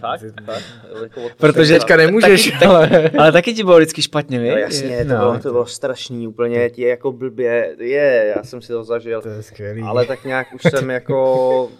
Fakt? 0.00 0.20
Fakt? 0.44 0.64
Jako 1.02 1.20
Protože 1.36 1.74
Teďka 1.74 1.96
nemůžeš, 1.96 2.50
taky, 2.50 2.64
ale... 2.64 3.10
Ale 3.18 3.32
taky 3.32 3.54
ti 3.54 3.64
bylo 3.64 3.76
vždycky 3.76 4.02
špatně, 4.02 4.38
víš? 4.40 4.50
No 4.50 4.56
jasně, 4.56 4.98
to, 4.98 5.04
bylo, 5.16 5.38
to 5.38 5.52
bylo 5.52 5.66
strašný, 5.66 6.28
úplně 6.28 6.70
ti 6.70 6.82
jako 6.82 7.12
blbě, 7.12 7.76
je, 7.80 8.32
já 8.36 8.44
jsem 8.44 8.62
si 8.62 8.68
to 8.68 8.84
zažil, 8.84 9.22
To 9.22 9.28
je 9.28 9.42
skvělý. 9.42 9.82
ale 9.82 10.06
tak 10.06 10.24
nějak 10.24 10.46
už 10.54 10.62
jsem 10.70 10.90
jako 11.00 11.70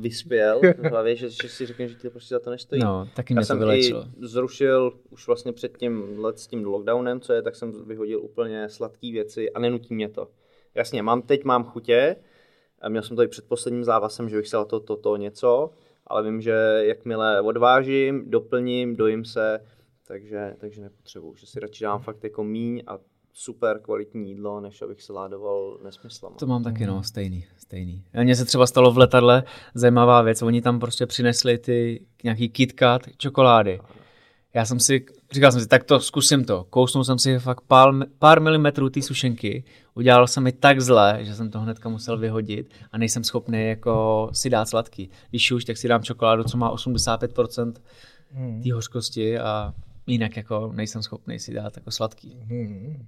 vyspěl 0.00 0.60
v 0.78 0.90
hlavě, 0.90 1.16
že, 1.16 1.30
že 1.30 1.48
si 1.48 1.66
řekne, 1.66 1.88
že 1.88 1.94
ti 1.94 2.02
to 2.02 2.10
prostě 2.10 2.34
za 2.34 2.38
to 2.38 2.50
nestojí. 2.50 2.82
No, 2.82 3.08
taky 3.16 3.32
Já 3.32 3.34
mě 3.34 3.42
to 3.42 3.46
jsem 3.46 3.58
vylečilo. 3.58 4.04
i 4.22 4.26
zrušil 4.26 4.92
už 5.10 5.26
vlastně 5.26 5.52
před 5.52 5.76
tím 5.78 6.18
let 6.18 6.38
s 6.38 6.46
tím 6.46 6.64
lockdownem, 6.64 7.20
co 7.20 7.32
je, 7.32 7.42
tak 7.42 7.56
jsem 7.56 7.72
vyhodil 7.86 8.20
úplně 8.20 8.68
sladké 8.68 9.12
věci 9.12 9.50
a 9.52 9.58
nenutí 9.58 9.94
mě 9.94 10.08
to. 10.08 10.28
Jasně, 10.74 11.02
mám, 11.02 11.22
teď 11.22 11.44
mám 11.44 11.64
chutě, 11.64 12.16
a 12.80 12.88
měl 12.88 13.02
jsem 13.02 13.16
to 13.16 13.22
i 13.22 13.28
před 13.28 13.48
posledním 13.48 13.84
závasem, 13.84 14.28
že 14.28 14.36
bych 14.36 14.48
se 14.48 14.56
to, 14.66 14.80
to, 14.80 14.96
to 14.96 15.16
něco, 15.16 15.70
ale 16.06 16.22
vím, 16.22 16.40
že 16.40 16.52
jakmile 16.82 17.40
odvážím, 17.40 18.30
doplním, 18.30 18.96
dojím 18.96 19.24
se, 19.24 19.60
takže, 20.06 20.54
takže 20.58 20.82
nepotřebuju, 20.82 21.34
že 21.34 21.46
si 21.46 21.60
radši 21.60 21.84
dám 21.84 22.00
fakt 22.02 22.24
jako 22.24 22.44
míň 22.44 22.82
a 22.86 22.98
super 23.38 23.80
kvalitní 23.82 24.28
jídlo, 24.28 24.60
než 24.60 24.82
abych 24.82 25.02
se 25.02 25.12
ládoval 25.12 25.78
nesmyslama. 25.84 26.36
To 26.36 26.46
mám 26.46 26.62
taky, 26.62 26.86
no, 26.86 27.02
stejný, 27.02 27.44
stejný. 27.56 28.04
A 28.14 28.22
mně 28.22 28.36
se 28.36 28.44
třeba 28.44 28.66
stalo 28.66 28.92
v 28.92 28.98
letadle 28.98 29.42
zajímavá 29.74 30.22
věc, 30.22 30.42
oni 30.42 30.62
tam 30.62 30.80
prostě 30.80 31.06
přinesli 31.06 31.58
ty 31.58 32.06
nějaký 32.24 32.48
KitKat 32.48 33.02
čokolády. 33.16 33.80
Já 34.54 34.64
jsem 34.64 34.80
si, 34.80 35.06
říkal 35.32 35.52
jsem 35.52 35.60
si, 35.60 35.68
tak 35.68 35.84
to 35.84 36.00
zkusím 36.00 36.44
to. 36.44 36.64
Kousnul 36.70 37.04
jsem 37.04 37.18
si 37.18 37.38
fakt 37.38 37.60
pár, 37.60 37.94
pár 38.18 38.40
milimetrů 38.40 38.90
té 38.90 39.02
sušenky, 39.02 39.64
udělalo 39.94 40.26
se 40.26 40.40
mi 40.40 40.52
tak 40.52 40.80
zle, 40.80 41.18
že 41.20 41.34
jsem 41.34 41.50
to 41.50 41.60
hnedka 41.60 41.88
musel 41.88 42.18
vyhodit 42.18 42.70
a 42.92 42.98
nejsem 42.98 43.24
schopný 43.24 43.68
jako 43.68 44.28
si 44.32 44.50
dát 44.50 44.68
sladký. 44.68 45.10
Když 45.30 45.52
už, 45.52 45.64
tak 45.64 45.76
si 45.76 45.88
dám 45.88 46.02
čokoládu, 46.02 46.44
co 46.44 46.56
má 46.56 46.74
85% 46.74 47.72
Hmm. 48.30 48.62
té 48.62 48.72
hořkosti 48.72 49.38
a 49.38 49.74
jinak 50.06 50.36
jako 50.36 50.72
nejsem 50.74 51.02
schopný 51.02 51.38
si 51.38 51.54
dát 51.54 51.76
jako 51.76 51.90
sladký. 51.90 52.36
Hmm. 52.42 53.06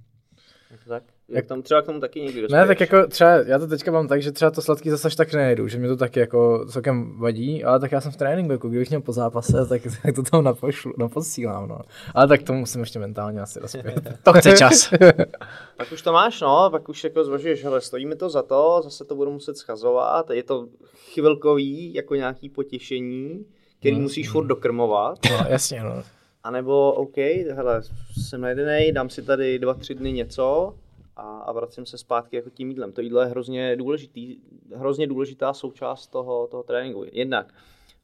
Tak? 0.87 1.03
Jak 1.29 1.45
tam 1.45 1.61
třeba 1.61 1.81
k 1.81 1.85
tomu 1.85 1.99
taky 1.99 2.21
někdy 2.21 2.41
Ne, 2.41 2.47
dospěješ? 2.47 2.67
tak 2.67 2.79
jako 2.79 3.07
třeba, 3.07 3.31
já 3.31 3.59
to 3.59 3.67
teďka 3.67 3.91
mám 3.91 4.07
tak, 4.07 4.21
že 4.21 4.31
třeba 4.31 4.51
to 4.51 4.61
sladký 4.61 4.89
zase 4.89 5.07
až 5.07 5.15
tak 5.15 5.33
nejedu, 5.33 5.67
že 5.67 5.77
mě 5.77 5.87
to 5.87 5.97
taky 5.97 6.19
jako 6.19 6.65
celkem 6.69 7.19
vadí, 7.19 7.63
ale 7.63 7.79
tak 7.79 7.91
já 7.91 8.01
jsem 8.01 8.11
v 8.11 8.17
tréninku, 8.17 8.51
jako 8.51 8.69
kdybych 8.69 8.89
měl 8.89 9.01
po 9.01 9.13
zápase, 9.13 9.65
tak, 9.69 9.81
tak 10.03 10.15
to 10.15 10.23
tam 10.23 10.43
napošlu, 10.43 10.93
naposílám, 10.97 11.67
no. 11.69 11.79
Ale 12.15 12.27
tak 12.27 12.43
to 12.43 12.53
musím 12.53 12.81
ještě 12.81 12.99
mentálně 12.99 13.41
asi 13.41 13.59
dospět. 13.59 14.09
To 14.23 14.33
chce 14.33 14.57
čas. 14.57 14.93
Pak 15.77 15.91
už 15.91 16.01
to 16.01 16.13
máš, 16.13 16.41
no, 16.41 16.69
pak 16.71 16.89
už 16.89 17.03
jako 17.03 17.23
zvažuješ, 17.23 17.63
hele, 17.63 17.81
stojí 17.81 18.05
mi 18.05 18.15
to 18.15 18.29
za 18.29 18.41
to, 18.41 18.81
zase 18.83 19.05
to 19.05 19.15
budu 19.15 19.31
muset 19.31 19.57
schazovat, 19.57 20.29
je 20.29 20.43
to 20.43 20.67
chvilkový, 21.13 21.93
jako 21.93 22.15
nějaký 22.15 22.49
potěšení, 22.49 23.45
který 23.79 23.95
No, 23.95 24.01
musíš 24.01 24.29
furt 24.29 24.45
dokrmovat, 24.47 25.17
no, 25.31 25.37
jasně, 25.49 25.83
no. 25.83 26.03
A 26.43 26.51
nebo 26.51 26.93
OK, 26.93 27.17
hele, 27.51 27.81
jsem 28.21 28.41
najedenej, 28.41 28.91
dám 28.91 29.09
si 29.09 29.21
tady 29.21 29.59
dva, 29.59 29.73
tři 29.73 29.95
dny 29.95 30.11
něco 30.11 30.75
a, 31.15 31.21
a 31.21 31.51
vracím 31.51 31.85
se 31.85 31.97
zpátky 31.97 32.35
jako 32.35 32.49
tím 32.49 32.69
jídlem. 32.69 32.91
To 32.91 33.01
jídlo 33.01 33.21
je 33.21 33.27
hrozně 33.27 33.75
důležitý, 33.75 34.37
hrozně 34.75 35.07
důležitá 35.07 35.53
součást 35.53 36.07
toho, 36.07 36.47
toho 36.47 36.63
tréninku. 36.63 37.05
Jednak 37.11 37.53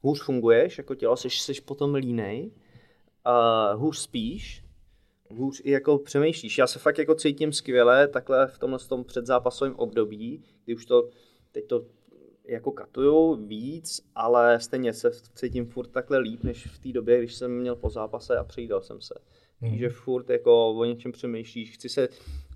hůř 0.00 0.22
funguješ, 0.22 0.78
jako 0.78 0.94
tělo, 0.94 1.16
jsi, 1.16 1.30
jsi 1.30 1.60
potom 1.64 1.94
línej, 1.94 2.50
uh, 3.26 3.80
hůř 3.80 3.98
spíš, 3.98 4.64
hůř 5.30 5.62
i 5.64 5.70
jako 5.70 5.98
přemýšlíš. 5.98 6.58
Já 6.58 6.66
se 6.66 6.78
fakt 6.78 6.98
jako 6.98 7.14
cítím 7.14 7.52
skvěle 7.52 8.08
takhle 8.08 8.46
v 8.46 8.58
tomhle 8.58 8.78
tom 8.78 9.04
předzápasovém 9.04 9.74
období, 9.76 10.42
kdy 10.64 10.74
už 10.74 10.86
to, 10.86 11.08
teď 11.52 11.66
to 11.66 11.84
jako 12.48 12.72
katuju 12.72 13.46
víc, 13.46 14.00
ale 14.14 14.60
stejně 14.60 14.92
se 14.92 15.10
cítím 15.34 15.66
furt 15.66 15.88
takhle 15.88 16.18
líp, 16.18 16.44
než 16.44 16.66
v 16.66 16.78
té 16.78 16.92
době, 16.92 17.18
když 17.18 17.34
jsem 17.34 17.60
měl 17.60 17.76
po 17.76 17.90
zápase 17.90 18.36
a 18.36 18.44
přejídal 18.44 18.82
jsem 18.82 19.00
se. 19.00 19.14
Mm. 19.60 19.76
Že 19.76 19.88
furt 19.88 20.30
jako 20.30 20.68
o 20.68 20.84
něčem 20.84 21.12
přemýšlíš, 21.12 21.70
chci 21.70 21.88
se 21.88 22.08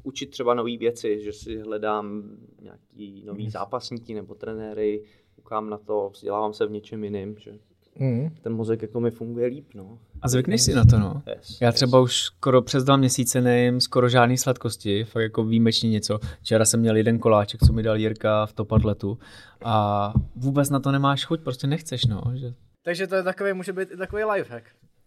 učit 0.03 0.27
třeba 0.27 0.55
nové 0.55 0.77
věci, 0.77 1.21
že 1.23 1.33
si 1.33 1.59
hledám 1.59 2.37
nějaký 2.61 3.23
nový 3.25 3.51
zápasníky 3.51 4.15
nebo 4.15 4.35
trenéry, 4.35 5.05
koukám 5.37 5.71
na 5.71 5.79
to, 5.79 6.11
vzdělávám 6.13 6.53
se 6.53 6.67
v 6.67 6.71
něčem 6.71 7.05
jiném, 7.05 7.39
že 7.39 7.59
Mm. 7.99 8.31
ten 8.43 8.53
mozek 8.53 8.83
jako 8.83 9.01
mi 9.01 9.11
funguje 9.11 9.47
líp, 9.47 9.67
no. 9.75 9.99
A 10.23 10.29
zvykneš 10.29 10.63
si 10.63 10.75
na 10.75 10.85
to, 10.85 10.99
no. 10.99 11.23
Yes, 11.37 11.59
Já 11.61 11.73
třeba 11.73 12.01
už 12.01 12.17
skoro 12.23 12.63
přes 12.63 12.85
dva 12.85 12.97
měsíce 12.97 13.41
nejím 13.41 13.81
skoro 13.81 14.09
žádný 14.09 14.39
sladkosti, 14.39 15.05
fakt 15.05 15.23
jako 15.23 15.45
výjimečně 15.45 15.91
něco. 15.91 16.19
Včera 16.41 16.65
jsem 16.65 16.81
měl 16.81 16.97
jeden 16.97 17.19
koláček, 17.19 17.61
co 17.67 17.73
mi 17.73 17.83
dal 17.83 17.97
Jirka 17.97 18.47
v 18.47 18.53
topadletu 18.53 19.19
a 19.65 20.13
vůbec 20.37 20.71
na 20.71 20.81
to 20.81 20.93
nemáš 20.93 21.25
chuť, 21.25 21.41
prostě 21.41 21.67
nechceš, 21.67 22.05
no. 22.05 22.23
Že... 22.35 22.55
Takže 22.85 23.07
to 23.07 23.15
je 23.15 23.23
takový, 23.23 23.53
může 23.53 23.73
být 23.73 23.91
i 23.91 23.97
takový 23.97 24.25
lifehack. 24.25 24.65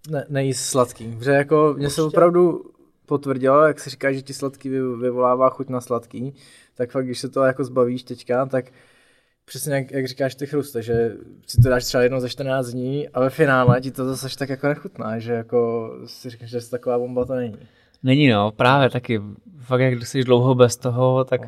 Ne, 0.09 0.25
nejíst 0.29 0.65
sladký, 0.65 1.15
protože 1.17 1.31
jako 1.31 1.75
mě 1.77 1.89
se 1.89 2.01
opravdu 2.01 2.63
potvrdilo, 3.05 3.61
jak 3.61 3.79
se 3.79 3.89
říká, 3.89 4.11
že 4.11 4.21
ti 4.21 4.33
sladký 4.33 4.69
vy- 4.69 4.95
vyvolává 4.95 5.49
chuť 5.49 5.69
na 5.69 5.81
sladký, 5.81 6.33
tak 6.75 6.91
fakt, 6.91 7.05
když 7.05 7.19
se 7.19 7.29
to 7.29 7.41
jako 7.41 7.63
zbavíš 7.63 8.03
teďka, 8.03 8.45
tak 8.45 8.65
přesně 9.45 9.75
jak, 9.75 9.91
jak 9.91 10.07
říkáš 10.07 10.35
ty 10.35 10.45
chruste, 10.45 10.81
že 10.81 11.11
si 11.47 11.61
to 11.61 11.69
dáš 11.69 11.85
třeba 11.85 12.03
jednou 12.03 12.19
za 12.19 12.29
14 12.29 12.67
dní 12.67 13.09
a 13.09 13.19
ve 13.19 13.29
finále 13.29 13.81
ti 13.81 13.91
to 13.91 14.15
zase 14.15 14.37
tak 14.37 14.49
jako 14.49 14.67
nechutná, 14.67 15.19
že 15.19 15.33
jako 15.33 15.91
si 16.05 16.29
říkáš, 16.29 16.49
že 16.49 16.69
taková 16.69 16.99
bomba 16.99 17.25
to 17.25 17.35
není. 17.35 17.57
Není, 18.03 18.29
no, 18.29 18.51
právě 18.51 18.89
taky. 18.89 19.21
Fakt, 19.59 19.81
jak 19.81 20.07
jsi 20.07 20.23
dlouho 20.23 20.55
bez 20.55 20.77
toho, 20.77 21.23
tak 21.23 21.41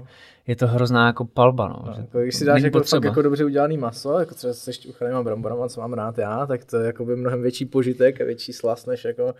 je 0.47 0.55
to 0.55 0.67
hrozná 0.67 1.07
jako 1.07 1.25
palba, 1.25 1.67
no. 1.67 1.83
No, 1.87 1.93
že 1.93 2.01
jako, 2.01 2.19
když 2.19 2.35
si 2.35 2.45
dáš 2.45 2.61
jako, 2.61 2.77
potřeba. 2.79 2.99
fakt 2.99 3.05
jako 3.05 3.21
dobře 3.21 3.45
udělaný 3.45 3.77
maso, 3.77 4.19
jako 4.19 4.35
třeba 4.35 4.53
se 4.53 4.73
šťuchanýma 4.73 5.23
bramborama, 5.23 5.69
co 5.69 5.81
mám 5.81 5.93
rád 5.93 6.17
já, 6.17 6.45
tak 6.45 6.65
to 6.65 6.77
je 6.77 6.85
jako 6.85 7.05
by 7.05 7.15
mnohem 7.15 7.41
větší 7.41 7.65
požitek 7.65 8.21
a 8.21 8.25
větší 8.25 8.53
slas 8.53 8.85
než 8.85 9.03
jako 9.03 9.35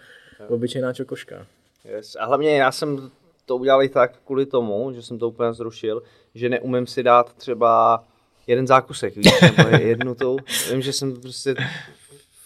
obyčejná 0.47 0.93
čokoška. 0.93 1.45
Yes. 1.85 2.15
A 2.19 2.25
hlavně 2.25 2.57
já 2.57 2.71
jsem 2.71 3.11
to 3.45 3.57
udělal 3.57 3.83
i 3.83 3.89
tak 3.89 4.11
kvůli 4.25 4.45
tomu, 4.45 4.91
že 4.93 5.01
jsem 5.01 5.19
to 5.19 5.29
úplně 5.29 5.53
zrušil, 5.53 6.03
že 6.35 6.49
neumím 6.49 6.87
si 6.87 7.03
dát 7.03 7.33
třeba 7.33 8.03
jeden 8.47 8.67
zákusek, 8.67 9.15
víš, 9.15 9.25
nebo 9.41 9.69
jednu 9.77 10.15
tu. 10.15 10.37
Vím, 10.71 10.81
že 10.81 10.93
jsem 10.93 11.21
prostě 11.21 11.55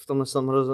v 0.01 0.05
tomhle 0.05 0.25
jsem 0.25 0.47
hrozně... 0.47 0.73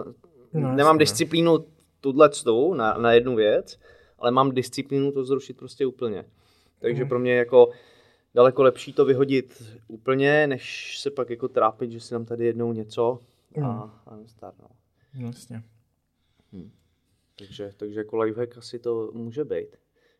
No, 0.54 0.76
Nemám 0.76 0.96
no. 0.96 1.00
disciplínu 1.00 1.66
tuhle 2.02 2.30
na, 2.76 2.94
na 2.94 3.12
jednu 3.14 3.36
věc, 3.36 3.80
ale 4.20 4.32
mám 4.32 4.52
disciplínu 4.52 5.12
to 5.12 5.24
zrušit 5.26 5.58
prostě 5.58 5.86
úplně. 5.86 6.26
Takže 6.80 7.02
Mhm. 7.02 7.10
pro 7.10 7.20
mě 7.20 7.32
je 7.32 7.38
jako 7.38 7.70
daleko 8.36 8.64
lepší 8.64 8.94
to 8.94 9.06
vyhodit 9.06 9.64
úplně, 9.88 10.48
než 10.48 10.98
se 11.00 11.12
pak 11.12 11.30
jako 11.30 11.48
trápit, 11.48 11.92
že 11.92 12.00
si 12.00 12.14
dám 12.14 12.26
tady 12.26 12.46
jednou 12.46 12.74
něco 12.74 13.20
Mhm. 13.58 13.66
a, 13.66 14.04
a 14.06 14.18
start, 14.28 14.56
no. 14.62 14.68
Jasně. 15.28 15.64
Takže, 17.38 17.72
takže 17.78 18.00
jako 18.00 18.18
lifehack 18.18 18.58
asi 18.58 18.80
to 18.80 19.12
může 19.14 19.46
být. 19.46 19.68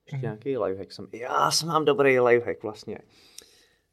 Ještě 0.06 0.16
Mhm. 0.16 0.22
nějaký 0.22 0.58
lifehack 0.58 0.92
jsem. 0.92 1.08
Já 1.14 1.52
jsem 1.52 1.68
mám 1.68 1.86
dobrý 1.86 2.20
lifehack 2.20 2.64
vlastně. 2.64 2.98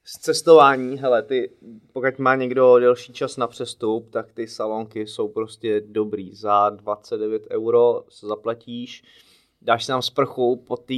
Z 0.05 0.19
cestování, 0.19 0.99
hele, 0.99 1.23
ty, 1.23 1.51
pokud 1.93 2.19
má 2.19 2.35
někdo 2.35 2.79
delší 2.79 3.13
čas 3.13 3.37
na 3.37 3.47
přestup, 3.47 4.11
tak 4.11 4.33
ty 4.33 4.47
salonky 4.47 5.07
jsou 5.07 5.29
prostě 5.29 5.81
dobrý. 5.81 6.35
Za 6.35 6.71
29 6.71 7.47
euro 7.51 8.05
se 8.09 8.27
zaplatíš, 8.27 9.03
dáš 9.63 9.87
tam 9.87 10.03
sprchu 10.03 10.57
po 10.67 10.77
té 10.77 10.95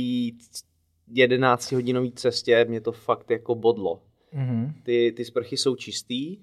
11 1.08 1.72
hodinové 1.72 2.10
cestě, 2.14 2.66
mě 2.68 2.80
to 2.80 2.92
fakt 2.92 3.30
jako 3.30 3.54
bodlo. 3.54 4.02
Mhm. 4.32 4.74
Ty, 4.82 5.12
ty 5.16 5.24
sprchy 5.24 5.56
jsou 5.56 5.76
čistý, 5.76 6.38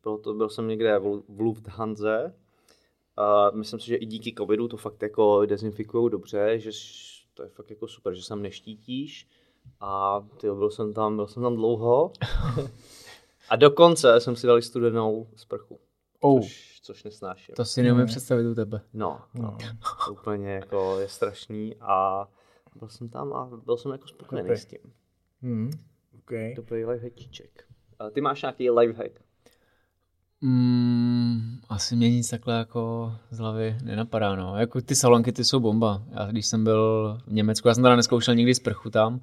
proto 0.00 0.34
byl 0.34 0.48
jsem 0.48 0.68
někde 0.68 0.98
v, 0.98 1.22
Lufthansa. 1.38 2.32
Uh, 3.18 3.56
myslím 3.56 3.80
si, 3.80 3.86
že 3.86 3.96
i 3.96 4.06
díky 4.06 4.34
covidu 4.38 4.68
to 4.68 4.76
fakt 4.76 5.02
jako 5.02 5.46
dezinfikují 5.46 6.10
dobře, 6.10 6.58
že 6.58 6.70
to 7.34 7.42
je 7.42 7.48
fakt 7.48 7.70
jako 7.70 7.88
super, 7.88 8.14
že 8.14 8.22
se 8.22 8.28
tam 8.28 8.42
neštítíš. 8.42 9.28
A 9.80 10.20
ty 10.40 10.46
byl 10.46 10.70
jsem 10.70 10.94
tam, 10.94 11.16
byl 11.16 11.26
jsem 11.26 11.42
tam 11.42 11.54
dlouho. 11.56 12.12
a 13.50 13.56
dokonce 13.56 14.20
jsem 14.20 14.36
si 14.36 14.46
dal 14.46 14.58
i 14.58 14.62
studenou 14.62 15.26
sprchu, 15.36 15.80
Oh. 16.20 16.40
což, 16.42 16.78
což 16.82 17.04
nesnáším. 17.04 17.54
To 17.54 17.64
si 17.64 17.82
neumím 17.82 18.06
představit 18.06 18.46
u 18.46 18.54
tebe. 18.54 18.80
No, 18.94 19.20
no, 19.34 19.56
to 20.06 20.12
úplně 20.12 20.50
jako 20.52 20.98
je 21.00 21.08
strašný 21.08 21.76
a 21.80 22.28
byl 22.78 22.88
jsem 22.88 23.08
tam 23.08 23.32
a 23.32 23.50
byl 23.64 23.76
jsem 23.76 23.92
jako 23.92 24.08
spokojený 24.08 24.46
Chlapi. 24.46 24.60
s 24.60 24.64
tím. 24.66 24.78
Mhm. 25.42 25.70
Okay. 26.18 26.54
Dobrý 26.54 26.84
lifehackiček. 26.84 27.64
A 27.98 28.10
ty 28.10 28.20
máš 28.20 28.42
nějaký 28.42 28.70
lifehack? 28.70 29.20
Mm, 30.40 31.58
asi 31.68 31.96
mě 31.96 32.10
nic 32.10 32.30
takhle 32.30 32.54
jako 32.58 33.12
z 33.30 33.38
hlavy 33.38 33.76
nenapadá, 33.82 34.36
no. 34.36 34.56
Jako 34.58 34.80
ty 34.80 34.94
salonky, 34.94 35.32
ty 35.32 35.44
jsou 35.44 35.60
bomba. 35.60 36.02
Já 36.10 36.26
když 36.26 36.46
jsem 36.46 36.64
byl 36.64 37.18
v 37.26 37.32
Německu, 37.32 37.68
já 37.68 37.74
jsem 37.74 37.82
teda 37.82 37.96
neskoušel 37.96 38.34
nikdy 38.34 38.54
sprchu 38.54 38.90
tam, 38.90 39.20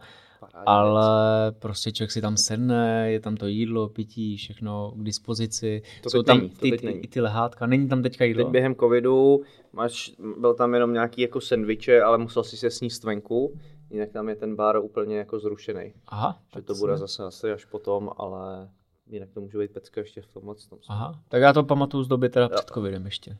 Ale 0.66 1.52
prostě 1.52 1.92
člověk 1.92 2.12
si 2.12 2.22
tam 2.22 2.38
sedne, 2.38 3.12
je 3.12 3.20
tam 3.20 3.38
to 3.38 3.48
jídlo, 3.48 3.90
pití, 3.90 4.38
všechno 4.38 4.94
k 4.96 5.04
dispozici. 5.04 5.82
To 6.04 6.10
jsou 6.10 6.20
teď 6.20 6.26
tam 6.26 6.38
není, 6.38 6.50
to 6.50 6.56
ty, 6.56 6.72
teď 6.72 6.80
ty, 6.80 6.86
není. 6.86 7.00
i 7.00 7.08
ty 7.08 7.22
lehátka, 7.22 7.66
není 7.66 7.88
tam 7.88 8.04
teďka 8.04 8.26
jídlo? 8.26 8.44
Teď 8.44 8.52
během 8.52 8.76
covidu 8.76 9.42
máš, 9.74 10.12
byl 10.40 10.54
tam 10.54 10.74
jenom 10.74 10.94
nějaký 10.94 11.22
jako 11.22 11.42
sendviče, 11.42 12.02
ale 12.02 12.18
musel 12.18 12.44
si 12.44 12.58
se 12.58 12.72
sníst 12.72 13.04
venku, 13.04 13.60
jinak 13.90 14.12
tam 14.12 14.30
je 14.30 14.36
ten 14.36 14.56
bar 14.56 14.78
úplně 14.78 15.18
jako 15.18 15.40
zrušený. 15.40 15.94
Aha, 16.08 16.42
Že 16.48 16.54
tak 16.54 16.66
to 16.66 16.76
bude 16.76 16.98
zase 16.98 17.24
asi 17.24 17.52
až 17.52 17.66
potom, 17.66 18.10
ale 18.18 18.70
jinak 19.08 19.30
to 19.32 19.42
může 19.42 19.58
být 19.58 19.72
pecka 19.72 20.02
ještě 20.02 20.22
v 20.22 20.28
tomhle 20.28 20.56
tom. 20.70 20.80
Aha, 20.88 21.24
tak 21.30 21.42
já 21.42 21.54
to 21.54 21.64
pamatuju 21.64 22.04
z 22.04 22.08
doby 22.08 22.30
teda 22.30 22.50
před 22.50 22.70
covidem 22.70 23.06
ještě. 23.06 23.38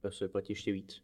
To 0.00 0.10
se 0.10 0.28
platí 0.28 0.52
ještě 0.52 0.72
víc. 0.72 1.02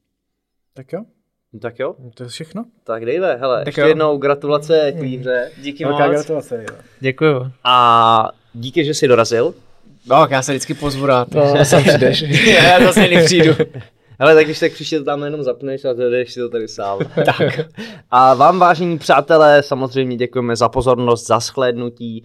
Tak 0.75 0.93
jo, 0.93 1.05
No 1.53 1.61
tak 1.61 1.79
jo, 1.79 1.95
to 2.15 2.23
je 2.23 2.29
všechno. 2.29 2.65
tak 2.85 3.05
Dave, 3.07 3.37
hele, 3.37 3.59
Tak 3.59 3.66
ještě 3.66 3.81
jo. 3.81 3.87
jednou 3.87 4.16
gratulace 4.19 4.93
k 4.93 5.01
výhře. 5.01 5.51
Díky 5.62 5.85
Velká 5.85 6.07
moc. 6.07 6.15
gratulace. 6.15 6.65
Jo. 6.69 6.77
Děkuju. 7.01 7.53
A 7.65 8.29
díky, 8.55 8.85
že 8.85 8.95
jsi 8.95 9.09
dorazil. 9.09 9.55
No, 10.07 10.27
já 10.31 10.43
se 10.43 10.53
vždycky 10.53 10.74
pozvu 10.74 11.07
rád. 11.07 11.29
No, 11.35 11.65
sem 11.65 11.83
přijdeš. 11.83 12.20
já 12.65 12.81
zase 12.81 13.09
nepřijdu. 13.09 13.53
Hele, 14.19 14.35
tak 14.35 14.45
když 14.45 14.59
tak 14.61 14.73
příště 14.73 14.99
to 14.99 15.05
tam 15.05 15.23
jenom 15.23 15.43
zapneš 15.43 15.85
a 15.85 15.93
jdeš 15.93 16.33
si 16.33 16.41
to 16.41 16.49
tady 16.49 16.69
sám. 16.69 16.99
tak. 17.15 17.61
A 18.11 18.35
vám, 18.35 18.59
vážení 18.59 18.99
přátelé, 18.99 19.62
samozřejmě 19.62 20.16
děkujeme 20.16 20.57
za 20.57 20.69
pozornost, 20.69 21.27
za 21.27 21.41
shlédnutí, 21.41 22.24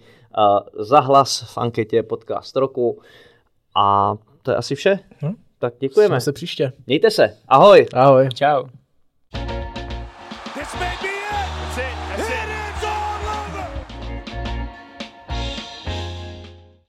uh, 0.78 0.84
za 0.84 1.00
hlas 1.00 1.42
v 1.54 1.58
anketě 1.58 2.02
podcast 2.02 2.56
roku. 2.56 3.00
A 3.76 4.14
to 4.42 4.50
je 4.50 4.56
asi 4.56 4.74
vše. 4.74 4.98
Hm? 5.22 5.34
Tak 5.58 5.74
děkujeme. 5.80 6.12
Jsme 6.14 6.20
se 6.20 6.32
příště. 6.32 6.72
Mějte 6.86 7.10
se. 7.10 7.34
Ahoj. 7.48 7.86
Ahoj. 7.94 8.28
Čau. 8.34 8.64